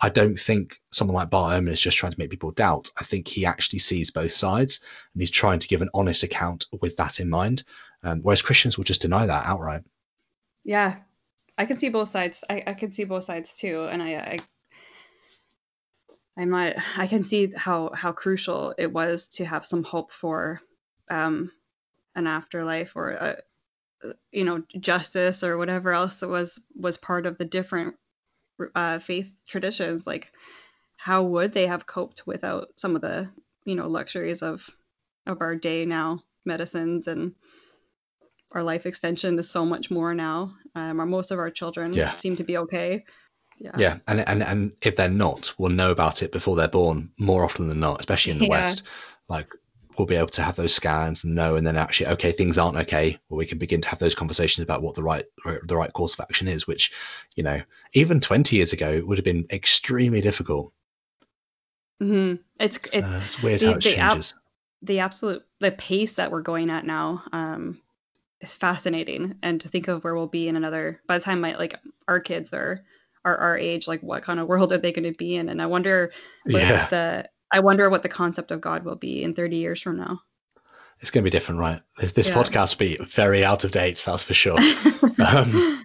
I 0.00 0.08
don't 0.08 0.38
think 0.38 0.80
someone 0.92 1.14
like 1.14 1.30
Bart 1.30 1.66
is 1.68 1.80
just 1.80 1.96
trying 1.96 2.12
to 2.12 2.18
make 2.18 2.30
people 2.30 2.50
doubt. 2.50 2.90
I 2.98 3.04
think 3.04 3.28
he 3.28 3.46
actually 3.46 3.78
sees 3.78 4.10
both 4.10 4.32
sides 4.32 4.80
and 5.14 5.22
he's 5.22 5.30
trying 5.30 5.60
to 5.60 5.68
give 5.68 5.82
an 5.82 5.90
honest 5.94 6.22
account 6.24 6.66
with 6.80 6.96
that 6.96 7.20
in 7.20 7.30
mind. 7.30 7.62
Um, 8.02 8.20
whereas 8.20 8.42
Christians 8.42 8.76
will 8.76 8.84
just 8.84 9.02
deny 9.02 9.26
that 9.26 9.46
outright. 9.46 9.82
Yeah, 10.64 10.96
I 11.56 11.64
can 11.64 11.78
see 11.78 11.88
both 11.88 12.08
sides. 12.08 12.44
I, 12.50 12.62
I 12.66 12.74
can 12.74 12.92
see 12.92 13.04
both 13.04 13.24
sides 13.24 13.54
too, 13.54 13.88
and 13.90 14.02
I, 14.02 14.14
I 14.14 14.38
I'm 16.36 16.50
not. 16.50 16.74
I 16.98 17.06
can 17.06 17.22
see 17.22 17.52
how 17.56 17.90
how 17.94 18.12
crucial 18.12 18.74
it 18.76 18.92
was 18.92 19.28
to 19.36 19.44
have 19.44 19.64
some 19.64 19.84
hope 19.84 20.12
for 20.12 20.60
um, 21.10 21.50
an 22.14 22.26
afterlife 22.26 22.92
or 22.96 23.10
a, 23.10 23.36
you 24.32 24.44
know 24.44 24.62
justice 24.78 25.44
or 25.44 25.56
whatever 25.56 25.92
else 25.92 26.16
that 26.16 26.28
was 26.28 26.60
was 26.74 26.98
part 26.98 27.26
of 27.26 27.38
the 27.38 27.44
different 27.44 27.94
uh, 28.74 28.98
faith 28.98 29.30
traditions. 29.46 30.06
Like, 30.06 30.32
how 30.96 31.22
would 31.22 31.52
they 31.52 31.66
have 31.66 31.86
coped 31.86 32.26
without 32.26 32.68
some 32.76 32.96
of 32.96 33.02
the 33.02 33.30
you 33.64 33.74
know 33.74 33.88
luxuries 33.88 34.42
of 34.42 34.68
of 35.26 35.40
our 35.40 35.56
day 35.56 35.84
now, 35.84 36.22
medicines 36.44 37.06
and 37.06 37.34
our 38.52 38.62
life 38.62 38.86
extension 38.86 39.38
is 39.38 39.50
so 39.50 39.64
much 39.64 39.90
more 39.90 40.14
now. 40.14 40.54
Um, 40.74 41.00
or 41.00 41.06
most 41.06 41.30
of 41.30 41.38
our 41.38 41.50
children 41.50 41.92
yeah. 41.92 42.16
seem 42.18 42.36
to 42.36 42.44
be 42.44 42.56
okay. 42.58 43.04
Yeah. 43.58 43.72
yeah, 43.76 43.98
and 44.08 44.20
and 44.28 44.42
and 44.42 44.72
if 44.82 44.96
they're 44.96 45.08
not, 45.08 45.54
we'll 45.58 45.70
know 45.70 45.92
about 45.92 46.22
it 46.22 46.32
before 46.32 46.56
they're 46.56 46.66
born 46.68 47.10
more 47.18 47.44
often 47.44 47.68
than 47.68 47.80
not, 47.80 48.00
especially 48.00 48.32
in 48.32 48.38
the 48.38 48.44
yeah. 48.50 48.50
West. 48.50 48.82
Like 49.28 49.48
we'll 49.96 50.06
be 50.06 50.16
able 50.16 50.28
to 50.28 50.42
have 50.42 50.56
those 50.56 50.74
scans 50.74 51.24
and 51.24 51.34
know, 51.34 51.56
and 51.56 51.66
then 51.66 51.76
actually, 51.76 52.08
okay, 52.08 52.32
things 52.32 52.58
aren't 52.58 52.76
okay. 52.78 53.18
Well, 53.28 53.38
we 53.38 53.46
can 53.46 53.58
begin 53.58 53.80
to 53.82 53.88
have 53.88 53.98
those 53.98 54.14
conversations 54.14 54.62
about 54.62 54.82
what 54.82 54.94
the 54.94 55.02
right 55.02 55.24
the 55.44 55.76
right 55.76 55.92
course 55.92 56.14
of 56.14 56.20
action 56.20 56.48
is. 56.48 56.66
Which, 56.66 56.92
you 57.34 57.42
know, 57.42 57.60
even 57.92 58.20
20 58.20 58.56
years 58.56 58.72
ago 58.72 59.02
would 59.04 59.18
have 59.18 59.24
been 59.24 59.46
extremely 59.50 60.20
difficult. 60.20 60.72
Mm-hmm. 62.02 62.42
It's 62.58 62.76
it's, 62.76 62.96
uh, 62.96 63.20
it's 63.24 63.42
weird 63.42 63.60
the, 63.60 63.66
how 63.66 63.72
it 63.72 63.82
the 63.82 63.94
changes. 63.94 64.32
Ab- 64.32 64.38
the 64.82 64.98
absolute 65.00 65.42
the 65.60 65.70
pace 65.70 66.14
that 66.14 66.30
we're 66.30 66.42
going 66.42 66.70
at 66.70 66.84
now 66.84 67.22
um, 67.32 67.80
is 68.40 68.54
fascinating, 68.54 69.36
and 69.42 69.60
to 69.62 69.68
think 69.68 69.88
of 69.88 70.04
where 70.04 70.14
we'll 70.14 70.26
be 70.26 70.48
in 70.48 70.56
another 70.56 71.00
by 71.06 71.18
the 71.18 71.24
time 71.24 71.40
my 71.40 71.56
like 71.56 71.78
our 72.08 72.20
kids 72.20 72.52
are 72.52 72.84
are 73.24 73.36
our 73.36 73.56
age, 73.56 73.88
like 73.88 74.02
what 74.02 74.22
kind 74.22 74.38
of 74.38 74.48
world 74.48 74.72
are 74.72 74.78
they 74.78 74.92
going 74.92 75.10
to 75.10 75.16
be 75.16 75.36
in? 75.36 75.48
And 75.48 75.62
I 75.62 75.66
wonder 75.66 76.12
yeah. 76.46 76.86
the 76.88 77.28
I 77.50 77.60
wonder 77.60 77.88
what 77.88 78.02
the 78.02 78.08
concept 78.08 78.50
of 78.50 78.60
God 78.60 78.84
will 78.84 78.96
be 78.96 79.22
in 79.22 79.34
30 79.34 79.56
years 79.56 79.80
from 79.82 79.96
now. 79.96 80.20
It's 81.00 81.10
going 81.10 81.22
to 81.22 81.30
be 81.30 81.30
different, 81.30 81.60
right? 81.60 81.82
This, 81.98 82.12
this 82.12 82.28
yeah. 82.28 82.34
podcast 82.34 82.78
will 82.78 82.86
be 82.86 83.04
very 83.04 83.44
out 83.44 83.64
of 83.64 83.72
date, 83.72 84.02
that's 84.04 84.22
for 84.22 84.34
sure. 84.34 84.58
um, 85.26 85.84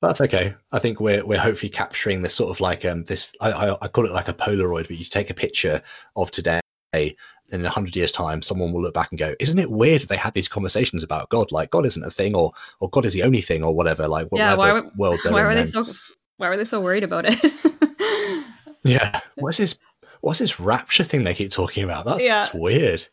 that's 0.00 0.20
okay. 0.20 0.54
I 0.70 0.78
think 0.78 1.00
we're 1.00 1.24
we're 1.24 1.40
hopefully 1.40 1.70
capturing 1.70 2.22
this 2.22 2.34
sort 2.34 2.50
of 2.50 2.60
like 2.60 2.84
um 2.84 3.04
this 3.04 3.32
I, 3.40 3.50
I, 3.50 3.76
I 3.82 3.88
call 3.88 4.06
it 4.06 4.12
like 4.12 4.28
a 4.28 4.32
Polaroid, 4.34 4.86
but 4.86 4.96
you 4.96 5.04
take 5.04 5.30
a 5.30 5.34
picture 5.34 5.82
of 6.14 6.30
today 6.30 6.60
in 6.92 7.64
a 7.64 7.70
hundred 7.70 7.96
years 7.96 8.12
time, 8.12 8.42
someone 8.42 8.72
will 8.72 8.82
look 8.82 8.94
back 8.94 9.10
and 9.10 9.18
go, 9.18 9.34
"Isn't 9.40 9.58
it 9.58 9.70
weird 9.70 10.02
they 10.02 10.16
had 10.16 10.34
these 10.34 10.48
conversations 10.48 11.02
about 11.02 11.30
God? 11.30 11.50
Like 11.50 11.70
God 11.70 11.86
isn't 11.86 12.04
a 12.04 12.10
thing, 12.10 12.34
or 12.34 12.52
or 12.80 12.88
God 12.90 13.06
is 13.06 13.14
the 13.14 13.24
only 13.24 13.40
thing, 13.40 13.64
or 13.64 13.74
whatever. 13.74 14.06
Like 14.06 14.28
whatever 14.28 14.62
yeah, 14.62 14.82
why, 14.82 14.90
world 14.96 15.20
why 15.24 15.42
were 15.42 15.54
they 15.54 15.66
so 15.66 15.92
why 16.36 16.48
were 16.48 16.56
they 16.56 16.64
so 16.64 16.80
worried 16.80 17.04
about 17.04 17.24
it? 17.26 18.44
yeah, 18.84 19.20
what's 19.36 19.58
this 19.58 19.78
what's 20.20 20.38
this 20.38 20.60
rapture 20.60 21.04
thing 21.04 21.24
they 21.24 21.34
keep 21.34 21.50
talking 21.50 21.84
about? 21.84 22.04
That's, 22.04 22.22
yeah. 22.22 22.44
that's 22.44 22.54
weird. 22.54 23.06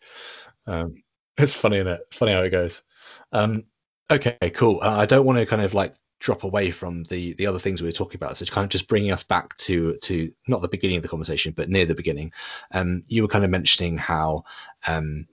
Um, 0.67 1.03
it's 1.37 1.53
funny, 1.53 1.77
isn't 1.77 1.91
it? 1.91 2.01
Funny 2.11 2.31
how 2.31 2.41
it 2.43 2.49
goes. 2.49 2.81
Um, 3.31 3.63
okay, 4.09 4.37
cool. 4.53 4.79
Uh, 4.81 4.97
I 4.97 5.05
don't 5.05 5.25
want 5.25 5.39
to 5.39 5.45
kind 5.45 5.61
of 5.61 5.73
like 5.73 5.95
drop 6.19 6.43
away 6.43 6.71
from 6.71 7.03
the 7.03 7.33
the 7.33 7.47
other 7.47 7.59
things 7.59 7.81
we 7.81 7.87
were 7.87 7.93
talking 7.93 8.17
about. 8.17 8.37
So 8.37 8.45
kind 8.45 8.65
of 8.65 8.71
just 8.71 8.87
bringing 8.87 9.11
us 9.11 9.23
back 9.23 9.55
to 9.57 9.97
to 10.03 10.31
not 10.47 10.61
the 10.61 10.67
beginning 10.67 10.97
of 10.97 11.03
the 11.03 11.09
conversation, 11.09 11.53
but 11.55 11.69
near 11.69 11.85
the 11.85 11.95
beginning. 11.95 12.31
Um, 12.71 13.03
you 13.07 13.21
were 13.21 13.27
kind 13.27 13.45
of 13.45 13.51
mentioning 13.51 13.97
how 13.97 14.45
um, 14.87 15.27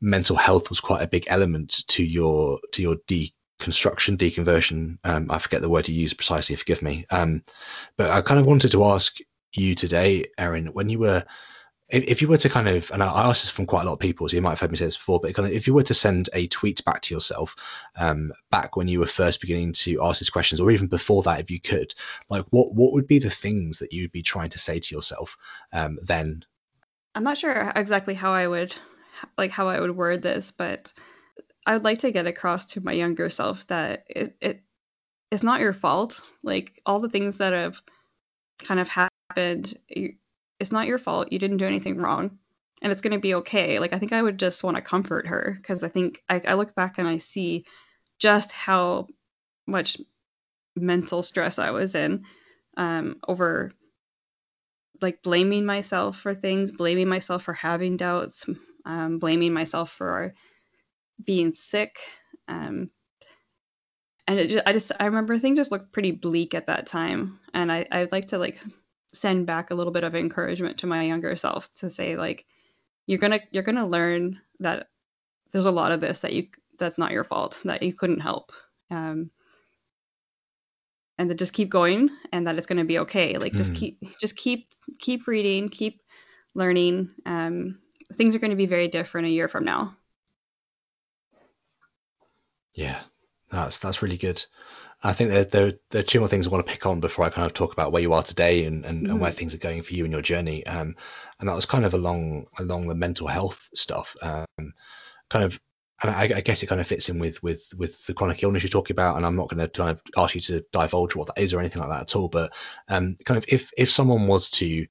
mental 0.00 0.36
health 0.36 0.70
was 0.70 0.80
quite 0.80 1.02
a 1.02 1.08
big 1.08 1.24
element 1.28 1.86
to 1.88 2.04
your 2.04 2.60
to 2.72 2.82
your 2.82 2.96
deconstruction, 3.08 4.16
deconversion. 4.16 4.98
Um, 5.04 5.30
I 5.30 5.38
forget 5.38 5.60
the 5.60 5.68
word 5.68 5.88
you 5.88 5.94
used 5.94 6.16
precisely. 6.16 6.56
Forgive 6.56 6.82
me. 6.82 7.06
Um, 7.10 7.42
but 7.96 8.10
I 8.10 8.22
kind 8.22 8.40
of 8.40 8.46
wanted 8.46 8.72
to 8.72 8.84
ask 8.84 9.18
you 9.52 9.74
today, 9.74 10.26
Erin, 10.36 10.66
when 10.68 10.88
you 10.88 10.98
were 10.98 11.24
if, 11.88 12.04
if 12.04 12.22
you 12.22 12.28
were 12.28 12.36
to 12.38 12.48
kind 12.48 12.68
of, 12.68 12.90
and 12.90 13.02
I 13.02 13.28
asked 13.28 13.42
this 13.42 13.50
from 13.50 13.66
quite 13.66 13.82
a 13.82 13.86
lot 13.86 13.94
of 13.94 13.98
people, 13.98 14.28
so 14.28 14.36
you 14.36 14.42
might 14.42 14.50
have 14.50 14.60
heard 14.60 14.70
me 14.70 14.76
say 14.76 14.84
this 14.84 14.96
before, 14.96 15.20
but 15.20 15.34
kind 15.34 15.48
of 15.48 15.54
if 15.54 15.66
you 15.66 15.74
were 15.74 15.84
to 15.84 15.94
send 15.94 16.28
a 16.32 16.46
tweet 16.46 16.84
back 16.84 17.02
to 17.02 17.14
yourself, 17.14 17.56
um, 17.96 18.32
back 18.50 18.76
when 18.76 18.88
you 18.88 19.00
were 19.00 19.06
first 19.06 19.40
beginning 19.40 19.72
to 19.72 20.04
ask 20.04 20.20
these 20.20 20.30
questions, 20.30 20.60
or 20.60 20.70
even 20.70 20.86
before 20.86 21.22
that, 21.22 21.40
if 21.40 21.50
you 21.50 21.60
could, 21.60 21.94
like 22.28 22.44
what 22.50 22.74
what 22.74 22.92
would 22.92 23.06
be 23.06 23.18
the 23.18 23.30
things 23.30 23.78
that 23.78 23.92
you'd 23.92 24.12
be 24.12 24.22
trying 24.22 24.50
to 24.50 24.58
say 24.58 24.78
to 24.78 24.94
yourself 24.94 25.36
um, 25.72 25.98
then? 26.02 26.44
I'm 27.14 27.24
not 27.24 27.38
sure 27.38 27.72
exactly 27.74 28.14
how 28.14 28.32
I 28.32 28.46
would, 28.46 28.74
like 29.38 29.50
how 29.50 29.68
I 29.68 29.80
would 29.80 29.96
word 29.96 30.22
this, 30.22 30.50
but 30.50 30.92
I 31.66 31.72
would 31.72 31.84
like 31.84 32.00
to 32.00 32.12
get 32.12 32.26
across 32.26 32.66
to 32.66 32.82
my 32.82 32.92
younger 32.92 33.30
self 33.30 33.66
that 33.68 34.04
it, 34.08 34.36
it 34.40 34.62
it's 35.30 35.42
not 35.42 35.60
your 35.60 35.72
fault. 35.72 36.20
Like 36.42 36.80
all 36.84 37.00
the 37.00 37.08
things 37.08 37.38
that 37.38 37.54
have 37.54 37.80
kind 38.58 38.78
of 38.78 38.88
happened 38.88 39.07
it's 39.36 40.72
not 40.72 40.86
your 40.86 40.98
fault. 40.98 41.32
You 41.32 41.38
didn't 41.38 41.58
do 41.58 41.66
anything 41.66 41.98
wrong. 41.98 42.38
And 42.80 42.92
it's 42.92 43.00
going 43.00 43.12
to 43.12 43.18
be 43.18 43.34
okay. 43.36 43.80
Like, 43.80 43.92
I 43.92 43.98
think 43.98 44.12
I 44.12 44.22
would 44.22 44.38
just 44.38 44.62
want 44.62 44.76
to 44.76 44.82
comfort 44.82 45.26
her 45.26 45.56
because 45.56 45.82
I 45.82 45.88
think 45.88 46.22
I, 46.28 46.40
I 46.46 46.54
look 46.54 46.74
back 46.74 46.98
and 46.98 47.08
I 47.08 47.18
see 47.18 47.64
just 48.20 48.52
how 48.52 49.08
much 49.66 49.98
mental 50.76 51.22
stress 51.22 51.58
I 51.58 51.70
was 51.70 51.94
in 51.94 52.24
um, 52.76 53.16
over 53.26 53.72
like 55.00 55.22
blaming 55.22 55.66
myself 55.66 56.18
for 56.18 56.34
things, 56.34 56.72
blaming 56.72 57.08
myself 57.08 57.44
for 57.44 57.52
having 57.52 57.96
doubts, 57.96 58.46
um, 58.84 59.18
blaming 59.18 59.52
myself 59.52 59.90
for 59.90 60.34
being 61.24 61.54
sick. 61.54 61.98
Um, 62.46 62.90
and 64.26 64.38
it 64.38 64.50
just, 64.50 64.66
I 64.66 64.72
just, 64.72 64.92
I 64.98 65.06
remember 65.06 65.38
things 65.38 65.58
just 65.58 65.72
looked 65.72 65.92
pretty 65.92 66.12
bleak 66.12 66.54
at 66.54 66.66
that 66.66 66.86
time. 66.86 67.40
And 67.54 67.70
I, 67.72 67.86
I'd 67.90 68.12
like 68.12 68.28
to 68.28 68.38
like 68.38 68.60
send 69.14 69.46
back 69.46 69.70
a 69.70 69.74
little 69.74 69.92
bit 69.92 70.04
of 70.04 70.14
encouragement 70.14 70.78
to 70.78 70.86
my 70.86 71.02
younger 71.04 71.34
self 71.36 71.72
to 71.74 71.88
say 71.88 72.16
like 72.16 72.44
you're 73.06 73.18
gonna 73.18 73.40
you're 73.50 73.62
gonna 73.62 73.86
learn 73.86 74.40
that 74.60 74.88
there's 75.52 75.66
a 75.66 75.70
lot 75.70 75.92
of 75.92 76.00
this 76.00 76.20
that 76.20 76.32
you 76.32 76.48
that's 76.78 76.98
not 76.98 77.12
your 77.12 77.24
fault 77.24 77.60
that 77.64 77.82
you 77.82 77.92
couldn't 77.92 78.20
help. 78.20 78.52
Um, 78.90 79.30
and 81.18 81.28
to 81.28 81.34
just 81.34 81.52
keep 81.52 81.68
going 81.68 82.10
and 82.32 82.46
that 82.46 82.56
it's 82.56 82.66
going 82.66 82.78
to 82.78 82.84
be 82.84 83.00
okay. 83.00 83.36
Like 83.38 83.54
just 83.54 83.72
mm. 83.72 83.76
keep 83.76 84.18
just 84.20 84.36
keep 84.36 84.68
keep 85.00 85.26
reading 85.26 85.68
keep 85.68 86.00
learning. 86.54 87.10
Um, 87.26 87.78
things 88.14 88.34
are 88.34 88.38
going 88.38 88.52
to 88.52 88.56
be 88.56 88.66
very 88.66 88.88
different 88.88 89.26
a 89.26 89.30
year 89.30 89.48
from 89.48 89.64
now. 89.64 89.96
Yeah. 92.74 93.00
That's 93.50 93.78
that's 93.78 94.02
really 94.02 94.16
good 94.16 94.44
I 95.02 95.12
think 95.12 95.30
there, 95.30 95.44
there, 95.44 95.72
there, 95.90 96.00
are 96.00 96.04
two 96.04 96.18
more 96.18 96.28
things 96.28 96.46
I 96.46 96.50
want 96.50 96.66
to 96.66 96.72
pick 96.72 96.84
on 96.84 96.98
before 96.98 97.24
I 97.24 97.30
kind 97.30 97.46
of 97.46 97.54
talk 97.54 97.72
about 97.72 97.92
where 97.92 98.02
you 98.02 98.12
are 98.14 98.22
today 98.22 98.64
and, 98.64 98.84
and, 98.84 99.06
mm. 99.06 99.10
and 99.10 99.20
where 99.20 99.30
mm. 99.30 99.34
things 99.34 99.54
are 99.54 99.58
going 99.58 99.82
for 99.82 99.94
you 99.94 100.04
in 100.04 100.10
your 100.10 100.22
journey. 100.22 100.66
Um, 100.66 100.96
and 101.38 101.48
that 101.48 101.54
was 101.54 101.66
kind 101.66 101.84
of 101.84 101.94
along 101.94 102.46
along 102.58 102.88
the 102.88 102.96
mental 102.96 103.28
health 103.28 103.70
stuff. 103.74 104.16
Um, 104.20 104.46
kind 105.30 105.44
of, 105.44 105.60
and 106.02 106.10
I, 106.10 106.22
I, 106.36 106.40
guess 106.40 106.62
it 106.62 106.66
kind 106.66 106.80
of 106.80 106.86
fits 106.86 107.08
in 107.08 107.20
with 107.20 107.40
with 107.42 107.72
with 107.76 108.04
the 108.06 108.14
chronic 108.14 108.42
illness 108.42 108.64
you're 108.64 108.70
talking 108.70 108.94
about. 108.94 109.16
And 109.16 109.24
I'm 109.24 109.36
not 109.36 109.48
going 109.48 109.60
to 109.60 109.68
kind 109.68 109.90
of 109.90 110.02
ask 110.16 110.34
you 110.34 110.40
to 110.42 110.64
divulge 110.72 111.14
what 111.14 111.28
that 111.28 111.38
is 111.40 111.54
or 111.54 111.60
anything 111.60 111.80
like 111.80 111.90
that 111.90 112.02
at 112.02 112.16
all. 112.16 112.28
But 112.28 112.52
um, 112.88 113.16
kind 113.24 113.38
of, 113.38 113.44
if 113.48 113.70
if 113.76 113.90
someone 113.90 114.26
was 114.26 114.50
to 114.52 114.86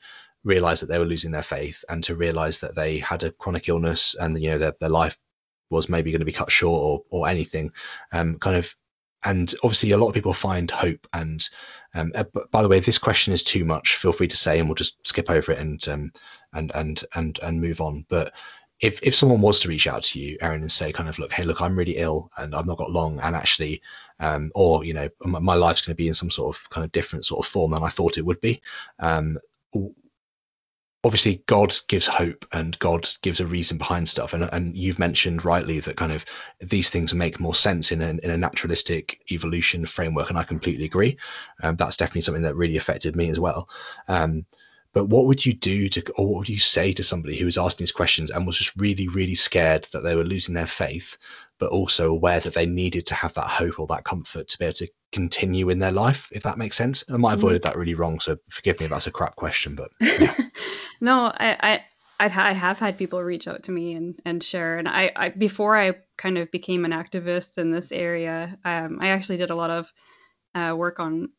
realize 0.45 0.79
that 0.79 0.85
they 0.87 0.99
were 0.99 1.05
losing 1.05 1.31
their 1.31 1.43
faith 1.43 1.83
and 1.89 2.01
to 2.05 2.15
realize 2.15 2.59
that 2.59 2.75
they 2.75 2.99
had 2.99 3.23
a 3.23 3.31
chronic 3.31 3.67
illness 3.67 4.15
and 4.17 4.41
you 4.41 4.51
know 4.51 4.57
their, 4.57 4.73
their 4.79 4.89
life 4.89 5.17
was 5.69 5.89
maybe 5.89 6.11
going 6.11 6.21
to 6.21 6.25
be 6.25 6.31
cut 6.31 6.49
short 6.49 6.81
or, 6.81 7.03
or 7.09 7.27
anything 7.27 7.71
um, 8.13 8.39
kind 8.39 8.55
of 8.55 8.73
and 9.23 9.53
obviously 9.63 9.91
a 9.91 9.97
lot 9.97 10.07
of 10.07 10.13
people 10.13 10.33
find 10.33 10.69
hope 10.69 11.07
and 11.13 11.49
um, 11.93 12.11
uh, 12.13 12.23
by 12.51 12.61
the 12.61 12.67
way 12.67 12.77
if 12.77 12.85
this 12.85 12.97
question 12.97 13.33
is 13.33 13.43
too 13.43 13.65
much 13.65 13.95
feel 13.95 14.11
free 14.13 14.27
to 14.27 14.37
say 14.37 14.59
and 14.59 14.67
we'll 14.67 14.75
just 14.75 15.05
skip 15.07 15.29
over 15.29 15.51
it 15.51 15.59
and 15.59 15.87
um, 15.87 16.11
and 16.53 16.71
and 16.73 17.03
and 17.13 17.39
and 17.41 17.61
move 17.61 17.81
on. 17.81 18.05
But 18.07 18.33
if 18.79 18.99
if 19.01 19.15
someone 19.15 19.41
was 19.41 19.61
to 19.61 19.69
reach 19.69 19.87
out 19.87 20.03
to 20.03 20.19
you 20.19 20.37
erin 20.39 20.61
and 20.61 20.71
say 20.71 20.91
kind 20.91 21.09
of 21.09 21.17
look 21.17 21.31
hey 21.31 21.43
look 21.43 21.61
I'm 21.61 21.77
really 21.77 21.97
ill 21.97 22.31
and 22.37 22.53
I've 22.53 22.67
not 22.67 22.77
got 22.77 22.91
long 22.91 23.19
and 23.19 23.35
actually 23.35 23.81
um, 24.19 24.51
or 24.53 24.83
you 24.83 24.93
know 24.93 25.09
my, 25.23 25.39
my 25.39 25.55
life's 25.55 25.81
going 25.81 25.93
to 25.93 25.97
be 25.97 26.07
in 26.07 26.13
some 26.13 26.29
sort 26.29 26.55
of 26.55 26.69
kind 26.69 26.85
of 26.85 26.91
different 26.91 27.25
sort 27.25 27.45
of 27.45 27.51
form 27.51 27.71
than 27.71 27.83
I 27.83 27.89
thought 27.89 28.17
it 28.17 28.25
would 28.25 28.41
be 28.41 28.61
um, 28.99 29.39
obviously 31.07 31.41
God 31.45 31.73
gives 31.87 32.05
hope 32.05 32.45
and 32.51 32.77
God 32.79 33.07
gives 33.21 33.39
a 33.39 33.45
reason 33.45 33.77
behind 33.77 34.09
stuff. 34.09 34.33
And, 34.33 34.43
and 34.43 34.75
you've 34.75 34.99
mentioned 34.99 35.45
rightly 35.45 35.79
that 35.79 35.95
kind 35.95 36.11
of 36.11 36.25
these 36.59 36.89
things 36.89 37.13
make 37.13 37.39
more 37.39 37.55
sense 37.55 37.93
in 37.93 38.01
a, 38.01 38.09
in 38.09 38.29
a 38.29 38.35
naturalistic 38.35 39.21
evolution 39.31 39.85
framework. 39.85 40.29
And 40.29 40.37
I 40.37 40.43
completely 40.43 40.83
agree. 40.83 41.17
Um, 41.63 41.77
that's 41.77 41.95
definitely 41.95 42.21
something 42.21 42.43
that 42.43 42.57
really 42.57 42.75
affected 42.75 43.15
me 43.15 43.29
as 43.29 43.39
well. 43.39 43.69
Um, 44.09 44.45
but 44.91 45.05
what 45.05 45.27
would 45.27 45.45
you 45.45 45.53
do 45.53 45.87
to, 45.89 46.11
or 46.13 46.27
what 46.27 46.39
would 46.39 46.49
you 46.49 46.59
say 46.59 46.91
to 46.93 47.03
somebody 47.03 47.37
who 47.37 47.45
was 47.45 47.57
asking 47.57 47.83
these 47.83 47.91
questions 47.91 48.29
and 48.29 48.45
was 48.45 48.57
just 48.57 48.73
really, 48.77 49.07
really 49.07 49.35
scared 49.35 49.87
that 49.93 50.01
they 50.01 50.15
were 50.15 50.23
losing 50.23 50.55
their 50.55 50.67
faith, 50.67 51.17
but 51.59 51.69
also 51.69 52.09
aware 52.09 52.39
that 52.39 52.53
they 52.53 52.65
needed 52.65 53.05
to 53.05 53.15
have 53.15 53.33
that 53.35 53.47
hope 53.47 53.79
or 53.79 53.87
that 53.87 54.03
comfort 54.03 54.49
to 54.49 54.57
be 54.57 54.65
able 54.65 54.73
to 54.73 54.87
continue 55.11 55.69
in 55.69 55.79
their 55.79 55.91
life, 55.91 56.29
if 56.31 56.43
that 56.43 56.57
makes 56.57 56.75
sense? 56.75 57.03
I 57.09 57.17
might 57.17 57.31
have 57.31 57.43
worded 57.43 57.63
that 57.63 57.77
really 57.77 57.93
wrong, 57.93 58.19
so 58.19 58.37
forgive 58.49 58.79
me 58.79 58.85
if 58.85 58.91
that's 58.91 59.07
a 59.07 59.11
crap 59.11 59.35
question, 59.35 59.75
but 59.75 59.91
yeah. 60.01 60.35
No, 60.99 61.25
I, 61.25 61.83
I 62.19 62.29
I 62.29 62.53
have 62.53 62.79
had 62.79 62.97
people 62.97 63.21
reach 63.21 63.47
out 63.47 63.63
to 63.63 63.71
me 63.71 63.93
and 63.93 64.19
and 64.25 64.43
share, 64.43 64.77
and 64.77 64.87
I, 64.87 65.11
I 65.15 65.29
before 65.29 65.77
I 65.77 65.93
kind 66.17 66.37
of 66.37 66.51
became 66.51 66.85
an 66.85 66.91
activist 66.91 67.57
in 67.57 67.71
this 67.71 67.91
area, 67.91 68.57
um, 68.65 68.97
I 69.01 69.09
actually 69.09 69.37
did 69.37 69.51
a 69.51 69.55
lot 69.55 69.69
of 69.69 69.91
uh, 70.55 70.75
work 70.75 70.99
on 70.99 71.29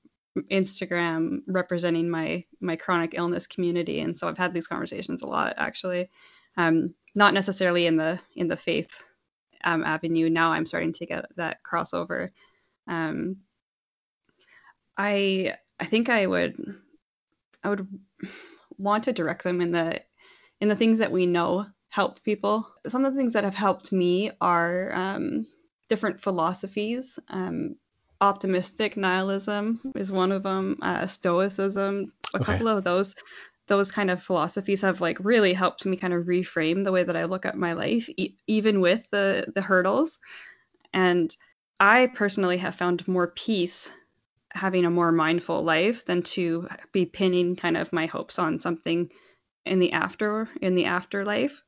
Instagram 0.51 1.41
representing 1.47 2.09
my 2.09 2.45
my 2.61 2.77
chronic 2.77 3.15
illness 3.15 3.47
community, 3.47 4.01
and 4.01 4.17
so 4.17 4.29
I've 4.29 4.39
had 4.39 4.55
these 4.55 4.69
conversations 4.69 5.23
a 5.23 5.27
lot 5.27 5.55
actually, 5.57 6.11
um, 6.57 6.95
not 7.15 7.35
necessarily 7.35 7.87
in 7.87 7.97
the 7.97 8.21
in 8.37 8.49
the 8.49 8.57
faith 8.57 8.91
um, 9.65 9.85
avenue. 9.85 10.31
Now 10.31 10.53
I'm 10.53 10.67
starting 10.67 10.93
to 10.95 11.07
get 11.07 11.25
that 11.37 11.59
crossover. 11.65 12.31
Um, 12.87 13.39
I 14.97 15.57
I 15.81 15.85
think 15.87 16.09
I 16.09 16.27
would 16.27 16.57
I 17.65 17.71
would 17.71 17.87
want 18.79 19.05
to 19.05 19.13
direct 19.13 19.45
them 19.45 19.61
in 19.61 19.73
the 19.73 20.01
in 20.61 20.69
the 20.69 20.77
things 20.77 20.99
that 20.99 21.13
we 21.13 21.27
know 21.27 21.67
help 21.89 22.23
people. 22.23 22.67
Some 22.87 23.05
of 23.05 23.15
the 23.15 23.19
things 23.19 23.33
that 23.35 23.45
have 23.45 23.55
helped 23.55 23.93
me 23.93 24.31
are 24.41 24.93
um, 24.95 25.47
different 25.89 26.21
philosophies. 26.21 27.19
Um, 27.29 27.77
optimistic 28.21 28.97
nihilism 28.97 29.81
is 29.95 30.11
one 30.11 30.33
of 30.33 30.43
them. 30.43 30.79
Uh, 30.83 31.07
stoicism, 31.07 32.13
a 32.35 32.39
okay. 32.39 32.53
couple 32.53 32.69
of 32.69 32.85
those 32.85 33.15
those 33.69 33.93
kind 33.93 34.11
of 34.11 34.23
philosophies 34.23 34.81
have 34.81 35.03
like 35.03 35.19
really 35.21 35.53
helped 35.53 35.85
me 35.85 35.97
kind 35.97 36.15
of 36.15 36.25
reframe 36.25 36.85
the 36.85 36.93
way 36.93 37.05
that 37.05 37.17
I 37.17 37.25
look 37.25 37.45
at 37.45 37.57
my 37.57 37.75
life, 37.75 38.09
e- 38.17 38.35
even 38.47 38.81
with 38.81 39.07
the 39.11 39.47
the 39.55 39.63
hurdles. 39.63 40.19
And 40.93 41.35
I 41.79 42.07
personally 42.07 42.59
have 42.59 42.75
found 42.75 43.07
more 43.07 43.29
peace 43.29 43.91
having 44.51 44.85
a 44.85 44.91
more 44.91 45.13
mindful 45.13 45.63
life 45.63 46.05
than 46.05 46.23
to 46.23 46.69
be 46.93 47.05
pinning 47.05 47.57
kind 47.57 47.77
of 47.77 47.93
my 47.93 48.07
hopes 48.07 48.39
on 48.39 48.61
something 48.61 49.11
in 49.67 49.79
the 49.79 49.93
after 49.93 50.49
in 50.61 50.75
the 50.75 50.87
afterlife. 50.87 51.63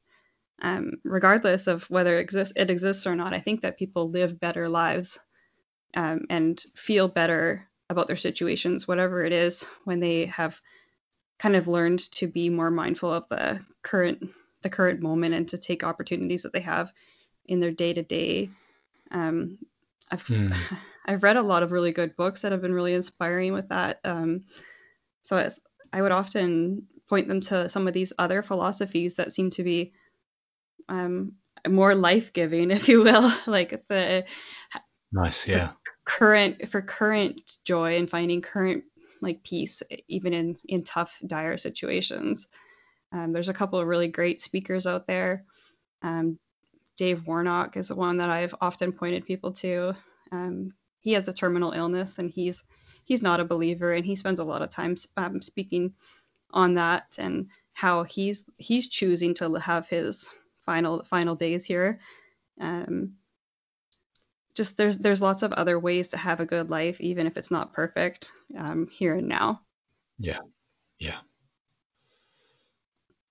Um, 0.62 0.92
regardless 1.04 1.66
of 1.66 1.84
whether 1.84 2.18
it 2.18 2.22
exists, 2.22 2.52
it 2.54 2.70
exists 2.70 3.06
or 3.06 3.16
not, 3.16 3.32
I 3.32 3.38
think 3.38 3.62
that 3.62 3.78
people 3.78 4.10
live 4.10 4.38
better 4.38 4.68
lives 4.68 5.18
um, 5.96 6.26
and 6.28 6.62
feel 6.74 7.08
better 7.08 7.66
about 7.88 8.06
their 8.06 8.16
situations, 8.16 8.86
whatever 8.86 9.24
it 9.24 9.32
is, 9.32 9.64
when 9.84 10.00
they 10.00 10.26
have 10.26 10.60
kind 11.38 11.56
of 11.56 11.66
learned 11.66 12.00
to 12.12 12.26
be 12.26 12.50
more 12.50 12.70
mindful 12.70 13.10
of 13.12 13.28
the 13.30 13.64
current 13.82 14.30
the 14.62 14.70
current 14.70 15.00
moment 15.00 15.34
and 15.34 15.48
to 15.48 15.58
take 15.58 15.82
opportunities 15.82 16.42
that 16.42 16.52
they 16.52 16.60
have 16.60 16.92
in 17.46 17.60
their 17.60 17.70
day 17.70 17.94
to 17.94 18.02
day. 18.02 18.50
I've 20.10 20.24
mm. 20.24 20.54
I've 21.06 21.22
read 21.22 21.36
a 21.36 21.42
lot 21.42 21.62
of 21.62 21.72
really 21.72 21.92
good 21.92 22.16
books 22.16 22.42
that 22.42 22.52
have 22.52 22.62
been 22.62 22.74
really 22.74 22.94
inspiring 22.94 23.52
with 23.52 23.68
that. 23.68 24.00
Um, 24.04 24.44
so 25.22 25.48
I 25.92 26.02
would 26.02 26.12
often 26.12 26.86
point 27.08 27.28
them 27.28 27.40
to 27.40 27.68
some 27.68 27.88
of 27.88 27.94
these 27.94 28.12
other 28.18 28.42
philosophies 28.42 29.14
that 29.14 29.32
seem 29.32 29.50
to 29.50 29.62
be 29.62 29.92
um, 30.88 31.32
more 31.68 31.94
life 31.94 32.32
giving, 32.32 32.70
if 32.70 32.88
you 32.88 33.02
will, 33.02 33.32
like 33.46 33.82
the 33.88 34.24
nice, 35.12 35.46
yeah, 35.46 35.72
current 36.04 36.68
for 36.68 36.82
current 36.82 37.40
joy 37.64 37.96
and 37.96 38.08
finding 38.08 38.40
current 38.40 38.84
like 39.22 39.42
peace 39.42 39.82
even 40.08 40.32
in 40.32 40.56
in 40.66 40.84
tough 40.84 41.20
dire 41.26 41.58
situations. 41.58 42.48
Um, 43.12 43.32
there's 43.32 43.48
a 43.48 43.54
couple 43.54 43.78
of 43.78 43.86
really 43.86 44.08
great 44.08 44.40
speakers 44.40 44.86
out 44.86 45.06
there. 45.06 45.44
Um, 46.02 46.38
dave 46.96 47.26
warnock 47.26 47.76
is 47.76 47.92
one 47.92 48.18
that 48.18 48.28
i've 48.28 48.54
often 48.60 48.92
pointed 48.92 49.24
people 49.26 49.52
to. 49.52 49.94
Um, 50.32 50.72
he 51.00 51.12
has 51.12 51.28
a 51.28 51.32
terminal 51.32 51.72
illness 51.72 52.18
and 52.18 52.30
he's 52.30 52.62
he's 53.04 53.22
not 53.22 53.40
a 53.40 53.44
believer 53.44 53.92
and 53.92 54.04
he 54.04 54.16
spends 54.16 54.40
a 54.40 54.44
lot 54.44 54.62
of 54.62 54.70
time 54.70 54.96
um, 55.16 55.42
speaking 55.42 55.94
on 56.52 56.74
that 56.74 57.06
and 57.18 57.48
how 57.72 58.04
he's 58.04 58.44
he's 58.56 58.88
choosing 58.88 59.34
to 59.34 59.54
have 59.54 59.86
his 59.88 60.30
final 60.64 61.04
final 61.04 61.34
days 61.34 61.64
here 61.64 62.00
um, 62.60 63.14
just 64.54 64.76
there's 64.76 64.98
there's 64.98 65.22
lots 65.22 65.42
of 65.42 65.52
other 65.52 65.78
ways 65.78 66.08
to 66.08 66.16
have 66.16 66.40
a 66.40 66.46
good 66.46 66.70
life, 66.70 67.00
even 67.00 67.26
if 67.26 67.36
it's 67.36 67.50
not 67.50 67.72
perfect 67.72 68.30
um, 68.56 68.88
here 68.90 69.14
and 69.14 69.28
now. 69.28 69.60
Yeah, 70.18 70.40
yeah. 70.98 71.18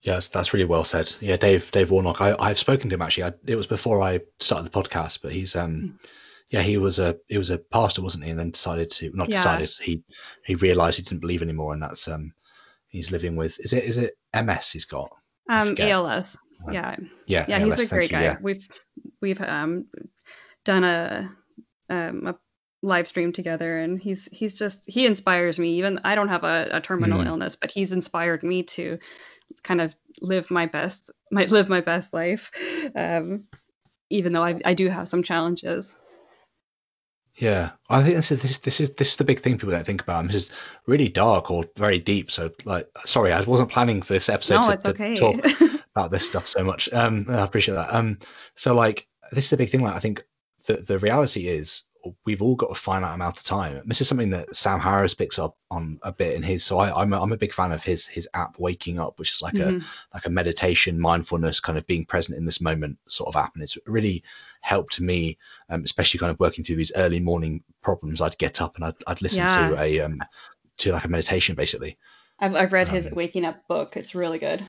Yes, 0.01 0.30
that's 0.30 0.53
really 0.53 0.65
well 0.65 0.86
said. 0.86 1.13
Yeah, 1.20 1.36
Dave 1.36 1.72
Dave 1.72 1.91
Warnock. 1.91 2.22
I, 2.22 2.36
I've 2.39 2.57
spoken 2.57 2.89
to 2.89 2.95
him 2.95 3.01
actually. 3.01 3.26
I, 3.26 3.34
it 3.45 3.55
was 3.55 3.67
before 3.67 4.01
I 4.01 4.22
started 4.39 4.72
the 4.72 4.82
podcast, 4.82 5.20
but 5.22 5.32
he's 5.32 5.55
um, 5.55 5.72
mm. 5.72 6.09
Yeah, 6.50 6.62
he 6.62 6.78
was 6.78 7.00
a 7.00 7.18
he 7.28 7.38
was 7.38 7.50
a 7.50 7.58
pastor, 7.58 8.02
wasn't 8.02 8.24
he? 8.24 8.32
And 8.32 8.39
then 8.39 8.52
decided 8.52 8.89
to 8.91 9.12
not 9.14 9.30
yeah. 9.30 9.38
decided 9.38 9.70
he 9.70 10.04
he 10.43 10.56
realised 10.56 10.97
he 10.97 11.04
didn't 11.04 11.22
believe 11.22 11.43
anymore, 11.43 11.74
and 11.74 11.82
that's 11.82 12.08
um, 12.08 12.34
he's 12.88 13.12
living 13.12 13.36
with 13.36 13.60
is 13.60 13.74
it 13.74 13.84
is 13.84 13.97
it 13.97 14.18
MS 14.34 14.72
he's 14.72 14.86
got? 14.86 15.12
Um, 15.47 15.76
ALS. 15.80 16.38
Uh, 16.68 16.72
yeah. 16.72 16.95
Yeah. 17.26 17.45
Yeah, 17.47 17.60
ALS, 17.60 17.78
he's 17.78 17.91
a 17.91 17.95
great 17.95 18.12
you, 18.12 18.18
guy. 18.18 18.24
Yeah. 18.24 18.38
We've 18.41 18.68
we've 19.22 19.41
um 19.41 19.86
done 20.66 20.84
a 20.84 21.32
um, 21.89 22.28
a 22.28 22.36
live 22.82 23.08
stream 23.08 23.34
together 23.34 23.78
and 23.78 24.00
he's 24.00 24.30
he's 24.32 24.54
just 24.54 24.82
he 24.86 25.06
inspires 25.06 25.60
me 25.60 25.80
even 25.80 26.00
i 26.06 26.16
don't 26.16 26.30
have 26.30 26.45
a, 26.45 26.70
a 26.72 26.80
terminal 26.80 27.20
mm. 27.20 27.28
illness 27.28 27.58
but 27.58 27.72
he's 27.72 27.91
inspired 27.91 28.41
me 28.41 28.64
to 28.64 28.97
kind 29.64 29.82
of 29.82 29.93
live 30.22 30.50
my 30.50 30.66
best 30.66 31.12
might 31.32 31.52
live 31.52 31.68
my 31.68 31.82
best 31.82 32.14
life 32.14 32.52
um, 32.95 33.43
even 34.10 34.32
though 34.32 34.43
I, 34.43 34.60
I 34.64 34.74
do 34.76 34.88
have 34.88 35.10
some 35.10 35.24
challenges 35.24 35.95
yeah 37.36 37.72
i 37.90 38.04
think 38.04 38.16
this 38.16 38.32
is 38.32 38.42
this, 38.42 38.58
this 38.60 38.82
is 38.82 38.92
this 38.92 39.12
is 39.12 39.16
the 39.16 39.24
big 39.24 39.40
thing 39.40 39.54
people 39.54 39.72
don't 39.72 39.86
think 39.86 40.02
about 40.02 40.26
this 40.26 40.36
is 40.36 40.52
really 40.86 41.10
dark 41.10 41.52
or 41.52 41.66
very 41.76 42.00
deep 42.00 42.32
so 42.32 42.52
like 42.66 42.88
sorry 43.06 43.32
i 43.32 43.42
wasn't 43.42 43.70
planning 43.70 44.02
for 44.02 44.14
this 44.14 44.30
episode 44.30 44.62
no, 44.62 44.76
to, 44.76 44.90
okay. 44.90 45.16
to 45.16 45.20
talk 45.20 45.82
about 45.96 46.12
this 46.12 46.26
stuff 46.26 46.48
so 46.48 46.64
much 46.64 46.92
um 46.94 47.26
i 47.30 47.42
appreciate 47.42 47.76
that 47.76 47.94
um 47.94 48.18
so 48.56 48.74
like 48.76 49.08
this 49.32 49.46
is 49.46 49.54
a 49.54 49.58
big 49.58 49.70
thing 49.70 49.82
like 49.82 49.96
i 49.96 50.00
think 50.00 50.24
the 50.66 50.74
the 50.74 51.00
reality 51.00 51.48
is 51.48 51.84
we've 52.26 52.41
all 52.41 52.56
got 52.56 52.72
a 52.72 52.76
finite 52.76 53.14
amount 53.14 53.39
of 53.39 53.45
time. 53.45 53.82
This 53.86 54.02
is 54.02 54.08
something 54.08 54.30
that 54.32 54.56
Sam 54.56 54.80
Harris 54.80 55.14
picks 55.14 55.39
up 55.39 55.58
on 55.70 56.00
a 56.02 56.12
bit 56.12 56.36
in 56.36 56.43
his. 56.43 56.64
So 56.64 56.78
I, 56.78 57.02
am 57.02 57.14
a, 57.14 57.22
I'm 57.22 57.32
a 57.32 57.38
big 57.38 57.54
fan 57.54 57.72
of 57.72 57.84
his 57.84 58.08
his 58.08 58.30
app 58.34 58.58
Waking 58.58 59.00
Up, 59.00 59.20
which 59.20 59.32
is 59.32 59.41
like 59.41 59.54
mm-hmm. 59.54 59.78
a 59.78 59.86
like 60.14 60.26
a 60.26 60.30
meditation, 60.30 61.00
mindfulness, 61.00 61.60
kind 61.60 61.78
of 61.78 61.86
being 61.88 62.06
present 62.06 62.38
in 62.38 62.45
this 62.45 62.62
moment 62.62 62.97
sort 63.08 63.28
of 63.28 63.36
app, 63.36 63.54
and 63.56 63.64
it's 63.64 63.78
really 63.86 64.24
helped 64.62 65.00
me, 65.00 65.38
um, 65.70 65.84
especially 65.84 66.20
kind 66.20 66.32
of 66.32 66.39
working 66.39 66.64
through 66.64 66.78
these 66.78 66.93
early 66.95 67.20
morning 67.20 67.64
problems. 67.82 68.22
I'd 68.22 68.38
get 68.38 68.62
up 68.62 68.76
and 68.76 68.86
I'd, 68.86 68.95
I'd 69.06 69.22
listen 69.22 69.39
yeah. 69.39 69.70
to 69.70 69.82
a 69.82 70.00
um 70.02 70.20
to 70.78 70.92
like 70.92 71.05
a 71.05 71.09
meditation 71.09 71.55
basically. 71.55 71.97
I've 72.39 72.55
I've 72.55 72.74
read 72.74 72.89
um, 72.89 72.96
his 72.96 73.12
Waking 73.12 73.46
Up 73.46 73.67
book. 73.67 73.97
It's 73.97 74.16
really 74.16 74.39
good. 74.39 74.66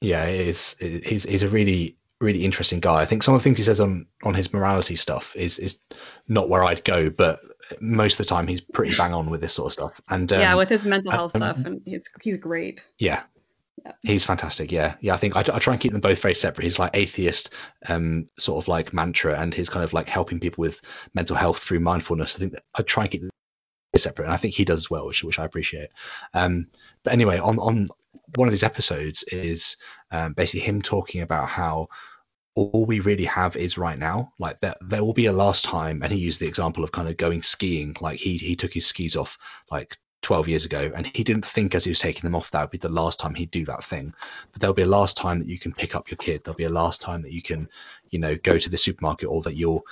Yeah, 0.00 0.24
it 0.24 0.48
is. 0.48 0.76
It, 0.80 1.04
he's 1.04 1.24
he's 1.24 1.42
a 1.42 1.48
really 1.48 1.96
really 2.24 2.44
interesting 2.44 2.80
guy. 2.80 2.96
I 3.00 3.04
think 3.04 3.22
some 3.22 3.34
of 3.34 3.40
the 3.40 3.44
things 3.44 3.58
he 3.58 3.64
says 3.64 3.80
on 3.80 4.06
on 4.24 4.34
his 4.34 4.52
morality 4.52 4.96
stuff 4.96 5.36
is 5.36 5.58
is 5.58 5.78
not 6.26 6.48
where 6.48 6.64
I'd 6.64 6.84
go, 6.84 7.10
but 7.10 7.40
most 7.80 8.18
of 8.18 8.26
the 8.26 8.34
time 8.34 8.46
he's 8.46 8.60
pretty 8.60 8.96
bang 8.96 9.14
on 9.14 9.30
with 9.30 9.40
this 9.40 9.52
sort 9.52 9.66
of 9.66 9.72
stuff. 9.72 10.00
And 10.08 10.32
um, 10.32 10.40
yeah, 10.40 10.54
with 10.54 10.68
his 10.68 10.84
mental 10.84 11.12
health 11.12 11.34
um, 11.36 11.40
stuff, 11.40 11.64
and 11.64 11.82
he's 11.84 12.04
he's 12.20 12.36
great. 12.36 12.80
Yeah. 12.98 13.22
yeah. 13.84 13.92
He's 14.02 14.24
fantastic. 14.24 14.72
Yeah, 14.72 14.96
yeah. 15.00 15.14
I 15.14 15.16
think 15.16 15.36
I, 15.36 15.40
I, 15.40 15.58
try 15.58 15.74
and 15.74 15.80
keep 15.80 15.92
them 15.92 16.00
both 16.00 16.20
very 16.20 16.34
separate. 16.34 16.64
He's 16.64 16.78
like 16.78 16.90
atheist, 16.94 17.50
um, 17.88 18.28
sort 18.38 18.64
of 18.64 18.68
like 18.68 18.92
mantra, 18.92 19.38
and 19.38 19.54
his 19.54 19.68
kind 19.68 19.84
of 19.84 19.92
like 19.92 20.08
helping 20.08 20.40
people 20.40 20.62
with 20.62 20.80
mental 21.14 21.36
health 21.36 21.58
through 21.58 21.80
mindfulness. 21.80 22.36
I 22.36 22.38
think 22.38 22.54
I 22.74 22.82
try 22.82 23.04
and 23.04 23.10
keep 23.10 23.20
them 23.22 23.30
separate, 23.96 24.26
and 24.26 24.34
I 24.34 24.38
think 24.38 24.54
he 24.54 24.64
does 24.64 24.80
as 24.80 24.90
well, 24.90 25.06
which 25.06 25.22
which 25.22 25.38
I 25.38 25.44
appreciate. 25.44 25.90
Um, 26.32 26.66
but 27.02 27.12
anyway, 27.12 27.38
on 27.38 27.58
on 27.58 27.86
one 28.36 28.48
of 28.48 28.52
these 28.52 28.62
episodes 28.62 29.22
is 29.24 29.76
um, 30.10 30.32
basically 30.32 30.60
him 30.60 30.82
talking 30.82 31.22
about 31.22 31.48
how 31.48 31.88
all 32.54 32.84
we 32.84 33.00
really 33.00 33.24
have 33.24 33.56
is 33.56 33.78
right 33.78 33.98
now. 33.98 34.32
Like 34.38 34.60
there, 34.60 34.76
there 34.80 35.04
will 35.04 35.12
be 35.12 35.26
a 35.26 35.32
last 35.32 35.64
time, 35.64 36.02
and 36.02 36.12
he 36.12 36.18
used 36.18 36.40
the 36.40 36.46
example 36.46 36.84
of 36.84 36.92
kind 36.92 37.08
of 37.08 37.16
going 37.16 37.42
skiing. 37.42 37.96
Like 38.00 38.18
he 38.18 38.36
he 38.36 38.54
took 38.54 38.72
his 38.72 38.86
skis 38.86 39.16
off 39.16 39.38
like 39.70 39.96
12 40.22 40.48
years 40.48 40.64
ago, 40.64 40.90
and 40.94 41.06
he 41.14 41.24
didn't 41.24 41.44
think 41.44 41.74
as 41.74 41.84
he 41.84 41.90
was 41.90 42.00
taking 42.00 42.22
them 42.22 42.34
off 42.34 42.50
that 42.50 42.62
would 42.62 42.70
be 42.70 42.78
the 42.78 42.88
last 42.88 43.18
time 43.18 43.34
he'd 43.34 43.50
do 43.50 43.64
that 43.64 43.84
thing. 43.84 44.14
But 44.52 44.60
there'll 44.60 44.74
be 44.74 44.82
a 44.82 44.86
last 44.86 45.16
time 45.16 45.38
that 45.40 45.48
you 45.48 45.58
can 45.58 45.72
pick 45.72 45.94
up 45.94 46.10
your 46.10 46.16
kid. 46.16 46.42
There'll 46.44 46.56
be 46.56 46.64
a 46.64 46.70
last 46.70 47.00
time 47.00 47.22
that 47.22 47.32
you 47.32 47.42
can, 47.42 47.68
you 48.10 48.18
know, 48.18 48.36
go 48.36 48.58
to 48.58 48.70
the 48.70 48.76
supermarket, 48.76 49.28
or 49.28 49.42
that 49.42 49.56
you'll 49.56 49.84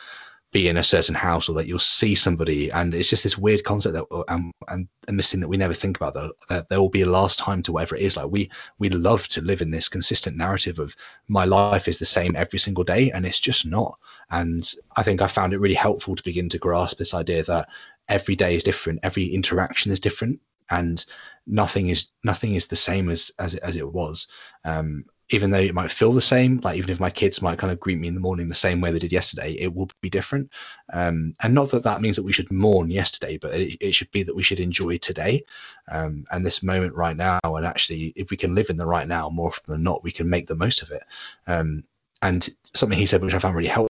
be 0.52 0.68
in 0.68 0.76
a 0.76 0.82
certain 0.82 1.14
house 1.14 1.48
or 1.48 1.54
that 1.54 1.66
you'll 1.66 1.78
see 1.78 2.14
somebody. 2.14 2.70
And 2.70 2.94
it's 2.94 3.08
just 3.08 3.24
this 3.24 3.38
weird 3.38 3.64
concept 3.64 3.94
that 3.94 4.24
um, 4.28 4.52
and 4.68 4.86
and 5.08 5.18
this 5.18 5.32
thing 5.32 5.40
that 5.40 5.48
we 5.48 5.56
never 5.56 5.74
think 5.74 5.96
about 5.96 6.14
that, 6.14 6.32
that 6.48 6.68
there 6.68 6.80
will 6.80 6.90
be 6.90 7.02
a 7.02 7.06
last 7.06 7.38
time 7.38 7.62
to 7.64 7.72
whatever 7.72 7.96
it 7.96 8.02
is. 8.02 8.16
Like 8.16 8.30
we 8.30 8.50
we 8.78 8.90
love 8.90 9.26
to 9.28 9.40
live 9.40 9.62
in 9.62 9.70
this 9.70 9.88
consistent 9.88 10.36
narrative 10.36 10.78
of 10.78 10.94
my 11.26 11.46
life 11.46 11.88
is 11.88 11.98
the 11.98 12.04
same 12.04 12.36
every 12.36 12.58
single 12.58 12.84
day 12.84 13.10
and 13.10 13.26
it's 13.26 13.40
just 13.40 13.66
not. 13.66 13.98
And 14.30 14.70
i 14.96 15.02
think 15.02 15.20
i 15.20 15.26
found 15.26 15.52
it 15.52 15.58
really 15.58 15.74
helpful 15.74 16.16
to 16.16 16.22
begin 16.22 16.48
to 16.50 16.58
grasp 16.58 16.96
this 16.96 17.14
idea 17.14 17.42
that 17.42 17.68
every 18.08 18.36
day 18.36 18.54
is 18.54 18.64
different 18.64 19.00
every 19.02 19.26
interaction 19.26 19.92
is 19.92 20.00
different 20.00 20.40
and 20.72 21.04
nothing 21.46 21.88
is 21.88 22.08
nothing 22.24 22.54
is 22.54 22.66
the 22.66 22.76
same 22.76 23.10
as 23.10 23.30
as 23.38 23.54
as 23.54 23.76
it 23.76 23.90
was. 23.90 24.26
Um, 24.64 25.04
even 25.30 25.50
though 25.50 25.58
it 25.58 25.74
might 25.74 25.90
feel 25.90 26.12
the 26.12 26.20
same, 26.20 26.60
like 26.62 26.76
even 26.76 26.90
if 26.90 27.00
my 27.00 27.10
kids 27.10 27.40
might 27.40 27.58
kind 27.58 27.72
of 27.72 27.80
greet 27.80 27.98
me 27.98 28.08
in 28.08 28.14
the 28.14 28.20
morning 28.20 28.48
the 28.48 28.54
same 28.54 28.80
way 28.80 28.90
they 28.90 28.98
did 28.98 29.12
yesterday, 29.12 29.52
it 29.52 29.74
will 29.74 29.88
be 30.00 30.10
different. 30.10 30.50
Um, 30.92 31.34
and 31.42 31.54
not 31.54 31.70
that 31.70 31.84
that 31.84 32.02
means 32.02 32.16
that 32.16 32.22
we 32.22 32.32
should 32.32 32.52
mourn 32.52 32.90
yesterday, 32.90 33.38
but 33.38 33.54
it, 33.54 33.78
it 33.80 33.92
should 33.94 34.10
be 34.10 34.24
that 34.24 34.36
we 34.36 34.42
should 34.42 34.60
enjoy 34.60 34.98
today 34.98 35.44
um, 35.90 36.26
and 36.30 36.44
this 36.44 36.62
moment 36.62 36.94
right 36.94 37.16
now. 37.16 37.40
And 37.44 37.64
actually, 37.64 38.12
if 38.14 38.30
we 38.30 38.36
can 38.36 38.54
live 38.54 38.68
in 38.68 38.76
the 38.76 38.86
right 38.86 39.08
now 39.08 39.30
more 39.30 39.48
often 39.48 39.72
than 39.72 39.82
not, 39.82 40.04
we 40.04 40.12
can 40.12 40.28
make 40.28 40.46
the 40.46 40.54
most 40.54 40.82
of 40.82 40.90
it. 40.90 41.02
Um, 41.46 41.84
and 42.20 42.48
something 42.74 42.98
he 42.98 43.06
said, 43.06 43.22
which 43.22 43.34
I 43.34 43.38
found 43.38 43.56
really 43.56 43.68
helpful, 43.68 43.88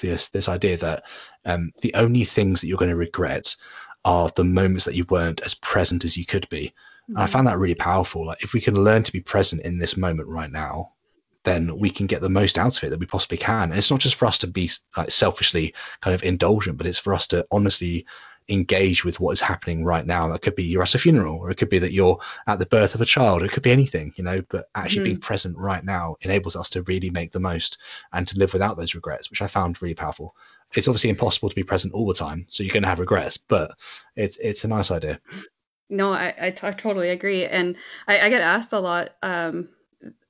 this 0.00 0.28
this 0.28 0.48
idea 0.48 0.76
that 0.78 1.04
um, 1.44 1.72
the 1.80 1.94
only 1.94 2.24
things 2.24 2.60
that 2.60 2.66
you're 2.66 2.78
going 2.78 2.90
to 2.90 2.96
regret 2.96 3.56
are 4.04 4.30
the 4.34 4.44
moments 4.44 4.84
that 4.84 4.94
you 4.94 5.04
weren't 5.08 5.42
as 5.42 5.54
present 5.54 6.04
as 6.04 6.16
you 6.16 6.26
could 6.26 6.48
be. 6.48 6.74
And 7.08 7.18
I 7.18 7.26
found 7.26 7.46
that 7.46 7.58
really 7.58 7.74
powerful. 7.74 8.26
Like 8.26 8.42
if 8.42 8.52
we 8.52 8.60
can 8.60 8.82
learn 8.82 9.02
to 9.02 9.12
be 9.12 9.20
present 9.20 9.62
in 9.62 9.78
this 9.78 9.96
moment 9.96 10.28
right 10.28 10.50
now, 10.50 10.92
then 11.44 11.76
we 11.78 11.90
can 11.90 12.06
get 12.06 12.20
the 12.20 12.28
most 12.28 12.58
out 12.58 12.76
of 12.76 12.84
it 12.84 12.90
that 12.90 13.00
we 13.00 13.06
possibly 13.06 13.38
can. 13.38 13.70
And 13.70 13.74
it's 13.74 13.90
not 13.90 14.00
just 14.00 14.14
for 14.14 14.26
us 14.26 14.38
to 14.38 14.46
be 14.46 14.70
like 14.96 15.10
selfishly 15.10 15.74
kind 16.00 16.14
of 16.14 16.22
indulgent, 16.22 16.78
but 16.78 16.86
it's 16.86 16.98
for 16.98 17.14
us 17.14 17.26
to 17.28 17.46
honestly 17.50 18.06
engage 18.48 19.04
with 19.04 19.20
what 19.20 19.32
is 19.32 19.40
happening 19.40 19.84
right 19.84 20.06
now. 20.06 20.28
That 20.28 20.42
could 20.42 20.54
be 20.54 20.64
you're 20.64 20.82
at 20.82 20.94
a 20.94 20.98
funeral, 20.98 21.38
or 21.38 21.50
it 21.50 21.56
could 21.56 21.68
be 21.68 21.80
that 21.80 21.92
you're 21.92 22.18
at 22.46 22.58
the 22.58 22.66
birth 22.66 22.94
of 22.94 23.00
a 23.00 23.06
child. 23.06 23.42
It 23.42 23.52
could 23.52 23.62
be 23.62 23.72
anything, 23.72 24.12
you 24.16 24.24
know. 24.24 24.42
But 24.48 24.66
actually 24.74 25.02
mm 25.02 25.02
being 25.02 25.20
present 25.20 25.56
right 25.58 25.84
now 25.84 26.16
enables 26.20 26.54
us 26.54 26.70
to 26.70 26.82
really 26.82 27.10
make 27.10 27.32
the 27.32 27.40
most 27.40 27.78
and 28.12 28.26
to 28.28 28.38
live 28.38 28.52
without 28.52 28.76
those 28.76 28.94
regrets, 28.94 29.30
which 29.30 29.42
I 29.42 29.48
found 29.48 29.80
really 29.82 29.94
powerful. 29.94 30.36
It's 30.74 30.86
obviously 30.86 31.10
impossible 31.10 31.48
to 31.48 31.56
be 31.56 31.64
present 31.64 31.92
all 31.92 32.06
the 32.06 32.14
time, 32.14 32.44
so 32.48 32.62
you're 32.62 32.72
going 32.72 32.84
to 32.84 32.88
have 32.88 33.00
regrets, 33.00 33.36
but 33.36 33.72
it's 34.14 34.38
it's 34.38 34.64
a 34.64 34.68
nice 34.68 34.90
idea. 34.90 35.20
No, 35.92 36.12
I, 36.12 36.34
I, 36.40 36.50
t- 36.50 36.66
I 36.66 36.72
totally 36.72 37.10
agree. 37.10 37.44
And 37.44 37.76
I, 38.08 38.20
I 38.20 38.28
get 38.30 38.40
asked 38.40 38.72
a 38.72 38.80
lot. 38.80 39.10
Um, 39.22 39.68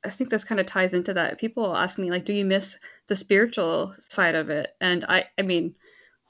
I 0.04 0.10
think 0.10 0.28
this 0.28 0.42
kind 0.42 0.60
of 0.60 0.66
ties 0.66 0.92
into 0.92 1.14
that. 1.14 1.38
People 1.38 1.76
ask 1.76 1.98
me, 1.98 2.10
like, 2.10 2.24
do 2.24 2.32
you 2.32 2.44
miss 2.44 2.76
the 3.06 3.14
spiritual 3.14 3.94
side 4.00 4.34
of 4.34 4.50
it? 4.50 4.74
And 4.80 5.04
I, 5.08 5.26
I 5.38 5.42
mean, 5.42 5.76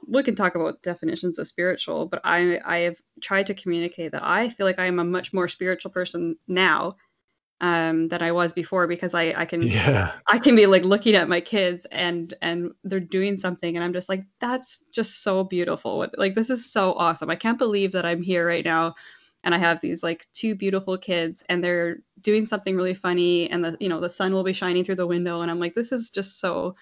we 0.07 0.23
can 0.23 0.35
talk 0.35 0.55
about 0.55 0.83
definitions 0.83 1.39
of 1.39 1.47
spiritual, 1.47 2.07
but 2.07 2.21
I, 2.25 2.61
I 2.63 2.79
have 2.81 2.97
tried 3.23 3.47
to 3.47 3.55
communicate 3.55 4.13
that 4.13 4.23
I 4.23 4.51
feel 4.51 4.67
like 4.67 4.79
I 4.79 4.87
am 4.87 4.99
a 4.99 5.05
much 5.05 5.33
more 5.33 5.49
spiritual 5.49 5.93
person 5.93 6.37
now 6.47 6.97
um, 7.63 8.09
than 8.09 8.21
I 8.23 8.33
was 8.33 8.53
before 8.53 8.87
because 8.87 9.15
I, 9.15 9.33
I 9.37 9.45
can 9.45 9.63
yeah. 9.63 10.13
I 10.27 10.39
can 10.39 10.57
be 10.57 10.67
like 10.67 10.85
looking 10.85 11.15
at 11.15 11.29
my 11.29 11.41
kids 11.41 11.87
and 11.93 12.35
and 12.43 12.73
they're 12.83 12.99
doing 12.99 13.39
something 13.39 13.77
and 13.77 13.85
I'm 13.85 13.93
just 13.93 14.09
like 14.09 14.25
that's 14.41 14.81
just 14.93 15.23
so 15.23 15.45
beautiful 15.45 16.09
like 16.19 16.35
this 16.35 16.51
is 16.51 16.73
so 16.73 16.93
awesome 16.93 17.31
I 17.31 17.37
can't 17.37 17.59
believe 17.59 17.93
that 17.93 18.05
I'm 18.05 18.21
here 18.21 18.45
right 18.45 18.65
now 18.65 18.97
and 19.45 19.55
I 19.55 19.59
have 19.59 19.81
these 19.81 20.03
like 20.03 20.27
two 20.33 20.55
beautiful 20.55 20.97
kids 20.97 21.43
and 21.49 21.63
they're 21.63 21.99
doing 22.21 22.47
something 22.47 22.77
really 22.77 22.95
funny 22.95 23.51
and 23.51 23.65
the 23.65 23.77
you 23.81 23.89
know 23.89 24.01
the 24.01 24.11
sun 24.11 24.33
will 24.33 24.45
be 24.45 24.53
shining 24.53 24.85
through 24.85 24.97
the 24.97 25.07
window 25.07 25.41
and 25.41 25.51
I'm 25.51 25.59
like 25.59 25.75
this 25.75 25.93
is 25.93 26.11
just 26.11 26.41
so 26.41 26.77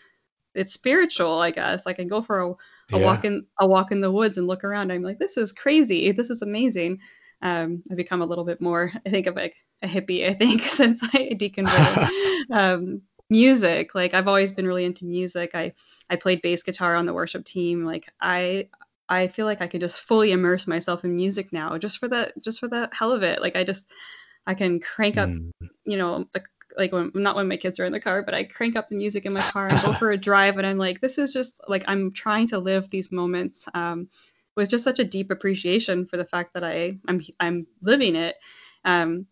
it's 0.55 0.73
spiritual 0.73 1.39
I 1.41 1.51
guess. 1.51 1.87
Like 1.87 1.97
I 1.97 2.03
can 2.03 2.09
go 2.09 2.23
for 2.23 2.41
a, 2.41 2.51
a 2.51 2.57
yeah. 2.93 2.99
walk 2.99 3.25
in 3.25 3.47
a 3.59 3.67
walk 3.67 3.93
in 3.93 4.01
the 4.01 4.11
woods 4.11 4.39
and 4.39 4.47
look 4.47 4.65
around. 4.65 4.91
I'm 4.91 5.03
like 5.03 5.19
this 5.19 5.37
is 5.37 5.53
crazy. 5.53 6.13
This 6.13 6.31
is 6.31 6.43
amazing. 6.43 6.99
Um, 7.43 7.83
I've 7.91 7.97
become 7.97 8.21
a 8.21 8.27
little 8.27 8.45
bit 8.45 8.61
more 8.61 8.93
I 9.07 9.11
think 9.11 9.27
of 9.27 9.37
like 9.37 9.57
a 9.83 9.87
hippie 9.87 10.29
I 10.29 10.35
think 10.35 10.63
since 10.63 11.03
I 11.03 11.37
deconverted. 11.39 12.09
Um, 12.53 13.03
music 13.29 13.95
like 13.95 14.13
I've 14.13 14.27
always 14.27 14.51
been 14.51 14.67
really 14.67 14.85
into 14.85 15.05
music. 15.05 15.53
I 15.55 15.73
I 16.11 16.17
played 16.17 16.43
bass 16.43 16.63
guitar 16.63 16.97
on 16.97 17.07
the 17.07 17.15
worship 17.15 17.45
team. 17.45 17.85
Like 17.85 18.13
I 18.21 18.69
I 19.11 19.27
feel 19.27 19.45
like 19.45 19.61
I 19.61 19.67
could 19.67 19.81
just 19.81 20.01
fully 20.01 20.31
immerse 20.31 20.69
myself 20.69 21.05
in 21.05 21.17
music 21.17 21.53
now, 21.53 21.77
just 21.77 21.99
for 21.99 22.07
the 22.07 22.33
just 22.41 22.61
for 22.61 22.69
the 22.69 22.89
hell 22.93 23.13
of 23.13 23.25
it. 23.25 23.43
Like 23.43 23.57
I 23.57 23.65
just 23.65 23.91
I 24.47 24.55
can 24.55 24.79
crank 24.81 25.17
up, 25.17 25.29
mm. 25.29 25.51
you 25.85 25.97
know, 25.97 26.27
the 26.33 26.43
like 26.79 26.93
when 26.93 27.11
not 27.15 27.35
when 27.35 27.49
my 27.49 27.57
kids 27.57 27.81
are 27.81 27.85
in 27.85 27.93
the 27.93 28.01
car, 28.01 28.23
but 28.23 28.35
I 28.35 28.45
crank 28.45 28.77
up 28.77 28.89
the 28.89 28.97
music 28.97 29.27
in 29.27 29.33
my 29.33 29.43
car 29.43 29.67
and 29.67 29.83
go 29.83 29.93
for 29.99 30.13
a 30.13 30.17
drive, 30.17 30.57
and 30.59 30.67
I'm 30.67 30.79
like, 30.79 31.01
this 31.01 31.19
is 31.19 31.33
just 31.33 31.61
like 31.67 31.85
I'm 31.89 32.13
trying 32.13 32.49
to 32.49 32.59
live 32.59 32.89
these 32.89 33.11
moments 33.11 33.67
um, 33.75 34.09
with 34.57 34.71
just 34.71 34.85
such 34.85 35.01
a 35.01 35.05
deep 35.05 35.33
appreciation 35.33 36.07
for 36.07 36.17
the 36.17 36.25
fact 36.25 36.55
that 36.55 36.63
I 36.65 36.99
I'm 37.09 37.21
I'm 37.41 37.67
living 37.83 38.15
it, 38.15 38.37
um, 38.85 39.27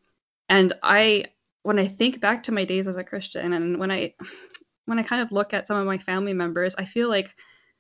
and 0.48 0.72
I 0.82 1.26
when 1.62 1.78
I 1.78 1.86
think 1.86 2.20
back 2.20 2.44
to 2.44 2.52
my 2.52 2.64
days 2.64 2.88
as 2.88 2.96
a 2.96 3.04
Christian, 3.04 3.52
and 3.52 3.78
when 3.78 3.92
I 3.92 4.14
when 4.86 4.98
I 4.98 5.04
kind 5.04 5.22
of 5.22 5.30
look 5.30 5.54
at 5.54 5.68
some 5.68 5.76
of 5.76 5.86
my 5.86 5.98
family 5.98 6.32
members, 6.32 6.74
I 6.76 6.84
feel 6.84 7.08
like 7.08 7.34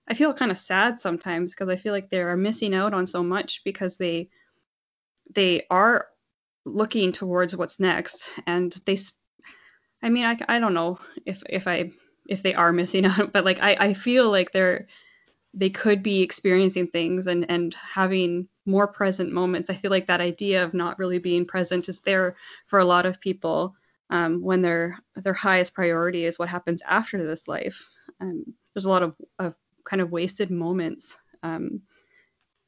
I 0.08 0.14
feel 0.14 0.32
kind 0.32 0.50
of 0.50 0.58
sad 0.58 1.00
sometimes 1.00 1.52
because 1.52 1.68
I 1.68 1.76
feel 1.76 1.92
like 1.92 2.10
they 2.10 2.22
are 2.22 2.36
missing 2.36 2.74
out 2.74 2.94
on 2.94 3.06
so 3.06 3.22
much 3.22 3.62
because 3.64 3.96
they 3.96 4.30
they 5.34 5.66
are 5.70 6.06
looking 6.64 7.12
towards 7.12 7.56
what's 7.56 7.78
next 7.78 8.30
and 8.46 8.72
they 8.86 8.98
I 10.02 10.08
mean 10.08 10.24
I, 10.24 10.38
I 10.48 10.58
don't 10.58 10.74
know 10.74 10.98
if 11.26 11.42
if 11.48 11.68
I 11.68 11.92
if 12.26 12.42
they 12.42 12.54
are 12.54 12.72
missing 12.72 13.04
out 13.06 13.32
but 13.32 13.44
like 13.44 13.60
I, 13.60 13.76
I 13.78 13.92
feel 13.92 14.30
like 14.30 14.52
they're 14.52 14.88
they 15.54 15.70
could 15.70 16.02
be 16.02 16.22
experiencing 16.22 16.88
things 16.88 17.26
and 17.26 17.50
and 17.50 17.74
having 17.74 18.48
more 18.66 18.86
present 18.86 19.32
moments. 19.32 19.70
I 19.70 19.74
feel 19.74 19.90
like 19.90 20.06
that 20.06 20.20
idea 20.20 20.62
of 20.62 20.74
not 20.74 20.98
really 20.98 21.18
being 21.18 21.46
present 21.46 21.88
is 21.88 22.00
there 22.00 22.36
for 22.66 22.78
a 22.78 22.84
lot 22.84 23.06
of 23.06 23.20
people 23.20 23.74
um, 24.10 24.42
when 24.42 24.62
their 24.62 24.98
their 25.16 25.32
highest 25.32 25.74
priority 25.74 26.24
is 26.24 26.38
what 26.38 26.48
happens 26.48 26.82
after 26.86 27.26
this 27.26 27.48
life. 27.48 27.88
Um, 28.20 28.44
there's 28.74 28.84
a 28.84 28.90
lot 28.90 29.02
of, 29.02 29.16
of 29.38 29.54
kind 29.88 30.00
of 30.00 30.10
wasted 30.10 30.50
moments 30.50 31.16
um, 31.42 31.82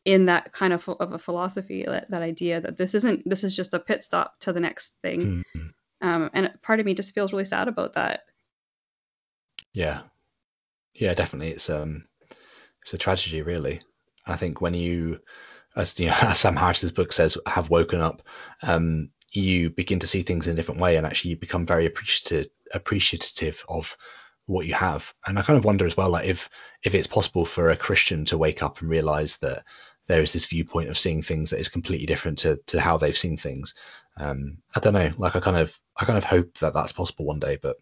in 0.05 0.27
that 0.27 0.53
kind 0.53 0.73
of 0.73 0.89
of 0.89 1.13
a 1.13 1.19
philosophy 1.19 1.85
that, 1.87 2.11
that 2.11 2.23
idea 2.23 2.61
that 2.61 2.77
this 2.77 2.95
isn't 2.95 3.29
this 3.29 3.45
is 3.45 3.55
just 3.55 3.75
a 3.75 3.79
pit 3.79 4.03
stop 4.03 4.39
to 4.41 4.53
the 4.53 4.61
next 4.61 4.95
thing. 5.03 5.45
Mm-hmm. 5.55 6.09
um, 6.09 6.31
and 6.33 6.53
part 6.63 6.81
of 6.81 6.87
me 6.87 6.95
just 6.95 7.15
feels 7.15 7.33
really 7.33 7.45
sad 7.45 7.69
about 7.69 7.95
that. 7.95 8.23
Yeah. 9.73 10.03
Yeah 10.95 11.15
definitely. 11.15 11.53
It's 11.53 11.71
um 11.71 12.05
it's 12.83 12.95
a 12.95 12.99
tragedy 12.99 13.43
really. 13.43 13.81
I 14.27 14.37
think 14.37 14.61
when 14.61 14.75
you 14.75 15.21
as 15.77 15.99
you 15.99 16.07
know 16.07 16.17
as 16.23 16.39
sam 16.39 16.57
harris's 16.57 16.93
book 16.93 17.13
says 17.13 17.37
have 17.47 17.71
woken 17.71 18.01
up 18.01 18.23
um 18.63 19.11
you 19.33 19.71
begin 19.71 20.01
to 20.01 20.07
see 20.07 20.23
things 20.23 20.47
in 20.47 20.55
a 20.55 20.57
different 20.57 20.81
way 20.81 20.97
and 20.97 21.07
actually 21.07 21.31
you 21.31 21.37
become 21.37 21.67
very 21.67 21.87
appreciative 21.87 22.49
appreciative 22.73 23.65
of 23.69 23.97
what 24.51 24.67
you 24.67 24.75
have. 24.75 25.15
And 25.27 25.39
I 25.39 25.43
kind 25.43 25.57
of 25.57 25.65
wonder 25.65 25.87
as 25.87 25.97
well, 25.97 26.11
like 26.11 26.27
if 26.27 26.51
if 26.83 26.95
it's 26.95 27.07
possible 27.07 27.47
for 27.47 27.71
a 27.71 27.77
Christian 27.77 28.25
to 28.27 28.39
wake 28.39 28.63
up 28.63 28.81
and 28.81 28.91
realize 28.91 29.37
that 29.39 29.65
there 30.09 30.21
is 30.21 30.33
this 30.33 30.47
viewpoint 30.47 30.91
of 30.91 30.99
seeing 30.99 31.23
things 31.23 31.51
that 31.51 31.61
is 31.61 31.69
completely 31.69 32.07
different 32.07 32.39
to 32.39 32.59
to 32.67 32.81
how 32.81 32.97
they've 32.97 33.17
seen 33.17 33.37
things. 33.37 33.75
Um, 34.17 34.59
I 34.75 34.81
don't 34.81 34.95
know. 34.95 35.13
Like 35.17 35.37
I 35.37 35.41
kind 35.41 35.57
of 35.57 35.79
I 35.97 36.05
kind 36.05 36.19
of 36.19 36.25
hope 36.25 36.59
that 36.59 36.75
that's 36.75 36.93
possible 36.93 37.25
one 37.25 37.39
day, 37.39 37.59
but 37.63 37.77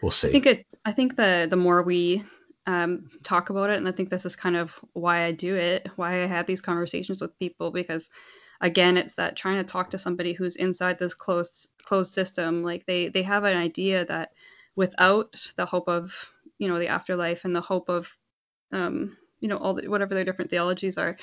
we'll 0.00 0.12
see. 0.12 0.28
I 0.28 0.32
think 0.32 0.46
it. 0.46 0.66
I 0.84 0.92
think 0.92 1.16
the 1.16 1.48
the 1.50 1.56
more 1.56 1.82
we 1.82 2.22
um, 2.66 3.08
talk 3.24 3.50
about 3.50 3.70
it, 3.70 3.78
and 3.78 3.88
I 3.88 3.92
think 3.92 4.08
this 4.08 4.26
is 4.26 4.36
kind 4.36 4.56
of 4.56 4.72
why 4.92 5.24
I 5.24 5.32
do 5.32 5.56
it, 5.56 5.88
why 5.96 6.22
I 6.22 6.26
have 6.26 6.46
these 6.46 6.60
conversations 6.60 7.20
with 7.20 7.38
people, 7.40 7.72
because 7.72 8.08
again, 8.60 8.96
it's 8.96 9.14
that 9.14 9.36
trying 9.36 9.56
to 9.56 9.64
talk 9.64 9.90
to 9.90 9.98
somebody 9.98 10.32
who's 10.34 10.54
inside 10.54 11.00
this 11.00 11.14
closed 11.14 11.68
closed 11.84 12.12
system. 12.12 12.62
Like 12.62 12.86
they 12.86 13.08
they 13.08 13.24
have 13.24 13.42
an 13.42 13.56
idea 13.56 14.04
that 14.04 14.30
without 14.76 15.52
the 15.56 15.66
hope 15.66 15.88
of 15.88 16.30
you 16.58 16.68
know 16.68 16.78
the 16.78 16.88
afterlife 16.88 17.44
and 17.44 17.56
the 17.56 17.60
hope 17.60 17.88
of 17.88 18.08
um, 18.72 19.16
you 19.40 19.48
know 19.48 19.56
all 19.58 19.74
the, 19.74 19.88
whatever 19.88 20.14
their 20.14 20.24
different 20.24 20.50
theologies 20.50 20.98
are 20.98 21.16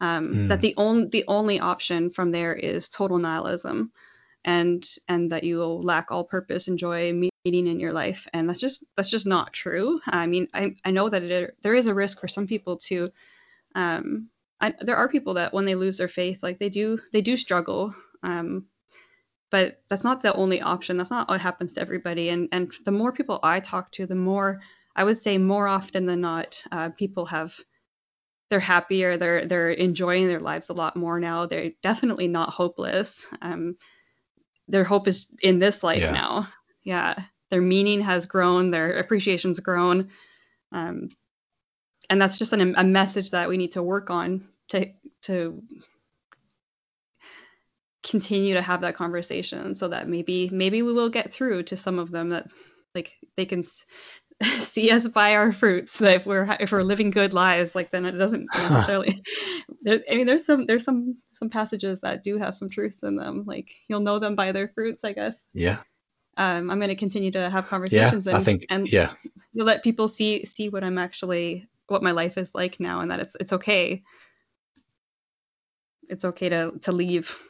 um, 0.00 0.34
mm. 0.34 0.48
that 0.48 0.60
the 0.60 0.74
only 0.76 1.08
the 1.08 1.24
only 1.28 1.60
option 1.60 2.10
from 2.10 2.30
there 2.30 2.54
is 2.54 2.88
total 2.88 3.18
nihilism 3.18 3.92
and 4.44 4.86
and 5.08 5.32
that 5.32 5.44
you 5.44 5.58
will 5.58 5.82
lack 5.82 6.10
all 6.10 6.24
purpose 6.24 6.68
and 6.68 6.78
joy 6.78 7.12
meaning 7.12 7.66
in 7.66 7.80
your 7.80 7.92
life 7.92 8.26
and 8.32 8.48
that's 8.48 8.60
just 8.60 8.84
that's 8.96 9.10
just 9.10 9.26
not 9.26 9.52
true 9.52 10.00
i 10.06 10.26
mean 10.26 10.48
i, 10.54 10.74
I 10.84 10.90
know 10.90 11.08
that 11.08 11.22
it, 11.22 11.56
there 11.62 11.74
is 11.74 11.86
a 11.86 11.94
risk 11.94 12.20
for 12.20 12.28
some 12.28 12.46
people 12.46 12.76
to 12.88 13.10
um, 13.74 14.30
I, 14.58 14.72
there 14.80 14.96
are 14.96 15.08
people 15.08 15.34
that 15.34 15.52
when 15.52 15.66
they 15.66 15.74
lose 15.74 15.98
their 15.98 16.08
faith 16.08 16.42
like 16.42 16.58
they 16.58 16.70
do 16.70 17.00
they 17.12 17.20
do 17.20 17.36
struggle 17.36 17.94
um, 18.22 18.66
but 19.50 19.80
that's 19.88 20.04
not 20.04 20.22
the 20.22 20.34
only 20.34 20.60
option. 20.60 20.96
That's 20.96 21.10
not 21.10 21.28
what 21.28 21.40
happens 21.40 21.72
to 21.72 21.80
everybody. 21.80 22.28
And 22.28 22.48
and 22.52 22.72
the 22.84 22.92
more 22.92 23.12
people 23.12 23.38
i 23.42 23.60
talk 23.60 23.92
to 23.92 24.06
the 24.06 24.14
more 24.14 24.60
i 24.94 25.04
would 25.04 25.18
say 25.18 25.38
more 25.38 25.66
often 25.68 26.06
than 26.06 26.20
not 26.20 26.62
uh, 26.72 26.90
people 26.90 27.26
have 27.26 27.54
they're 28.50 28.60
happier 28.60 29.16
they're 29.16 29.46
they're 29.46 29.70
enjoying 29.70 30.28
their 30.28 30.40
lives 30.40 30.68
a 30.68 30.74
lot 30.74 30.96
more 30.96 31.18
now. 31.18 31.46
They're 31.46 31.72
definitely 31.82 32.28
not 32.28 32.50
hopeless. 32.50 33.26
Um, 33.42 33.76
their 34.68 34.84
hope 34.84 35.08
is 35.08 35.26
in 35.42 35.58
this 35.58 35.82
life 35.82 36.02
yeah. 36.02 36.10
now. 36.10 36.48
Yeah. 36.82 37.14
Their 37.50 37.62
meaning 37.62 38.00
has 38.00 38.26
grown 38.26 38.70
their 38.70 38.98
appreciation's 38.98 39.60
grown. 39.60 40.10
Um, 40.72 41.10
and 42.10 42.20
that's 42.20 42.38
just 42.38 42.52
an, 42.52 42.74
a 42.76 42.84
message 42.84 43.30
that 43.30 43.48
we 43.48 43.56
need 43.56 43.72
to 43.72 43.82
work 43.82 44.10
on 44.10 44.48
to 44.68 44.92
to 45.22 45.62
continue 48.08 48.54
to 48.54 48.62
have 48.62 48.80
that 48.82 48.94
conversation 48.94 49.74
so 49.74 49.88
that 49.88 50.08
maybe 50.08 50.48
maybe 50.52 50.82
we 50.82 50.92
will 50.92 51.08
get 51.08 51.32
through 51.32 51.62
to 51.64 51.76
some 51.76 51.98
of 51.98 52.10
them 52.10 52.30
that 52.30 52.46
like 52.94 53.12
they 53.36 53.44
can 53.44 53.62
see 54.60 54.90
us 54.90 55.08
by 55.08 55.34
our 55.34 55.52
fruits. 55.52 55.98
That 55.98 56.16
if 56.16 56.26
we're 56.26 56.56
if 56.60 56.72
we're 56.72 56.82
living 56.82 57.10
good 57.10 57.34
lives 57.34 57.74
like 57.74 57.90
then 57.90 58.04
it 58.06 58.12
doesn't 58.12 58.46
necessarily 58.54 59.22
there, 59.82 60.00
i 60.10 60.14
mean 60.14 60.26
there's 60.26 60.46
some 60.46 60.66
there's 60.66 60.84
some 60.84 61.16
some 61.32 61.50
passages 61.50 62.00
that 62.02 62.22
do 62.22 62.38
have 62.38 62.56
some 62.56 62.68
truth 62.68 62.98
in 63.02 63.16
them. 63.16 63.44
Like 63.46 63.72
you'll 63.88 64.00
know 64.00 64.18
them 64.18 64.36
by 64.36 64.52
their 64.52 64.68
fruits 64.68 65.04
i 65.04 65.12
guess. 65.12 65.42
Yeah. 65.52 65.78
Um, 66.38 66.70
i'm 66.70 66.78
going 66.78 66.90
to 66.90 66.96
continue 66.96 67.30
to 67.30 67.48
have 67.48 67.66
conversations 67.66 68.26
yeah, 68.26 68.32
and, 68.32 68.40
I 68.40 68.44
think, 68.44 68.66
and 68.68 68.86
yeah. 68.86 69.14
you 69.54 69.64
let 69.64 69.82
people 69.82 70.06
see 70.06 70.44
see 70.44 70.68
what 70.68 70.84
i'm 70.84 70.98
actually 70.98 71.66
what 71.88 72.02
my 72.02 72.10
life 72.10 72.38
is 72.38 72.54
like 72.54 72.80
now 72.80 73.00
and 73.00 73.10
that 73.10 73.20
it's 73.20 73.36
it's 73.40 73.52
okay. 73.52 74.02
It's 76.08 76.24
okay 76.24 76.48
to 76.48 76.72
to 76.82 76.92
leave 76.92 77.40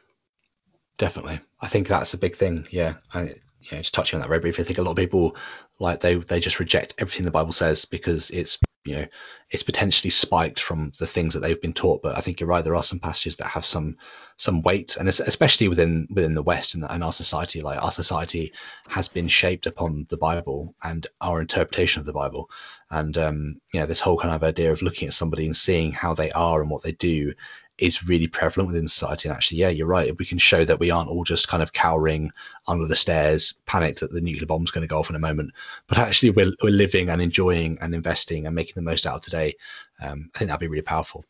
definitely 0.98 1.40
i 1.60 1.68
think 1.68 1.89
that's 1.89 2.14
a 2.14 2.18
big 2.18 2.35
thing 2.35 2.66
yeah 2.70 2.94
I, 3.12 3.35
you 3.70 3.77
know, 3.77 3.82
just 3.82 3.94
touching 3.94 4.16
on 4.16 4.20
that 4.20 4.28
very 4.28 4.40
briefly, 4.40 4.64
I 4.64 4.66
think 4.66 4.78
a 4.78 4.82
lot 4.82 4.93
of 4.93 4.97
people 4.97 5.36
like 5.78 6.01
they 6.01 6.14
they 6.14 6.40
just 6.40 6.60
reject 6.60 6.94
everything 6.98 7.24
the 7.24 7.31
Bible 7.31 7.52
says 7.52 7.85
because 7.85 8.31
it's 8.31 8.59
you 8.85 8.94
know 8.97 9.06
it's 9.51 9.64
potentially 9.64 10.10
spiked 10.10 10.60
from 10.60 10.93
the 10.98 11.06
things 11.06 11.35
that 11.35 11.40
they've 11.40 11.60
been 11.60 11.73
taught. 11.73 12.02
But 12.02 12.16
I 12.16 12.20
think 12.20 12.40
you're 12.40 12.48
right. 12.48 12.64
There 12.64 12.77
are 12.77 12.82
some 12.82 13.01
passages 13.01 13.36
that 13.36 13.48
have 13.48 13.66
some 13.66 13.97
some 14.36 14.62
weight, 14.62 14.97
and 14.97 15.09
especially 15.09 15.68
within 15.68 16.06
within 16.10 16.35
the 16.35 16.43
West 16.43 16.74
and, 16.74 16.85
and 16.85 17.02
our 17.02 17.12
society. 17.12 17.60
Like 17.60 17.82
our 17.82 17.90
society 17.90 18.52
has 18.89 19.09
been 19.09 19.28
shaped 19.28 19.66
upon 19.66 20.06
the 20.09 20.16
Bible 20.16 20.74
and 20.82 21.06
our 21.20 21.40
interpretation 21.40 22.01
of 22.01 22.06
the 22.06 22.12
Bible, 22.12 22.51
and 22.90 23.16
um, 23.18 23.60
you 23.73 23.81
know 23.81 23.86
this 23.86 24.01
whole 24.01 24.18
kind 24.18 24.35
of 24.35 24.44
idea 24.44 24.73
of 24.73 24.82
looking 24.82 25.09
at 25.09 25.14
somebody 25.14 25.47
and 25.47 25.56
seeing 25.56 25.93
how 25.93 26.14
they 26.14 26.31
are 26.31 26.60
and 26.60 26.70
what 26.70 26.82
they 26.82 26.93
do 26.93 27.35
is 27.78 28.09
really 28.09 28.27
prevalent 28.27 28.69
within 28.69 28.89
society. 28.89 29.28
And 29.28 29.36
actually, 29.36 29.59
yeah, 29.59 29.69
you're 29.69 29.86
right. 29.86 30.09
If 30.09 30.19
we 30.19 30.24
can 30.24 30.39
show 30.39 30.65
that 30.65 30.81
we 30.81 30.90
aren't 30.90 31.11
all 31.11 31.24
just 31.24 31.48
kind 31.48 31.62
of 31.62 31.73
cowering 31.73 32.32
under 32.66 32.86
the 32.86 32.97
stairs, 32.97 33.55
panicked 33.66 34.01
that 34.01 34.12
the 34.12 34.20
nuclear 34.20 34.47
bomb's 34.47 34.70
going 34.70 34.82
to 34.82 34.89
go 34.89 34.98
off 34.98 35.11
in 35.11 35.16
a 35.16 35.20
moment, 35.20 35.53
but 35.86 35.98
actually 35.98 36.31
we're, 36.31 36.53
we're 36.62 36.70
living 36.70 37.11
and 37.11 37.20
enjoying 37.20 37.78
and 37.81 37.94
investing 37.94 38.47
and 38.47 38.55
making 38.55 38.74
the 38.77 38.82
most 38.82 39.07
out 39.07 39.16
of 39.16 39.20
today, 39.23 39.57
um, 40.01 40.31
I 40.35 40.39
think 40.39 40.48
that'd 40.48 40.61
be 40.61 40.69
really 40.69 40.82
powerful. 40.82 41.24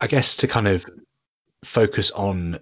I 0.00 0.08
guess 0.08 0.38
to 0.38 0.48
kind 0.48 0.66
of 0.66 0.84
focus 1.64 2.10
on 2.10 2.58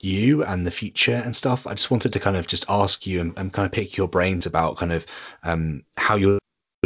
you 0.00 0.44
and 0.44 0.66
the 0.66 0.70
future 0.70 1.20
and 1.24 1.34
stuff, 1.34 1.66
I 1.66 1.74
just 1.74 1.90
wanted 1.90 2.14
to 2.14 2.20
kind 2.20 2.36
of 2.36 2.46
just 2.46 2.64
ask 2.68 3.06
you 3.06 3.20
and, 3.20 3.34
and 3.36 3.52
kind 3.52 3.66
of 3.66 3.72
pick 3.72 3.96
your 3.96 4.08
brains 4.08 4.46
about 4.46 4.76
kind 4.76 4.92
of 4.92 5.06
um, 5.42 5.82
how 5.96 6.16
you're 6.16 6.38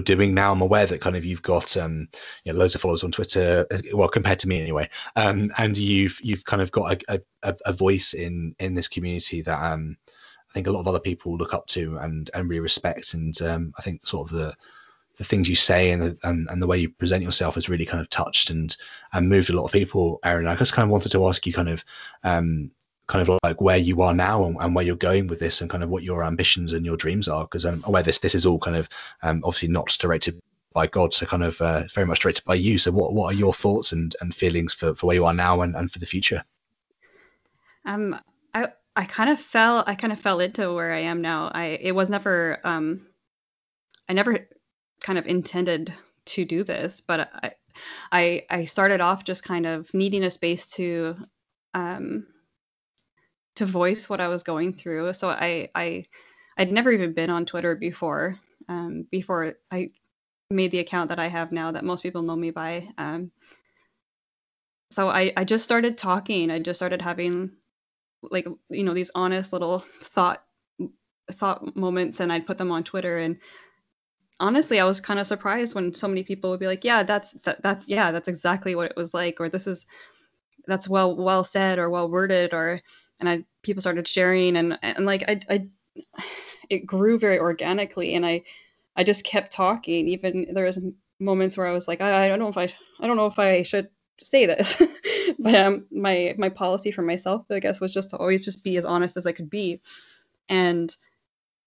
doing 0.04 0.34
now. 0.34 0.52
I'm 0.52 0.62
aware 0.62 0.86
that 0.86 1.00
kind 1.00 1.16
of 1.16 1.24
you've 1.24 1.42
got 1.42 1.76
um, 1.76 2.08
you 2.44 2.52
know, 2.52 2.58
loads 2.58 2.74
of 2.74 2.80
followers 2.80 3.04
on 3.04 3.12
Twitter, 3.12 3.66
uh, 3.70 3.78
well 3.92 4.08
compared 4.08 4.40
to 4.40 4.48
me 4.48 4.60
anyway, 4.60 4.88
um, 5.16 5.50
and 5.58 5.76
you've 5.76 6.20
you've 6.22 6.44
kind 6.44 6.62
of 6.62 6.70
got 6.70 7.02
a, 7.08 7.20
a, 7.42 7.56
a 7.66 7.72
voice 7.72 8.14
in 8.14 8.54
in 8.58 8.74
this 8.74 8.88
community 8.88 9.42
that 9.42 9.72
um, 9.72 9.96
I 10.50 10.52
think 10.54 10.66
a 10.66 10.72
lot 10.72 10.80
of 10.80 10.88
other 10.88 11.00
people 11.00 11.36
look 11.36 11.54
up 11.54 11.66
to 11.68 11.98
and 11.98 12.30
and 12.34 12.48
really 12.48 12.60
respect. 12.60 13.14
And 13.14 13.40
um, 13.42 13.74
I 13.78 13.82
think 13.82 14.04
sort 14.06 14.30
of 14.30 14.36
the 14.36 14.56
the 15.16 15.24
things 15.24 15.48
you 15.48 15.54
say 15.54 15.90
and, 15.90 16.18
and 16.22 16.48
and 16.48 16.62
the 16.62 16.66
way 16.66 16.78
you 16.78 16.88
present 16.88 17.22
yourself 17.22 17.56
has 17.56 17.68
really 17.68 17.84
kind 17.84 18.00
of 18.00 18.08
touched 18.08 18.50
and 18.50 18.74
and 19.12 19.28
moved 19.28 19.50
a 19.50 19.52
lot 19.52 19.64
of 19.64 19.72
people. 19.72 20.18
Erin, 20.24 20.46
I 20.46 20.56
just 20.56 20.72
kind 20.72 20.84
of 20.84 20.90
wanted 20.90 21.12
to 21.12 21.26
ask 21.28 21.46
you 21.46 21.52
kind 21.52 21.68
of 21.68 21.84
um, 22.24 22.70
kind 23.10 23.28
of 23.28 23.38
like 23.42 23.60
where 23.60 23.76
you 23.76 24.02
are 24.02 24.14
now 24.14 24.44
and, 24.44 24.56
and, 24.60 24.72
where 24.72 24.84
you're 24.84 24.94
going 24.94 25.26
with 25.26 25.40
this 25.40 25.60
and 25.60 25.68
kind 25.68 25.82
of 25.82 25.90
what 25.90 26.04
your 26.04 26.22
ambitions 26.22 26.72
and 26.72 26.86
your 26.86 26.96
dreams 26.96 27.26
are 27.26 27.42
because 27.42 27.64
I'm 27.64 27.82
aware 27.84 28.04
this 28.04 28.20
this 28.20 28.36
is 28.36 28.46
all 28.46 28.60
kind 28.60 28.76
of 28.76 28.88
um, 29.22 29.42
obviously 29.44 29.68
not 29.68 29.88
directed 29.98 30.40
by 30.72 30.86
God 30.86 31.12
so 31.12 31.26
kind 31.26 31.42
of 31.42 31.60
uh, 31.60 31.82
very 31.92 32.06
much 32.06 32.20
directed 32.20 32.44
by 32.44 32.54
you. 32.54 32.78
So 32.78 32.92
what 32.92 33.12
what 33.12 33.34
are 33.34 33.36
your 33.36 33.52
thoughts 33.52 33.90
and, 33.90 34.14
and 34.20 34.32
feelings 34.32 34.72
for, 34.72 34.94
for 34.94 35.08
where 35.08 35.16
you 35.16 35.24
are 35.24 35.34
now 35.34 35.62
and, 35.62 35.74
and 35.74 35.90
for 35.90 35.98
the 35.98 36.06
future? 36.06 36.44
Um 37.84 38.16
I 38.54 38.68
I 38.94 39.06
kind 39.06 39.30
of 39.30 39.40
fell 39.40 39.82
I 39.84 39.96
kind 39.96 40.12
of 40.12 40.20
fell 40.20 40.38
into 40.38 40.72
where 40.72 40.92
I 40.92 41.00
am 41.00 41.20
now. 41.20 41.50
I 41.52 41.64
it 41.80 41.92
was 41.92 42.10
never 42.10 42.60
um 42.62 43.08
I 44.08 44.12
never 44.12 44.48
kind 45.00 45.18
of 45.18 45.26
intended 45.26 45.92
to 46.26 46.44
do 46.44 46.62
this 46.62 47.00
but 47.00 47.28
I 47.42 47.52
I 48.12 48.44
I 48.48 48.64
started 48.66 49.00
off 49.00 49.24
just 49.24 49.42
kind 49.42 49.66
of 49.66 49.92
needing 49.92 50.22
a 50.22 50.30
space 50.30 50.70
to 50.72 51.16
um 51.74 52.28
to 53.56 53.66
voice 53.66 54.08
what 54.08 54.20
I 54.20 54.28
was 54.28 54.42
going 54.42 54.72
through. 54.72 55.12
So 55.14 55.28
I 55.28 55.70
I 55.74 56.04
I'd 56.56 56.72
never 56.72 56.90
even 56.90 57.12
been 57.12 57.30
on 57.30 57.46
Twitter 57.46 57.74
before. 57.74 58.36
Um, 58.68 59.06
before 59.10 59.54
I 59.70 59.90
made 60.50 60.70
the 60.70 60.78
account 60.78 61.08
that 61.08 61.18
I 61.18 61.26
have 61.28 61.52
now 61.52 61.72
that 61.72 61.84
most 61.84 62.02
people 62.02 62.22
know 62.22 62.36
me 62.36 62.50
by. 62.50 62.88
Um, 62.98 63.30
so 64.90 65.08
I 65.08 65.32
I 65.36 65.44
just 65.44 65.64
started 65.64 65.98
talking. 65.98 66.50
I 66.50 66.58
just 66.58 66.78
started 66.78 67.02
having 67.02 67.52
like 68.22 68.46
you 68.68 68.84
know 68.84 68.94
these 68.94 69.10
honest 69.14 69.52
little 69.52 69.84
thought 70.02 70.44
thought 71.32 71.76
moments 71.76 72.20
and 72.20 72.32
I'd 72.32 72.46
put 72.46 72.58
them 72.58 72.72
on 72.72 72.84
Twitter 72.84 73.18
and 73.18 73.38
honestly 74.40 74.80
I 74.80 74.84
was 74.84 75.00
kind 75.00 75.20
of 75.20 75.26
surprised 75.26 75.74
when 75.74 75.94
so 75.94 76.08
many 76.08 76.22
people 76.24 76.50
would 76.50 76.60
be 76.60 76.66
like 76.66 76.84
yeah 76.84 77.02
that's 77.02 77.32
that, 77.44 77.62
that 77.62 77.82
yeah 77.86 78.10
that's 78.10 78.28
exactly 78.28 78.74
what 78.74 78.90
it 78.90 78.96
was 78.96 79.14
like 79.14 79.40
or 79.40 79.48
this 79.48 79.66
is 79.66 79.86
that's 80.66 80.88
well 80.88 81.14
well 81.14 81.44
said 81.44 81.78
or 81.78 81.88
well 81.88 82.10
worded 82.10 82.52
or 82.52 82.80
and 83.20 83.28
I 83.28 83.44
people 83.62 83.80
started 83.80 84.08
sharing 84.08 84.56
and 84.56 84.78
and 84.82 85.06
like 85.06 85.24
I, 85.28 85.40
I 85.48 85.68
it 86.68 86.86
grew 86.86 87.18
very 87.18 87.38
organically 87.38 88.14
and 88.14 88.24
I 88.24 88.42
I 88.96 89.04
just 89.04 89.24
kept 89.24 89.52
talking. 89.52 90.08
Even 90.08 90.48
there 90.52 90.64
was 90.64 90.78
moments 91.18 91.56
where 91.56 91.66
I 91.66 91.72
was 91.72 91.86
like 91.86 92.00
I, 92.00 92.24
I 92.24 92.28
don't 92.28 92.38
know 92.38 92.48
if 92.48 92.56
I 92.58 92.72
I 93.00 93.06
don't 93.06 93.16
know 93.16 93.26
if 93.26 93.38
I 93.38 93.62
should 93.62 93.88
say 94.20 94.46
this 94.46 94.80
but 95.38 95.54
um 95.54 95.86
my 95.90 96.34
my 96.38 96.50
policy 96.50 96.90
for 96.90 97.02
myself 97.02 97.46
I 97.50 97.58
guess 97.58 97.80
was 97.80 97.92
just 97.92 98.10
to 98.10 98.18
always 98.18 98.44
just 98.44 98.62
be 98.62 98.76
as 98.76 98.84
honest 98.84 99.16
as 99.16 99.26
I 99.26 99.32
could 99.32 99.50
be. 99.50 99.80
And 100.48 100.94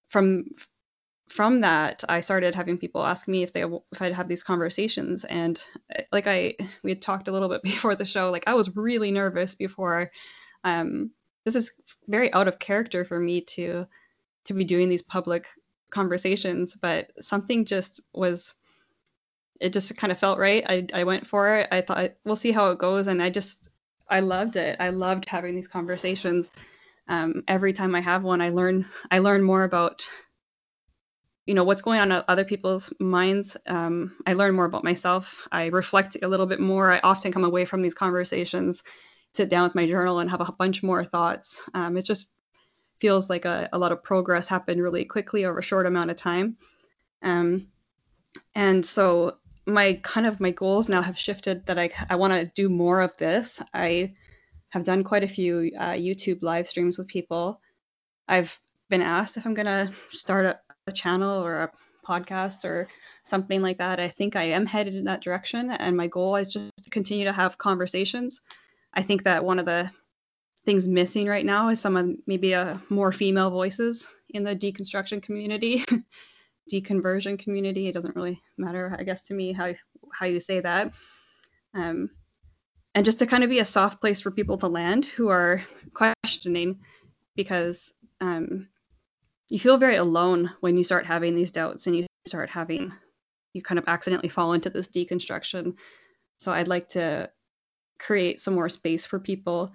from 0.09 0.45
from 1.29 1.61
that 1.61 2.03
I 2.07 2.19
started 2.19 2.53
having 2.53 2.77
people 2.77 3.05
ask 3.05 3.27
me 3.27 3.43
if 3.43 3.53
they 3.53 3.63
if 3.63 4.01
I'd 4.01 4.13
have 4.13 4.27
these 4.27 4.43
conversations. 4.43 5.25
And 5.25 5.61
like 6.11 6.27
I 6.27 6.55
we 6.83 6.91
had 6.91 7.01
talked 7.01 7.27
a 7.27 7.31
little 7.31 7.49
bit 7.49 7.63
before 7.63 7.95
the 7.95 8.05
show 8.05 8.31
like 8.31 8.43
I 8.47 8.53
was 8.53 8.75
really 8.75 9.11
nervous 9.11 9.55
before 9.55 10.11
um 10.63 11.11
this 11.45 11.55
is 11.55 11.71
very 12.07 12.31
out 12.33 12.47
of 12.47 12.59
character 12.59 13.05
for 13.05 13.19
me 13.19 13.41
to 13.41 13.85
to 14.45 14.53
be 14.53 14.65
doing 14.65 14.89
these 14.89 15.01
public 15.01 15.47
conversations 15.89 16.75
but 16.79 17.11
something 17.21 17.65
just 17.65 18.01
was 18.13 18.53
it 19.63 19.71
just 19.73 19.95
kind 19.95 20.11
of 20.11 20.19
felt 20.19 20.39
right. 20.39 20.63
I 20.67 20.87
i 20.93 21.03
went 21.05 21.25
for 21.25 21.55
it. 21.55 21.69
I 21.71 21.81
thought 21.81 22.11
we'll 22.25 22.35
see 22.35 22.51
how 22.51 22.71
it 22.71 22.79
goes. 22.79 23.07
And 23.07 23.21
i 23.23 23.29
just 23.29 23.69
i 24.09 24.19
loved 24.19 24.57
it. 24.57 24.77
I 24.79 24.89
loved 24.89 25.27
having 25.27 25.55
these 25.55 25.67
conversations. 25.67 26.49
Um, 27.07 27.43
every 27.47 27.73
time 27.73 27.95
i 27.95 28.01
have 28.01 28.23
one 28.23 28.41
i 28.41 28.49
learn 28.49 28.85
i 29.11 29.19
learn 29.19 29.43
more 29.43 29.63
about 29.63 30.07
you 31.45 31.53
know 31.53 31.65
what's 31.65 31.81
going 31.81 31.99
on 31.99 32.13
in 32.13 32.23
other 32.29 32.45
people's 32.45 32.93
minds. 32.99 33.57
Um, 33.67 34.15
i 34.25 34.33
learn 34.33 34.55
more 34.55 34.65
about 34.65 34.83
myself. 34.83 35.47
I 35.51 35.67
reflect 35.67 36.17
a 36.21 36.27
little 36.27 36.45
bit 36.45 36.59
more. 36.59 36.91
I 36.91 36.99
often 36.99 37.33
come 37.33 37.43
away 37.43 37.65
from 37.65 37.81
these 37.81 37.93
conversations 37.93 38.83
sit 39.35 39.49
down 39.49 39.63
with 39.63 39.75
my 39.75 39.87
journal 39.87 40.19
and 40.19 40.29
have 40.29 40.41
a 40.41 40.51
bunch 40.51 40.83
more 40.83 41.03
thoughts. 41.03 41.63
Um, 41.73 41.97
it 41.97 42.05
just 42.05 42.27
feels 42.99 43.29
like 43.29 43.45
a, 43.45 43.69
a, 43.73 43.77
lot 43.77 43.91
of 43.91 44.03
progress 44.03 44.47
happened 44.47 44.81
really 44.81 45.05
quickly 45.05 45.45
over 45.45 45.59
a 45.59 45.63
short 45.63 45.85
amount 45.85 46.11
of 46.11 46.17
time. 46.17 46.57
Um, 47.21 47.67
and 48.55 48.85
so 48.85 49.37
my 49.65 49.99
kind 50.03 50.27
of 50.27 50.39
my 50.39 50.51
goals 50.51 50.89
now 50.89 51.01
have 51.01 51.17
shifted 51.17 51.65
that 51.65 51.79
I, 51.79 51.89
I 52.09 52.15
want 52.15 52.33
to 52.33 52.45
do 52.45 52.69
more 52.69 53.01
of 53.01 53.17
this. 53.17 53.61
I 53.73 54.13
have 54.69 54.83
done 54.83 55.03
quite 55.03 55.23
a 55.23 55.27
few 55.27 55.71
uh, 55.77 55.91
YouTube 55.91 56.41
live 56.41 56.67
streams 56.67 56.97
with 56.97 57.07
people. 57.07 57.59
I've 58.27 58.59
been 58.89 59.01
asked 59.01 59.37
if 59.37 59.45
I'm 59.45 59.53
going 59.53 59.65
to 59.65 59.91
start 60.11 60.45
a, 60.45 60.59
a 60.87 60.91
channel 60.91 61.43
or 61.43 61.63
a 61.63 61.71
podcast 62.05 62.65
or 62.65 62.87
something 63.23 63.61
like 63.61 63.77
that. 63.77 63.99
I 63.99 64.09
think 64.09 64.35
I 64.35 64.43
am 64.43 64.65
headed 64.65 64.95
in 64.95 65.05
that 65.05 65.21
direction. 65.21 65.71
And 65.71 65.95
my 65.95 66.07
goal 66.07 66.35
is 66.35 66.53
just 66.53 66.71
to 66.83 66.89
continue 66.89 67.25
to 67.25 67.33
have 67.33 67.57
conversations 67.57 68.41
I 68.93 69.01
think 69.01 69.23
that 69.23 69.43
one 69.43 69.59
of 69.59 69.65
the 69.65 69.91
things 70.65 70.87
missing 70.87 71.27
right 71.27 71.45
now 71.45 71.69
is 71.69 71.79
some 71.79 71.97
of 71.97 72.09
maybe 72.25 72.53
a 72.53 72.81
more 72.89 73.11
female 73.11 73.49
voices 73.49 74.11
in 74.29 74.43
the 74.43 74.55
deconstruction 74.55 75.21
community, 75.21 75.83
deconversion 76.71 77.37
community. 77.37 77.87
It 77.87 77.93
doesn't 77.93 78.15
really 78.15 78.41
matter, 78.57 78.95
I 78.97 79.03
guess, 79.03 79.23
to 79.23 79.33
me 79.33 79.53
how 79.53 79.73
how 80.13 80.25
you 80.25 80.39
say 80.39 80.59
that. 80.59 80.93
Um, 81.73 82.11
and 82.95 83.05
just 83.05 83.19
to 83.19 83.25
kind 83.25 83.43
of 83.43 83.49
be 83.49 83.59
a 83.59 83.65
soft 83.65 83.99
place 83.99 84.21
for 84.21 84.31
people 84.31 84.57
to 84.59 84.67
land 84.67 85.05
who 85.05 85.29
are 85.29 85.63
questioning, 85.93 86.79
because 87.35 87.91
um, 88.21 88.67
you 89.49 89.59
feel 89.59 89.77
very 89.77 89.95
alone 89.95 90.51
when 90.59 90.77
you 90.77 90.83
start 90.83 91.05
having 91.05 91.35
these 91.35 91.51
doubts 91.51 91.87
and 91.87 91.95
you 91.95 92.05
start 92.25 92.49
having 92.49 92.93
you 93.53 93.61
kind 93.61 93.79
of 93.79 93.85
accidentally 93.87 94.29
fall 94.29 94.53
into 94.53 94.69
this 94.69 94.87
deconstruction. 94.87 95.75
So 96.37 96.51
I'd 96.51 96.67
like 96.67 96.89
to 96.89 97.29
create 98.05 98.41
some 98.41 98.55
more 98.55 98.69
space 98.69 99.05
for 99.05 99.19
people 99.19 99.71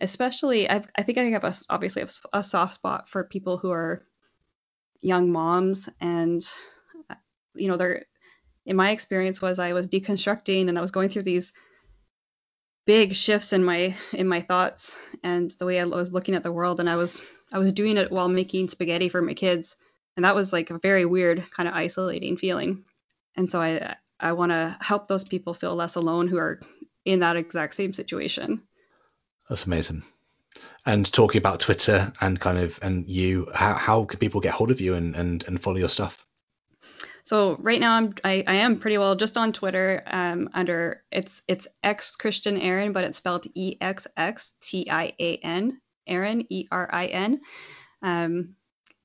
especially 0.00 0.68
I've, 0.68 0.86
i 0.96 1.02
think 1.02 1.18
i 1.18 1.24
have 1.24 1.44
a, 1.44 1.54
obviously 1.68 2.00
have 2.00 2.12
a 2.32 2.44
soft 2.44 2.74
spot 2.74 3.08
for 3.08 3.24
people 3.24 3.58
who 3.58 3.70
are 3.70 4.04
young 5.00 5.30
moms 5.30 5.88
and 6.00 6.42
you 7.54 7.68
know 7.68 7.76
they're 7.76 8.04
in 8.68 8.76
my 8.76 8.90
experience 8.90 9.40
was 9.40 9.58
I 9.58 9.72
was 9.72 9.88
deconstructing 9.88 10.68
and 10.68 10.78
I 10.78 10.82
was 10.82 10.90
going 10.90 11.08
through 11.08 11.22
these 11.22 11.54
big 12.86 13.14
shifts 13.14 13.54
in 13.54 13.64
my 13.64 13.96
in 14.12 14.28
my 14.28 14.42
thoughts 14.42 15.00
and 15.22 15.50
the 15.58 15.64
way 15.64 15.80
I 15.80 15.84
was 15.86 16.12
looking 16.12 16.34
at 16.34 16.42
the 16.42 16.52
world 16.52 16.78
and 16.78 16.88
I 16.88 16.96
was 16.96 17.20
I 17.50 17.58
was 17.58 17.72
doing 17.72 17.96
it 17.96 18.12
while 18.12 18.28
making 18.28 18.68
spaghetti 18.68 19.08
for 19.08 19.22
my 19.22 19.32
kids. 19.32 19.74
And 20.16 20.24
that 20.24 20.34
was 20.34 20.52
like 20.52 20.68
a 20.70 20.78
very 20.78 21.06
weird 21.06 21.44
kind 21.50 21.66
of 21.66 21.74
isolating 21.74 22.36
feeling. 22.36 22.84
And 23.36 23.50
so 23.50 23.60
I 23.60 23.96
I 24.20 24.32
want 24.32 24.52
to 24.52 24.76
help 24.80 25.08
those 25.08 25.24
people 25.24 25.54
feel 25.54 25.74
less 25.74 25.94
alone 25.94 26.28
who 26.28 26.36
are 26.36 26.60
in 27.08 27.20
that 27.20 27.36
exact 27.36 27.74
same 27.74 27.94
situation. 27.94 28.62
That's 29.48 29.64
amazing. 29.64 30.02
And 30.84 31.10
talking 31.10 31.38
about 31.38 31.60
Twitter 31.60 32.12
and 32.20 32.38
kind 32.38 32.58
of 32.58 32.78
and 32.82 33.08
you, 33.08 33.50
how 33.54 33.74
how 33.74 34.04
can 34.04 34.18
people 34.18 34.40
get 34.40 34.52
hold 34.52 34.70
of 34.70 34.80
you 34.80 34.94
and 34.94 35.16
and, 35.16 35.42
and 35.44 35.60
follow 35.60 35.78
your 35.78 35.88
stuff? 35.88 36.24
So 37.24 37.56
right 37.60 37.80
now 37.80 37.94
I'm 37.96 38.14
I, 38.24 38.44
I 38.46 38.54
am 38.56 38.78
pretty 38.78 38.98
well 38.98 39.14
just 39.14 39.36
on 39.36 39.52
Twitter 39.52 40.02
um, 40.06 40.50
under 40.52 41.02
it's 41.10 41.42
it's 41.48 41.66
X 41.82 42.16
Christian 42.16 42.58
Erin 42.58 42.92
but 42.92 43.04
it's 43.04 43.18
spelled 43.18 43.46
E 43.54 43.76
X 43.80 44.06
X 44.16 44.52
T 44.60 44.86
I 44.90 45.12
A 45.18 45.36
N 45.36 45.80
Erin 46.06 46.46
E 46.50 46.66
R 46.70 46.88
I 46.92 47.06
N. 47.06 47.40
Um, 48.02 48.54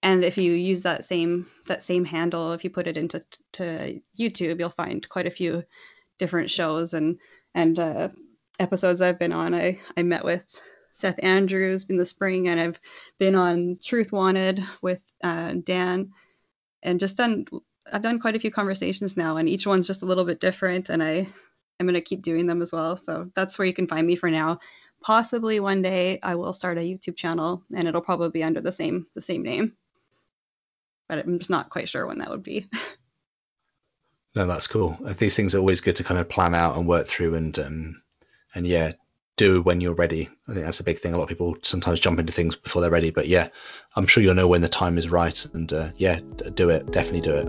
and 0.02 0.26
if 0.26 0.38
you 0.38 0.52
use 0.52 0.82
that 0.82 1.06
same 1.06 1.48
that 1.68 1.84
same 1.84 2.04
handle, 2.04 2.52
if 2.52 2.66
you 2.66 2.70
put 2.70 2.88
it 2.88 2.98
into 2.98 3.24
to 3.54 4.02
YouTube, 4.20 4.60
you'll 4.60 4.70
find 4.70 5.08
quite 5.08 5.28
a 5.28 5.32
few 5.32 5.64
different 6.20 6.50
shows 6.50 6.94
and 6.94 7.20
and 7.56 7.80
uh, 7.80 8.10
episodes 8.60 9.02
I've 9.02 9.20
been 9.20 9.32
on. 9.32 9.54
I 9.54 9.80
I 9.98 10.04
met 10.04 10.24
with 10.24 10.44
Seth 10.92 11.20
Andrews 11.24 11.86
in 11.90 11.98
the 11.98 12.06
spring, 12.06 12.48
and 12.48 12.60
I've 12.60 12.80
been 13.20 13.36
on 13.36 13.80
Truth 13.84 14.12
Wanted 14.12 14.64
with 14.82 15.02
uh, 15.24 15.54
Dan, 15.64 16.12
and 16.82 17.00
just 17.00 17.18
done 17.18 17.46
I've 17.92 18.02
done 18.02 18.20
quite 18.20 18.36
a 18.36 18.40
few 18.40 18.52
conversations 18.52 19.18
now, 19.18 19.38
and 19.38 19.50
each 19.50 19.68
one's 19.68 19.88
just 19.88 20.04
a 20.04 20.06
little 20.06 20.26
bit 20.26 20.40
different, 20.40 20.90
and 20.90 21.04
I 21.04 21.28
I'm 21.80 21.88
gonna 21.88 22.02
keep 22.02 22.22
doing 22.22 22.46
them 22.48 22.62
as 22.62 22.72
well. 22.72 22.98
So 22.98 23.30
that's 23.36 23.58
where 23.58 23.68
you 23.68 23.74
can 23.74 23.88
find 23.88 24.06
me 24.06 24.16
for 24.16 24.30
now. 24.30 24.60
Possibly 25.02 25.60
one 25.60 25.82
day 25.82 26.20
I 26.24 26.36
will 26.36 26.54
start 26.54 26.78
a 26.78 26.82
YouTube 26.82 27.18
channel, 27.18 27.64
and 27.76 27.88
it'll 27.88 28.02
probably 28.02 28.30
be 28.30 28.44
under 28.44 28.62
the 28.62 28.72
same 28.72 29.08
the 29.16 29.22
same 29.22 29.44
name, 29.44 29.76
but 31.10 31.20
I'm 31.20 31.40
just 31.40 31.50
not 31.50 31.70
quite 31.70 31.90
sure 31.90 32.08
when 32.08 32.20
that 32.20 32.30
would 32.30 32.44
be. 32.44 32.70
no, 34.36 34.48
that's 34.48 34.68
cool. 34.68 34.98
These 35.18 35.36
things 35.36 35.54
are 35.54 35.60
always 35.60 35.82
good 35.82 35.96
to 35.98 36.04
kind 36.04 36.20
of 36.20 36.28
plan 36.28 36.56
out 36.56 36.76
and 36.76 36.88
work 36.88 37.08
through, 37.08 37.36
and 37.36 37.58
um, 37.60 38.02
and 38.56 38.66
yeah, 38.66 38.94
do 39.38 39.62
when 39.62 39.80
you're 39.80 39.94
ready. 39.94 40.30
I 40.48 40.54
think 40.54 40.66
that's 40.66 40.80
a 40.80 40.84
big 40.84 41.00
thing. 41.00 41.14
A 41.14 41.18
lot 41.18 41.24
of 41.24 41.30
people 41.30 41.58
sometimes 41.62 42.00
jump 42.00 42.20
into 42.20 42.34
things 42.34 42.56
before 42.56 42.82
they're 42.82 42.92
ready, 42.92 43.12
but 43.12 43.28
yeah, 43.28 43.50
I'm 43.96 44.08
sure 44.08 44.24
you'll 44.24 44.36
know 44.36 44.48
when 44.48 44.62
the 44.62 44.70
time 44.70 44.98
is 44.98 45.10
right, 45.10 45.46
and 45.54 45.72
uh, 45.72 45.90
yeah, 45.98 46.20
do 46.56 46.70
it. 46.70 46.92
Definitely 46.92 47.22
do 47.22 47.36
it. 47.36 47.46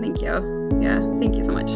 Thank 0.00 0.20
you. 0.20 0.82
Yeah, 0.82 0.98
thank 1.20 1.36
you 1.36 1.44
so 1.44 1.52
much. 1.52 1.72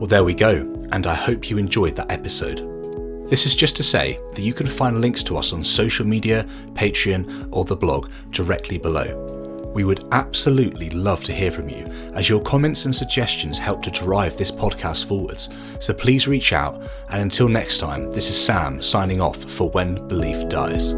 Well, 0.00 0.08
there 0.08 0.24
we 0.24 0.34
go, 0.34 0.62
and 0.90 1.06
I 1.06 1.14
hope 1.14 1.48
you 1.48 1.58
enjoyed 1.58 1.94
that 1.96 2.10
episode. 2.10 2.64
This 3.28 3.46
is 3.46 3.54
just 3.54 3.76
to 3.76 3.82
say 3.82 4.18
that 4.30 4.40
you 4.40 4.54
can 4.54 4.66
find 4.66 5.00
links 5.00 5.22
to 5.24 5.36
us 5.36 5.52
on 5.52 5.62
social 5.62 6.06
media, 6.06 6.44
Patreon, 6.72 7.48
or 7.52 7.64
the 7.64 7.76
blog 7.76 8.10
directly 8.30 8.78
below. 8.78 9.37
We 9.78 9.84
would 9.84 10.08
absolutely 10.10 10.90
love 10.90 11.22
to 11.22 11.32
hear 11.32 11.52
from 11.52 11.68
you, 11.68 11.86
as 12.14 12.28
your 12.28 12.40
comments 12.42 12.84
and 12.84 12.96
suggestions 12.96 13.60
help 13.60 13.80
to 13.82 13.92
drive 13.92 14.36
this 14.36 14.50
podcast 14.50 15.06
forwards. 15.06 15.50
So 15.78 15.94
please 15.94 16.26
reach 16.26 16.52
out, 16.52 16.82
and 17.10 17.22
until 17.22 17.48
next 17.48 17.78
time, 17.78 18.10
this 18.10 18.28
is 18.28 18.36
Sam 18.36 18.82
signing 18.82 19.20
off 19.20 19.36
for 19.36 19.70
When 19.70 20.08
Belief 20.08 20.48
Dies. 20.48 20.94